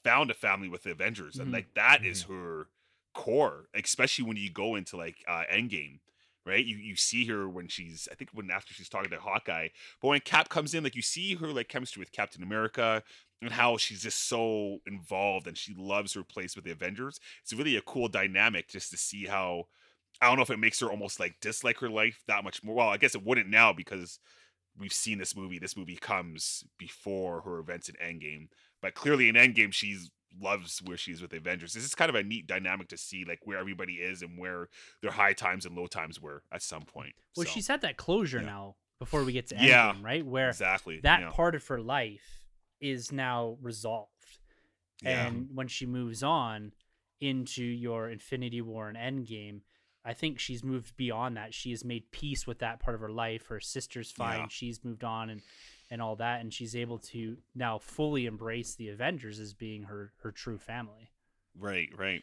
found 0.04 0.30
a 0.30 0.34
family 0.34 0.68
with 0.68 0.84
the 0.84 0.92
Avengers. 0.92 1.38
And 1.38 1.50
Mhm. 1.50 1.52
like 1.52 1.68
that 1.74 2.04
is 2.04 2.24
her 2.24 2.68
core, 3.14 3.68
especially 3.74 4.24
when 4.26 4.36
you 4.38 4.50
go 4.52 4.76
into 4.76 4.96
like 4.96 5.16
uh 5.28 5.44
Endgame. 5.52 6.00
Right, 6.46 6.64
you 6.64 6.76
you 6.76 6.94
see 6.94 7.24
her 7.26 7.48
when 7.48 7.68
she's 7.68 8.06
I 8.12 8.14
think 8.16 8.30
when 8.34 8.50
after 8.50 8.74
she's 8.74 8.90
talking 8.90 9.10
to 9.10 9.18
Hawkeye, 9.18 9.68
but 10.02 10.08
when 10.08 10.20
Cap 10.20 10.50
comes 10.50 10.74
in, 10.74 10.84
like 10.84 10.94
you 10.94 11.00
see 11.00 11.36
her 11.36 11.46
like 11.48 11.68
chemistry 11.68 12.00
with 12.00 12.12
Captain 12.12 12.42
America, 12.42 13.02
and 13.44 13.52
how 13.52 13.76
she's 13.76 14.02
just 14.02 14.28
so 14.28 14.78
involved 14.86 15.46
and 15.46 15.56
she 15.56 15.74
loves 15.76 16.12
her 16.14 16.22
place 16.24 16.56
with 16.56 16.64
the 16.64 16.70
Avengers. 16.70 17.20
It's 17.42 17.52
really 17.52 17.76
a 17.76 17.82
cool 17.82 18.08
dynamic 18.08 18.68
just 18.68 18.90
to 18.90 18.96
see 18.96 19.24
how 19.26 19.64
I 20.20 20.26
don't 20.26 20.36
know 20.36 20.42
if 20.42 20.50
it 20.50 20.58
makes 20.58 20.80
her 20.80 20.90
almost 20.90 21.20
like 21.20 21.40
dislike 21.40 21.78
her 21.78 21.90
life 21.90 22.22
that 22.28 22.44
much 22.44 22.62
more. 22.62 22.76
Well, 22.76 22.88
I 22.88 22.96
guess 22.96 23.14
it 23.14 23.24
wouldn't 23.24 23.48
now 23.48 23.72
because 23.72 24.18
we've 24.78 24.92
seen 24.92 25.18
this 25.18 25.36
movie. 25.36 25.58
This 25.58 25.76
movie 25.76 25.96
comes 25.96 26.64
before 26.78 27.42
her 27.42 27.58
events 27.58 27.88
in 27.88 27.96
Endgame, 27.96 28.48
but 28.80 28.94
clearly 28.94 29.28
in 29.28 29.34
Endgame 29.34 29.72
she's 29.72 30.10
loves 30.40 30.80
where 30.84 30.96
she 30.96 31.12
is 31.12 31.20
with 31.20 31.30
the 31.30 31.36
Avengers. 31.36 31.72
This 31.72 31.84
is 31.84 31.94
kind 31.94 32.08
of 32.08 32.14
a 32.14 32.22
neat 32.22 32.46
dynamic 32.46 32.88
to 32.88 32.96
see 32.96 33.24
like 33.26 33.40
where 33.44 33.58
everybody 33.58 33.94
is 33.94 34.22
and 34.22 34.38
where 34.38 34.68
their 35.02 35.10
high 35.10 35.32
times 35.32 35.66
and 35.66 35.76
low 35.76 35.86
times 35.86 36.20
were 36.20 36.42
at 36.52 36.62
some 36.62 36.82
point. 36.82 37.14
Well, 37.36 37.46
So, 37.46 37.52
she's 37.52 37.68
had 37.68 37.80
that 37.82 37.96
closure 37.96 38.38
yeah. 38.38 38.46
now 38.46 38.76
before 38.98 39.24
we 39.24 39.32
get 39.32 39.48
to 39.48 39.56
Yeah, 39.58 39.92
Endgame, 39.92 40.04
right? 40.04 40.26
Where 40.26 40.48
exactly 40.48 41.00
that 41.02 41.20
yeah. 41.20 41.30
part 41.30 41.54
of 41.54 41.66
her 41.68 41.80
life 41.80 42.44
is 42.80 43.12
now 43.12 43.56
resolved. 43.62 44.10
Yeah. 45.02 45.26
And 45.26 45.48
when 45.54 45.68
she 45.68 45.86
moves 45.86 46.22
on 46.22 46.72
into 47.20 47.64
your 47.64 48.08
Infinity 48.10 48.60
War 48.60 48.88
and 48.88 48.96
Endgame, 48.96 49.60
I 50.04 50.12
think 50.12 50.38
she's 50.38 50.62
moved 50.62 50.96
beyond 50.96 51.36
that. 51.36 51.54
She 51.54 51.70
has 51.70 51.84
made 51.84 52.10
peace 52.10 52.46
with 52.46 52.58
that 52.58 52.80
part 52.80 52.94
of 52.94 53.00
her 53.00 53.10
life. 53.10 53.46
Her 53.46 53.60
sister's 53.60 54.10
fine. 54.10 54.40
Yeah. 54.40 54.46
She's 54.50 54.84
moved 54.84 55.02
on 55.02 55.30
and 55.30 55.40
and 55.90 56.00
all 56.02 56.16
that 56.16 56.40
and 56.40 56.52
she's 56.52 56.74
able 56.74 56.98
to 56.98 57.36
now 57.54 57.78
fully 57.78 58.26
embrace 58.26 58.74
the 58.74 58.88
Avengers 58.88 59.38
as 59.38 59.52
being 59.54 59.84
her 59.84 60.12
her 60.22 60.32
true 60.32 60.58
family. 60.58 61.10
right, 61.58 61.88
right. 61.96 62.22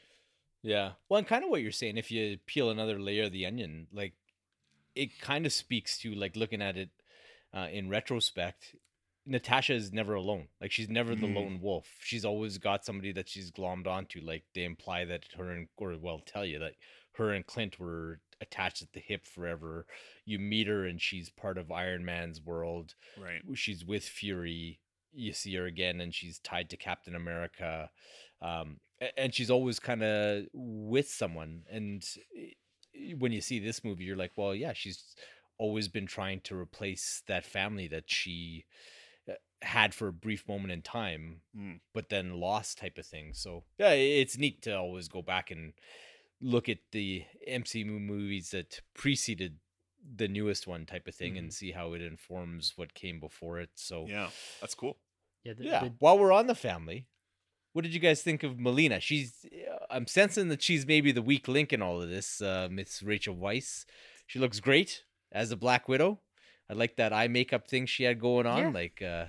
Yeah. 0.64 0.92
Well, 1.10 1.18
and 1.20 1.28
kind 1.28 1.44
of 1.44 1.50
what 1.50 1.62
you're 1.64 1.72
saying, 1.72 1.98
if 1.98 2.12
you 2.12 2.38
peel 2.46 2.70
another 2.70 3.00
layer 3.00 3.24
of 3.24 3.32
the 3.32 3.46
onion, 3.46 3.88
like 3.92 4.14
it 4.96 5.20
kind 5.20 5.46
of 5.46 5.54
speaks 5.54 5.98
to 6.00 6.14
like 6.14 6.36
looking 6.36 6.62
at 6.62 6.78
it 6.78 6.90
uh, 7.54 7.68
in 7.72 7.90
retrospect. 7.90 8.76
Natasha 9.26 9.74
is 9.74 9.94
never 9.94 10.16
alone. 10.16 10.48
Like 10.60 10.72
she's 10.72 10.90
never 10.90 11.16
the 11.16 11.28
Mhm. 11.28 11.36
lone 11.36 11.60
wolf. 11.62 11.88
She's 12.02 12.26
always 12.26 12.58
got 12.58 12.84
somebody 12.86 13.12
that 13.14 13.30
she's 13.30 13.52
glommed 13.52 13.88
onto. 13.88 14.20
Like 14.22 14.44
they 14.54 14.64
imply 14.64 15.06
that 15.06 15.26
her 15.38 15.52
and 15.52 15.68
or 15.78 15.96
well 16.00 16.20
tell 16.26 16.44
you 16.46 16.60
that 16.60 16.74
her 17.14 17.32
and 17.32 17.46
Clint 17.46 17.80
were 17.80 18.20
attached 18.42 18.82
at 18.82 18.94
the 18.94 19.00
hip 19.00 19.26
forever. 19.26 19.86
You 20.26 20.40
meet 20.40 20.68
her 20.68 20.86
and 20.86 21.00
she's 21.02 21.30
part 21.30 21.58
of 21.58 21.72
Iron 21.72 22.04
Man's 22.04 22.42
world 22.42 22.96
Right. 23.18 23.42
she's 23.54 23.86
with 23.86 24.04
Fury. 24.04 24.80
You 25.14 25.34
see 25.34 25.54
her 25.56 25.66
again, 25.66 26.00
and 26.02 26.14
she's 26.16 26.40
tied 26.40 26.70
to 26.70 26.78
Captain 26.78 27.16
America, 27.16 27.90
um, 28.42 28.80
and 29.18 29.34
she's 29.34 29.52
always 29.52 29.78
kind 29.78 30.02
of 30.04 30.46
with 30.54 31.10
someone. 31.10 31.64
And 31.70 32.02
when 33.18 33.32
you 33.32 33.42
see 33.42 33.60
this 33.60 33.84
movie, 33.84 34.06
you're 34.06 34.16
like, 34.16 34.32
well, 34.38 34.56
yeah, 34.56 34.74
she's 34.74 35.16
always 35.58 35.88
been 35.88 36.08
trying 36.08 36.40
to 36.42 36.56
replace 36.58 37.24
that 37.28 37.46
family 37.46 37.88
that 37.90 38.10
she 38.10 38.64
uh, 39.30 39.34
had 39.62 39.94
for 39.94 40.08
a 40.08 40.14
brief 40.14 40.48
moment 40.48 40.72
in 40.72 40.82
time, 40.82 41.42
Mm. 41.56 41.82
but 41.94 42.08
then 42.10 42.40
lost, 42.40 42.78
type 42.78 42.98
of 42.98 43.06
thing. 43.06 43.34
So 43.34 43.64
yeah, 43.78 43.92
it's 43.92 44.38
neat 44.38 44.62
to 44.64 44.78
always 44.78 45.08
go 45.10 45.22
back 45.22 45.52
and 45.52 45.74
look 46.42 46.68
at 46.70 46.80
the 46.92 47.24
MCU 47.48 47.86
movies 47.86 48.52
that 48.52 48.82
preceded 48.94 49.58
the 50.16 50.28
newest 50.28 50.66
one 50.68 50.86
type 50.86 51.08
of 51.08 51.14
thing 51.16 51.38
and 51.38 51.54
see 51.54 51.72
how 51.72 51.94
it 51.94 52.02
informs 52.02 52.74
what 52.76 52.94
came 52.96 53.20
before 53.20 53.60
it. 53.60 53.70
So 53.76 54.06
Yeah, 54.08 54.30
that's 54.60 54.74
cool. 54.76 54.98
Yeah, 55.44 55.54
the, 55.54 55.64
yeah. 55.64 55.80
the- 55.84 55.94
While 56.00 56.18
we're 56.20 56.32
on 56.32 56.48
the 56.48 56.56
family, 56.56 57.08
what 57.74 57.84
did 57.84 57.94
you 57.94 58.00
guys 58.00 58.22
think 58.24 58.44
of 58.44 58.60
Melina? 58.60 59.00
She's 59.00 59.46
uh, 59.46 59.86
I'm 59.90 60.08
sensing 60.08 60.50
that 60.50 60.62
she's 60.62 60.86
maybe 60.86 61.12
the 61.12 61.22
weak 61.22 61.48
link 61.48 61.72
in 61.72 61.82
all 61.82 62.02
of 62.02 62.10
this. 62.10 62.42
Uh, 62.42 62.68
Miss 62.72 63.02
Rachel 63.04 63.36
Weisz. 63.36 63.86
She 64.28 64.40
looks 64.40 64.60
great 64.60 65.04
as 65.32 65.52
a 65.52 65.56
Black 65.58 65.88
Widow. 65.88 66.20
I 66.70 66.74
like 66.74 66.96
that 66.98 67.14
eye 67.14 67.28
makeup 67.28 67.68
thing 67.68 67.86
she 67.86 68.04
had 68.04 68.20
going 68.20 68.46
on, 68.48 68.58
Yeah. 68.58 68.70
like 68.70 69.02
uh, 69.02 69.26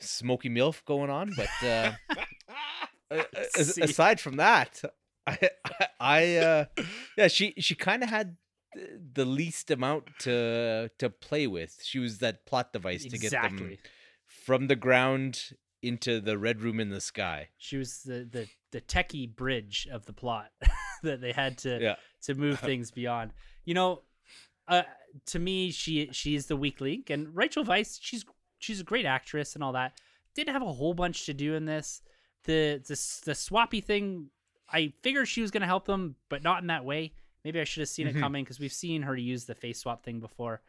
smoky 0.00 0.48
milf 0.50 0.84
going 0.84 1.10
on. 1.10 1.32
But 1.36 1.66
uh, 1.66 1.92
a- 3.10 3.18
a- 3.18 3.26
as- 3.58 3.74
See. 3.74 3.82
aside 3.82 4.20
from 4.20 4.36
that, 4.36 4.82
I, 5.26 5.50
I 6.00 6.36
uh, 6.36 6.64
yeah, 7.16 7.28
she 7.28 7.54
she 7.58 7.74
kind 7.74 8.02
of 8.02 8.10
had 8.10 8.36
the 9.12 9.24
least 9.24 9.70
amount 9.70 10.08
to 10.20 10.90
to 10.98 11.10
play 11.10 11.46
with. 11.46 11.78
She 11.82 11.98
was 11.98 12.18
that 12.18 12.44
plot 12.46 12.72
device 12.72 13.04
to 13.04 13.18
get 13.18 13.30
them 13.30 13.76
from 14.26 14.66
the 14.66 14.76
ground 14.76 15.52
into 15.82 16.20
the 16.20 16.38
red 16.38 16.60
room 16.62 16.80
in 16.80 16.88
the 16.90 17.00
sky. 17.00 17.48
She 17.58 17.76
was 17.76 18.02
the 18.02 18.28
the 18.30 18.48
the 18.72 18.80
techie 18.80 19.34
bridge 19.34 19.86
of 19.90 20.06
the 20.06 20.12
plot 20.12 20.50
that 21.02 21.20
they 21.20 21.32
had 21.32 21.58
to 21.58 21.78
Yeah. 21.80 21.96
to 22.22 22.34
move 22.34 22.58
things 22.70 22.90
beyond. 22.90 23.32
You 23.64 23.74
know, 23.74 24.02
uh, 24.68 24.82
to 25.26 25.38
me, 25.38 25.70
she 25.70 26.08
she 26.12 26.34
is 26.34 26.46
the 26.46 26.56
weak 26.56 26.80
link, 26.80 27.10
and 27.10 27.34
Rachel 27.34 27.64
Weisz, 27.64 27.98
she's 28.00 28.24
she's 28.58 28.80
a 28.80 28.84
great 28.84 29.06
actress 29.06 29.54
and 29.54 29.62
all 29.62 29.72
that, 29.72 29.92
didn't 30.34 30.52
have 30.52 30.62
a 30.62 30.72
whole 30.72 30.94
bunch 30.94 31.26
to 31.26 31.34
do 31.34 31.54
in 31.54 31.64
this. 31.64 32.02
The 32.44 32.82
the 32.86 32.94
the 33.24 33.34
swappy 33.34 33.82
thing, 33.82 34.30
I 34.72 34.92
figured 35.02 35.28
she 35.28 35.42
was 35.42 35.50
going 35.50 35.60
to 35.60 35.66
help 35.66 35.86
them, 35.86 36.16
but 36.28 36.42
not 36.42 36.62
in 36.62 36.68
that 36.68 36.84
way. 36.84 37.12
Maybe 37.44 37.60
I 37.60 37.64
should 37.64 37.82
have 37.82 37.88
seen 37.88 38.06
it 38.06 38.12
mm-hmm. 38.12 38.20
coming 38.20 38.44
because 38.44 38.58
we've 38.58 38.72
seen 38.72 39.02
her 39.02 39.16
use 39.16 39.44
the 39.44 39.54
face 39.54 39.80
swap 39.80 40.02
thing 40.02 40.20
before. 40.20 40.62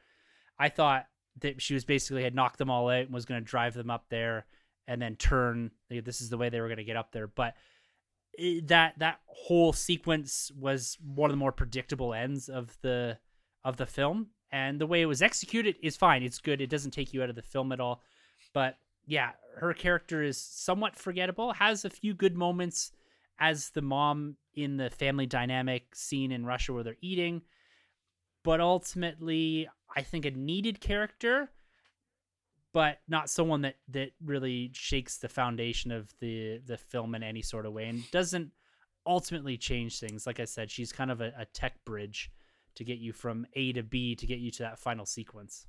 I 0.60 0.70
thought 0.70 1.06
that 1.40 1.62
she 1.62 1.74
was 1.74 1.86
basically 1.86 2.24
had 2.24 2.36
knocked 2.36 2.58
them 2.58 2.70
all 2.70 2.90
out 2.90 3.06
and 3.06 3.14
was 3.14 3.26
going 3.26 3.42
to 3.42 3.50
drive 3.50 3.74
them 3.74 3.90
up 3.90 4.06
there 4.10 4.46
and 4.88 5.02
then 5.02 5.16
turn. 5.16 5.72
This 5.90 6.22
is 6.22 6.30
the 6.30 6.38
way 6.38 6.50
they 6.50 6.60
were 6.60 6.68
going 6.68 6.78
to 6.78 6.84
get 6.84 6.98
up 6.98 7.12
there, 7.12 7.28
but 7.28 7.56
eh, 8.38 8.60
that 8.66 9.00
that 9.00 9.20
whole 9.26 9.74
sequence 9.74 10.52
was 10.58 10.98
one 11.02 11.30
of 11.30 11.34
the 11.34 11.40
more 11.40 11.52
predictable 11.52 12.14
ends 12.14 12.50
of 12.50 12.78
the 12.82 13.18
of 13.64 13.78
the 13.78 13.86
film 13.86 14.28
and 14.52 14.80
the 14.80 14.88
way 14.88 15.02
it 15.02 15.06
was 15.06 15.22
executed 15.22 15.76
is 15.82 15.98
fine 15.98 16.24
it's 16.24 16.40
good 16.40 16.62
it 16.62 16.70
doesn't 16.70 16.92
take 16.92 17.14
you 17.14 17.22
out 17.22 17.30
of 17.30 17.36
the 17.36 17.42
film 17.42 17.72
at 17.72 17.80
all 17.80 18.02
but 18.54 18.78
yeah 19.06 19.32
her 19.58 19.74
character 19.74 20.22
is 20.22 20.40
somewhat 20.40 20.96
forgettable 20.96 21.52
has 21.54 21.84
a 21.84 21.90
few 21.90 22.14
good 22.14 22.38
moments 22.38 22.92
as 23.40 23.70
the 23.72 23.82
mom 23.82 24.36
in 24.54 24.78
the 24.78 24.90
family 24.90 25.26
dynamic 25.26 25.96
scene 25.96 26.32
in 26.32 26.46
Russia 26.46 26.74
where 26.74 26.84
they're 26.84 26.98
eating 27.02 27.42
but 28.44 28.62
ultimately 28.62 29.68
I 29.96 30.02
think 30.02 30.26
a 30.26 30.32
needed 30.32 30.80
character 30.80 31.50
but 32.74 33.00
not 33.08 33.30
someone 33.30 33.62
that 33.62 33.76
that 33.90 34.12
really 34.24 34.72
shakes 34.74 35.18
the 35.18 35.30
foundation 35.30 35.92
of 35.92 36.14
the 36.20 36.62
the 36.66 36.78
film 36.78 37.16
in 37.16 37.24
any 37.24 37.42
sort 37.42 37.66
of 37.66 37.74
way 37.74 37.88
and 37.88 38.10
doesn't 38.12 38.52
ultimately 39.08 39.56
change 39.56 40.00
things 40.00 40.26
like 40.26 40.40
i 40.40 40.46
said 40.46 40.72
she's 40.72 40.92
kind 40.92 41.12
of 41.12 41.22
a, 41.22 41.32
a 41.38 41.46
tech 41.54 41.74
bridge 41.86 42.32
to 42.74 42.84
get 42.84 42.98
you 42.98 43.14
from 43.14 43.46
a 43.54 43.72
to 43.72 43.84
b 43.84 44.16
to 44.16 44.26
get 44.26 44.40
you 44.40 44.50
to 44.50 44.64
that 44.64 44.80
final 44.80 45.06
sequence 45.06 45.68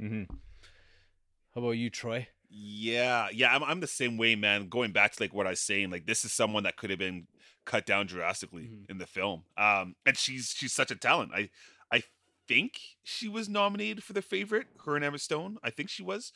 Mm-hmm. 0.00 0.32
How 1.54 1.60
about 1.60 1.72
you, 1.72 1.90
Troy? 1.90 2.28
Yeah, 2.50 3.28
yeah, 3.32 3.54
I'm 3.54 3.62
I'm 3.62 3.80
the 3.80 3.86
same 3.86 4.16
way, 4.16 4.34
man. 4.34 4.68
Going 4.68 4.92
back 4.92 5.12
to 5.12 5.22
like 5.22 5.34
what 5.34 5.46
I 5.46 5.50
was 5.50 5.60
saying, 5.60 5.90
like 5.90 6.06
this 6.06 6.24
is 6.24 6.32
someone 6.32 6.62
that 6.62 6.76
could 6.76 6.90
have 6.90 6.98
been 6.98 7.26
cut 7.66 7.84
down 7.84 8.06
drastically 8.06 8.62
Mhm. 8.64 8.90
in 8.90 8.98
the 8.98 9.06
film. 9.06 9.44
Um, 9.58 9.96
and 10.06 10.16
she's 10.16 10.54
she's 10.56 10.72
such 10.72 10.90
a 10.90 10.96
talent. 10.96 11.32
I 11.34 11.50
I 11.92 12.02
think 12.46 12.80
she 13.04 13.28
was 13.28 13.48
nominated 13.48 14.02
for 14.02 14.14
the 14.14 14.22
favorite, 14.22 14.68
her 14.86 14.96
and 14.96 15.04
Emma 15.04 15.18
Stone. 15.18 15.58
I 15.62 15.68
think 15.70 15.90
she 15.90 16.02
was 16.02 16.32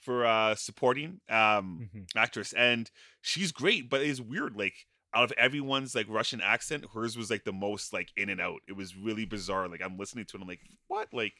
for 0.00 0.26
uh 0.26 0.54
supporting 0.54 1.20
um 1.30 1.88
Mhm. 1.94 2.06
actress, 2.14 2.52
and 2.52 2.90
she's 3.22 3.50
great. 3.50 3.88
But 3.88 4.02
it's 4.02 4.20
weird, 4.20 4.56
like 4.56 4.86
out 5.14 5.24
of 5.24 5.32
everyone's 5.38 5.94
like 5.94 6.06
Russian 6.10 6.42
accent, 6.42 6.84
hers 6.92 7.16
was 7.16 7.30
like 7.30 7.44
the 7.44 7.52
most 7.54 7.92
like 7.94 8.12
in 8.18 8.28
and 8.28 8.40
out. 8.40 8.60
It 8.68 8.72
was 8.72 8.94
really 8.96 9.24
bizarre. 9.24 9.66
Like 9.68 9.80
I'm 9.80 9.96
listening 9.96 10.26
to 10.26 10.36
it, 10.36 10.42
I'm 10.42 10.48
like, 10.48 10.60
what? 10.88 11.08
Like 11.14 11.34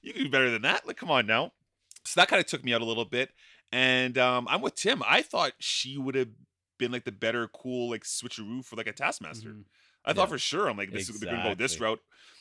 you 0.00 0.12
can 0.12 0.22
do 0.24 0.30
better 0.30 0.50
than 0.50 0.62
that. 0.62 0.86
Like 0.86 0.96
come 0.96 1.10
on 1.10 1.26
now. 1.26 1.52
So 2.04 2.20
that 2.20 2.28
kind 2.28 2.38
of 2.38 2.46
took 2.46 2.62
me 2.62 2.74
out 2.74 2.82
a 2.82 2.84
little 2.84 3.06
bit. 3.06 3.30
And 3.72 4.16
um, 4.18 4.46
I'm 4.48 4.60
with 4.60 4.74
Tim. 4.76 5.02
I 5.06 5.22
thought 5.22 5.52
she 5.58 5.98
would 5.98 6.14
have 6.14 6.28
been 6.78 6.92
like 6.92 7.04
the 7.04 7.12
better, 7.12 7.48
cool, 7.48 7.90
like 7.90 8.04
switcheroo 8.04 8.64
for 8.64 8.76
like 8.76 8.86
a 8.86 8.92
Taskmaster. 8.92 9.50
Mhm. 9.50 9.64
I 10.04 10.12
thought 10.12 10.22
Yeah. 10.24 10.26
for 10.34 10.38
sure. 10.38 10.68
I'm 10.68 10.76
like, 10.76 10.92
this 10.92 11.08
is 11.08 11.18
they're 11.20 11.30
gonna 11.32 11.48
go 11.50 11.54
this 11.54 11.80
route, 11.80 12.00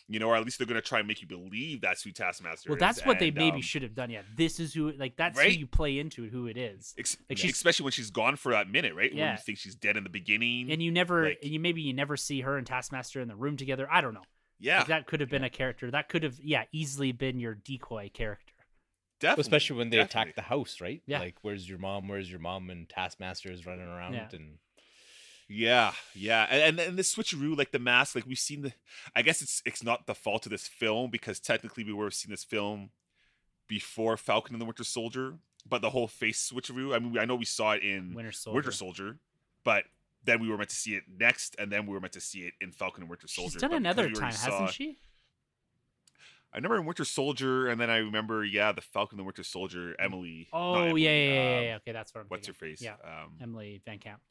you 0.09 0.19
know, 0.19 0.27
or 0.29 0.35
at 0.35 0.43
least 0.43 0.57
they're 0.57 0.67
gonna 0.67 0.81
try 0.81 0.99
and 0.99 1.07
make 1.07 1.21
you 1.21 1.27
believe 1.27 1.79
that's 1.81 2.03
who 2.03 2.11
Taskmaster 2.11 2.69
well 2.69 2.75
is. 2.75 2.79
that's 2.81 3.05
what 3.05 3.19
they 3.19 3.31
maybe 3.31 3.55
um, 3.57 3.61
should 3.61 3.83
have 3.83 3.95
done 3.95 4.09
yeah 4.09 4.21
this 4.35 4.59
is 4.59 4.73
who 4.73 4.91
like 4.91 5.15
that's 5.15 5.37
Right? 5.37 5.53
who 5.53 5.59
you 5.59 5.67
play 5.67 5.97
into 5.97 6.27
who 6.29 6.47
it 6.47 6.57
is 6.57 6.93
ex- 6.97 7.15
like 7.29 7.37
she's- 7.37 7.53
especially 7.55 7.85
when 7.85 7.93
she's 7.93 8.11
gone 8.11 8.35
for 8.35 8.51
that 8.51 8.69
minute, 8.69 8.93
right? 8.95 9.11
When 9.11 9.19
Yeah. 9.19 9.31
you 9.31 9.37
think 9.37 9.59
she's 9.59 9.75
dead 9.75 9.95
in 9.95 10.03
the 10.03 10.09
beginning. 10.09 10.69
and 10.71 10.83
you 10.83 10.91
never 10.91 11.29
Like- 11.29 11.39
and 11.41 11.51
you 11.51 11.59
maybe 11.59 11.81
you 11.81 11.93
never 11.93 12.17
see 12.17 12.41
her 12.41 12.57
and 12.57 12.67
taskmaster 12.67 13.21
in 13.21 13.27
the 13.29 13.35
room 13.35 13.55
together 13.55 13.87
i 13.89 14.01
don't 14.01 14.13
know 14.13 14.23
yeah, 14.59 14.79
Like, 14.79 14.87
that 14.87 15.07
could 15.07 15.19
have 15.19 15.29
been 15.29 15.43
a 15.43 15.49
character 15.49 15.89
that 15.91 16.09
could 16.09 16.23
have 16.23 16.37
yeah 16.41 16.65
easily 16.73 17.11
been 17.13 17.39
your 17.39 17.53
decoy 17.55 18.09
character 18.13 18.52
definitely. 19.23 19.41
Especially 19.41 19.77
when 19.77 19.89
they 19.89 19.97
definitely. 19.97 20.21
attack 20.21 20.35
the 20.35 20.41
house, 20.43 20.79
right? 20.79 21.01
Yeah. 21.07 21.19
Like, 21.19 21.35
where's 21.41 21.67
your 21.67 21.79
mom? 21.79 22.07
Where's 22.07 22.29
your 22.29 22.39
mom? 22.39 22.69
And 22.69 22.87
Taskmaster 22.87 23.51
is 23.51 23.65
running 23.65 23.87
around, 23.87 24.13
Yeah. 24.13 24.27
and 24.33 24.57
Yeah, 25.47 25.93
yeah, 26.15 26.47
and, 26.49 26.61
and 26.61 26.79
and 26.79 26.97
the 26.97 27.03
switcheroo, 27.03 27.57
like 27.57 27.71
the 27.71 27.79
mask, 27.79 28.15
like 28.15 28.25
we've 28.25 28.39
seen 28.39 28.61
the. 28.61 28.73
I 29.15 29.21
guess 29.21 29.41
it's 29.41 29.61
it's 29.65 29.83
not 29.83 30.07
the 30.07 30.15
fault 30.15 30.45
of 30.45 30.51
this 30.51 30.67
film 30.67 31.09
because 31.11 31.39
technically 31.39 31.83
we 31.83 31.93
were 31.93 32.11
seeing 32.11 32.31
this 32.31 32.43
film 32.43 32.89
before 33.67 34.17
Falcon 34.17 34.53
and 34.55 34.61
the 34.61 34.65
Winter 34.65 34.83
Soldier, 34.83 35.35
but 35.67 35.81
the 35.81 35.89
whole 35.89 36.07
face 36.07 36.51
switcheroo. 36.51 36.95
I 36.95 36.99
mean, 36.99 37.17
I 37.17 37.25
know 37.25 37.35
we 37.35 37.45
saw 37.45 37.71
it 37.73 37.83
in 37.83 38.13
winter 38.13 38.31
soldier 38.31 38.55
Winter 38.55 38.71
Soldier, 38.71 39.17
but 39.63 39.83
then 40.23 40.41
we 40.41 40.49
were 40.49 40.57
meant 40.57 40.69
to 40.69 40.75
see 40.75 40.95
it 40.95 41.03
next, 41.19 41.55
and 41.59 41.71
then 41.71 41.85
we 41.85 41.93
were 41.93 41.99
meant 41.99 42.13
to 42.13 42.21
see 42.21 42.39
it 42.41 42.53
in 42.61 42.71
Falcon 42.71 43.03
and 43.03 43.09
Winter 43.09 43.27
Soldier. 43.27 43.51
she's 43.53 43.61
done 43.61 43.71
but 43.71 43.77
another 43.77 44.07
we 44.07 44.13
time 44.13 44.31
already 44.31 44.37
hasn't 44.37 44.69
she 44.71 44.97
I 46.53 46.57
remember 46.57 46.77
in 46.77 46.85
Winter 46.85 47.03
Soldier, 47.05 47.67
and 47.67 47.81
then 47.81 47.89
I 47.89 47.97
remember, 47.97 48.45
yeah, 48.45 48.71
the 48.71 48.81
Falcon 48.81 49.17
the 49.17 49.23
Winter 49.23 49.43
Soldier, 49.43 49.95
Emily. 49.99 50.47
oh 50.53 50.75
Emily, 50.85 51.03
yeah 51.03 51.09
yeah, 51.11 51.17
yeah, 51.17 51.33
yeah, 51.33 51.57
um, 51.59 51.65
yeah. 51.65 51.75
okay 51.77 51.91
that's 51.91 52.13
what 52.13 52.21
I'm 52.21 52.27
What's 52.27 52.47
her 52.47 52.53
thinking. 52.53 52.77
face? 52.77 52.81
yeah 52.83 52.93
Um, 53.03 53.31
emily 53.41 53.81
van 53.85 53.97
camp 53.99 54.21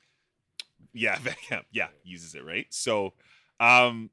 Yeah, 0.93 1.19
Van 1.23 1.35
Camp, 1.49 1.67
yeah, 1.73 1.89
uses 2.05 2.35
it 2.35 2.45
right. 2.45 2.67
So, 2.71 3.15
um, 3.61 4.11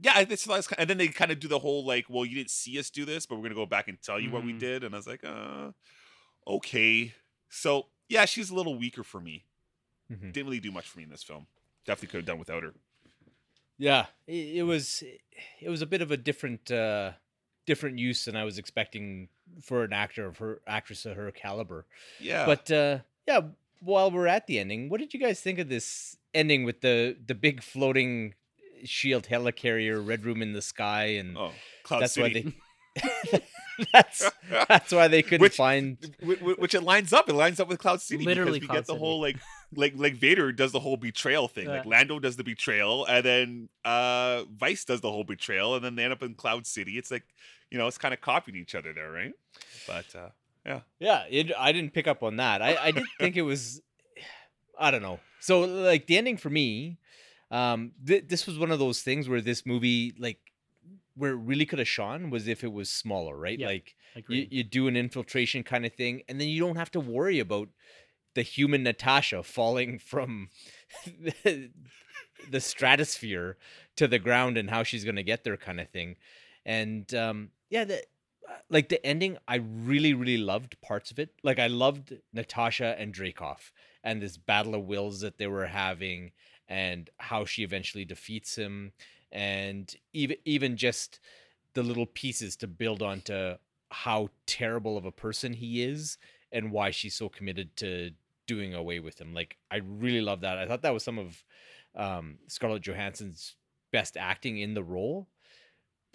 yeah, 0.00 0.20
it's 0.20 0.44
that's 0.44 0.70
and 0.72 0.90
then 0.90 0.98
they 0.98 1.08
kind 1.08 1.30
of 1.30 1.40
do 1.40 1.48
the 1.48 1.58
whole 1.58 1.84
like, 1.86 2.06
well, 2.10 2.24
you 2.24 2.34
didn't 2.34 2.50
see 2.50 2.78
us 2.78 2.90
do 2.90 3.04
this, 3.04 3.26
but 3.26 3.36
we're 3.36 3.42
gonna 3.42 3.54
go 3.54 3.64
back 3.66 3.88
and 3.88 4.00
tell 4.02 4.18
you 4.20 4.30
what 4.30 4.44
we 4.44 4.52
Mhm. 4.52 4.58
did, 4.58 4.84
and 4.84 4.94
I 4.94 4.98
was 4.98 5.06
like, 5.06 5.24
uh, 5.24 5.70
okay. 6.46 7.14
So 7.48 7.86
yeah, 8.08 8.24
she's 8.24 8.50
a 8.50 8.54
little 8.54 8.76
weaker 8.78 9.02
for 9.04 9.20
me. 9.20 9.44
Mhm. 10.10 10.32
Didn't 10.32 10.46
really 10.46 10.60
do 10.60 10.70
much 10.72 10.88
for 10.88 10.98
me 10.98 11.04
in 11.04 11.10
this 11.10 11.22
film. 11.22 11.46
Definitely 11.86 12.08
could 12.08 12.18
have 12.18 12.26
done 12.26 12.38
without 12.38 12.62
her. 12.62 12.74
yeah, 13.78 14.06
it, 14.26 14.56
it 14.58 14.62
was 14.62 15.02
it 15.60 15.68
was 15.68 15.82
a 15.82 15.86
bit 15.86 16.02
of 16.02 16.10
a 16.10 16.16
different 16.16 16.70
uh 16.70 17.12
different 17.66 17.98
use 17.98 18.24
than 18.24 18.36
I 18.36 18.44
was 18.44 18.58
expecting 18.58 19.28
for 19.62 19.84
an 19.84 19.92
actor 19.92 20.26
of 20.26 20.38
her 20.38 20.60
actress 20.66 21.04
of 21.06 21.16
her 21.16 21.30
caliber. 21.30 21.84
Yeah, 22.20 22.46
But 22.46 22.70
uh 22.70 22.98
yeah, 23.26 23.40
while 23.80 24.10
we're 24.10 24.26
at 24.28 24.46
the 24.46 24.58
ending, 24.58 24.88
what 24.88 25.00
did 25.00 25.12
you 25.12 25.20
guys 25.20 25.40
think 25.40 25.58
of 25.58 25.68
this 25.68 26.16
ending 26.32 26.64
with 26.64 26.80
the 26.80 27.16
the 27.26 27.34
big 27.34 27.62
floating 27.62 28.34
shield 28.84 29.24
helicarrier, 29.24 30.06
red 30.06 30.24
room 30.24 30.42
in 30.42 30.52
the 30.52 30.62
sky, 30.62 31.04
and 31.16 31.36
oh, 31.36 31.52
Cloud 31.82 32.02
that's 32.02 32.14
City. 32.14 32.54
why 32.94 33.32
they 33.32 33.42
that's 33.92 34.30
that's 34.68 34.92
why 34.92 35.06
they 35.08 35.22
couldn't 35.22 35.42
Which- 35.42 35.56
find 35.56 35.98
Wh- 36.24 36.38
wh- 36.40 36.58
which 36.58 36.74
it 36.74 36.82
lines 36.82 37.12
up. 37.12 37.28
It 37.28 37.34
lines 37.34 37.60
up 37.60 37.68
with 37.68 37.78
Cloud 37.78 38.00
City 38.00 38.24
Literally 38.24 38.58
because 38.58 38.62
we 38.62 38.66
Cloud 38.68 38.74
get 38.76 38.86
the 38.86 38.92
City. 38.94 38.98
whole 39.00 39.20
like 39.20 39.36
like 39.74 39.92
like 39.96 40.14
Vader 40.16 40.50
does 40.52 40.72
the 40.72 40.80
whole 40.80 40.96
betrayal 40.96 41.48
thing. 41.48 41.66
Like 41.68 41.84
Lando 41.84 42.18
does 42.18 42.36
the 42.36 42.44
betrayal, 42.44 43.04
and 43.04 43.24
then 43.24 43.68
uh 43.84 44.44
Vice 44.56 44.84
does 44.84 45.00
the 45.02 45.10
whole 45.10 45.24
betrayal, 45.24 45.74
and 45.74 45.84
then 45.84 45.94
they 45.96 46.04
end 46.04 46.12
up 46.12 46.22
in 46.22 46.34
Cloud 46.34 46.66
City. 46.66 46.96
It's 46.96 47.10
like 47.10 47.24
you 47.70 47.78
know, 47.78 47.86
it's 47.86 47.98
kind 47.98 48.14
of 48.14 48.20
copying 48.20 48.56
each 48.56 48.74
other 48.74 48.92
there, 48.92 49.10
right? 49.10 49.32
But 49.86 50.06
uh 50.14 50.28
Yeah, 50.98 51.24
it, 51.30 51.52
I 51.56 51.72
didn't 51.72 51.92
pick 51.92 52.08
up 52.08 52.22
on 52.22 52.36
that. 52.36 52.60
I, 52.60 52.76
I 52.76 52.90
did 52.90 53.04
think 53.20 53.36
it 53.36 53.42
was, 53.52 53.80
I 54.78 54.90
don't 54.90 55.02
know. 55.02 55.20
So 55.40 55.60
like 55.60 56.06
the 56.06 56.18
ending 56.18 56.36
for 56.36 56.50
me, 56.50 56.98
um, 57.50 57.92
th- 58.04 58.24
this 58.26 58.46
was 58.46 58.58
one 58.58 58.72
of 58.72 58.78
those 58.80 59.02
things 59.02 59.28
where 59.28 59.40
this 59.40 59.64
movie 59.64 60.14
like 60.18 60.38
where 61.16 61.32
it 61.32 61.36
really 61.36 61.64
could 61.66 61.78
have 61.78 61.88
shone 61.88 62.30
was 62.30 62.48
if 62.48 62.64
it 62.64 62.72
was 62.72 62.90
smaller, 62.90 63.36
right? 63.36 63.58
Yeah, 63.58 63.68
Like 63.68 63.94
you, 64.28 64.46
you 64.50 64.64
do 64.64 64.88
an 64.88 64.96
infiltration 64.96 65.62
kind 65.62 65.86
of 65.86 65.94
thing, 65.94 66.22
and 66.28 66.40
then 66.40 66.48
you 66.48 66.60
don't 66.60 66.76
have 66.76 66.90
to 66.92 67.00
worry 67.00 67.38
about 67.38 67.68
the 68.34 68.42
human 68.42 68.82
Natasha 68.82 69.42
falling 69.42 69.98
from 69.98 70.50
the, 71.06 71.70
the 72.50 72.60
stratosphere 72.60 73.56
to 73.96 74.06
the 74.06 74.18
ground 74.18 74.58
and 74.58 74.68
how 74.68 74.82
she's 74.82 75.04
gonna 75.04 75.22
get 75.22 75.44
there, 75.44 75.56
kind 75.56 75.80
of 75.80 75.88
thing. 75.90 76.16
And 76.66 77.12
um, 77.14 77.50
yeah, 77.70 77.84
the 77.84 78.02
like 78.68 78.88
the 78.88 79.04
ending, 79.06 79.38
I 79.48 79.56
really, 79.56 80.12
really 80.12 80.36
loved 80.36 80.80
parts 80.82 81.10
of 81.10 81.18
it. 81.18 81.30
Like 81.42 81.58
I 81.58 81.68
loved 81.68 82.14
Natasha 82.32 82.96
and 82.98 83.14
Dreykov 83.14 83.70
and 84.04 84.20
this 84.20 84.36
battle 84.36 84.74
of 84.74 84.82
wills 84.84 85.20
that 85.20 85.38
they 85.38 85.46
were 85.46 85.66
having, 85.66 86.32
and 86.68 87.08
how 87.18 87.44
she 87.44 87.62
eventually 87.62 88.04
defeats 88.04 88.56
him, 88.56 88.92
and 89.32 89.94
even 90.12 90.36
even 90.44 90.76
just 90.76 91.20
the 91.74 91.82
little 91.82 92.06
pieces 92.06 92.56
to 92.56 92.66
build 92.66 93.00
onto 93.00 93.54
how 93.90 94.28
terrible 94.46 94.96
of 94.96 95.04
a 95.04 95.12
person 95.12 95.52
he 95.52 95.82
is 95.82 96.18
and 96.50 96.72
why 96.72 96.90
she's 96.90 97.14
so 97.14 97.28
committed 97.28 97.76
to 97.76 98.10
doing 98.46 98.74
away 98.74 98.98
with 98.98 99.20
him. 99.20 99.34
Like 99.34 99.56
I 99.70 99.76
really 99.76 100.20
love 100.20 100.40
that. 100.40 100.58
I 100.58 100.66
thought 100.66 100.82
that 100.82 100.94
was 100.94 101.04
some 101.04 101.18
of 101.18 101.44
um, 101.94 102.38
Scarlett 102.48 102.82
Johansson's 102.82 103.54
best 103.92 104.16
acting 104.16 104.58
in 104.58 104.74
the 104.74 104.82
role. 104.82 105.28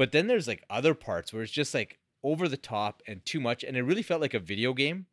But 0.02 0.14
then 0.14 0.26
there's 0.26 0.48
like 0.48 0.64
other 0.68 0.95
parts 0.95 1.32
where 1.32 1.44
it's 1.44 1.52
just 1.52 1.76
like 1.76 1.99
over 2.23 2.48
the 2.48 2.57
top 2.57 3.03
and 3.07 3.23
too 3.23 3.40
much, 3.40 3.64
and 3.64 3.78
it 3.78 3.84
really 3.84 4.02
felt 4.02 4.19
like 4.19 4.34
a 4.34 4.40
video 4.40 4.73
game 4.73 5.06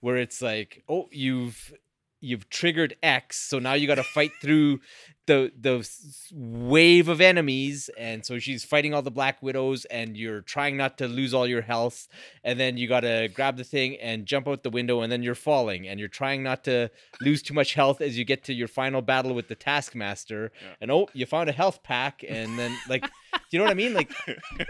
where 0.00 0.18
it's 0.18 0.42
like, 0.42 0.84
oh, 0.86 1.08
you've 1.10 1.72
you've 2.20 2.50
triggered 2.50 2.94
X, 3.02 3.38
so 3.38 3.58
now 3.58 3.72
you 3.72 3.86
got 3.86 3.94
to 3.94 4.02
fight 4.02 4.32
through 4.42 4.80
the 5.26 5.50
the 5.58 5.88
wave 6.34 7.08
of 7.08 7.22
enemies, 7.22 7.88
and 7.98 8.26
so 8.26 8.38
she's 8.38 8.64
fighting 8.64 8.92
all 8.92 9.00
the 9.00 9.10
Black 9.10 9.42
Widows, 9.42 9.86
and 9.86 10.14
you're 10.14 10.42
trying 10.42 10.76
not 10.76 10.98
to 10.98 11.08
lose 11.08 11.32
all 11.32 11.46
your 11.46 11.62
health, 11.62 12.06
and 12.42 12.60
then 12.60 12.76
you 12.76 12.86
got 12.86 13.00
to 13.00 13.28
grab 13.32 13.56
the 13.56 13.64
thing 13.64 13.96
and 13.96 14.26
jump 14.26 14.46
out 14.46 14.62
the 14.62 14.68
window, 14.68 15.00
and 15.00 15.10
then 15.10 15.22
you're 15.22 15.34
falling, 15.34 15.88
and 15.88 15.98
you're 15.98 16.08
trying 16.20 16.42
not 16.42 16.64
to 16.64 16.90
lose 17.22 17.40
too 17.42 17.54
much 17.54 17.72
health 17.72 18.02
as 18.02 18.18
you 18.18 18.26
get 18.26 18.44
to 18.44 18.52
your 18.52 18.68
final 18.68 19.00
battle 19.00 19.32
with 19.34 19.48
the 19.48 19.54
Taskmaster, 19.54 20.52
Yeah. 20.60 20.68
and 20.82 20.90
oh, 20.90 21.08
you 21.14 21.24
found 21.24 21.48
a 21.48 21.52
health 21.52 21.82
pack, 21.82 22.22
and 22.28 22.58
then 22.58 22.76
like, 22.90 23.08
you 23.50 23.58
know 23.58 23.64
what 23.64 23.70
I 23.70 23.74
mean? 23.74 23.94
Like, 23.94 24.12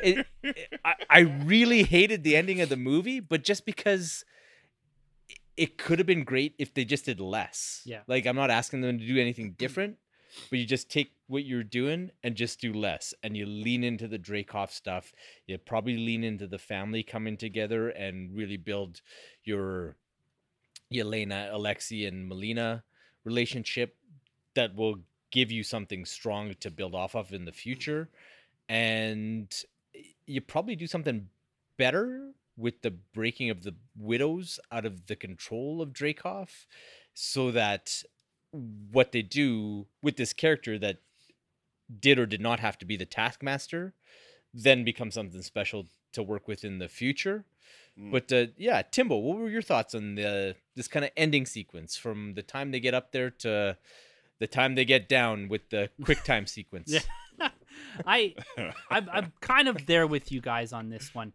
it, 0.02 0.26
it- 0.42 0.80
I, 0.84 0.94
I 1.08 1.20
really 1.20 1.82
hated 1.82 2.22
the 2.24 2.36
ending 2.36 2.60
of 2.60 2.68
the 2.68 2.76
movie, 2.76 3.20
but 3.20 3.44
just 3.44 3.64
because 3.64 4.24
it 5.56 5.78
could 5.78 5.98
have 5.98 6.06
been 6.06 6.24
great 6.24 6.54
if 6.58 6.74
they 6.74 6.84
just 6.84 7.04
did 7.04 7.20
less. 7.20 7.82
Yeah. 7.84 8.00
Like 8.06 8.26
I'm 8.26 8.36
not 8.36 8.50
asking 8.50 8.80
them 8.80 8.98
to 8.98 9.06
do 9.06 9.18
anything 9.20 9.54
different, 9.56 9.96
but 10.50 10.58
you 10.58 10.66
just 10.66 10.90
take 10.90 11.12
what 11.28 11.44
you're 11.44 11.62
doing 11.62 12.10
and 12.22 12.34
just 12.34 12.60
do 12.60 12.72
less. 12.72 13.14
And 13.22 13.36
you 13.36 13.46
lean 13.46 13.84
into 13.84 14.08
the 14.08 14.18
Dreykov 14.18 14.70
stuff. 14.70 15.12
You 15.46 15.56
probably 15.58 15.96
lean 15.96 16.24
into 16.24 16.46
the 16.46 16.58
family 16.58 17.02
coming 17.02 17.36
together 17.36 17.88
and 17.90 18.34
really 18.36 18.56
build 18.56 19.00
your 19.44 19.96
Yelena, 20.92 21.52
Alexi, 21.52 22.06
and 22.06 22.28
Melina 22.28 22.82
relationship 23.24 23.96
that 24.54 24.74
will 24.74 24.96
give 25.30 25.50
you 25.50 25.62
something 25.62 26.04
strong 26.04 26.54
to 26.60 26.70
build 26.70 26.94
off 26.94 27.14
of 27.14 27.32
in 27.32 27.44
the 27.44 27.52
future. 27.52 28.08
And 28.68 29.52
you 30.26 30.40
probably 30.40 30.76
do 30.76 30.86
something 30.86 31.28
better 31.76 32.32
with 32.56 32.82
the 32.82 32.90
breaking 32.90 33.50
of 33.50 33.62
the 33.62 33.74
widows 33.98 34.60
out 34.70 34.86
of 34.86 35.06
the 35.06 35.16
control 35.16 35.82
of 35.82 35.92
Dreykov 35.92 36.48
so 37.12 37.50
that 37.50 38.02
what 38.52 39.12
they 39.12 39.22
do 39.22 39.86
with 40.02 40.16
this 40.16 40.32
character 40.32 40.78
that 40.78 40.98
did 42.00 42.18
or 42.18 42.26
did 42.26 42.40
not 42.40 42.60
have 42.60 42.78
to 42.78 42.86
be 42.86 42.96
the 42.96 43.04
taskmaster 43.04 43.92
then 44.52 44.84
becomes 44.84 45.14
something 45.14 45.42
special 45.42 45.86
to 46.12 46.22
work 46.22 46.46
with 46.48 46.64
in 46.64 46.78
the 46.78 46.88
future 46.88 47.44
Mm. 47.96 48.10
but 48.10 48.32
uh, 48.32 48.46
yeah 48.56 48.82
timbo 48.82 49.16
what 49.18 49.38
were 49.38 49.48
your 49.48 49.62
thoughts 49.62 49.94
on 49.94 50.16
the 50.16 50.56
this 50.74 50.88
kind 50.88 51.04
of 51.04 51.12
ending 51.16 51.46
sequence 51.46 51.96
from 51.96 52.34
the 52.34 52.42
time 52.42 52.72
they 52.72 52.80
get 52.80 52.92
up 52.92 53.12
there 53.12 53.30
to 53.30 53.76
the 54.40 54.46
time 54.48 54.74
they 54.74 54.84
get 54.84 55.08
down 55.08 55.46
with 55.46 55.70
the 55.70 55.90
quick 56.04 56.24
time 56.24 56.44
sequence 56.48 56.90
Yeah. 56.92 56.98
I 58.06 58.34
I'm, 58.90 59.08
I'm 59.12 59.32
kind 59.40 59.68
of 59.68 59.86
there 59.86 60.06
with 60.06 60.32
you 60.32 60.40
guys 60.40 60.72
on 60.72 60.88
this 60.88 61.14
one. 61.14 61.32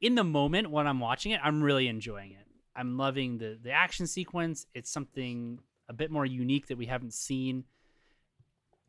In 0.00 0.14
the 0.14 0.24
moment 0.24 0.70
when 0.70 0.86
I'm 0.86 1.00
watching 1.00 1.32
it, 1.32 1.40
I'm 1.42 1.62
really 1.62 1.88
enjoying 1.88 2.32
it. 2.32 2.46
I'm 2.74 2.96
loving 2.96 3.38
the 3.38 3.58
the 3.62 3.72
action 3.72 4.06
sequence. 4.06 4.66
It's 4.74 4.90
something 4.90 5.60
a 5.88 5.92
bit 5.92 6.10
more 6.10 6.24
unique 6.24 6.68
that 6.68 6.78
we 6.78 6.86
haven't 6.86 7.14
seen 7.14 7.64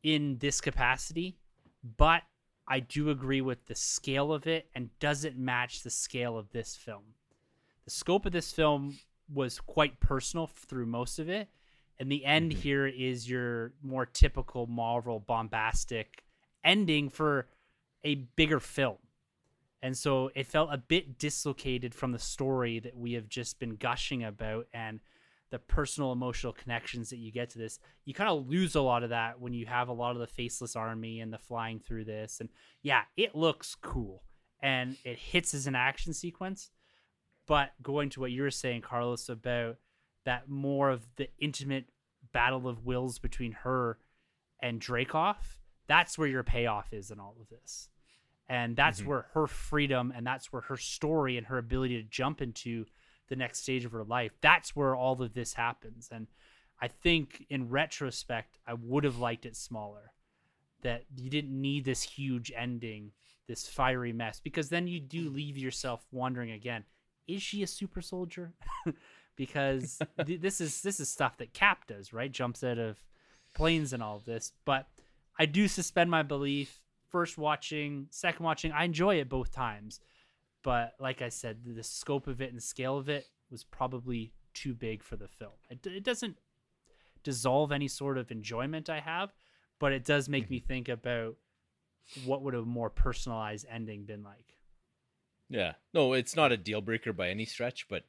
in 0.03 0.37
this 0.39 0.61
capacity, 0.61 1.37
but 1.97 2.23
I 2.67 2.79
do 2.79 3.09
agree 3.09 3.41
with 3.41 3.65
the 3.65 3.75
scale 3.75 4.31
of 4.31 4.47
it 4.47 4.69
and 4.75 4.97
doesn't 4.99 5.37
match 5.37 5.83
the 5.83 5.89
scale 5.89 6.37
of 6.37 6.51
this 6.51 6.75
film. 6.75 7.03
The 7.85 7.91
scope 7.91 8.25
of 8.25 8.31
this 8.31 8.51
film 8.51 8.97
was 9.33 9.59
quite 9.59 9.99
personal 9.99 10.47
through 10.47 10.85
most 10.85 11.19
of 11.19 11.29
it. 11.29 11.49
And 11.99 12.11
the 12.11 12.25
end 12.25 12.51
mm-hmm. 12.51 12.61
here 12.61 12.87
is 12.87 13.29
your 13.29 13.73
more 13.83 14.05
typical 14.05 14.67
Marvel 14.67 15.19
bombastic 15.19 16.23
ending 16.63 17.09
for 17.09 17.47
a 18.03 18.15
bigger 18.15 18.59
film. 18.59 18.97
And 19.81 19.97
so 19.97 20.29
it 20.35 20.45
felt 20.45 20.69
a 20.71 20.77
bit 20.77 21.17
dislocated 21.17 21.95
from 21.95 22.11
the 22.11 22.19
story 22.19 22.79
that 22.79 22.95
we 22.95 23.13
have 23.13 23.27
just 23.27 23.59
been 23.59 23.75
gushing 23.75 24.23
about 24.23 24.67
and 24.73 24.99
the 25.49 25.59
personal 25.59 26.11
emotional 26.11 26.53
connections 26.53 27.09
that 27.09 27.17
you 27.17 27.31
get 27.31 27.49
to 27.51 27.57
this. 27.57 27.79
You 28.05 28.13
kind 28.13 28.29
of 28.29 28.47
lose 28.47 28.75
a 28.75 28.81
lot 28.81 29.03
of 29.03 29.09
that 29.09 29.41
when 29.41 29.53
you 29.53 29.65
have 29.65 29.89
a 29.89 29.93
lot 29.93 30.11
of 30.11 30.19
the 30.19 30.27
faceless 30.27 30.75
army 30.75 31.19
and 31.19 31.33
the 31.33 31.37
flying 31.37 31.79
through 31.79 32.05
this. 32.05 32.39
And 32.39 32.49
yeah, 32.83 33.01
it 33.17 33.35
looks 33.35 33.75
cool 33.75 34.23
and 34.61 34.97
it 35.03 35.17
hits 35.17 35.53
as 35.53 35.67
an 35.67 35.75
action 35.75 36.13
sequence. 36.13 36.69
But 37.47 37.71
going 37.81 38.09
to 38.11 38.21
what 38.21 38.31
you 38.31 38.43
were 38.43 38.51
saying, 38.51 38.81
Carlos, 38.81 39.27
about 39.27 39.77
that 40.25 40.47
more 40.47 40.89
of 40.89 41.05
the 41.17 41.27
intimate 41.39 41.85
battle 42.31 42.67
of 42.67 42.85
wills 42.85 43.19
between 43.19 43.51
her 43.51 43.97
and 44.61 44.79
Dreykov, 44.79 45.35
that's 45.91 46.17
where 46.17 46.27
your 46.27 46.43
payoff 46.43 46.93
is 46.93 47.11
in 47.11 47.19
all 47.19 47.35
of 47.41 47.49
this. 47.49 47.89
And 48.47 48.75
that's 48.77 49.01
Mhm. 49.01 49.05
where 49.07 49.21
her 49.33 49.45
freedom 49.47 50.11
and 50.15 50.25
that's 50.25 50.51
where 50.53 50.61
her 50.63 50.77
story 50.77 51.37
and 51.37 51.47
her 51.47 51.57
ability 51.57 52.01
to 52.01 52.07
jump 52.09 52.41
into 52.41 52.85
the 53.27 53.35
next 53.35 53.59
stage 53.63 53.83
of 53.85 53.91
her 53.91 54.03
life, 54.05 54.31
that's 54.41 54.73
where 54.75 54.95
all 54.95 55.21
of 55.21 55.33
this 55.33 55.53
happens. 55.55 56.07
And 56.09 56.27
I 56.79 56.87
think 56.87 57.45
in 57.49 57.69
retrospect, 57.69 58.57
I 58.65 58.73
would 58.73 59.03
have 59.03 59.17
liked 59.17 59.45
it 59.45 59.55
smaller. 59.57 60.13
That 60.81 61.05
you 61.15 61.29
didn't 61.29 61.59
need 61.61 61.83
this 61.85 62.01
huge 62.03 62.51
ending, 62.55 63.11
this 63.47 63.67
fiery 63.67 64.13
mess, 64.13 64.39
because 64.39 64.69
then 64.69 64.87
you 64.87 64.99
do 64.99 65.29
leave 65.29 65.57
yourself 65.57 66.07
wondering 66.11 66.51
again, 66.51 66.85
is 67.27 67.41
she 67.43 67.61
a 67.63 67.67
super 67.67 68.01
soldier? 68.01 68.53
because 69.35 69.99
th- 70.25 70.41
this 70.41 70.59
is 70.61 70.81
this 70.81 70.99
is 70.99 71.09
stuff 71.09 71.37
that 71.37 71.53
Cap 71.53 71.85
does, 71.87 72.13
right? 72.13 72.31
Jumps 72.31 72.63
out 72.63 72.77
of 72.79 73.03
planes 73.53 73.93
and 73.93 74.01
all 74.03 74.17
of 74.17 74.25
this. 74.25 74.53
But 74.65 74.87
I 75.39 75.45
do 75.45 75.67
suspend 75.67 76.09
my 76.09 76.23
belief. 76.23 76.81
First 77.09 77.37
watching, 77.37 78.07
second 78.09 78.45
watching, 78.45 78.71
I 78.71 78.85
enjoy 78.85 79.15
it 79.15 79.29
both 79.29 79.51
times. 79.51 79.99
But 80.63 80.93
like 80.99 81.21
I 81.21 81.29
said, 81.29 81.59
the 81.65 81.83
scope 81.83 82.27
of 82.27 82.41
it 82.41 82.51
and 82.51 82.61
scale 82.61 82.97
of 82.97 83.09
it 83.09 83.25
was 83.49 83.63
probably 83.63 84.33
too 84.53 84.73
big 84.73 85.03
for 85.03 85.15
the 85.15 85.27
film. 85.27 85.53
It, 85.69 85.85
it 85.85 86.03
doesn't 86.03 86.37
dissolve 87.23 87.71
any 87.71 87.87
sort 87.87 88.17
of 88.17 88.31
enjoyment 88.31 88.89
I 88.89 88.99
have, 88.99 89.33
but 89.79 89.91
it 89.91 90.05
does 90.05 90.29
make 90.29 90.49
me 90.49 90.57
mm-hmm. 90.57 90.67
think 90.67 90.89
about 90.89 91.35
what 92.25 92.41
would 92.43 92.55
a 92.55 92.61
more 92.61 92.89
personalized 92.89 93.65
ending 93.69 94.05
been 94.05 94.23
like. 94.23 94.57
Yeah. 95.49 95.73
No, 95.93 96.13
it's 96.13 96.35
not 96.35 96.51
a 96.51 96.57
deal 96.57 96.81
breaker 96.81 97.13
by 97.13 97.29
any 97.29 97.45
stretch, 97.45 97.87
but 97.89 98.03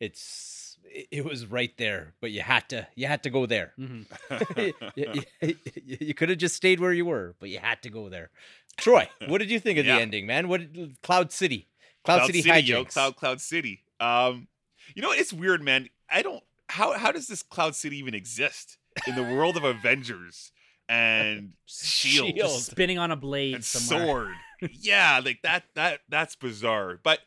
it's 0.00 0.78
it, 0.84 1.08
it 1.10 1.24
was 1.24 1.46
right 1.46 1.76
there. 1.76 2.14
But 2.20 2.30
you 2.30 2.40
had 2.42 2.68
to 2.70 2.86
you 2.94 3.06
had 3.06 3.22
to 3.24 3.30
go 3.30 3.46
there. 3.46 3.72
Mm-hmm. 3.78 4.62
you 4.96 5.22
you, 5.40 5.96
you 6.00 6.14
could 6.14 6.28
have 6.28 6.38
just 6.38 6.54
stayed 6.56 6.80
where 6.80 6.92
you 6.92 7.04
were, 7.06 7.34
but 7.40 7.48
you 7.48 7.58
had 7.58 7.82
to 7.82 7.90
go 7.90 8.08
there. 8.08 8.30
Troy, 8.76 9.08
what 9.26 9.38
did 9.38 9.50
you 9.50 9.60
think 9.60 9.78
of 9.78 9.86
Yeah. 9.86 9.96
the 9.96 10.02
ending, 10.02 10.26
man? 10.26 10.48
What 10.48 10.62
Cloud 11.02 11.32
City? 11.32 11.68
Cloud, 12.04 12.26
City, 12.26 12.40
yo, 12.40 12.54
hijinks. 12.84 12.92
Cloud 12.92 13.16
Cloud 13.16 13.40
City. 13.40 13.82
Um, 14.00 14.48
you 14.94 15.02
know? 15.02 15.12
It's 15.12 15.32
weird, 15.32 15.62
man. 15.62 15.88
I 16.08 16.22
don't. 16.22 16.42
How 16.68 16.92
how 16.92 17.12
does 17.12 17.26
this 17.26 17.42
Cloud 17.42 17.74
City 17.74 17.98
even 17.98 18.14
exist 18.14 18.78
in 19.06 19.14
the 19.14 19.22
world 19.22 19.56
of 19.56 19.64
Avengers 19.64 20.52
and 20.88 21.52
Shield, 21.66 22.34
Shield. 22.34 22.60
Spinning 22.60 22.98
on 22.98 23.10
a 23.10 23.16
blade 23.16 23.56
and 23.56 23.64
somewhere. 23.64 24.34
Sword? 24.60 24.72
yeah, 24.80 25.20
like 25.24 25.42
that. 25.42 25.64
That 25.74 26.00
that's 26.08 26.36
bizarre. 26.36 26.98
But 27.02 27.20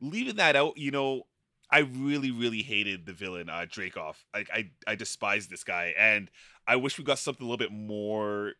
leaving 0.00 0.36
that 0.36 0.56
out, 0.56 0.76
you 0.78 0.90
know, 0.90 1.26
I 1.70 1.80
really 1.80 2.30
really 2.30 2.62
hated 2.62 3.06
the 3.06 3.12
villain 3.12 3.48
uh, 3.48 3.66
Dreykov. 3.68 4.16
Like 4.34 4.48
I 4.52 4.70
I 4.86 4.94
despise 4.94 5.48
this 5.48 5.64
guy, 5.64 5.94
and 5.98 6.30
I 6.66 6.76
wish 6.76 6.98
we 6.98 7.04
got 7.04 7.18
something 7.18 7.44
a 7.44 7.48
little 7.50 7.58
bit 7.58 7.72
more. 7.72 8.52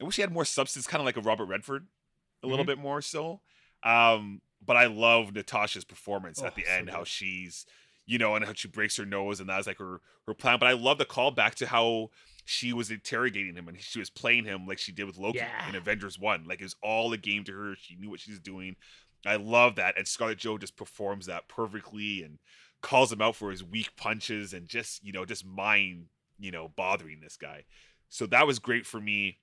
I 0.00 0.04
wish 0.04 0.16
he 0.16 0.22
had 0.22 0.32
more 0.32 0.44
substance, 0.44 0.86
kind 0.86 1.00
of 1.00 1.06
like 1.06 1.16
a 1.16 1.20
Robert 1.22 1.46
Redford, 1.46 1.86
a 2.42 2.46
little 2.46 2.64
Mm-hmm. 2.64 2.70
bit 2.70 2.78
more 2.78 3.00
so. 3.02 3.40
Um, 3.82 4.40
but 4.64 4.76
I 4.76 4.86
love 4.86 5.34
Natasha's 5.34 5.84
performance 5.84 6.40
Oh, 6.42 6.46
at 6.46 6.54
the 6.54 6.64
so 6.64 6.70
end, 6.70 6.90
how 6.90 7.04
she's, 7.04 7.66
you 8.04 8.18
know, 8.18 8.34
and 8.34 8.44
how 8.44 8.52
she 8.52 8.68
breaks 8.68 8.96
her 8.96 9.06
nose, 9.06 9.40
and 9.40 9.48
that's 9.48 9.66
like 9.66 9.78
her 9.78 10.00
her 10.26 10.34
plan. 10.34 10.58
But 10.58 10.66
I 10.68 10.72
love 10.72 10.98
the 10.98 11.04
callback 11.06 11.54
to 11.56 11.66
how 11.66 12.10
she 12.44 12.72
was 12.72 12.90
interrogating 12.92 13.56
him 13.56 13.66
and 13.66 13.80
she 13.80 13.98
was 13.98 14.08
playing 14.08 14.44
him 14.44 14.66
like 14.68 14.78
she 14.78 14.92
did 14.92 15.04
with 15.04 15.18
Loki 15.18 15.38
Yeah. 15.38 15.68
in 15.68 15.74
Avengers 15.74 16.16
One. 16.18 16.44
Like 16.46 16.60
it 16.60 16.64
was 16.64 16.76
all 16.80 17.12
a 17.12 17.16
game 17.16 17.42
to 17.44 17.52
her. 17.52 17.74
She 17.76 17.96
knew 17.96 18.08
what 18.10 18.20
she 18.20 18.30
was 18.30 18.38
doing. 18.38 18.76
I 19.24 19.36
love 19.36 19.76
that, 19.76 19.96
and 19.96 20.06
Scarlett 20.06 20.38
Joe 20.38 20.58
just 20.58 20.76
performs 20.76 21.26
that 21.26 21.48
perfectly 21.48 22.22
and 22.22 22.38
calls 22.82 23.12
him 23.12 23.22
out 23.22 23.36
for 23.36 23.50
his 23.50 23.64
weak 23.64 23.96
punches 23.96 24.52
and 24.52 24.68
just 24.68 25.02
you 25.04 25.12
know 25.12 25.24
just 25.24 25.44
mind 25.46 26.06
you 26.38 26.50
know 26.50 26.68
bothering 26.76 27.20
this 27.20 27.36
guy. 27.36 27.64
So 28.08 28.26
that 28.26 28.46
was 28.46 28.58
great 28.58 28.86
for 28.86 29.00
me. 29.00 29.38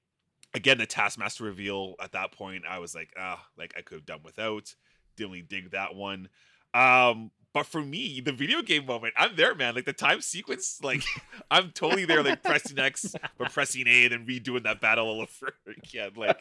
Again, 0.54 0.78
the 0.78 0.86
Taskmaster 0.86 1.44
reveal 1.44 1.96
at 2.02 2.12
that 2.12 2.32
point, 2.32 2.64
I 2.70 2.80
was 2.80 2.94
like, 2.94 3.12
ah, 3.18 3.44
like 3.58 3.74
I 3.78 3.82
could 3.82 3.96
have 3.96 4.06
done 4.06 4.22
without. 4.24 4.76
Didn't 5.16 5.32
really 5.32 5.42
dig 5.44 5.72
that 5.72 5.96
one. 5.96 6.30
Um, 6.74 7.32
but 7.54 7.68
for 7.68 7.82
me, 7.82 8.20
the 8.20 8.32
video 8.32 8.64
game 8.64 8.88
moment, 8.88 9.14
I'm 9.16 9.36
there, 9.36 9.54
man. 9.54 9.76
Like 9.76 9.86
the 9.86 9.94
time 9.94 10.22
sequence, 10.22 10.80
like 10.82 11.04
I'm 11.52 11.72
totally 11.72 12.06
there, 12.06 12.24
like 12.24 12.42
pressing 12.42 12.80
X, 12.80 13.14
but 13.38 13.52
pressing 13.52 13.88
A, 13.88 14.06
and 14.06 14.12
then 14.12 14.26
redoing 14.26 14.64
that 14.64 14.82
battle 14.82 15.08
all 15.08 15.22
over 15.22 15.54
again. 15.78 16.12
Like 16.16 16.40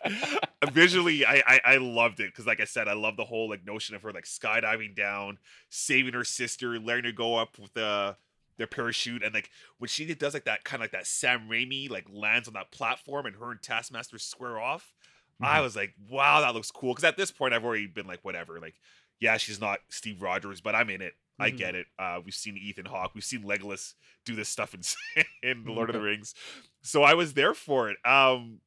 visually, 0.72 1.26
I 1.26 1.42
I, 1.46 1.60
I 1.64 1.76
loved 1.76 2.20
it 2.20 2.28
because, 2.28 2.46
like 2.46 2.60
I 2.60 2.64
said, 2.64 2.88
I 2.88 2.94
love 2.94 3.16
the 3.16 3.24
whole 3.24 3.50
like 3.50 3.66
notion 3.66 3.94
of 3.94 4.02
her 4.02 4.12
like 4.12 4.24
skydiving 4.24 4.96
down, 4.96 5.38
saving 5.68 6.14
her 6.14 6.24
sister, 6.24 6.80
letting 6.80 7.04
her 7.04 7.12
go 7.12 7.36
up 7.36 7.58
with 7.58 7.74
the 7.74 8.16
their 8.56 8.66
parachute, 8.66 9.22
and 9.22 9.34
like 9.34 9.50
when 9.78 9.88
she 9.88 10.12
does 10.14 10.32
like 10.32 10.44
that 10.44 10.64
kind 10.64 10.80
of 10.80 10.84
like 10.84 10.92
that 10.92 11.06
Sam 11.06 11.48
Raimi 11.48 11.90
like 11.90 12.06
lands 12.10 12.48
on 12.48 12.54
that 12.54 12.70
platform, 12.70 13.26
and 13.26 13.36
her 13.36 13.50
and 13.50 13.62
Taskmaster 13.62 14.18
square 14.18 14.58
off. 14.58 14.94
I 15.40 15.54
mm-hmm. 15.54 15.64
was 15.64 15.74
like, 15.74 15.94
wow, 16.08 16.40
that 16.40 16.54
looks 16.54 16.70
cool. 16.70 16.92
Because 16.92 17.04
at 17.04 17.16
this 17.16 17.32
point, 17.32 17.52
I've 17.52 17.64
already 17.64 17.86
been 17.86 18.06
like, 18.06 18.20
whatever. 18.22 18.60
Like, 18.60 18.74
yeah, 19.22 19.36
she's 19.36 19.60
not 19.60 19.78
Steve 19.88 20.20
Rogers, 20.20 20.60
but 20.60 20.74
I'm 20.74 20.90
in 20.90 21.00
it. 21.00 21.14
I 21.38 21.50
Mhm. 21.50 21.56
get 21.56 21.74
it. 21.74 21.86
Uh, 21.98 22.20
we've 22.24 22.34
seen 22.34 22.56
Ethan 22.56 22.86
Hawke. 22.86 23.14
We've 23.14 23.24
seen 23.24 23.42
Legolas 23.44 23.94
do 24.24 24.34
this 24.34 24.48
stuff 24.48 24.74
in, 24.74 24.82
in 25.42 25.64
The 25.64 25.70
Lord 25.72 25.88
of 25.88 25.94
the 25.94 26.00
Rings. 26.02 26.34
So 26.82 27.02
I 27.02 27.14
was 27.14 27.34
there 27.34 27.54
for 27.54 27.88
it. 27.88 27.96
Um, 28.04 28.60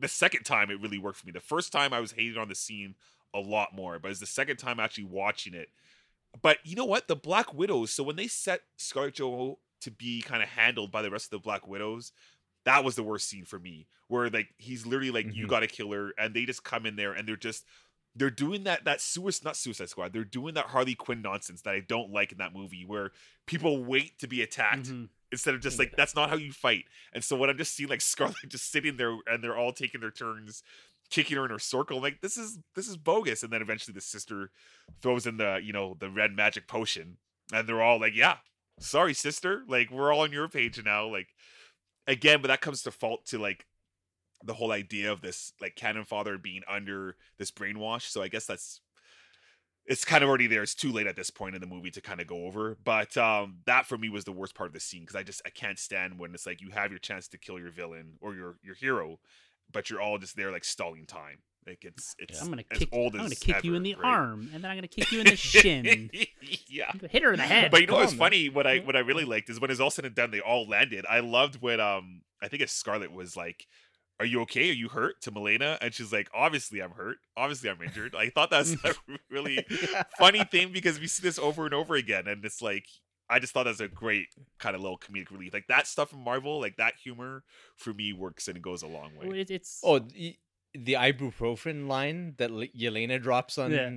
the 0.00 0.08
second 0.08 0.44
time, 0.44 0.70
it 0.70 0.80
really 0.80 0.98
worked 0.98 1.18
for 1.20 1.26
me. 1.26 1.32
The 1.32 1.40
first 1.40 1.72
time, 1.72 1.92
I 1.92 2.00
was 2.00 2.12
hating 2.12 2.36
on 2.38 2.48
the 2.48 2.54
scene 2.54 2.94
a 3.34 3.38
lot 3.40 3.74
more, 3.74 3.98
but 3.98 4.10
it's 4.10 4.20
the 4.20 4.26
second 4.26 4.56
time 4.56 4.80
actually 4.80 5.04
watching 5.04 5.54
it. 5.54 5.68
But 6.42 6.58
you 6.64 6.74
know 6.76 6.84
what? 6.84 7.06
The 7.08 7.16
Black 7.16 7.52
Widows. 7.54 7.92
So 7.92 8.02
when 8.02 8.16
they 8.16 8.26
set 8.28 8.62
Scarlett 8.76 9.14
Johansson 9.14 9.56
to 9.82 9.90
be 9.90 10.22
kind 10.22 10.42
of 10.42 10.48
handled 10.48 10.90
by 10.90 11.02
the 11.02 11.10
rest 11.10 11.26
of 11.26 11.30
the 11.30 11.38
Black 11.38 11.66
Widows, 11.66 12.12
that 12.64 12.82
was 12.84 12.96
the 12.96 13.02
worst 13.02 13.28
scene 13.28 13.44
for 13.44 13.58
me. 13.58 13.86
Where 14.08 14.28
like 14.30 14.48
he's 14.58 14.84
literally 14.86 15.10
like, 15.10 15.34
"You 15.34 15.46
Mhm. 15.46 15.48
got 15.50 15.60
to 15.60 15.66
kill 15.66 15.92
her," 15.92 16.12
and 16.18 16.34
they 16.34 16.44
just 16.46 16.62
come 16.62 16.84
in 16.86 16.96
there 16.96 17.12
and 17.12 17.26
they're 17.26 17.36
just 17.36 17.64
they're 18.16 18.30
doing 18.30 18.64
that 18.64 18.84
that 18.84 19.00
suicide 19.00 19.44
not 19.44 19.56
Suicide 19.56 19.88
Squad. 19.90 20.12
They're 20.12 20.24
doing 20.24 20.54
that 20.54 20.66
Harley 20.66 20.94
Quinn 20.94 21.22
nonsense 21.22 21.62
that 21.62 21.74
I 21.74 21.80
don't 21.80 22.10
like 22.10 22.32
in 22.32 22.38
that 22.38 22.54
movie, 22.54 22.84
where 22.86 23.10
people 23.46 23.84
wait 23.84 24.18
to 24.20 24.26
be 24.26 24.42
attacked 24.42 24.86
Mhm. 24.86 25.08
instead 25.30 25.54
of 25.54 25.60
just 25.60 25.78
like 25.78 25.94
that's 25.96 26.14
not 26.14 26.30
how 26.30 26.36
you 26.36 26.52
fight. 26.52 26.86
And 27.12 27.22
so 27.22 27.36
when 27.36 27.50
I'm 27.50 27.58
just 27.58 27.74
seeing 27.74 27.88
like 27.90 28.00
Scarlett 28.12 28.36
just 28.48 28.70
sitting 28.72 28.96
there 28.96 29.16
and 29.26 29.44
they're 29.44 29.56
all 29.56 29.72
taking 29.72 30.00
their 30.00 30.10
turns 30.10 30.62
kicking 31.08 31.36
her 31.36 31.44
in 31.44 31.50
her 31.52 31.58
circle, 31.58 31.98
I'm 31.98 32.02
like 32.02 32.20
this 32.20 32.36
is 32.36 32.58
this 32.74 32.88
is 32.88 32.96
bogus. 32.96 33.42
And 33.42 33.52
then 33.52 33.62
eventually 33.62 33.92
the 33.94 34.00
sister 34.00 34.50
throws 35.02 35.26
in 35.26 35.36
the 35.36 35.60
you 35.62 35.72
know 35.72 35.96
the 36.00 36.10
red 36.10 36.32
magic 36.34 36.66
potion, 36.66 37.18
and 37.52 37.68
they're 37.68 37.82
all 37.82 38.00
like, 38.00 38.14
yeah, 38.16 38.38
sorry 38.80 39.14
sister, 39.14 39.62
like 39.68 39.90
we're 39.90 40.12
all 40.12 40.20
on 40.20 40.32
your 40.32 40.48
page 40.48 40.82
now. 40.84 41.06
Like 41.06 41.28
again, 42.06 42.40
but 42.40 42.48
that 42.48 42.60
comes 42.60 42.82
to 42.82 42.90
fault 42.90 43.26
to 43.26 43.38
like 43.38 43.66
the 44.46 44.54
whole 44.54 44.72
idea 44.72 45.10
of 45.12 45.20
this 45.20 45.52
like 45.60 45.76
canon 45.76 46.04
father 46.04 46.38
being 46.38 46.62
under 46.68 47.16
this 47.38 47.50
brainwash. 47.50 48.02
So 48.08 48.22
I 48.22 48.28
guess 48.28 48.46
that's 48.46 48.80
it's 49.84 50.04
kind 50.04 50.24
of 50.24 50.28
already 50.28 50.46
there. 50.48 50.62
It's 50.62 50.74
too 50.74 50.90
late 50.90 51.06
at 51.06 51.14
this 51.16 51.30
point 51.30 51.54
in 51.54 51.60
the 51.60 51.66
movie 51.66 51.90
to 51.92 52.00
kind 52.00 52.20
of 52.20 52.26
go 52.26 52.46
over. 52.46 52.76
But 52.82 53.16
um 53.16 53.58
that 53.66 53.86
for 53.86 53.98
me 53.98 54.08
was 54.08 54.24
the 54.24 54.32
worst 54.32 54.54
part 54.54 54.68
of 54.68 54.74
the 54.74 54.80
scene 54.80 55.02
because 55.02 55.16
I 55.16 55.22
just 55.22 55.42
I 55.46 55.50
can't 55.50 55.78
stand 55.78 56.18
when 56.18 56.34
it's 56.34 56.46
like 56.46 56.60
you 56.60 56.70
have 56.70 56.90
your 56.90 56.98
chance 56.98 57.28
to 57.28 57.38
kill 57.38 57.58
your 57.58 57.70
villain 57.70 58.14
or 58.20 58.34
your 58.34 58.56
your 58.62 58.74
hero, 58.74 59.18
but 59.72 59.90
you're 59.90 60.00
all 60.00 60.18
just 60.18 60.36
there 60.36 60.50
like 60.50 60.64
stalling 60.64 61.06
time. 61.06 61.38
Like 61.66 61.84
it's 61.84 62.14
it's 62.18 62.40
I'm 62.40 62.48
gonna 62.50 62.62
as 62.70 62.78
kick. 62.78 62.88
I'm 62.92 63.10
gonna 63.10 63.34
kick 63.34 63.64
you 63.64 63.74
in 63.74 63.82
the 63.82 63.96
right? 63.96 64.04
arm, 64.04 64.50
and 64.54 64.62
then 64.62 64.70
I'm 64.70 64.76
gonna 64.76 64.86
kick 64.86 65.10
you 65.10 65.18
in 65.20 65.26
the 65.26 65.34
shin. 65.36 66.10
yeah. 66.68 66.92
Hit 67.10 67.24
her 67.24 67.32
in 67.32 67.38
the 67.38 67.42
head. 67.44 67.72
But 67.72 67.80
you 67.80 67.88
know 67.88 67.94
Come 67.94 68.02
what's 68.02 68.12
on, 68.12 68.18
man. 68.18 68.26
funny? 68.26 68.48
What 68.48 68.68
I 68.68 68.78
what 68.78 68.94
I 68.94 69.00
really 69.00 69.24
liked 69.24 69.50
is 69.50 69.60
when 69.60 69.72
it's 69.72 69.80
all 69.80 69.90
said 69.90 70.04
and 70.04 70.14
done, 70.14 70.30
they 70.30 70.38
all 70.38 70.68
landed. 70.68 71.04
I 71.10 71.18
loved 71.20 71.60
when 71.60 71.80
um 71.80 72.22
I 72.40 72.46
think 72.46 72.62
it's 72.62 72.72
Scarlett 72.72 73.12
was 73.12 73.36
like, 73.36 73.66
"Are 74.18 74.26
you 74.26 74.40
okay? 74.42 74.70
Are 74.70 74.74
you 74.74 74.88
hurt?" 74.88 75.20
to 75.22 75.30
Melina, 75.30 75.78
and 75.80 75.92
she's 75.92 76.12
like, 76.12 76.28
"Obviously 76.34 76.80
I'm 76.80 76.92
hurt. 76.92 77.18
Obviously 77.36 77.70
I'm 77.70 77.80
injured." 77.82 78.14
I 78.14 78.30
thought 78.30 78.50
that's 78.50 78.74
mm. 78.74 78.90
a 78.90 79.18
really 79.30 79.64
funny 80.18 80.44
thing 80.44 80.72
because 80.72 80.98
we 81.00 81.06
see 81.06 81.22
this 81.22 81.38
over 81.38 81.64
and 81.64 81.74
over 81.74 81.94
again, 81.94 82.26
and 82.26 82.44
it's 82.44 82.62
like 82.62 82.86
I 83.28 83.38
just 83.38 83.52
thought 83.52 83.64
that 83.64 83.70
was 83.70 83.80
a 83.80 83.88
great 83.88 84.28
kind 84.58 84.74
of 84.76 84.82
little 84.82 84.98
comedic 84.98 85.30
relief. 85.30 85.52
Like 85.52 85.66
that 85.68 85.86
stuff 85.86 86.10
from 86.10 86.20
Marvel, 86.20 86.60
like 86.60 86.76
that 86.76 86.94
humor 87.02 87.42
for 87.76 87.92
me 87.92 88.12
works 88.12 88.48
and 88.48 88.56
it 88.56 88.62
goes 88.62 88.82
a 88.82 88.86
long 88.86 89.12
Well, 89.18 89.30
way. 89.30 89.40
it, 89.40 89.50
it's 89.50 89.80
Oh, 89.82 89.98
the, 89.98 90.36
the 90.74 90.92
ibuprofen 90.94 91.88
line 91.88 92.34
that 92.38 92.50
L- 92.50 92.66
Yelena 92.76 93.20
drops 93.20 93.58
on 93.58 93.72
Yeah. 93.72 93.90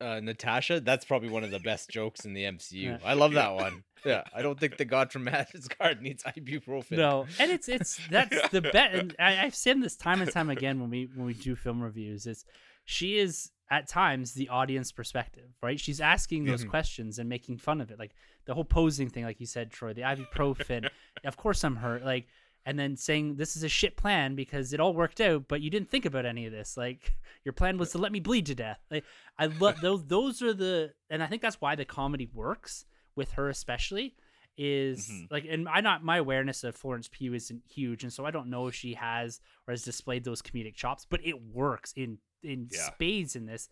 Uh, 0.00 0.20
Natasha, 0.20 0.80
that's 0.80 1.04
probably 1.04 1.28
one 1.28 1.44
of 1.44 1.50
the 1.50 1.58
best 1.60 1.88
jokes 1.90 2.24
in 2.24 2.32
the 2.34 2.42
MCU. 2.44 2.82
Yeah. 2.82 2.98
I 3.04 3.14
love 3.14 3.32
that 3.32 3.54
one. 3.54 3.84
Yeah, 4.04 4.22
I 4.34 4.42
don't 4.42 4.58
think 4.60 4.76
the 4.76 4.84
God 4.84 5.10
from 5.10 5.26
Asgard 5.28 6.00
needs 6.02 6.22
ibuprofen. 6.24 6.92
no, 6.98 7.26
and 7.40 7.50
it's 7.50 7.68
it's 7.68 7.98
that's 8.10 8.48
the 8.50 8.60
best. 8.62 8.94
And 8.94 9.16
I, 9.18 9.44
I've 9.44 9.54
said 9.54 9.82
this 9.82 9.96
time 9.96 10.20
and 10.20 10.30
time 10.30 10.50
again 10.50 10.80
when 10.80 10.90
we 10.90 11.08
when 11.14 11.26
we 11.26 11.34
do 11.34 11.56
film 11.56 11.82
reviews. 11.82 12.26
Is 12.26 12.44
she 12.84 13.18
is 13.18 13.50
at 13.68 13.88
times 13.88 14.34
the 14.34 14.48
audience 14.48 14.92
perspective, 14.92 15.48
right? 15.62 15.80
She's 15.80 16.00
asking 16.00 16.44
those 16.44 16.64
Mhm. 16.64 16.70
questions 16.70 17.18
and 17.18 17.28
making 17.28 17.56
fun 17.58 17.80
of 17.80 17.90
it, 17.90 17.98
like 17.98 18.14
the 18.44 18.54
whole 18.54 18.64
posing 18.64 19.08
thing, 19.08 19.24
like 19.24 19.40
you 19.40 19.46
said, 19.46 19.72
Troy. 19.72 19.92
The 19.92 20.02
ibuprofen. 20.02 20.88
of 21.24 21.36
course, 21.36 21.64
I'm 21.64 21.76
hurt. 21.76 22.04
Like. 22.04 22.26
And 22.66 22.76
then 22.78 22.96
saying 22.96 23.36
this 23.36 23.56
is 23.56 23.62
a 23.62 23.68
shit 23.68 23.96
plan 23.96 24.34
because 24.34 24.72
it 24.72 24.80
all 24.80 24.92
worked 24.92 25.20
out, 25.20 25.46
but 25.46 25.60
you 25.62 25.70
didn't 25.70 25.88
think 25.88 26.04
about 26.04 26.26
any 26.26 26.46
of 26.46 26.52
this. 26.52 26.76
Like 26.76 27.14
your 27.44 27.52
plan 27.52 27.78
was 27.78 27.92
to 27.92 27.98
let 27.98 28.10
me 28.12 28.18
bleed 28.20 28.46
to 28.46 28.54
death. 28.56 28.80
Like 28.90 29.04
I 29.38 29.46
love 29.46 29.80
those. 29.80 30.04
Those 30.04 30.42
are 30.42 30.52
the, 30.52 30.92
and 31.08 31.22
I 31.22 31.26
think 31.28 31.40
that's 31.42 31.60
why 31.60 31.76
the 31.76 31.84
comedy 31.84 32.28
works 32.34 32.84
with 33.14 33.32
her 33.32 33.48
especially. 33.48 34.16
Is 34.58 35.08
Mhm. 35.10 35.30
like, 35.30 35.44
and 35.48 35.68
I 35.68 35.80
not 35.82 36.02
my 36.02 36.16
awareness 36.16 36.64
of 36.64 36.74
Florence 36.74 37.08
Pugh 37.12 37.34
isn't 37.34 37.62
huge, 37.68 38.02
and 38.04 38.12
so 38.12 38.24
I 38.24 38.30
don't 38.30 38.48
know 38.48 38.66
if 38.68 38.74
she 38.74 38.94
has 38.94 39.40
or 39.68 39.72
has 39.72 39.82
displayed 39.82 40.24
those 40.24 40.40
comedic 40.40 40.74
chops, 40.74 41.06
but 41.08 41.20
it 41.24 41.40
works 41.42 41.92
in 41.94 42.18
in 42.42 42.68
Yeah. 42.72 42.86
spades 42.86 43.36
in 43.36 43.44
this. 43.46 43.68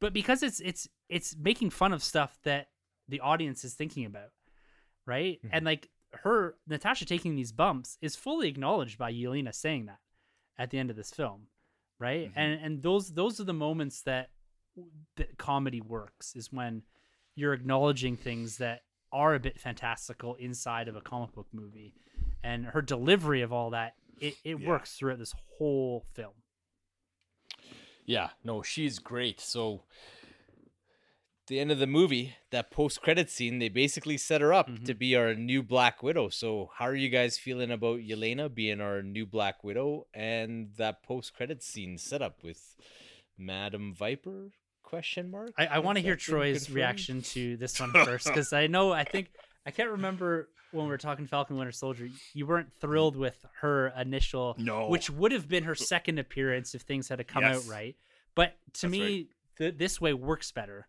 But 0.00 0.12
because 0.12 0.42
it's 0.42 0.58
it's 0.58 0.88
it's 1.08 1.36
making 1.36 1.70
fun 1.70 1.92
of 1.92 2.02
stuff 2.02 2.36
that 2.42 2.70
the 3.08 3.20
audience 3.20 3.64
is 3.64 3.74
thinking 3.74 4.04
about, 4.04 4.32
right? 5.06 5.40
Mhm. 5.44 5.50
And 5.52 5.64
like 5.64 5.88
her 6.20 6.56
Natasha 6.66 7.04
taking 7.04 7.34
these 7.36 7.52
bumps 7.52 7.98
is 8.00 8.16
fully 8.16 8.48
acknowledged 8.48 8.98
by 8.98 9.12
Yelena 9.12 9.54
saying 9.54 9.86
that 9.86 9.98
at 10.58 10.70
the 10.70 10.78
end 10.78 10.90
of 10.90 10.96
this 10.96 11.10
film, 11.10 11.46
right? 11.98 12.28
Mhm. 12.28 12.32
And 12.36 12.60
and 12.64 12.82
those 12.82 13.14
those 13.14 13.40
are 13.40 13.44
the 13.44 13.52
moments 13.54 14.02
that 14.02 14.30
that 15.16 15.36
comedy 15.38 15.80
works 15.80 16.34
is 16.36 16.52
when 16.52 16.82
you're 17.34 17.52
acknowledging 17.54 18.16
things 18.16 18.58
that 18.58 18.82
are 19.10 19.34
a 19.34 19.40
bit 19.40 19.58
fantastical 19.60 20.34
inside 20.36 20.88
of 20.88 20.96
a 20.96 21.00
comic 21.00 21.32
book 21.32 21.48
movie, 21.52 21.94
and 22.42 22.66
her 22.66 22.80
delivery 22.82 23.42
of 23.42 23.52
all 23.52 23.70
that 23.70 23.94
it, 24.18 24.34
it 24.44 24.58
Yeah. 24.60 24.68
works 24.68 24.96
throughout 24.96 25.18
this 25.18 25.34
whole 25.58 26.06
film. 26.14 26.34
Yeah, 28.04 28.30
no, 28.44 28.62
she's 28.62 28.98
great. 28.98 29.40
So, 29.40 29.84
the 31.48 31.58
end 31.60 31.70
of 31.72 31.78
the 31.78 31.86
movie, 31.86 32.36
that 32.50 32.70
post-credit 32.70 33.28
scene, 33.30 33.58
they 33.58 33.68
basically 33.68 34.16
set 34.16 34.40
her 34.40 34.52
up 34.52 34.68
Mhm. 34.68 34.84
to 34.86 34.94
be 34.94 35.16
our 35.16 35.34
new 35.34 35.62
Black 35.62 36.02
Widow. 36.02 36.28
So, 36.28 36.70
how 36.76 36.86
are 36.86 36.94
you 36.94 37.08
guys 37.08 37.36
feeling 37.38 37.70
about 37.70 38.00
Yelena 38.00 38.52
being 38.52 38.80
our 38.80 39.02
new 39.02 39.26
Black 39.26 39.64
Widow 39.64 40.06
and 40.14 40.72
that 40.76 41.02
post-credit 41.02 41.62
scene 41.62 41.98
setup 41.98 42.42
with 42.42 42.76
Madam 43.36 43.94
Viper? 43.94 44.52
Question 44.82 45.30
mark. 45.30 45.52
I, 45.56 45.66
I 45.66 45.78
want 45.78 45.96
to 45.96 46.02
hear 46.02 46.16
Troy's 46.16 46.64
confirmed? 46.66 46.76
reaction 46.76 47.22
to 47.22 47.56
this 47.56 47.80
one 47.80 47.90
first 47.92 48.26
because 48.26 48.52
I 48.52 48.66
know 48.66 48.92
I 48.92 49.04
think 49.04 49.30
I 49.64 49.70
can't 49.70 49.90
remember 49.90 50.50
when 50.70 50.84
we 50.84 50.90
were 50.90 50.98
talking 50.98 51.26
Falcon 51.26 51.56
Winter 51.56 51.72
Soldier. 51.72 52.08
You 52.34 52.46
weren't 52.46 52.72
thrilled 52.80 53.16
with 53.16 53.44
her 53.60 53.88
initial, 53.98 54.54
No. 54.58 54.88
which 54.88 55.08
would 55.10 55.32
have 55.32 55.48
been 55.48 55.64
her 55.64 55.74
second 55.74 56.18
appearance 56.18 56.74
if 56.74 56.82
things 56.82 57.08
had 57.08 57.26
come 57.26 57.42
Yes. 57.42 57.56
out 57.66 57.70
right. 57.70 57.96
But 58.34 58.56
to 58.74 58.82
That's 58.82 58.90
me, 58.92 59.28
th- 59.58 59.76
this 59.76 60.00
way 60.00 60.12
works 60.14 60.50
better. 60.52 60.88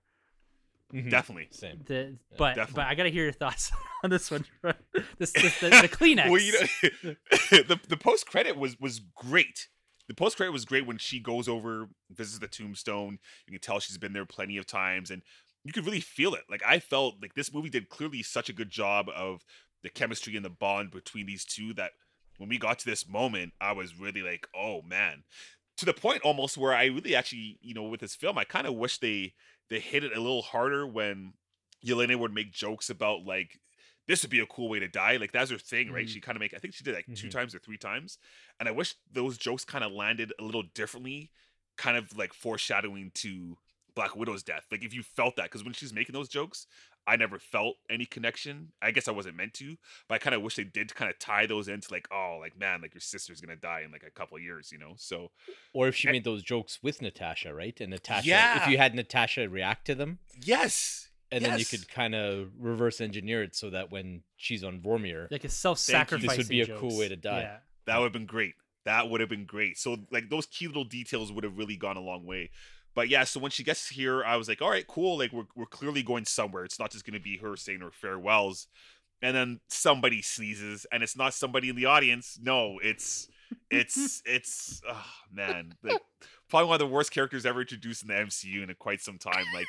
Mhm. 0.94 1.10
Definitely. 1.10 1.48
Same. 1.52 1.82
The 1.86 2.18
but 2.38 2.56
definitely. 2.56 2.74
but 2.76 2.88
I 2.88 2.96
gotta 2.96 3.10
hear 3.10 3.24
your 3.24 3.34
thoughts 3.34 3.72
on 4.04 4.10
this 4.10 4.30
one. 4.30 4.46
This, 5.18 5.32
this 5.32 5.60
the, 5.60 5.70
the 5.70 5.76
Kleenex. 5.92 6.30
well, 6.30 6.40
you 6.40 6.54
know, 6.54 7.16
the 7.52 7.80
the 7.88 7.98
post 7.98 8.28
credit 8.28 8.58
was 8.58 8.80
was 8.80 9.00
great. 9.00 9.68
The 10.08 10.14
post 10.14 10.38
credit 10.38 10.52
was 10.52 10.66
great 10.66 10.86
when 10.86 10.98
she 10.98 11.20
goes 11.20 11.48
over, 11.48 11.88
visits 12.12 12.40
the 12.40 12.48
tombstone. 12.48 13.20
You 13.48 13.54
can 13.54 13.62
tell 13.62 13.80
she's 13.80 13.98
been 13.98 14.14
there 14.14 14.26
plenty 14.26 14.58
of 14.58 14.68
times, 14.68 15.10
and 15.10 15.22
you 15.64 15.72
could 15.74 15.86
really 15.86 16.02
feel 16.02 16.34
it. 16.36 16.44
Like 16.50 16.62
I 16.68 16.80
felt 16.80 17.16
like 17.22 17.34
this 17.34 17.54
movie 17.54 17.70
did 17.70 17.90
clearly 17.90 18.22
such 18.22 18.50
a 18.50 18.54
good 18.54 18.70
job 18.70 19.08
of 19.16 19.44
the 19.82 19.90
chemistry 19.90 20.36
and 20.36 20.46
the 20.46 20.50
bond 20.50 20.92
between 20.92 21.26
these 21.26 21.44
two 21.46 21.74
that 21.74 21.92
when 22.38 22.50
we 22.50 22.58
got 22.58 22.80
to 22.80 22.86
this 22.86 23.08
moment, 23.08 23.54
I 23.62 23.72
was 23.72 23.98
really 24.00 24.22
like, 24.22 24.48
oh 24.56 24.82
man, 24.82 25.24
to 25.78 25.86
the 25.86 25.94
point 25.94 26.22
almost 26.24 26.58
where 26.58 26.74
I 26.74 26.86
really 26.86 27.16
actually, 27.16 27.58
you 27.62 27.74
know, 27.74 27.84
with 27.84 28.02
this 28.02 28.16
film, 28.16 28.38
I 28.38 28.44
kind 28.44 28.68
of 28.68 28.76
wish 28.76 28.98
they 29.00 29.34
they 29.70 29.80
hit 29.80 30.04
it 30.04 30.16
a 30.16 30.20
little 30.22 30.42
harder 30.42 30.86
when 30.86 31.34
Yelena 31.86 32.18
would 32.18 32.34
make 32.34 32.52
jokes 32.54 32.90
about 32.90 33.26
like 33.26 33.60
this 34.08 34.22
would 34.22 34.30
be 34.32 34.40
a 34.42 34.46
cool 34.46 34.68
way 34.70 34.80
to 34.80 34.88
die. 34.88 35.16
Like 35.18 35.32
that's 35.32 35.50
her 35.52 35.58
thing, 35.58 35.92
right? 35.92 36.06
Mhm. 36.06 36.10
She 36.10 36.20
kind 36.22 36.36
of 36.36 36.40
make 36.42 36.54
I 36.54 36.58
think 36.60 36.74
she 36.74 36.84
did 36.84 36.94
like 36.96 37.06
two 37.16 37.28
Mhm. 37.28 37.32
times 37.32 37.56
or 37.56 37.60
three 37.60 37.78
times. 37.78 38.18
And 38.60 38.68
I 38.68 38.72
wish 38.74 38.96
those 39.12 39.38
jokes 39.38 39.64
kind 39.66 39.84
of 39.84 39.92
landed 39.92 40.34
a 40.40 40.44
little 40.44 40.64
differently, 40.64 41.32
kind 41.78 41.96
of 41.98 42.16
like 42.18 42.34
foreshadowing 42.34 43.12
to 43.16 43.58
Black 43.96 44.16
Widow's 44.16 44.44
death. 44.44 44.66
Like 44.72 44.84
if 44.84 44.94
you 44.94 45.04
felt 45.04 45.36
that, 45.38 45.44
because 45.44 45.64
when 45.64 45.74
she's 45.74 45.94
making 45.94 46.14
those 46.14 46.28
jokes, 46.30 46.68
I 47.06 47.18
never 47.18 47.38
felt 47.38 47.76
any 47.90 48.06
connection. 48.06 48.72
I 48.82 48.92
guess 48.92 49.08
I 49.08 49.12
wasn't 49.12 49.36
meant 49.36 49.54
to, 49.56 49.76
but 50.08 50.16
I 50.16 50.18
kind 50.20 50.34
of 50.36 50.42
wish 50.42 50.56
they 50.56 50.64
did 50.64 50.96
kind 50.96 51.12
of 51.12 51.20
tie 51.20 51.46
those 51.46 51.68
into 51.68 51.92
like, 51.92 52.08
oh, 52.12 52.38
like 52.40 52.58
man, 52.58 52.82
like 52.82 52.94
your 52.94 53.02
sister's 53.02 53.42
gonna 53.42 53.58
die 53.58 53.82
in 53.86 53.92
like 53.92 54.04
a 54.08 54.12
couple 54.12 54.38
of 54.38 54.44
years, 54.44 54.72
you 54.72 54.78
know? 54.78 54.94
So 54.98 55.32
Or 55.74 55.88
if 55.90 55.96
she 55.96 56.08
Eh. 56.08 56.12
made 56.14 56.24
those 56.24 56.44
jokes 56.44 56.80
with 56.82 57.02
Natasha, 57.02 57.54
right? 57.54 57.80
And 57.82 57.90
Natasha, 57.92 58.28
Yeah. 58.28 58.64
if 58.64 58.70
you 58.70 58.78
had 58.78 58.96
Natasha 58.96 59.50
react 59.50 59.86
to 59.88 59.96
them, 59.96 60.20
yes, 60.42 61.10
and 61.32 61.44
then 61.44 61.60
you 61.60 61.66
could 61.66 61.90
kind 61.90 62.16
of 62.16 62.52
reverse 62.58 63.02
engineer 63.02 63.44
it 63.44 63.56
so 63.56 63.70
that 63.72 63.92
when 63.92 64.24
she's 64.38 64.64
on 64.64 64.80
Vormir, 64.80 65.30
like 65.32 65.44
a 65.44 65.50
self-sacrificing. 65.50 66.28
This 66.28 66.38
would 66.38 66.48
be 66.48 66.62
a 66.62 66.78
cool 66.78 66.98
way 66.98 67.10
to 67.10 67.16
die. 67.16 67.42
Yeah. 67.42 67.58
That 67.86 67.98
would 67.98 68.06
have 68.06 68.14
been 68.14 68.26
great. 68.28 68.54
That 68.86 69.10
would 69.10 69.20
have 69.20 69.30
been 69.30 69.46
great. 69.46 69.78
So 69.78 69.98
like 70.12 70.30
those 70.30 70.46
key 70.46 70.68
little 70.68 70.84
details 70.86 71.32
would 71.32 71.44
have 71.44 71.58
really 71.58 71.76
gone 71.76 71.98
a 71.98 72.02
long 72.02 72.26
way. 72.26 72.52
But 72.96 73.10
yeah, 73.10 73.24
so 73.24 73.40
when 73.40 73.52
she 73.52 73.64
gets 73.64 73.88
here, 73.88 74.24
I 74.24 74.36
was 74.38 74.48
like, 74.48 74.62
all 74.62 74.70
right, 74.70 74.88
cool. 74.88 75.18
Like 75.18 75.32
we're 75.32 75.48
we're 75.56 75.66
clearly 75.66 76.04
going 76.04 76.26
somewhere. 76.26 76.64
It's 76.64 76.80
not 76.80 76.92
just 76.92 77.06
gonna 77.06 77.20
be 77.20 77.38
her 77.38 77.56
saying 77.56 77.82
her 77.82 77.92
farewells. 77.92 78.68
And 79.22 79.36
then 79.36 79.62
somebody 79.70 80.22
sneezes, 80.22 80.86
and 80.92 81.02
it's 81.02 81.16
not 81.16 81.34
somebody 81.34 81.70
in 81.70 81.78
the 81.78 81.86
audience. 81.86 82.38
No, 82.42 82.80
it's 82.84 83.30
it's 83.72 84.22
it's 84.26 84.82
oh 84.88 85.06
man. 85.32 85.74
Like, 85.82 86.02
probably 86.50 86.68
one 86.68 86.76
of 86.76 86.88
the 86.88 86.94
worst 86.94 87.12
characters 87.12 87.46
ever 87.46 87.62
introduced 87.62 88.04
in 88.04 88.10
the 88.10 88.16
MCU 88.16 88.64
in 88.64 88.76
quite 88.76 89.02
some 89.02 89.18
time. 89.18 89.46
Like 89.54 89.68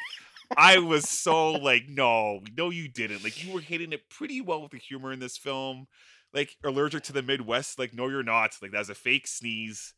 I 0.56 0.78
was 0.78 1.08
so 1.08 1.52
like, 1.52 1.88
no, 1.88 2.40
no, 2.56 2.70
you 2.70 2.88
didn't. 2.88 3.24
Like 3.24 3.44
you 3.44 3.52
were 3.52 3.60
hitting 3.60 3.92
it 3.92 4.10
pretty 4.10 4.40
well 4.40 4.62
with 4.62 4.72
the 4.72 4.78
humor 4.78 5.12
in 5.12 5.18
this 5.18 5.36
film. 5.36 5.86
Like 6.32 6.56
allergic 6.64 7.04
to 7.04 7.12
the 7.12 7.22
Midwest. 7.22 7.78
Like 7.78 7.94
no, 7.94 8.08
you're 8.08 8.22
not. 8.22 8.56
Like 8.60 8.72
that's 8.72 8.88
a 8.88 8.94
fake 8.94 9.26
sneeze. 9.26 9.94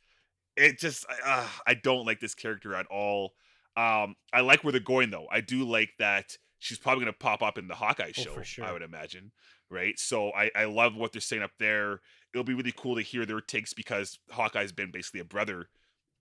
It 0.57 0.79
just, 0.79 1.05
uh, 1.25 1.47
I 1.67 1.75
don't 1.75 2.07
like 2.07 2.21
this 2.21 2.35
character 2.35 2.75
at 2.75 2.87
all. 2.87 3.35
Um, 3.77 4.17
I 4.33 4.41
like 4.41 4.65
where 4.65 4.73
they're 4.73 4.81
going 4.81 5.11
though. 5.11 5.27
I 5.31 5.41
do 5.41 5.65
like 5.65 5.91
that 5.99 6.37
she's 6.59 6.79
probably 6.79 7.05
gonna 7.05 7.13
pop 7.13 7.43
up 7.43 7.59
in 7.59 7.69
the 7.69 7.75
Hawkeye 7.75 8.13
Oh, 8.19 8.23
show. 8.23 8.33
for 8.35 8.43
sure. 8.45 8.65
I 8.65 8.73
would 8.73 8.83
imagine, 8.83 9.31
right? 9.71 9.99
So 9.99 10.31
I, 10.33 10.51
I 10.57 10.65
love 10.65 10.97
what 10.97 11.13
they're 11.13 11.21
saying 11.21 11.43
up 11.43 11.51
there. 11.59 12.01
It'll 12.33 12.45
be 12.45 12.55
really 12.55 12.73
cool 12.75 12.97
to 12.97 13.03
hear 13.03 13.27
their 13.27 13.41
takes 13.43 13.75
because 13.75 14.19
Hawkeye's 14.31 14.73
been 14.73 14.91
basically 14.91 15.21
a 15.21 15.25
brother 15.25 15.69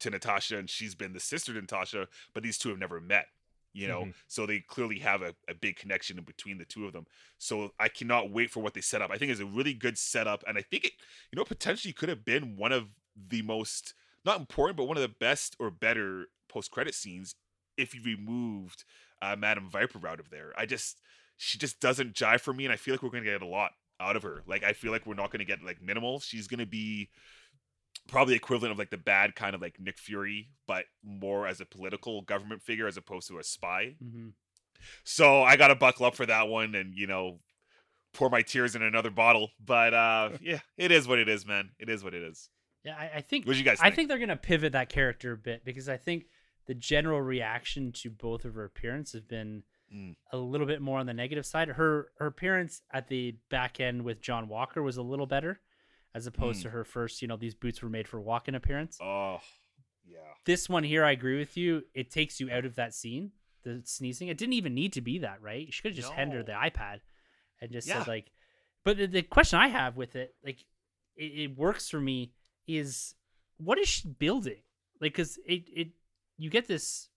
to 0.01 0.09
Natasha 0.09 0.57
and 0.57 0.69
she's 0.69 0.93
been 0.93 1.13
the 1.13 1.19
sister 1.21 1.53
to 1.53 1.61
Natasha, 1.61 2.07
but 2.33 2.43
these 2.43 2.57
two 2.57 2.69
have 2.69 2.77
never 2.79 2.99
met. 2.99 3.27
You 3.71 3.87
know, 3.89 4.03
Mhm. 4.05 4.13
so 4.27 4.45
they 4.45 4.59
clearly 4.61 4.99
have 4.99 5.21
a, 5.21 5.35
a 5.49 5.53
big 5.53 5.75
connection 5.77 6.17
in 6.17 6.23
between 6.23 6.57
the 6.57 6.63
two 6.65 6.85
of 6.85 6.93
them. 6.93 7.05
So 7.37 7.73
I 7.79 7.89
cannot 7.89 8.29
wait 8.31 8.49
for 8.49 8.61
what 8.63 8.73
they 8.73 8.79
set 8.81 9.01
up. 9.01 9.11
I 9.11 9.17
think 9.17 9.31
it's 9.31 9.41
a 9.41 9.45
really 9.45 9.73
good 9.73 9.97
setup, 9.97 10.43
and 10.47 10.57
I 10.57 10.61
think 10.61 10.85
it, 10.85 10.93
you 11.31 11.35
know, 11.37 11.43
potentially 11.43 11.91
could 11.93 12.07
have 12.07 12.23
been 12.23 12.55
one 12.55 12.71
of 12.71 12.87
the 13.15 13.41
most 13.41 13.93
not 14.25 14.39
important, 14.39 14.77
but 14.77 14.85
one 14.85 14.97
of 14.97 15.03
the 15.03 15.09
best 15.09 15.55
or 15.59 15.69
better 15.71 16.25
post 16.49 16.71
credit 16.71 16.95
scenes 16.95 17.35
if 17.77 17.93
you 17.93 18.01
removed 18.03 18.83
uh, 19.21 19.35
Madam 19.37 19.69
Viper 19.69 20.05
out 20.07 20.19
of 20.19 20.29
there. 20.29 20.53
I 20.57 20.65
just 20.65 20.99
she 21.37 21.57
just 21.57 21.79
doesn't 21.79 22.13
jive 22.13 22.41
for 22.41 22.53
me, 22.53 22.65
and 22.65 22.73
I 22.73 22.77
feel 22.77 22.93
like 22.93 23.03
we're 23.03 23.09
gonna 23.09 23.25
get 23.25 23.41
a 23.41 23.47
lot 23.47 23.71
out 23.99 24.15
of 24.15 24.23
her. 24.23 24.43
Like 24.47 24.63
I 24.63 24.73
feel 24.73 24.91
like 24.91 25.05
we're 25.05 25.15
not 25.15 25.31
gonna 25.31 25.45
get 25.45 25.63
like 25.63 25.81
minimal. 25.81 26.19
She's 26.19 26.47
gonna 26.47 26.65
be 26.65 27.09
probably 28.07 28.35
equivalent 28.35 28.71
of 28.71 28.77
like 28.77 28.89
the 28.91 28.97
bad 28.97 29.35
kind 29.35 29.55
of 29.55 29.61
like 29.61 29.79
Nick 29.79 29.97
Fury, 29.97 30.49
but 30.67 30.85
more 31.03 31.47
as 31.47 31.59
a 31.59 31.65
political 31.65 32.21
government 32.21 32.61
figure 32.61 32.87
as 32.87 32.97
opposed 32.97 33.27
to 33.29 33.39
a 33.39 33.43
spy. 33.43 33.95
hmm 34.01 34.29
So 35.03 35.43
I 35.43 35.55
gotta 35.57 35.75
buckle 35.75 36.05
up 36.05 36.15
for 36.15 36.25
that 36.25 36.47
one, 36.47 36.75
and 36.75 36.95
you 36.95 37.07
know, 37.07 37.39
pour 38.13 38.29
my 38.29 38.41
tears 38.41 38.75
in 38.75 38.81
another 38.81 39.09
bottle. 39.11 39.51
But 39.63 39.93
uh 39.93 40.31
yeah, 40.41 40.59
it 40.77 40.91
is 40.91 41.07
what 41.07 41.19
it 41.19 41.29
is, 41.29 41.45
man. 41.45 41.71
It 41.79 41.89
is 41.89 42.03
what 42.03 42.13
it 42.13 42.23
is. 42.23 42.49
Yeah, 42.85 42.95
I, 42.97 43.17
I 43.17 43.21
think 43.21 43.45
What 43.47 43.55
you 43.57 43.63
guys 43.63 43.79
I 43.79 43.85
think? 43.85 43.95
think 43.95 44.09
they're 44.09 44.19
gonna 44.19 44.37
pivot 44.37 44.73
that 44.73 44.89
character 44.89 45.33
a 45.33 45.37
bit 45.37 45.65
because 45.65 45.89
I 45.89 45.97
think 45.97 46.27
the 46.67 46.73
general 46.75 47.19
reaction 47.21 47.91
to 47.93 48.09
both 48.09 48.45
of 48.45 48.53
her 48.55 48.63
appearance 48.65 49.13
have 49.13 49.27
been 49.27 49.63
Mm. 49.93 50.15
a 50.31 50.37
little 50.37 50.65
bit 50.65 50.81
more 50.81 50.97
on 50.97 51.05
the 51.05 51.13
negative 51.13 51.45
side. 51.45 51.67
Her 51.67 52.11
her 52.17 52.25
appearance 52.25 52.81
at 52.91 53.07
the 53.07 53.35
back 53.51 53.79
end 53.79 54.03
with 54.03 54.19
John 54.19 54.47
Walker 54.47 54.81
was 54.81 54.97
a 54.97 55.03
little 55.03 55.27
better, 55.27 55.61
as 56.15 56.25
opposed 56.25 56.59
Mm. 56.59 56.63
to 56.63 56.69
her 56.71 56.83
first. 56.83 57.21
You 57.21 57.27
know, 57.27 57.37
these 57.37 57.53
boots 57.53 57.83
were 57.83 57.89
made 57.89 58.07
for 58.07 58.19
walk-in 58.19 58.55
appearance. 58.55 58.97
Oh 58.99 59.39
yeah. 60.03 60.17
This 60.45 60.67
one 60.67 60.83
here, 60.83 61.03
I 61.05 61.11
agree 61.11 61.37
with 61.37 61.55
you. 61.55 61.83
It 61.93 62.09
takes 62.09 62.39
you 62.39 62.49
out 62.49 62.65
of 62.65 62.75
that 62.75 62.95
scene, 62.95 63.31
the 63.63 63.83
sneezing. 63.85 64.27
It 64.27 64.39
didn't 64.39 64.53
even 64.53 64.73
need 64.73 64.91
to 64.93 65.01
be 65.01 65.19
that, 65.19 65.39
right? 65.41 65.71
She 65.71 65.83
could 65.83 65.91
have 65.91 65.97
just 65.97 66.13
handed 66.13 66.37
her 66.37 66.43
the 66.43 66.53
iPad 66.53 67.01
and 67.61 67.71
just 67.71 67.87
Yeah. 67.87 67.99
said 67.99 68.07
like. 68.07 68.31
But 68.83 68.97
the, 68.97 69.05
the 69.05 69.21
question 69.21 69.59
I 69.59 69.67
have 69.67 69.97
with 69.97 70.15
it, 70.15 70.35
like, 70.43 70.61
it, 71.15 71.23
it 71.51 71.57
works 71.57 71.89
for 71.89 72.01
me, 72.01 72.33
is 72.67 73.15
what 73.57 73.77
is 73.79 73.87
she 73.87 74.07
building? 74.07 74.61
Like, 74.99 75.13
because 75.13 75.37
it 75.45 75.67
it 75.73 75.87
you 76.37 76.49
get 76.49 76.67
this. 76.67 77.09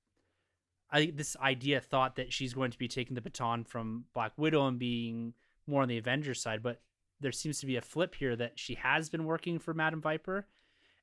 I 0.90 1.06
this 1.06 1.36
idea 1.36 1.80
thought 1.80 2.16
that 2.16 2.32
she's 2.32 2.54
going 2.54 2.70
to 2.70 2.78
be 2.78 2.88
taking 2.88 3.14
the 3.14 3.20
baton 3.20 3.64
from 3.64 4.06
Black 4.14 4.32
Widow 4.36 4.66
and 4.66 4.78
being 4.78 5.34
more 5.66 5.82
on 5.82 5.88
the 5.88 5.98
Avengers 5.98 6.40
side, 6.40 6.62
but 6.62 6.80
there 7.20 7.32
seems 7.32 7.60
to 7.60 7.66
be 7.66 7.76
a 7.76 7.82
flip 7.82 8.14
here 8.14 8.34
that 8.36 8.58
she 8.58 8.74
has 8.76 9.10
been 9.10 9.24
working 9.26 9.58
for 9.58 9.74
Madam 9.74 10.00
Viper, 10.00 10.46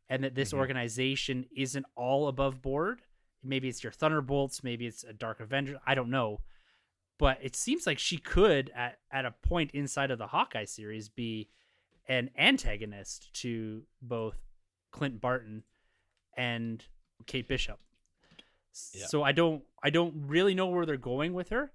and 0.09 0.23
that 0.23 0.33
this 0.33 0.53
Mhm. 0.53 0.57
organization 0.57 1.45
isn't 1.55 1.85
all 1.95 2.27
above 2.27 2.61
board. 2.63 3.03
Maybe 3.43 3.67
it's 3.69 3.83
your 3.83 3.91
Thunderbolts, 3.91 4.63
maybe 4.63 4.87
it's 4.87 5.03
a 5.03 5.13
Dark 5.13 5.39
Avenger. 5.39 5.79
I 5.85 5.93
don't 5.93 6.09
know, 6.09 6.41
but 7.19 7.37
it 7.43 7.55
seems 7.55 7.85
like 7.85 7.99
she 7.99 8.17
could 8.17 8.71
at 8.71 9.01
at 9.11 9.25
a 9.25 9.31
point 9.31 9.69
inside 9.71 10.09
of 10.09 10.17
the 10.17 10.27
Hawkeye 10.27 10.65
series 10.65 11.09
be 11.09 11.49
an 12.07 12.29
antagonist 12.37 13.33
to 13.41 13.83
both 14.01 14.37
Clint 14.91 15.19
Barton 15.21 15.63
and 16.37 16.83
Kate 17.25 17.47
Bishop. 17.47 17.79
Yeah. 18.93 19.05
So 19.07 19.23
I 19.23 19.31
don't 19.31 19.63
I 19.83 19.89
don't 19.89 20.13
really 20.27 20.53
know 20.53 20.67
where 20.67 20.85
they're 20.85 20.97
going 20.97 21.33
with 21.33 21.49
her. 21.49 21.71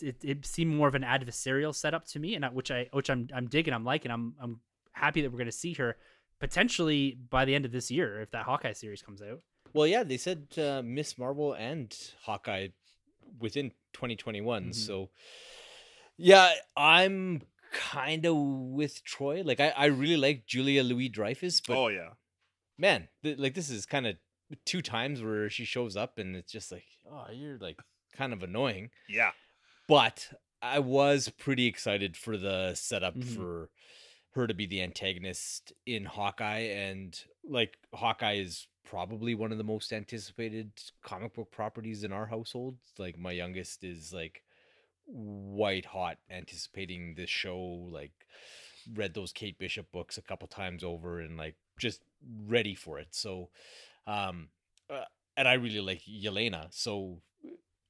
It, 0.00 0.16
it 0.24 0.46
seemed 0.46 0.74
more 0.74 0.88
of 0.88 0.94
an 0.94 1.02
adversarial 1.02 1.74
setup 1.74 2.04
to 2.08 2.18
me, 2.18 2.34
and 2.34 2.44
I, 2.44 2.48
which 2.48 2.70
I 2.70 2.88
which 2.92 3.10
I'm 3.10 3.28
I'm 3.34 3.46
digging. 3.48 3.74
I'm 3.74 3.84
liking. 3.84 4.10
I'm 4.10 4.34
I'm 4.40 4.60
happy 4.92 5.22
that 5.22 5.30
we're 5.30 5.38
going 5.38 5.46
to 5.46 5.52
see 5.52 5.72
her 5.74 5.96
potentially 6.40 7.18
by 7.30 7.44
the 7.44 7.54
end 7.54 7.64
of 7.64 7.72
this 7.72 7.90
year 7.90 8.20
if 8.20 8.30
that 8.32 8.44
Hawkeye 8.44 8.72
series 8.72 9.02
comes 9.02 9.22
out. 9.22 9.40
Well, 9.72 9.86
yeah, 9.86 10.04
they 10.04 10.16
said 10.16 10.46
uh, 10.56 10.82
Miss 10.84 11.18
Marvel 11.18 11.52
and 11.54 11.96
Hawkeye 12.22 12.68
within 13.40 13.70
2021. 13.94 14.66
Mhm. 14.66 14.74
So, 14.74 15.10
yeah, 16.16 16.52
I'm 16.76 17.42
kind 17.74 18.24
of 18.24 18.36
with 18.36 19.02
Troy. 19.04 19.42
Like, 19.44 19.60
I, 19.60 19.70
I 19.76 19.84
really 19.86 20.16
like 20.16 20.46
Julia 20.46 20.82
Louis 20.82 21.08
Dreyfus, 21.08 21.60
but 21.60 21.76
oh 21.76 21.88
yeah. 21.88 22.10
man, 22.78 23.08
th- 23.22 23.38
like 23.38 23.54
this 23.54 23.68
is 23.68 23.84
kind 23.84 24.06
of 24.06 24.16
two 24.64 24.80
times 24.80 25.20
where 25.22 25.50
she 25.50 25.64
shows 25.64 25.96
up 25.96 26.18
and 26.18 26.36
it's 26.36 26.52
just 26.52 26.70
like, 26.72 26.84
oh, 27.10 27.26
you're 27.32 27.58
like 27.58 27.78
kind 28.16 28.32
of 28.32 28.42
annoying. 28.42 28.90
Yeah. 29.08 29.32
But 29.88 30.28
I 30.62 30.78
was 30.78 31.28
pretty 31.28 31.66
excited 31.66 32.16
for 32.16 32.36
the 32.38 32.74
setup 32.74 33.16
Mhm. 33.16 33.36
for 33.36 33.70
her 34.34 34.46
to 34.46 34.54
be 34.54 34.66
the 34.66 34.82
antagonist 34.82 35.72
in 35.86 36.04
Hawkeye, 36.06 36.60
and 36.86 37.20
like 37.48 37.76
Hawkeye 37.92 38.34
is 38.36 38.66
probably 38.84 39.34
one 39.34 39.52
of 39.52 39.58
the 39.58 39.64
most 39.64 39.92
anticipated 39.92 40.70
comic 41.02 41.34
book 41.34 41.50
properties 41.50 42.04
in 42.04 42.12
our 42.12 42.26
household. 42.26 42.76
Like 42.98 43.18
my 43.18 43.32
youngest 43.32 43.82
is 43.84 44.12
like 44.12 44.42
white 45.06 45.86
hot 45.86 46.18
anticipating 46.30 47.14
this 47.16 47.30
show. 47.30 47.58
Like 47.90 48.12
read 48.94 49.14
those 49.14 49.32
Kate 49.32 49.58
Bishop 49.58 49.90
books 49.92 50.18
a 50.18 50.22
couple 50.22 50.48
times 50.48 50.84
over 50.84 51.20
and 51.20 51.36
like 51.36 51.56
just 51.78 52.02
ready 52.46 52.74
for 52.74 52.98
it. 52.98 53.08
So, 53.12 53.48
um, 54.06 54.48
uh, 54.90 55.04
and 55.36 55.48
I 55.48 55.54
really 55.54 55.80
like 55.80 56.02
Yelena, 56.02 56.68
so 56.70 57.20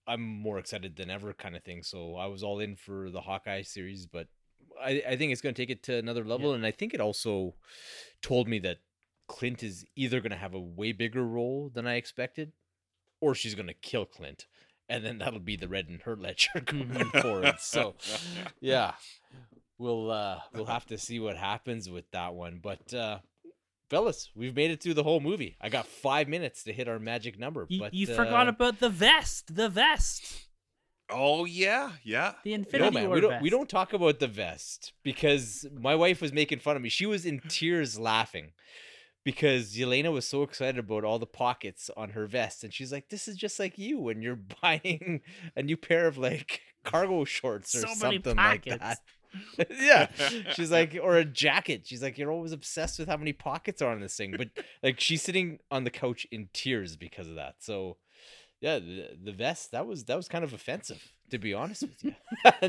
I'm 0.07 0.23
more 0.23 0.59
excited 0.59 0.97
than 0.97 1.11
ever, 1.11 1.33
kind 1.33 1.57
of 1.57 1.63
thing. 1.63 1.83
So 1.83 2.17
I 2.17 2.27
was 2.27 2.43
all 2.43 2.61
in 2.61 2.77
for 2.77 3.11
the 3.11 3.21
Hawkeye 3.21 3.63
series, 3.63 4.07
but 4.07 4.29
I, 4.83 5.03
I 5.09 5.17
think 5.17 5.33
it's 5.33 5.41
going 5.41 5.55
to 5.55 5.61
take 5.61 5.71
it 5.71 5.83
to 5.85 5.97
another 5.97 6.25
level, 6.25 6.53
and 6.53 6.67
I 6.67 6.71
think 6.71 6.95
it 6.95 7.01
also 7.01 7.55
told 8.23 8.49
me 8.49 8.59
that 8.61 8.79
Clint 9.29 9.63
is 9.63 9.85
either 9.97 10.21
going 10.21 10.31
to 10.31 10.37
have 10.37 10.55
a 10.55 10.61
way 10.61 10.93
bigger 10.93 11.25
role 11.25 11.71
than 11.73 11.87
I 11.87 11.95
expected, 11.95 12.53
or 13.21 13.35
she's 13.35 13.55
going 13.55 13.69
to 13.69 13.75
kill 13.75 14.05
Clint, 14.05 14.47
and 14.89 15.05
then 15.05 15.19
that'll 15.19 15.41
be 15.41 15.57
the 15.57 15.69
red 15.69 15.89
and 15.89 16.03
her 16.03 16.17
ledger 16.27 16.49
going 16.65 16.89
Mhm. 16.89 17.23
forward. 17.23 17.55
So, 17.61 17.95
yeah, 18.61 18.93
we'll 19.79 20.11
uh, 20.11 20.41
we'll 20.53 20.67
have 20.67 20.87
to 20.87 20.99
see 20.99 21.19
what 21.21 21.37
happens 21.37 21.89
with 21.91 22.11
that 22.13 22.35
one, 22.35 22.61
but. 22.63 22.93
uh 22.95 23.19
Fellas, 23.91 24.31
we've 24.35 24.57
made 24.57 24.71
it 24.71 24.83
through 24.83 24.95
the 24.95 25.03
whole 25.03 25.21
movie. 25.21 25.57
I 25.61 25.69
got 25.69 25.87
five 25.87 26.27
minutes 26.27 26.65
to 26.65 26.73
hit 26.73 26.89
our 26.89 26.99
magic 26.99 27.39
number. 27.39 27.67
You, 27.69 27.79
but 27.81 27.93
you 27.93 28.11
uh, 28.11 28.17
forgot 28.17 28.49
about 28.49 28.81
the 28.81 28.89
vest, 28.89 29.55
the 29.55 29.69
vest, 29.69 30.47
Oh 31.11 31.45
yeah. 31.45 31.93
Yeah. 32.03 32.33
the 32.45 32.53
No, 32.53 32.55
Infinity 32.57 32.95
man, 32.95 33.07
War 33.09 33.15
we 33.17 33.21
don't 33.21 33.31
vest. 33.31 33.43
we 33.43 33.51
don't 33.51 33.69
talk 33.69 33.93
about 33.93 34.21
the 34.21 34.27
vest 34.27 34.95
because 35.03 35.67
my 35.79 35.95
wife 35.95 36.23
was 36.23 36.33
making 36.33 36.61
fun 36.61 36.77
of 36.77 36.83
me. 36.83 36.89
She 36.89 37.05
was 37.05 37.27
in 37.27 37.41
tears 37.47 37.99
laughing 37.99 38.53
because 39.25 39.75
Yelena 39.75 40.13
was 40.13 40.27
so 40.27 40.43
excited 40.43 40.79
about 40.79 41.03
all 41.03 41.19
the 41.19 41.27
pockets 41.27 41.91
on 41.97 42.11
her 42.11 42.27
vest, 42.27 42.63
and 42.63 42.73
she's 42.73 42.93
like, 42.93 43.09
"This 43.09 43.27
is 43.27 43.37
just 43.37 43.59
like 43.59 43.79
you 43.79 43.99
when 43.99 44.23
you're 44.23 44.39
buying 44.63 45.23
a 45.57 45.63
new 45.63 45.77
pair 45.77 46.07
of 46.07 46.19
like 46.19 46.61
cargo 46.85 47.25
shorts 47.25 47.75
or 47.75 47.81
So 47.81 47.95
something 47.95 48.37
like 48.37 48.65
that." 48.67 48.99
yeah, 49.81 50.07
she's 50.53 50.71
like, 50.71 50.97
or 51.03 51.17
a 51.17 51.25
jacket. 51.25 51.89
She's 51.89 52.03
like, 52.03 52.17
"You're 52.17 52.31
always 52.31 52.53
obsessed 52.53 53.01
with 53.01 53.09
how 53.09 53.17
many 53.17 53.33
pockets 53.33 53.83
are 53.83 53.91
on 53.91 54.01
this 54.01 54.17
thing," 54.17 54.35
but 54.39 54.51
like 54.81 55.01
she's 55.01 55.23
sitting 55.23 55.59
on 55.73 55.83
the 55.83 55.91
couch 55.91 56.25
in 56.31 56.51
tears 56.53 56.97
because 56.97 57.27
of 57.29 57.35
that. 57.37 57.57
So. 57.59 57.97
Yeah, 58.61 58.79
the, 58.79 59.09
the 59.23 59.33
vest 59.33 59.73
that 59.73 59.87
was 59.87 60.05
that 60.05 60.17
was 60.17 60.27
kind 60.27 60.43
of 60.43 60.55
offensive, 60.55 61.13
to 61.31 61.37
be 61.37 61.53
honest 61.53 61.83
with 61.83 62.03
you. 62.03 62.15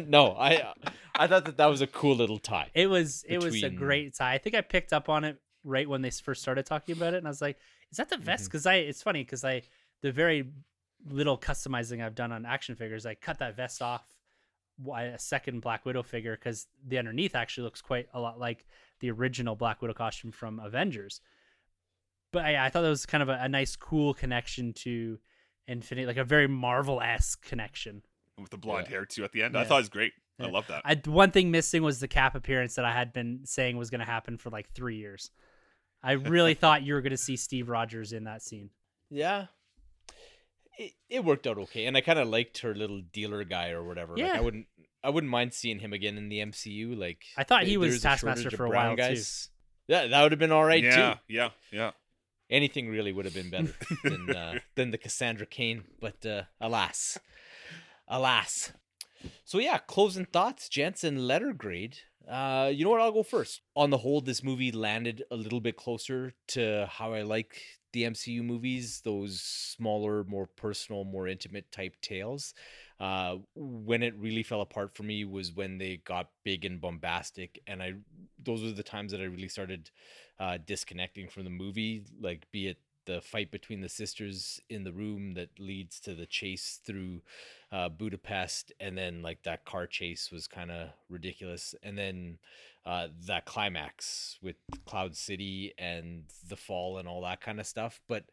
no, 0.07 0.36
I 0.38 0.73
I 1.15 1.27
thought 1.27 1.45
that 1.45 1.56
that 1.56 1.68
was 1.68 1.80
a 1.80 1.88
cool 1.88 2.18
little 2.18 2.40
tie. 2.40 2.69
It 2.73 2.88
was 2.88 3.23
it 3.26 3.41
was 3.41 3.64
a 3.64 3.69
great 3.69 4.14
tie. 4.14 4.34
I 4.34 4.38
think 4.38 4.56
I 4.56 4.61
picked 4.61 4.91
up 4.91 5.07
on 5.07 5.23
it 5.23 5.40
right 5.66 5.90
when 5.90 6.02
they 6.02 6.12
first 6.12 6.42
started 6.42 6.66
talking 6.66 6.96
about 6.96 7.14
it, 7.14 7.18
and 7.18 7.28
I 7.28 7.30
was 7.30 7.42
like, 7.42 7.58
"Is 7.92 7.98
that 7.98 8.10
the 8.10 8.18
vest?" 8.18 8.44
Mm-hmm. 8.44 8.48
Because 8.48 8.66
I 8.66 8.76
it's 8.76 9.02
funny 9.04 9.24
because 9.24 9.44
I 9.44 9.64
the 10.02 10.12
very 10.12 10.48
little 11.10 11.38
customizing 11.38 12.04
I've 12.04 12.16
done 12.16 12.32
on 12.32 12.46
action 12.46 12.76
figures, 12.76 13.06
I 13.06 13.16
cut 13.16 13.40
that 13.40 13.56
vest 13.56 13.82
off 13.82 14.06
why 14.78 15.04
a 15.04 15.20
second 15.20 15.62
Black 15.62 15.86
Widow 15.86 16.04
figure 16.04 16.36
because 16.36 16.68
the 16.86 16.98
underneath 16.98 17.36
actually 17.36 17.64
looks 17.64 17.82
quite 17.82 18.08
a 18.14 18.20
lot 18.20 18.40
like 18.40 18.66
the 19.00 19.10
original 19.12 19.56
Black 19.56 19.82
Widow 19.82 19.94
costume 19.94 20.32
from 20.32 20.60
Avengers. 20.60 21.22
But 22.32 22.46
I, 22.46 22.66
I 22.66 22.70
thought 22.70 22.82
that 22.82 22.90
was 22.90 23.06
kind 23.06 23.24
of 23.24 23.30
a, 23.30 23.40
a 23.42 23.48
nice, 23.48 23.76
cool 23.76 24.14
connection 24.14 24.74
to 24.74 25.20
Infinity, 25.68 26.06
like 26.06 26.18
a 26.18 26.24
very 26.24 26.48
Marvel 26.48 27.02
esque 27.02 27.46
connection. 27.46 28.04
With 28.38 28.50
the 28.50 28.58
blonde 28.58 28.88
Yeah. 28.88 28.98
hair 28.98 29.06
too 29.06 29.24
at 29.24 29.32
the 29.32 29.42
end. 29.44 29.58
I 29.58 29.64
thought 29.64 29.78
it 29.78 29.82
was 29.82 29.90
great. 29.90 30.14
I 30.40 30.48
love 30.48 30.68
that. 30.68 30.82
I 30.84 31.00
one 31.06 31.32
thing 31.32 31.50
missing 31.50 31.82
was 31.82 32.02
the 32.02 32.10
cap 32.10 32.36
appearance 32.36 32.76
that 32.76 32.84
I 32.84 32.92
had 32.92 33.14
been 33.14 33.42
saying 33.46 33.78
was 33.78 33.90
going 33.90 34.00
to 34.00 34.06
happen 34.06 34.38
for 34.38 34.50
like 34.50 34.70
three 34.72 34.98
years. 34.98 35.32
I 36.06 36.14
really 36.14 36.53
thought 36.53 36.84
you 36.84 36.94
were 36.94 37.02
going 37.02 37.11
to 37.11 37.18
see 37.18 37.36
Steve 37.36 37.68
Rogers 37.68 38.14
in 38.14 38.26
that 38.26 38.44
scene. 38.44 38.69
Yeah, 39.10 39.48
it, 40.77 40.94
it 41.10 41.26
worked 41.26 41.48
out 41.48 41.57
okay, 41.57 41.86
and 41.86 41.98
I 41.98 42.02
kind 42.02 42.19
of 42.19 42.27
liked 42.27 42.60
her 42.60 42.76
little 42.76 43.02
dealer 43.11 43.44
guy 43.44 43.72
or 43.72 43.84
whatever. 43.84 44.14
Like, 44.15 44.26
Yeah. 44.26 44.38
I 44.38 44.41
wouldn't 44.41 44.68
I 45.03 45.10
wouldn't 45.10 45.32
mind 45.32 45.53
seeing 45.53 45.80
him 45.80 45.94
again 45.94 46.18
in 46.18 46.30
the 46.30 46.40
MCU. 46.40 46.98
Like 46.98 47.23
I 47.38 47.44
thought 47.44 47.64
he 47.64 47.77
was 47.77 47.91
there's 47.91 48.02
Taskmaster 48.03 48.52
for 48.52 48.65
a 48.65 48.69
brown 48.69 48.98
while, 48.98 49.15
too. 49.15 49.22
Yeah, 49.88 50.07
that 50.07 50.23
would 50.23 50.32
have 50.32 50.40
been 50.40 50.52
all 50.52 50.64
right 50.64 50.84
yeah, 50.84 51.14
too. 51.14 51.19
yeah, 51.27 51.49
yeah. 51.72 51.91
Anything 52.49 52.90
really 52.90 53.11
would 53.11 53.26
have 53.26 53.34
been 53.34 53.49
better 53.49 53.73
than 54.03 54.36
uh, 54.36 54.60
than 54.76 54.91
the 54.91 54.98
Cassandra 54.98 55.45
Cain, 55.45 55.84
but 55.99 56.26
uh, 56.26 56.44
alas, 56.61 57.18
alas. 58.07 58.72
So 59.43 59.60
yeah, 59.60 59.77
closing 59.77 60.26
thoughts, 60.26 60.69
Jensen 60.69 61.27
letter 61.27 61.53
grade. 61.53 61.97
Uh, 62.30 62.72
you 62.73 62.84
know 62.84 62.91
what? 62.91 63.02
I'll 63.02 63.11
go 63.11 63.23
first. 63.23 63.61
On 63.76 63.89
the 63.89 63.97
whole, 63.97 64.22
this 64.22 64.43
movie 64.43 64.72
landed 64.72 65.23
a 65.31 65.35
little 65.35 65.61
bit 65.61 65.77
closer 65.77 66.34
to 66.49 66.88
how 66.91 67.14
I 67.14 67.22
like 67.22 67.61
the 67.93 68.03
MCU 68.03 68.43
movies, 68.43 69.02
those 69.06 69.41
smaller, 69.41 70.23
more 70.26 70.47
personal, 70.47 71.06
more 71.06 71.27
intimate 71.27 71.72
type 71.72 71.95
tales. 72.02 72.53
Uh, 72.99 73.38
when 73.56 74.03
it 74.03 74.15
really 74.18 74.43
fell 74.43 74.61
apart 74.61 74.95
for 74.95 75.03
me 75.03 75.23
was 75.23 75.53
when 75.53 75.77
they 75.77 75.97
got 75.97 76.30
big 76.43 76.65
and 76.65 76.81
bombastic, 76.81 77.61
and 77.68 77.81
I 77.81 77.93
those 78.43 78.64
were 78.64 78.72
the 78.72 78.84
times 78.84 79.11
that 79.11 79.22
I 79.22 79.26
really 79.26 79.47
started 79.47 79.89
uh, 80.39 80.57
disconnecting 80.65 81.30
from 81.30 81.43
the 81.43 81.49
movie. 81.49 82.03
Like, 82.19 82.49
be 82.52 82.68
it 82.68 82.77
the 83.06 83.22
fight 83.22 83.52
between 83.52 83.82
the 83.82 83.90
sisters 83.90 84.60
in 84.69 84.84
the 84.84 84.94
room 84.94 85.34
that 85.36 85.60
leads 85.60 85.99
to 86.02 86.14
the 86.14 86.26
chase 86.26 86.80
through 86.86 87.22
uh, 87.72 87.90
Budapest, 87.90 88.72
and 88.80 88.98
then 88.98 89.22
like 89.22 89.44
that 89.44 89.65
car 89.65 89.88
chase 89.88 90.32
was 90.32 90.48
kind 90.48 90.72
of 90.72 90.90
ridiculous, 91.10 91.76
and 91.84 91.98
then 91.98 92.38
uh, 92.86 93.07
that 93.26 93.45
climax 93.45 94.38
with 94.41 94.56
Cloud 94.86 95.15
City 95.15 95.73
and 95.77 96.26
the 96.48 96.56
fall 96.56 96.98
and 96.98 97.07
all 97.07 97.22
that 97.22 97.41
kind 97.41 97.60
of 97.60 97.65
stuff. 97.65 97.99
But 98.07 98.26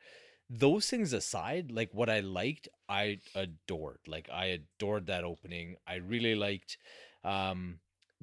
those 0.50 0.88
things 0.88 1.12
aside, 1.12 1.72
like 1.72 1.90
what 1.92 2.10
I 2.10 2.20
liked, 2.20 2.68
I 2.88 3.20
adored. 3.34 4.00
Like 4.06 4.28
I 4.30 4.46
adored 4.46 5.06
that 5.06 5.24
opening. 5.24 5.76
I 5.86 5.96
really 5.96 6.34
liked 6.34 6.76
um, 7.24 7.78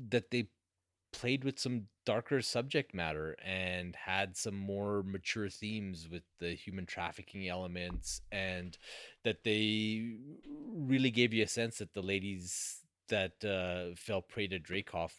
that 0.09 0.29
they 0.29 0.49
played 1.11 1.43
with 1.43 1.59
some 1.59 1.87
darker 2.05 2.41
subject 2.41 2.93
matter 2.93 3.35
and 3.43 3.95
had 3.95 4.35
some 4.35 4.55
more 4.55 5.03
mature 5.03 5.49
themes 5.49 6.07
with 6.09 6.23
the 6.39 6.49
human 6.55 6.85
trafficking 6.85 7.47
elements 7.47 8.21
and 8.31 8.77
that 9.23 9.43
they 9.43 10.15
really 10.73 11.11
gave 11.11 11.33
you 11.33 11.43
a 11.43 11.47
sense 11.47 11.77
that 11.77 11.93
the 11.93 12.01
ladies 12.01 12.79
that 13.09 13.43
uh, 13.43 13.95
fell 13.95 14.21
prey 14.21 14.47
to 14.47 14.59
Dreykov 14.59 15.11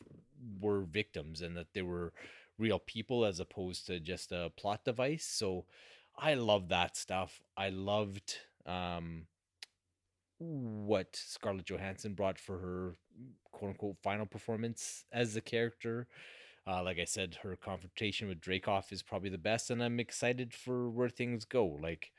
were 0.60 0.82
victims 0.82 1.42
and 1.42 1.56
that 1.56 1.72
they 1.74 1.82
were 1.82 2.12
real 2.58 2.78
people 2.78 3.24
as 3.24 3.40
opposed 3.40 3.86
to 3.86 4.00
just 4.00 4.32
a 4.32 4.50
plot 4.56 4.84
device. 4.84 5.24
So 5.24 5.64
I 6.16 6.34
love 6.34 6.68
that 6.68 6.96
stuff. 6.96 7.40
I 7.56 7.70
loved 7.70 8.36
um, 8.66 9.26
what 10.40 11.14
Scarlett 11.14 11.66
Johansson 11.66 12.14
brought 12.14 12.38
for 12.38 12.58
her 12.58 12.94
quote 13.52 13.70
unquote 13.70 13.96
final 14.02 14.26
performance 14.26 15.04
as 15.12 15.34
the 15.34 15.40
character. 15.40 16.08
Uh, 16.66 16.82
like 16.82 16.98
I 16.98 17.04
said, 17.04 17.38
her 17.42 17.56
confrontation 17.56 18.28
with 18.28 18.40
Dreykov 18.40 18.92
is 18.92 19.02
probably 19.02 19.30
the 19.30 19.38
best, 19.38 19.70
and 19.70 19.82
I'm 19.82 19.98
excited 20.00 20.54
for 20.54 20.90
where 20.90 21.08
things 21.08 21.44
go. 21.44 21.64
Like, 21.66 22.12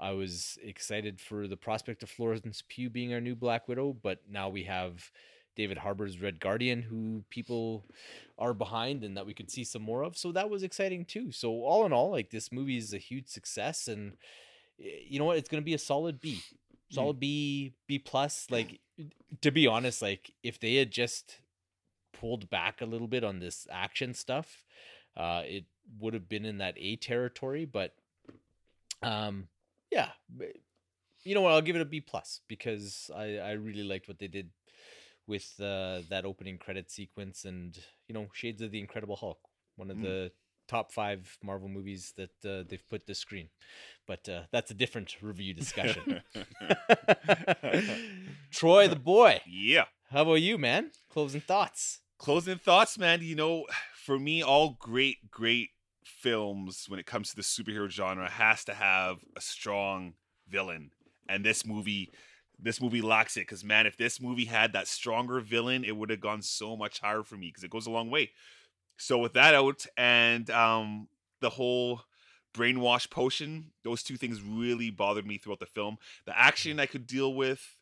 I 0.00 0.12
was 0.12 0.58
excited 0.62 1.20
for 1.20 1.46
the 1.46 1.56
prospect 1.56 2.02
of 2.02 2.10
Florence 2.10 2.62
Pugh 2.68 2.90
being 2.90 3.12
our 3.12 3.20
new 3.20 3.34
Black 3.36 3.68
Widow, 3.68 3.96
but 4.02 4.20
now 4.28 4.48
we 4.48 4.64
have 4.64 5.10
David 5.56 5.78
Harbour's 5.78 6.20
Red 6.20 6.40
Guardian, 6.40 6.82
who 6.82 7.24
people 7.30 7.84
are 8.38 8.54
behind 8.54 9.04
and 9.04 9.16
that 9.16 9.26
we 9.26 9.34
could 9.34 9.50
see 9.50 9.64
some 9.64 9.82
more 9.82 10.02
of. 10.02 10.16
So 10.16 10.32
that 10.32 10.48
was 10.48 10.62
exciting 10.62 11.04
too. 11.04 11.30
So 11.30 11.50
all 11.50 11.84
in 11.84 11.92
all, 11.92 12.10
like 12.10 12.30
this 12.30 12.50
movie 12.50 12.78
is 12.78 12.94
a 12.94 12.98
huge 12.98 13.28
success, 13.28 13.86
and 13.88 14.14
eh, 14.80 15.04
you 15.06 15.18
know 15.18 15.26
what? 15.26 15.36
It's 15.36 15.48
going 15.48 15.62
to 15.62 15.66
be 15.66 15.74
a 15.74 15.78
solid 15.78 16.20
B, 16.20 16.40
solid 16.92 17.18
B, 17.20 17.74
B 17.86 17.98
plus. 17.98 18.46
Like 18.50 18.80
to 19.40 19.50
be 19.50 19.66
honest, 19.66 20.02
like 20.02 20.32
if 20.42 20.60
they 20.60 20.76
had 20.76 20.90
just 20.90 21.38
pulled 22.12 22.48
back 22.50 22.80
a 22.80 22.86
little 22.86 23.08
bit 23.08 23.24
on 23.24 23.40
this 23.40 23.66
action 23.70 24.14
stuff, 24.14 24.64
uh, 25.16 25.42
it 25.44 25.64
would 25.98 26.14
have 26.14 26.28
been 26.28 26.44
in 26.44 26.58
that 26.58 26.74
A 26.78 26.96
territory. 26.96 27.64
But 27.64 27.94
um, 29.02 29.48
yeah, 29.90 30.10
you 31.24 31.34
know 31.34 31.40
what? 31.40 31.52
I'll 31.52 31.62
give 31.62 31.76
it 31.76 31.82
a 31.82 31.86
B 31.86 32.00
plus 32.00 32.40
because 32.48 33.10
I 33.14 33.38
I 33.38 33.52
really 33.52 33.82
liked 33.84 34.08
what 34.08 34.18
they 34.18 34.28
did 34.28 34.50
with 35.26 35.54
uh, 35.60 36.00
that 36.10 36.24
opening 36.24 36.58
credit 36.58 36.90
sequence 36.90 37.44
and 37.44 37.78
you 38.08 38.14
know 38.14 38.28
Shades 38.32 38.62
of 38.62 38.70
the 38.70 38.80
Incredible 38.80 39.16
Hulk, 39.16 39.38
one 39.76 39.90
of 39.90 39.96
Mm. 39.98 40.02
the 40.02 40.32
top 40.68 40.92
five 40.92 41.38
Marvel 41.42 41.68
movies 41.68 42.12
that 42.16 42.30
uh, 42.44 42.64
they've 42.68 42.88
put 42.88 43.06
to 43.06 43.14
screen. 43.14 43.48
But 44.06 44.28
uh, 44.28 44.42
that's 44.50 44.70
a 44.70 44.74
different 44.74 45.16
review 45.20 45.54
discussion. 45.54 46.22
Troy 48.50 48.88
the 48.88 48.96
boy, 48.96 49.40
yeah. 49.46 49.84
how 50.10 50.22
about 50.22 50.34
you, 50.34 50.58
man? 50.58 50.90
Closing 51.08 51.40
thoughts. 51.40 52.00
Closing 52.18 52.58
thoughts, 52.58 52.98
man. 52.98 53.22
You 53.22 53.34
know, 53.34 53.66
for 53.94 54.18
me, 54.18 54.42
all 54.42 54.76
great, 54.80 55.30
great 55.30 55.70
films 56.04 56.86
when 56.88 57.00
it 57.00 57.06
comes 57.06 57.30
to 57.30 57.36
the 57.36 57.42
superhero 57.42 57.88
genre 57.88 58.30
has 58.30 58.64
to 58.64 58.74
have 58.74 59.18
a 59.36 59.40
strong 59.40 60.14
villain. 60.48 60.90
And 61.28 61.44
this 61.44 61.66
movie, 61.66 62.10
this 62.58 62.80
movie 62.80 63.02
lacks 63.02 63.36
it. 63.36 63.40
Because 63.40 63.64
man, 63.64 63.86
if 63.86 63.96
this 63.96 64.20
movie 64.20 64.44
had 64.44 64.72
that 64.72 64.88
stronger 64.88 65.40
villain, 65.40 65.84
it 65.84 65.96
would 65.96 66.10
have 66.10 66.20
gone 66.20 66.42
so 66.42 66.76
much 66.76 67.00
higher 67.00 67.22
for 67.22 67.36
me. 67.36 67.48
Because 67.48 67.64
it 67.64 67.70
goes 67.70 67.86
a 67.86 67.90
long 67.90 68.10
way. 68.10 68.30
So 69.02 69.18
with 69.18 69.32
that 69.32 69.52
out, 69.52 69.84
and 69.96 70.48
um, 70.50 71.08
the 71.40 71.50
whole 71.50 72.02
brainwash 72.54 73.10
potion, 73.10 73.72
those 73.82 74.04
two 74.04 74.16
things 74.16 74.40
really 74.40 74.90
bothered 74.90 75.26
me 75.26 75.38
throughout 75.38 75.58
the 75.58 75.66
film. 75.66 75.96
The 76.24 76.38
action 76.38 76.78
I 76.78 76.86
could 76.86 77.04
deal 77.04 77.34
with, 77.34 77.74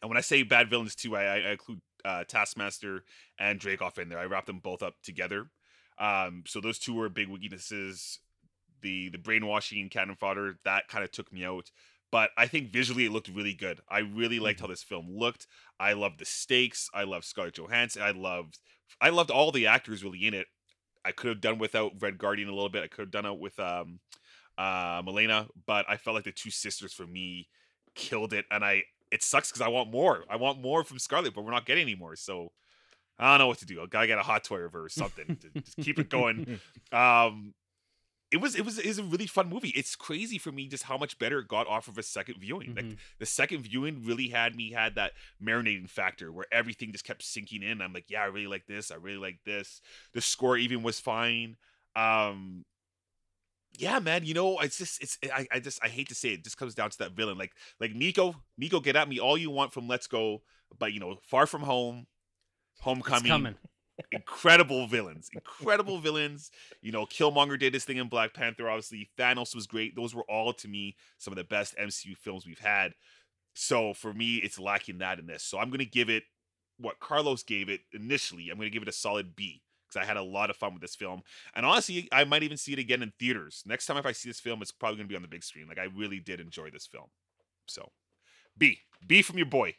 and 0.00 0.08
when 0.08 0.16
I 0.16 0.22
say 0.22 0.42
bad 0.42 0.70
villains 0.70 0.94
too, 0.94 1.14
I, 1.14 1.24
I 1.24 1.50
include 1.50 1.82
uh, 2.06 2.24
Taskmaster 2.24 3.04
and 3.38 3.60
Dreykov 3.60 3.98
in 3.98 4.08
there. 4.08 4.18
I 4.18 4.24
wrap 4.24 4.46
them 4.46 4.60
both 4.60 4.82
up 4.82 4.94
together. 5.02 5.50
Um, 5.98 6.44
so 6.46 6.58
those 6.62 6.78
two 6.78 6.94
were 6.94 7.10
big 7.10 7.28
weaknesses. 7.28 8.20
The 8.80 9.10
the 9.10 9.18
brainwashing 9.18 9.78
and 9.78 9.90
cannon 9.90 10.16
fodder 10.16 10.56
that 10.64 10.88
kind 10.88 11.04
of 11.04 11.12
took 11.12 11.30
me 11.30 11.44
out. 11.44 11.70
But 12.12 12.30
I 12.36 12.46
think 12.46 12.72
visually 12.72 13.04
it 13.06 13.12
looked 13.12 13.28
really 13.28 13.54
good. 13.54 13.80
I 13.88 14.00
really 14.00 14.40
liked 14.40 14.60
how 14.60 14.66
this 14.66 14.82
film 14.82 15.06
looked. 15.08 15.46
I 15.78 15.92
loved 15.92 16.18
the 16.18 16.24
stakes. 16.24 16.90
I 16.92 17.04
loved 17.04 17.24
Scarlett 17.24 17.54
Johansson. 17.54 18.02
I 18.02 18.10
loved 18.10 18.58
I 19.00 19.10
loved 19.10 19.30
all 19.30 19.52
the 19.52 19.66
actors 19.66 20.02
really 20.02 20.26
in 20.26 20.34
it. 20.34 20.46
I 21.04 21.12
could 21.12 21.28
have 21.28 21.40
done 21.40 21.58
without 21.58 21.92
Red 22.00 22.18
Guardian 22.18 22.48
a 22.48 22.54
little 22.54 22.68
bit. 22.68 22.82
I 22.82 22.88
could 22.88 23.02
have 23.02 23.10
done 23.10 23.26
it 23.26 23.38
with 23.38 23.58
um 23.60 24.00
uh 24.58 25.02
Melina, 25.04 25.46
but 25.66 25.86
I 25.88 25.96
felt 25.96 26.14
like 26.14 26.24
the 26.24 26.32
two 26.32 26.50
sisters 26.50 26.92
for 26.92 27.06
me 27.06 27.48
killed 27.94 28.32
it 28.32 28.44
and 28.50 28.64
I 28.64 28.82
it 29.10 29.22
sucks 29.22 29.50
because 29.50 29.62
I 29.62 29.68
want 29.68 29.90
more. 29.90 30.24
I 30.28 30.36
want 30.36 30.60
more 30.60 30.84
from 30.84 30.98
Scarlett, 30.98 31.34
but 31.34 31.44
we're 31.44 31.50
not 31.50 31.66
getting 31.66 31.82
any 31.82 31.94
more. 31.94 32.16
So 32.16 32.52
I 33.18 33.30
don't 33.30 33.38
know 33.38 33.48
what 33.48 33.58
to 33.58 33.66
do. 33.66 33.82
I 33.82 33.86
gotta 33.86 34.06
get 34.06 34.18
a 34.18 34.22
hot 34.22 34.44
toy 34.44 34.60
of 34.60 34.72
her 34.72 34.84
or 34.84 34.88
something 34.88 35.36
to 35.40 35.60
just 35.60 35.76
keep 35.76 35.98
it 35.98 36.08
going. 36.08 36.58
Um, 36.92 37.54
it 38.30 38.38
was 38.38 38.54
it 38.54 38.64
was 38.64 38.82
was 38.82 38.98
a 38.98 39.02
really 39.02 39.26
fun 39.26 39.48
movie. 39.48 39.70
It's 39.70 39.96
crazy 39.96 40.38
for 40.38 40.52
me 40.52 40.68
just 40.68 40.84
how 40.84 40.96
much 40.96 41.18
better 41.18 41.40
it 41.40 41.48
got 41.48 41.66
off 41.66 41.88
of 41.88 41.98
a 41.98 42.02
second 42.02 42.36
viewing. 42.38 42.74
Like 42.74 42.84
Mhm. 42.84 42.96
the 43.18 43.26
second 43.26 43.62
viewing 43.62 44.04
really 44.04 44.28
had 44.28 44.54
me 44.54 44.70
had 44.72 44.94
that 44.94 45.12
marinating 45.42 45.90
factor 45.90 46.30
where 46.30 46.46
everything 46.52 46.92
just 46.92 47.04
kept 47.04 47.22
sinking 47.22 47.62
in. 47.62 47.82
I'm 47.82 47.92
like, 47.92 48.06
yeah, 48.08 48.22
I 48.22 48.26
really 48.26 48.46
like 48.46 48.66
this. 48.66 48.90
I 48.90 48.96
really 48.96 49.18
like 49.18 49.40
this. 49.44 49.80
The 50.12 50.20
score 50.20 50.56
even 50.56 50.82
was 50.82 51.00
fine. 51.00 51.56
Um, 51.96 52.64
yeah, 53.78 53.98
man. 53.98 54.24
You 54.24 54.34
know, 54.34 54.58
it's 54.60 54.78
just 54.78 55.02
it's 55.02 55.18
I, 55.32 55.46
I 55.52 55.60
just 55.60 55.80
I 55.82 55.88
hate 55.88 56.08
to 56.08 56.14
say 56.14 56.30
it. 56.30 56.34
it. 56.40 56.44
Just 56.44 56.56
comes 56.58 56.74
down 56.74 56.90
to 56.90 56.98
that 56.98 57.12
villain. 57.12 57.38
Like 57.38 57.52
like 57.80 57.94
Nico, 57.94 58.36
Nico, 58.58 58.80
get 58.80 58.96
at 58.96 59.08
me 59.08 59.18
all 59.18 59.38
you 59.38 59.50
want 59.50 59.72
from 59.72 59.88
Let's 59.88 60.06
Go, 60.06 60.42
but 60.78 60.92
you 60.92 61.00
know, 61.00 61.18
Far 61.22 61.46
From 61.46 61.62
Home, 61.62 62.06
Homecoming, 62.80 63.28
coming. 63.28 63.54
Incredible 64.12 64.86
villains, 64.86 65.30
incredible 65.32 65.98
villains. 65.98 66.50
You 66.82 66.92
know, 66.92 67.06
Killmonger 67.06 67.58
did 67.58 67.74
his 67.74 67.84
thing 67.84 67.98
in 67.98 68.08
Black 68.08 68.34
Panther. 68.34 68.68
Obviously, 68.68 69.10
Thanos 69.18 69.54
was 69.54 69.66
great. 69.66 69.96
Those 69.96 70.14
were 70.14 70.24
all 70.28 70.52
to 70.54 70.68
me 70.68 70.96
some 71.18 71.32
of 71.32 71.36
the 71.36 71.44
best 71.44 71.76
MCU 71.76 72.16
films 72.16 72.46
we've 72.46 72.58
had. 72.58 72.92
So 73.54 73.94
for 73.94 74.12
me, 74.12 74.36
it's 74.36 74.58
lacking 74.58 74.98
that 74.98 75.18
in 75.18 75.26
this. 75.26 75.42
So 75.42 75.58
I'm 75.58 75.70
gonna 75.70 75.84
give 75.84 76.08
it 76.08 76.24
what 76.78 77.00
Carlos 77.00 77.42
gave 77.42 77.68
it 77.68 77.80
initially. 77.92 78.48
I'm 78.50 78.56
gonna 78.56 78.70
give 78.70 78.82
it 78.82 78.88
a 78.88 78.92
solid 78.92 79.36
B 79.36 79.62
because 79.86 80.02
I 80.02 80.06
had 80.06 80.16
a 80.16 80.22
lot 80.22 80.50
of 80.50 80.56
fun 80.56 80.72
with 80.72 80.82
this 80.82 80.94
film. 80.94 81.22
And 81.54 81.66
honestly, 81.66 82.08
I 82.12 82.24
might 82.24 82.42
even 82.42 82.56
see 82.56 82.72
it 82.72 82.78
again 82.78 83.02
in 83.02 83.12
theaters. 83.18 83.62
Next 83.66 83.86
time 83.86 83.96
if 83.96 84.06
I 84.06 84.12
see 84.12 84.28
this 84.28 84.40
film, 84.40 84.62
it's 84.62 84.70
probably 84.70 84.98
gonna 84.98 85.08
be 85.08 85.16
on 85.16 85.22
the 85.22 85.28
big 85.28 85.44
screen. 85.44 85.66
Like 85.68 85.78
I 85.78 85.88
really 85.94 86.20
did 86.20 86.40
enjoy 86.40 86.70
this 86.70 86.86
film. 86.86 87.06
So 87.66 87.90
B. 88.56 88.78
B 89.06 89.22
from 89.22 89.38
your 89.38 89.46
boy. 89.46 89.74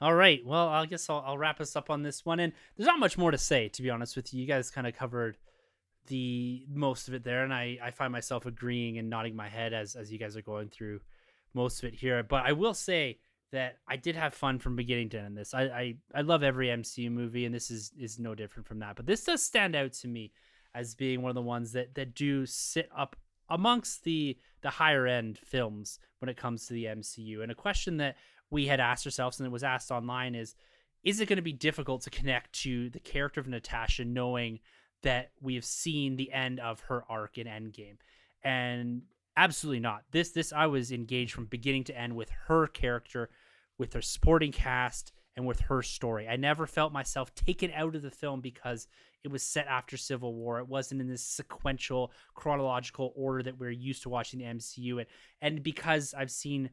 All 0.00 0.14
right. 0.14 0.40
Well, 0.44 0.68
I 0.68 0.86
guess 0.86 1.10
I'll, 1.10 1.24
I'll 1.26 1.38
wrap 1.38 1.60
us 1.60 1.74
up 1.74 1.90
on 1.90 2.02
this 2.02 2.24
one. 2.24 2.40
And 2.40 2.52
there's 2.76 2.86
not 2.86 3.00
much 3.00 3.18
more 3.18 3.30
to 3.30 3.38
say, 3.38 3.68
to 3.70 3.82
be 3.82 3.90
honest 3.90 4.16
with 4.16 4.32
you. 4.32 4.40
You 4.40 4.46
guys 4.46 4.70
kind 4.70 4.86
of 4.86 4.94
covered 4.94 5.38
the 6.08 6.64
most 6.72 7.08
of 7.08 7.14
it 7.14 7.22
there, 7.22 7.44
and 7.44 7.52
I, 7.52 7.78
I 7.82 7.90
find 7.90 8.12
myself 8.12 8.46
agreeing 8.46 8.98
and 8.98 9.08
nodding 9.08 9.36
my 9.36 9.48
head 9.48 9.72
as 9.72 9.94
as 9.94 10.10
you 10.10 10.18
guys 10.18 10.36
are 10.36 10.42
going 10.42 10.68
through 10.68 11.00
most 11.54 11.82
of 11.82 11.88
it 11.88 11.94
here. 11.94 12.22
But 12.22 12.44
I 12.44 12.52
will 12.52 12.74
say 12.74 13.18
that 13.52 13.78
I 13.88 13.96
did 13.96 14.16
have 14.16 14.34
fun 14.34 14.58
from 14.58 14.76
beginning 14.76 15.10
to 15.10 15.20
end. 15.20 15.36
This 15.36 15.54
I 15.54 15.62
I, 15.62 15.94
I 16.14 16.20
love 16.22 16.42
every 16.42 16.68
MCU 16.68 17.10
movie, 17.10 17.44
and 17.44 17.54
this 17.54 17.70
is 17.70 17.92
is 17.98 18.18
no 18.18 18.34
different 18.34 18.66
from 18.66 18.80
that. 18.80 18.96
But 18.96 19.06
this 19.06 19.24
does 19.24 19.42
stand 19.42 19.76
out 19.76 19.92
to 19.94 20.08
me 20.08 20.32
as 20.74 20.94
being 20.94 21.22
one 21.22 21.30
of 21.30 21.34
the 21.34 21.42
ones 21.42 21.72
that 21.72 21.94
that 21.94 22.14
do 22.14 22.46
sit 22.46 22.88
up 22.96 23.16
amongst 23.50 24.04
the 24.04 24.38
the 24.62 24.70
higher 24.70 25.06
end 25.06 25.38
films 25.38 25.98
when 26.18 26.28
it 26.28 26.36
comes 26.36 26.66
to 26.66 26.72
the 26.72 26.86
MCU. 26.86 27.42
And 27.42 27.52
a 27.52 27.54
question 27.54 27.98
that 27.98 28.16
we 28.50 28.66
had 28.66 28.80
asked 28.80 29.06
ourselves 29.06 29.38
and 29.38 29.46
it 29.46 29.52
was 29.52 29.64
asked 29.64 29.90
online 29.90 30.34
is 30.34 30.54
is 31.04 31.20
it 31.20 31.28
going 31.28 31.36
to 31.36 31.42
be 31.42 31.52
difficult 31.52 32.02
to 32.02 32.10
connect 32.10 32.52
to 32.52 32.90
the 32.90 32.98
character 32.98 33.40
of 33.40 33.46
Natasha 33.46 34.04
knowing 34.04 34.58
that 35.02 35.30
we 35.40 35.54
have 35.54 35.64
seen 35.64 36.16
the 36.16 36.32
end 36.32 36.58
of 36.58 36.80
her 36.80 37.04
arc 37.08 37.38
in 37.38 37.46
Endgame? 37.46 37.98
And 38.42 39.02
absolutely 39.36 39.80
not. 39.80 40.02
This 40.10 40.30
this 40.30 40.52
I 40.52 40.66
was 40.66 40.90
engaged 40.90 41.32
from 41.32 41.46
beginning 41.46 41.84
to 41.84 41.98
end 41.98 42.16
with 42.16 42.30
her 42.46 42.66
character, 42.66 43.30
with 43.78 43.92
her 43.92 44.02
supporting 44.02 44.52
cast 44.52 45.12
and 45.36 45.46
with 45.46 45.60
her 45.60 45.82
story. 45.82 46.28
I 46.28 46.36
never 46.36 46.66
felt 46.66 46.92
myself 46.92 47.32
taken 47.34 47.70
out 47.72 47.94
of 47.94 48.02
the 48.02 48.10
film 48.10 48.40
because 48.40 48.88
it 49.22 49.28
was 49.28 49.42
set 49.42 49.68
after 49.68 49.96
Civil 49.96 50.34
War. 50.34 50.58
It 50.58 50.68
wasn't 50.68 51.00
in 51.00 51.08
this 51.08 51.22
sequential 51.22 52.12
chronological 52.34 53.12
order 53.14 53.44
that 53.44 53.58
we're 53.58 53.70
used 53.70 54.02
to 54.02 54.08
watching 54.08 54.40
the 54.40 54.46
MCU 54.46 54.98
and 54.98 55.06
and 55.40 55.62
because 55.62 56.12
I've 56.12 56.30
seen 56.30 56.70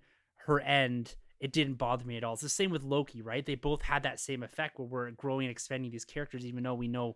her 0.47 0.59
end 0.59 1.15
it 1.39 1.51
didn't 1.51 1.75
bother 1.75 2.05
me 2.05 2.17
at 2.17 2.23
all. 2.23 2.33
It's 2.33 2.41
the 2.41 2.49
same 2.49 2.71
with 2.71 2.83
Loki, 2.83 3.21
right? 3.21 3.45
They 3.45 3.55
both 3.55 3.81
had 3.81 4.03
that 4.03 4.19
same 4.19 4.43
effect 4.43 4.79
where 4.79 4.87
we're 4.87 5.11
growing 5.11 5.45
and 5.45 5.51
expanding 5.51 5.91
these 5.91 6.05
characters 6.05 6.45
even 6.45 6.63
though 6.63 6.73
we 6.73 6.87
know 6.87 7.15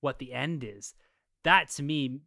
what 0.00 0.18
the 0.18 0.32
end 0.32 0.64
is. 0.64 0.94
That 1.44 1.70
to 1.70 1.82
me 1.82 2.20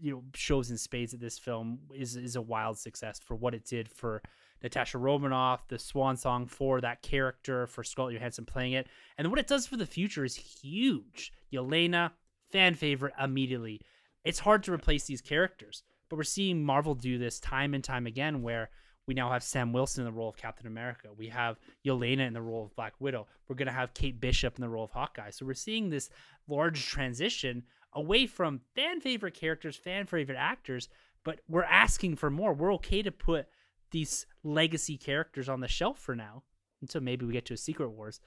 you 0.00 0.12
know 0.12 0.22
shows 0.34 0.70
in 0.70 0.78
spades 0.78 1.12
that 1.12 1.20
this 1.20 1.38
film 1.38 1.78
is 1.94 2.16
is 2.16 2.36
a 2.36 2.42
wild 2.42 2.78
success 2.78 3.20
for 3.24 3.34
what 3.34 3.54
it 3.54 3.64
did 3.64 3.88
for 3.88 4.22
Natasha 4.62 4.96
Romanoff, 4.98 5.66
the 5.66 5.78
swan 5.78 6.16
song 6.16 6.46
for 6.46 6.80
that 6.80 7.02
character, 7.02 7.66
for 7.66 7.82
Scarlett 7.82 8.14
Johansson 8.14 8.44
playing 8.44 8.72
it, 8.72 8.86
and 9.18 9.28
what 9.28 9.40
it 9.40 9.48
does 9.48 9.66
for 9.66 9.76
the 9.76 9.86
future 9.86 10.24
is 10.24 10.36
huge. 10.36 11.32
Yelena, 11.52 12.12
fan 12.50 12.74
favorite 12.74 13.14
immediately. 13.20 13.80
It's 14.24 14.38
hard 14.38 14.62
to 14.64 14.72
replace 14.72 15.04
these 15.04 15.20
characters, 15.20 15.82
but 16.08 16.16
we're 16.16 16.22
seeing 16.22 16.64
Marvel 16.64 16.94
do 16.94 17.18
this 17.18 17.40
time 17.40 17.74
and 17.74 17.82
time 17.82 18.06
again, 18.06 18.40
where 18.40 18.70
we 19.06 19.14
now 19.14 19.30
have 19.30 19.42
Sam 19.42 19.72
Wilson 19.72 20.02
in 20.02 20.12
the 20.12 20.16
role 20.16 20.28
of 20.28 20.36
Captain 20.36 20.66
America. 20.66 21.08
We 21.16 21.28
have 21.28 21.58
Yelena 21.84 22.26
in 22.26 22.32
the 22.32 22.42
role 22.42 22.64
of 22.64 22.76
Black 22.76 22.94
Widow. 23.00 23.26
We're 23.48 23.56
going 23.56 23.66
to 23.66 23.72
have 23.72 23.94
Kate 23.94 24.20
Bishop 24.20 24.56
in 24.56 24.62
the 24.62 24.68
role 24.68 24.84
of 24.84 24.92
Hawkeye. 24.92 25.30
So 25.30 25.44
we're 25.44 25.54
seeing 25.54 25.90
this 25.90 26.08
large 26.48 26.86
transition 26.86 27.64
away 27.94 28.26
from 28.26 28.60
fan 28.74 29.00
favorite 29.00 29.34
characters, 29.34 29.76
fan 29.76 30.06
favorite 30.06 30.38
actors, 30.38 30.88
but 31.24 31.40
we're 31.48 31.64
asking 31.64 32.16
for 32.16 32.30
more. 32.30 32.54
We're 32.54 32.74
okay 32.74 33.02
to 33.02 33.12
put 33.12 33.46
these 33.90 34.26
legacy 34.44 34.96
characters 34.96 35.48
on 35.48 35.60
the 35.60 35.68
shelf 35.68 35.98
for 35.98 36.14
now 36.14 36.42
until 36.80 37.00
maybe 37.00 37.26
we 37.26 37.32
get 37.32 37.44
to 37.46 37.54
a 37.54 37.58
Secret 37.58 37.90
Wars. 37.90 38.20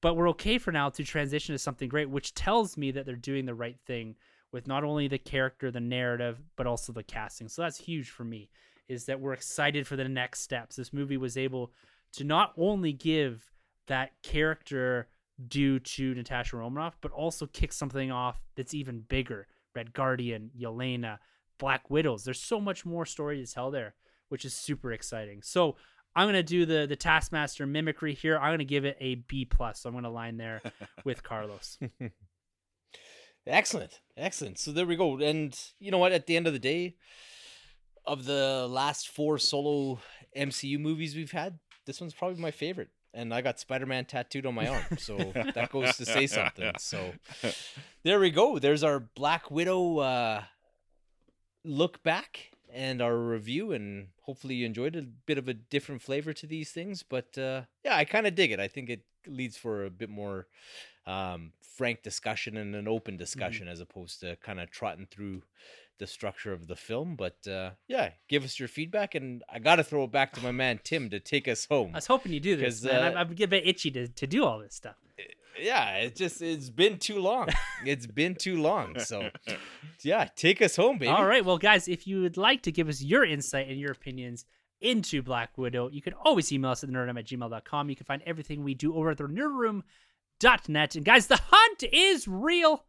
But 0.00 0.14
we're 0.14 0.28
okay 0.30 0.58
for 0.58 0.70
now 0.70 0.90
to 0.90 1.04
transition 1.04 1.54
to 1.54 1.58
something 1.58 1.88
great, 1.88 2.10
which 2.10 2.34
tells 2.34 2.76
me 2.76 2.90
that 2.92 3.06
they're 3.06 3.16
doing 3.16 3.46
the 3.46 3.54
right 3.54 3.78
thing 3.86 4.16
with 4.52 4.66
not 4.66 4.84
only 4.84 5.08
the 5.08 5.18
character, 5.18 5.70
the 5.70 5.80
narrative, 5.80 6.40
but 6.56 6.66
also 6.66 6.92
the 6.92 7.02
casting. 7.02 7.48
So 7.48 7.62
that's 7.62 7.78
huge 7.78 8.10
for 8.10 8.24
me, 8.24 8.50
is 8.88 9.04
that 9.06 9.20
we're 9.20 9.32
excited 9.32 9.86
for 9.86 9.96
the 9.96 10.08
next 10.08 10.40
steps. 10.40 10.76
This 10.76 10.92
movie 10.92 11.16
was 11.16 11.36
able 11.36 11.72
to 12.12 12.24
not 12.24 12.52
only 12.56 12.92
give 12.92 13.50
that 13.86 14.12
character 14.22 15.08
due 15.46 15.78
to 15.78 16.14
Natasha 16.14 16.56
Romanoff, 16.56 16.96
but 17.00 17.12
also 17.12 17.46
kick 17.46 17.72
something 17.72 18.10
off 18.10 18.40
that's 18.56 18.74
even 18.74 19.00
bigger. 19.00 19.46
Red 19.74 19.92
Guardian, 19.92 20.50
Yelena, 20.58 21.18
Black 21.58 21.90
Widows. 21.90 22.24
There's 22.24 22.40
so 22.40 22.60
much 22.60 22.84
more 22.84 23.06
story 23.06 23.44
to 23.44 23.52
tell 23.52 23.70
there, 23.70 23.94
which 24.28 24.44
is 24.44 24.54
super 24.54 24.92
exciting. 24.92 25.42
So 25.42 25.76
I'm 26.16 26.26
gonna 26.26 26.42
do 26.42 26.66
the 26.66 26.86
the 26.86 26.96
Taskmaster 26.96 27.66
mimicry 27.66 28.14
here. 28.14 28.38
I'm 28.38 28.52
gonna 28.52 28.64
give 28.64 28.84
it 28.84 28.96
a 29.00 29.16
B 29.16 29.44
plus. 29.44 29.80
So 29.80 29.88
I'm 29.88 29.94
gonna 29.94 30.10
line 30.10 30.36
there 30.36 30.62
with 31.04 31.22
Carlos. 31.22 31.78
Excellent, 33.46 34.00
excellent. 34.16 34.58
So 34.58 34.72
there 34.72 34.86
we 34.86 34.96
go. 34.96 35.18
And 35.18 35.58
you 35.78 35.90
know 35.90 35.98
what? 35.98 36.12
At 36.12 36.26
the 36.26 36.36
end 36.36 36.46
of 36.46 36.52
the 36.52 36.58
day, 36.58 36.96
of 38.08 38.24
the 38.24 38.66
last 38.68 39.08
four 39.08 39.38
solo 39.38 40.00
MCU 40.36 40.78
movies 40.78 41.14
we've 41.14 41.32
had, 41.32 41.58
this 41.86 42.00
one's 42.00 42.14
probably 42.14 42.40
my 42.40 42.50
favorite. 42.50 42.88
And 43.14 43.32
I 43.32 43.40
got 43.40 43.58
Spider 43.58 43.86
Man 43.86 44.04
tattooed 44.04 44.46
on 44.46 44.54
my 44.54 44.66
arm, 44.68 44.84
so 44.98 45.16
that 45.54 45.70
goes 45.70 45.96
to 45.96 46.04
say 46.04 46.26
something. 46.26 46.72
So 46.78 47.12
there 48.02 48.20
we 48.20 48.30
go. 48.30 48.58
There's 48.58 48.84
our 48.84 49.00
Black 49.00 49.50
Widow 49.50 49.98
uh, 49.98 50.42
look 51.64 52.02
back 52.02 52.50
and 52.72 53.00
our 53.00 53.16
review, 53.16 53.72
and 53.72 54.08
hopefully 54.22 54.56
you 54.56 54.66
enjoyed 54.66 54.94
a 54.94 55.02
bit 55.02 55.38
of 55.38 55.48
a 55.48 55.54
different 55.54 56.02
flavor 56.02 56.32
to 56.34 56.46
these 56.46 56.70
things. 56.70 57.02
But 57.02 57.36
uh, 57.38 57.62
yeah, 57.84 57.96
I 57.96 58.04
kind 58.04 58.26
of 58.26 58.34
dig 58.34 58.52
it. 58.52 58.60
I 58.60 58.68
think 58.68 58.90
it 58.90 59.02
leads 59.26 59.56
for 59.56 59.84
a 59.84 59.90
bit 59.90 60.10
more 60.10 60.46
um, 61.08 61.52
frank 61.62 62.02
discussion 62.02 62.56
and 62.56 62.74
an 62.74 62.86
open 62.86 63.16
discussion 63.16 63.66
as 63.68 63.80
opposed 63.80 64.20
to 64.20 64.36
kind 64.36 64.60
of 64.60 64.70
trotting 64.70 65.06
through 65.06 65.42
the 65.98 66.06
structure 66.06 66.52
of 66.52 66.66
the 66.66 66.76
film. 66.76 67.16
But 67.16 67.46
uh, 67.48 67.70
yeah, 67.86 68.10
give 68.28 68.44
us 68.44 68.58
your 68.58 68.68
feedback, 68.68 69.14
and 69.14 69.42
I 69.52 69.58
got 69.58 69.76
to 69.76 69.84
throw 69.84 70.04
it 70.04 70.12
back 70.12 70.32
to 70.34 70.42
my 70.42 70.52
man 70.52 70.80
Tim 70.82 71.10
to 71.10 71.20
take 71.20 71.48
us 71.48 71.66
home. 71.66 71.90
I 71.94 71.98
was 71.98 72.06
hoping 72.06 72.32
you 72.32 72.40
do 72.40 72.56
this, 72.56 72.82
man. 72.82 73.02
I'm, 73.02 73.16
uh, 73.16 73.20
I'm 73.20 73.30
a 73.30 73.46
bit 73.46 73.66
itchy 73.66 73.90
to, 73.92 74.08
to 74.08 74.26
do 74.26 74.44
all 74.44 74.58
this 74.58 74.74
stuff. 74.74 74.96
yeah, 75.60 75.96
it 75.96 76.16
just 76.16 76.42
it's 76.42 76.70
been 76.70 76.98
too 76.98 77.18
long. 77.18 77.48
it's 77.84 78.06
been 78.06 78.34
too 78.34 78.60
long. 78.60 78.98
So 79.00 79.30
yeah, 80.02 80.28
take 80.36 80.62
us 80.62 80.76
home, 80.76 80.98
baby. 80.98 81.10
All 81.10 81.26
right, 81.26 81.44
well, 81.44 81.58
guys, 81.58 81.88
if 81.88 82.06
you 82.06 82.22
would 82.22 82.36
like 82.36 82.62
to 82.62 82.72
give 82.72 82.88
us 82.88 83.02
your 83.02 83.24
insight 83.24 83.68
and 83.68 83.78
your 83.78 83.92
opinions 83.92 84.44
into 84.80 85.22
Black 85.22 85.58
Widow, 85.58 85.88
you 85.88 86.02
can 86.02 86.12
always 86.14 86.52
email 86.52 86.70
us 86.70 86.84
at 86.84 86.90
nerdum 86.90 87.18
at 87.18 87.26
gmail.com. 87.26 87.90
You 87.90 87.96
can 87.96 88.06
find 88.06 88.22
everything 88.24 88.62
we 88.62 88.74
do 88.74 88.94
over 88.94 89.10
at 89.10 89.18
the 89.18 89.24
nerdroom.net. 90.38 90.96
And 90.96 91.04
guys, 91.04 91.26
the 91.26 91.40
hunt 91.42 91.84
is 91.92 92.28
real. 92.28 92.84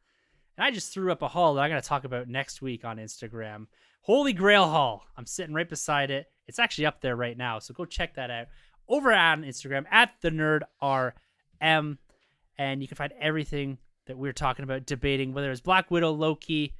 And 0.58 0.66
I 0.66 0.72
just 0.72 0.94
threw 0.94 1.12
up 1.12 1.22
a 1.22 1.28
haul 1.28 1.54
that 1.54 1.62
I'm 1.62 1.70
going 1.70 1.82
to 1.82 1.88
talk 1.88 2.04
about 2.04 2.28
next 2.28 2.62
week 2.62 2.84
on 2.84 2.98
Instagram. 2.98 3.68
Holy 4.02 4.34
Grail 4.34 4.66
Haul. 4.66 5.04
I'm 5.18 5.26
sitting 5.26 5.54
right 5.54 5.70
beside 5.70 6.12
it. 6.12 6.28
It's 6.48 6.60
actually 6.60 6.86
up 6.86 7.02
there 7.02 7.16
right 7.16 7.38
now. 7.38 7.60
So 7.60 7.74
go 7.74 7.86
check 7.86 8.16
that 8.16 8.32
out 8.32 8.48
over 8.88 9.14
on 9.14 9.44
Instagram 9.44 9.86
at 9.92 10.12
the 10.22 10.32
nerd 10.32 10.62
RM. 10.82 12.00
And 12.58 12.82
you 12.82 12.88
can 12.88 12.98
find 12.98 13.14
everything 13.22 13.78
that 14.08 14.18
we're 14.18 14.34
talking 14.34 14.64
about, 14.64 14.86
debating 14.86 15.34
whether 15.34 15.52
it's 15.52 15.62
Black 15.62 15.92
Widow, 15.92 16.12
Loki, 16.12 16.74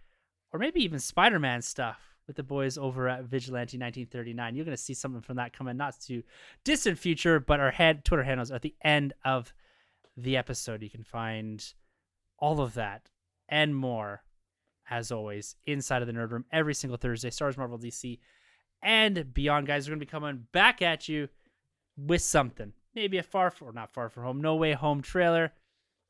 or 0.52 0.60
maybe 0.60 0.84
even 0.84 1.00
Spider 1.00 1.40
Man 1.40 1.62
stuff 1.62 2.00
with 2.26 2.36
the 2.36 2.44
boys 2.44 2.78
over 2.78 3.08
at 3.08 3.24
Vigilante 3.24 3.78
1939. 3.78 4.56
You're 4.56 4.66
going 4.66 4.76
to 4.76 4.82
see 4.82 4.94
something 4.94 5.22
from 5.22 5.38
that 5.38 5.54
coming 5.54 5.78
not 5.78 6.00
too 6.00 6.24
distant 6.64 6.98
future, 6.98 7.40
but 7.40 7.60
our 7.60 7.72
head 7.72 8.04
Twitter 8.04 8.24
handles 8.24 8.52
at 8.52 8.62
the 8.62 8.76
end 8.84 9.14
of 9.24 9.54
the 10.24 10.38
episode. 10.38 10.82
You 10.82 10.90
can 10.90 11.04
find 11.04 11.64
all 12.38 12.62
of 12.62 12.74
that 12.76 13.10
and 13.48 13.76
more, 13.76 14.24
as 14.90 15.12
always, 15.12 15.56
inside 15.66 16.02
of 16.02 16.08
the 16.08 16.14
Nerd 16.14 16.32
Room 16.32 16.46
every 16.52 16.74
single 16.74 16.98
Thursday. 16.98 17.30
Stars, 17.30 17.58
Marvel, 17.58 17.78
DC, 17.78 18.20
and 18.82 19.34
beyond. 19.34 19.68
Guys, 19.68 19.88
we're 19.88 19.94
going 19.94 20.00
to 20.00 20.06
be 20.06 20.10
coming 20.10 20.48
back 20.52 20.82
at 20.82 21.10
you 21.10 21.28
with 21.98 22.22
something. 22.22 22.74
Maybe 22.96 23.18
a 23.18 23.24
far, 23.24 23.54
or 23.62 23.72
not 23.72 23.94
far 23.94 24.10
from 24.10 24.24
home, 24.24 24.42
No 24.42 24.56
Way 24.56 24.74
Home 24.74 25.02
trailer. 25.02 25.54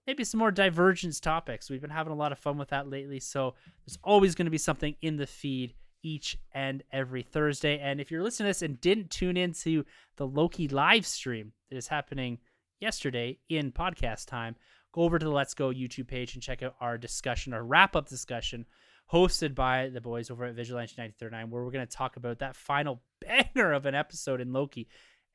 Maybe 0.08 0.24
some 0.24 0.40
more 0.40 0.52
divergence 0.52 1.20
topics. 1.20 1.70
We've 1.70 1.82
been 1.82 1.90
having 1.90 2.14
a 2.14 2.16
lot 2.16 2.32
of 2.32 2.40
fun 2.40 2.58
with 2.58 2.70
that 2.70 2.90
lately. 2.90 3.20
So 3.20 3.54
there's 3.86 4.00
always 4.04 4.34
going 4.34 4.46
to 4.46 4.52
be 4.52 4.58
something 4.58 4.96
in 5.02 5.18
the 5.18 5.28
feed 5.28 5.76
each 6.02 6.38
and 6.54 6.84
every 6.92 7.22
Thursday. 7.22 7.78
And 7.80 8.00
if 8.00 8.10
you're 8.10 8.24
listening 8.24 8.46
to 8.46 8.50
this 8.50 8.62
and 8.62 8.82
didn't 8.82 9.12
tune 9.12 9.38
into 9.38 9.86
the 10.16 10.26
Loki 10.26 10.68
live 10.68 11.06
stream 11.06 11.52
that 11.70 11.78
is 11.78 11.88
happening 11.88 12.40
yesterday 12.80 13.40
in 13.50 13.72
podcast 13.72 14.26
time, 14.28 14.56
go 14.92 15.02
over 15.02 15.20
to 15.20 15.26
the 15.26 15.32
Let's 15.32 15.54
Go 15.54 15.70
YouTube 15.70 16.08
page 16.08 16.34
and 16.34 16.44
check 16.44 16.64
out 16.64 16.76
our 16.80 16.98
discussion, 16.98 17.54
our 17.54 17.64
wrap 17.64 17.96
up 17.96 18.08
discussion 18.10 18.66
hosted 19.12 19.56
by 19.56 19.90
the 19.90 20.02
boys 20.02 20.30
over 20.30 20.46
at 20.46 20.56
Vigilante 20.56 20.94
1939, 20.98 21.50
where 21.50 21.64
we're 21.64 21.72
going 21.72 21.86
to 21.86 21.98
talk 21.98 22.16
about 22.16 22.40
that 22.40 22.56
final 22.56 23.02
banger 23.22 23.74
of 23.74 23.86
an 23.86 23.96
episode 23.96 24.42
in 24.42 24.54
Loki 24.54 24.88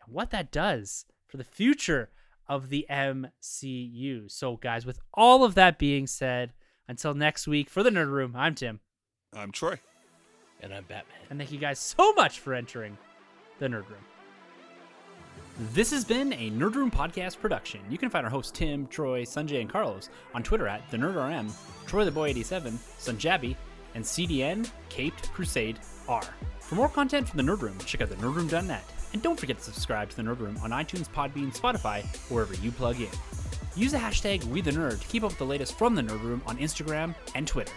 and 0.05 0.15
what 0.15 0.31
that 0.31 0.53
does 0.53 1.07
for 1.27 1.37
the 1.37 1.45
future 1.45 2.11
of 2.47 2.69
the 2.69 2.87
MCU. 2.91 4.31
So, 4.31 4.57
guys, 4.57 4.87
with 4.87 5.01
all 5.13 5.45
of 5.45 5.55
that 5.55 5.79
being 5.79 6.07
said, 6.07 6.53
until 6.87 7.15
next 7.15 7.47
week 7.47 7.71
for 7.71 7.83
the 7.83 7.91
Nerd 7.91 8.11
Room, 8.11 8.35
I'm 8.37 8.55
Tim. 8.55 8.81
I'm 9.35 9.51
Troy. 9.51 9.79
And 10.61 10.73
I'm 10.73 10.85
Batman. 10.85 11.17
And 11.31 11.39
thank 11.39 11.51
you 11.53 11.59
guys 11.59 11.79
so 11.79 12.13
much 12.13 12.41
for 12.41 12.55
entering 12.55 12.97
the 13.59 13.67
Nerd 13.67 13.89
Room. 13.89 14.14
This 15.57 15.93
has 15.93 16.05
been 16.05 16.33
a 16.33 16.51
Nerd 16.51 16.75
Room 16.75 16.91
podcast 16.91 17.39
production. 17.39 17.81
You 17.89 17.97
can 17.97 18.11
find 18.11 18.27
our 18.27 18.31
hosts 18.31 18.51
Tim, 18.51 18.89
Troy, 18.89 19.23
Sanjay, 19.23 19.61
and 19.61 19.71
Carlos 19.71 20.09
on 20.35 20.43
Twitter 20.43 20.67
at 20.67 20.91
the 20.91 20.97
NerdRM, 20.97 21.49
Troy 21.87 22.05
the 22.05 22.11
Boy 22.11 22.31
87, 22.31 22.77
Sunjabi, 22.99 23.55
and 23.95 24.03
CDN 24.03 24.69
Caped 24.89 25.33
Crusade 25.33 25.79
R. 26.09 26.25
For 26.59 26.75
more 26.75 26.89
content 26.89 27.29
from 27.29 27.37
the 27.37 27.45
Nerd 27.45 27.63
Room, 27.63 27.79
check 27.87 28.01
out 28.01 28.09
the 28.09 28.17
nerdroom.net. 28.17 28.83
And 29.13 29.23
don't 29.23 29.39
forget 29.39 29.59
to 29.59 29.63
subscribe 29.63 30.11
to 30.11 30.17
the 30.17 30.23
Nerd 30.23 30.41
Room 30.41 30.59
on 30.61 30.71
iTunes, 30.71 31.09
Podbean, 31.09 31.57
Spotify, 31.57 32.05
wherever 32.33 32.55
you 32.55 32.73
plug 32.73 33.01
in. 33.01 33.09
Use 33.77 33.93
the 33.93 33.99
hashtag 33.99 34.43
WeTheNerd 34.43 35.01
to 35.01 35.07
keep 35.07 35.23
up 35.23 35.31
with 35.31 35.39
the 35.39 35.47
latest 35.47 35.79
from 35.79 35.95
the 35.95 36.03
Nerd 36.03 36.23
Room 36.25 36.43
on 36.49 36.59
Instagram 36.59 37.15
and 37.37 37.47
Twitter. 37.47 37.73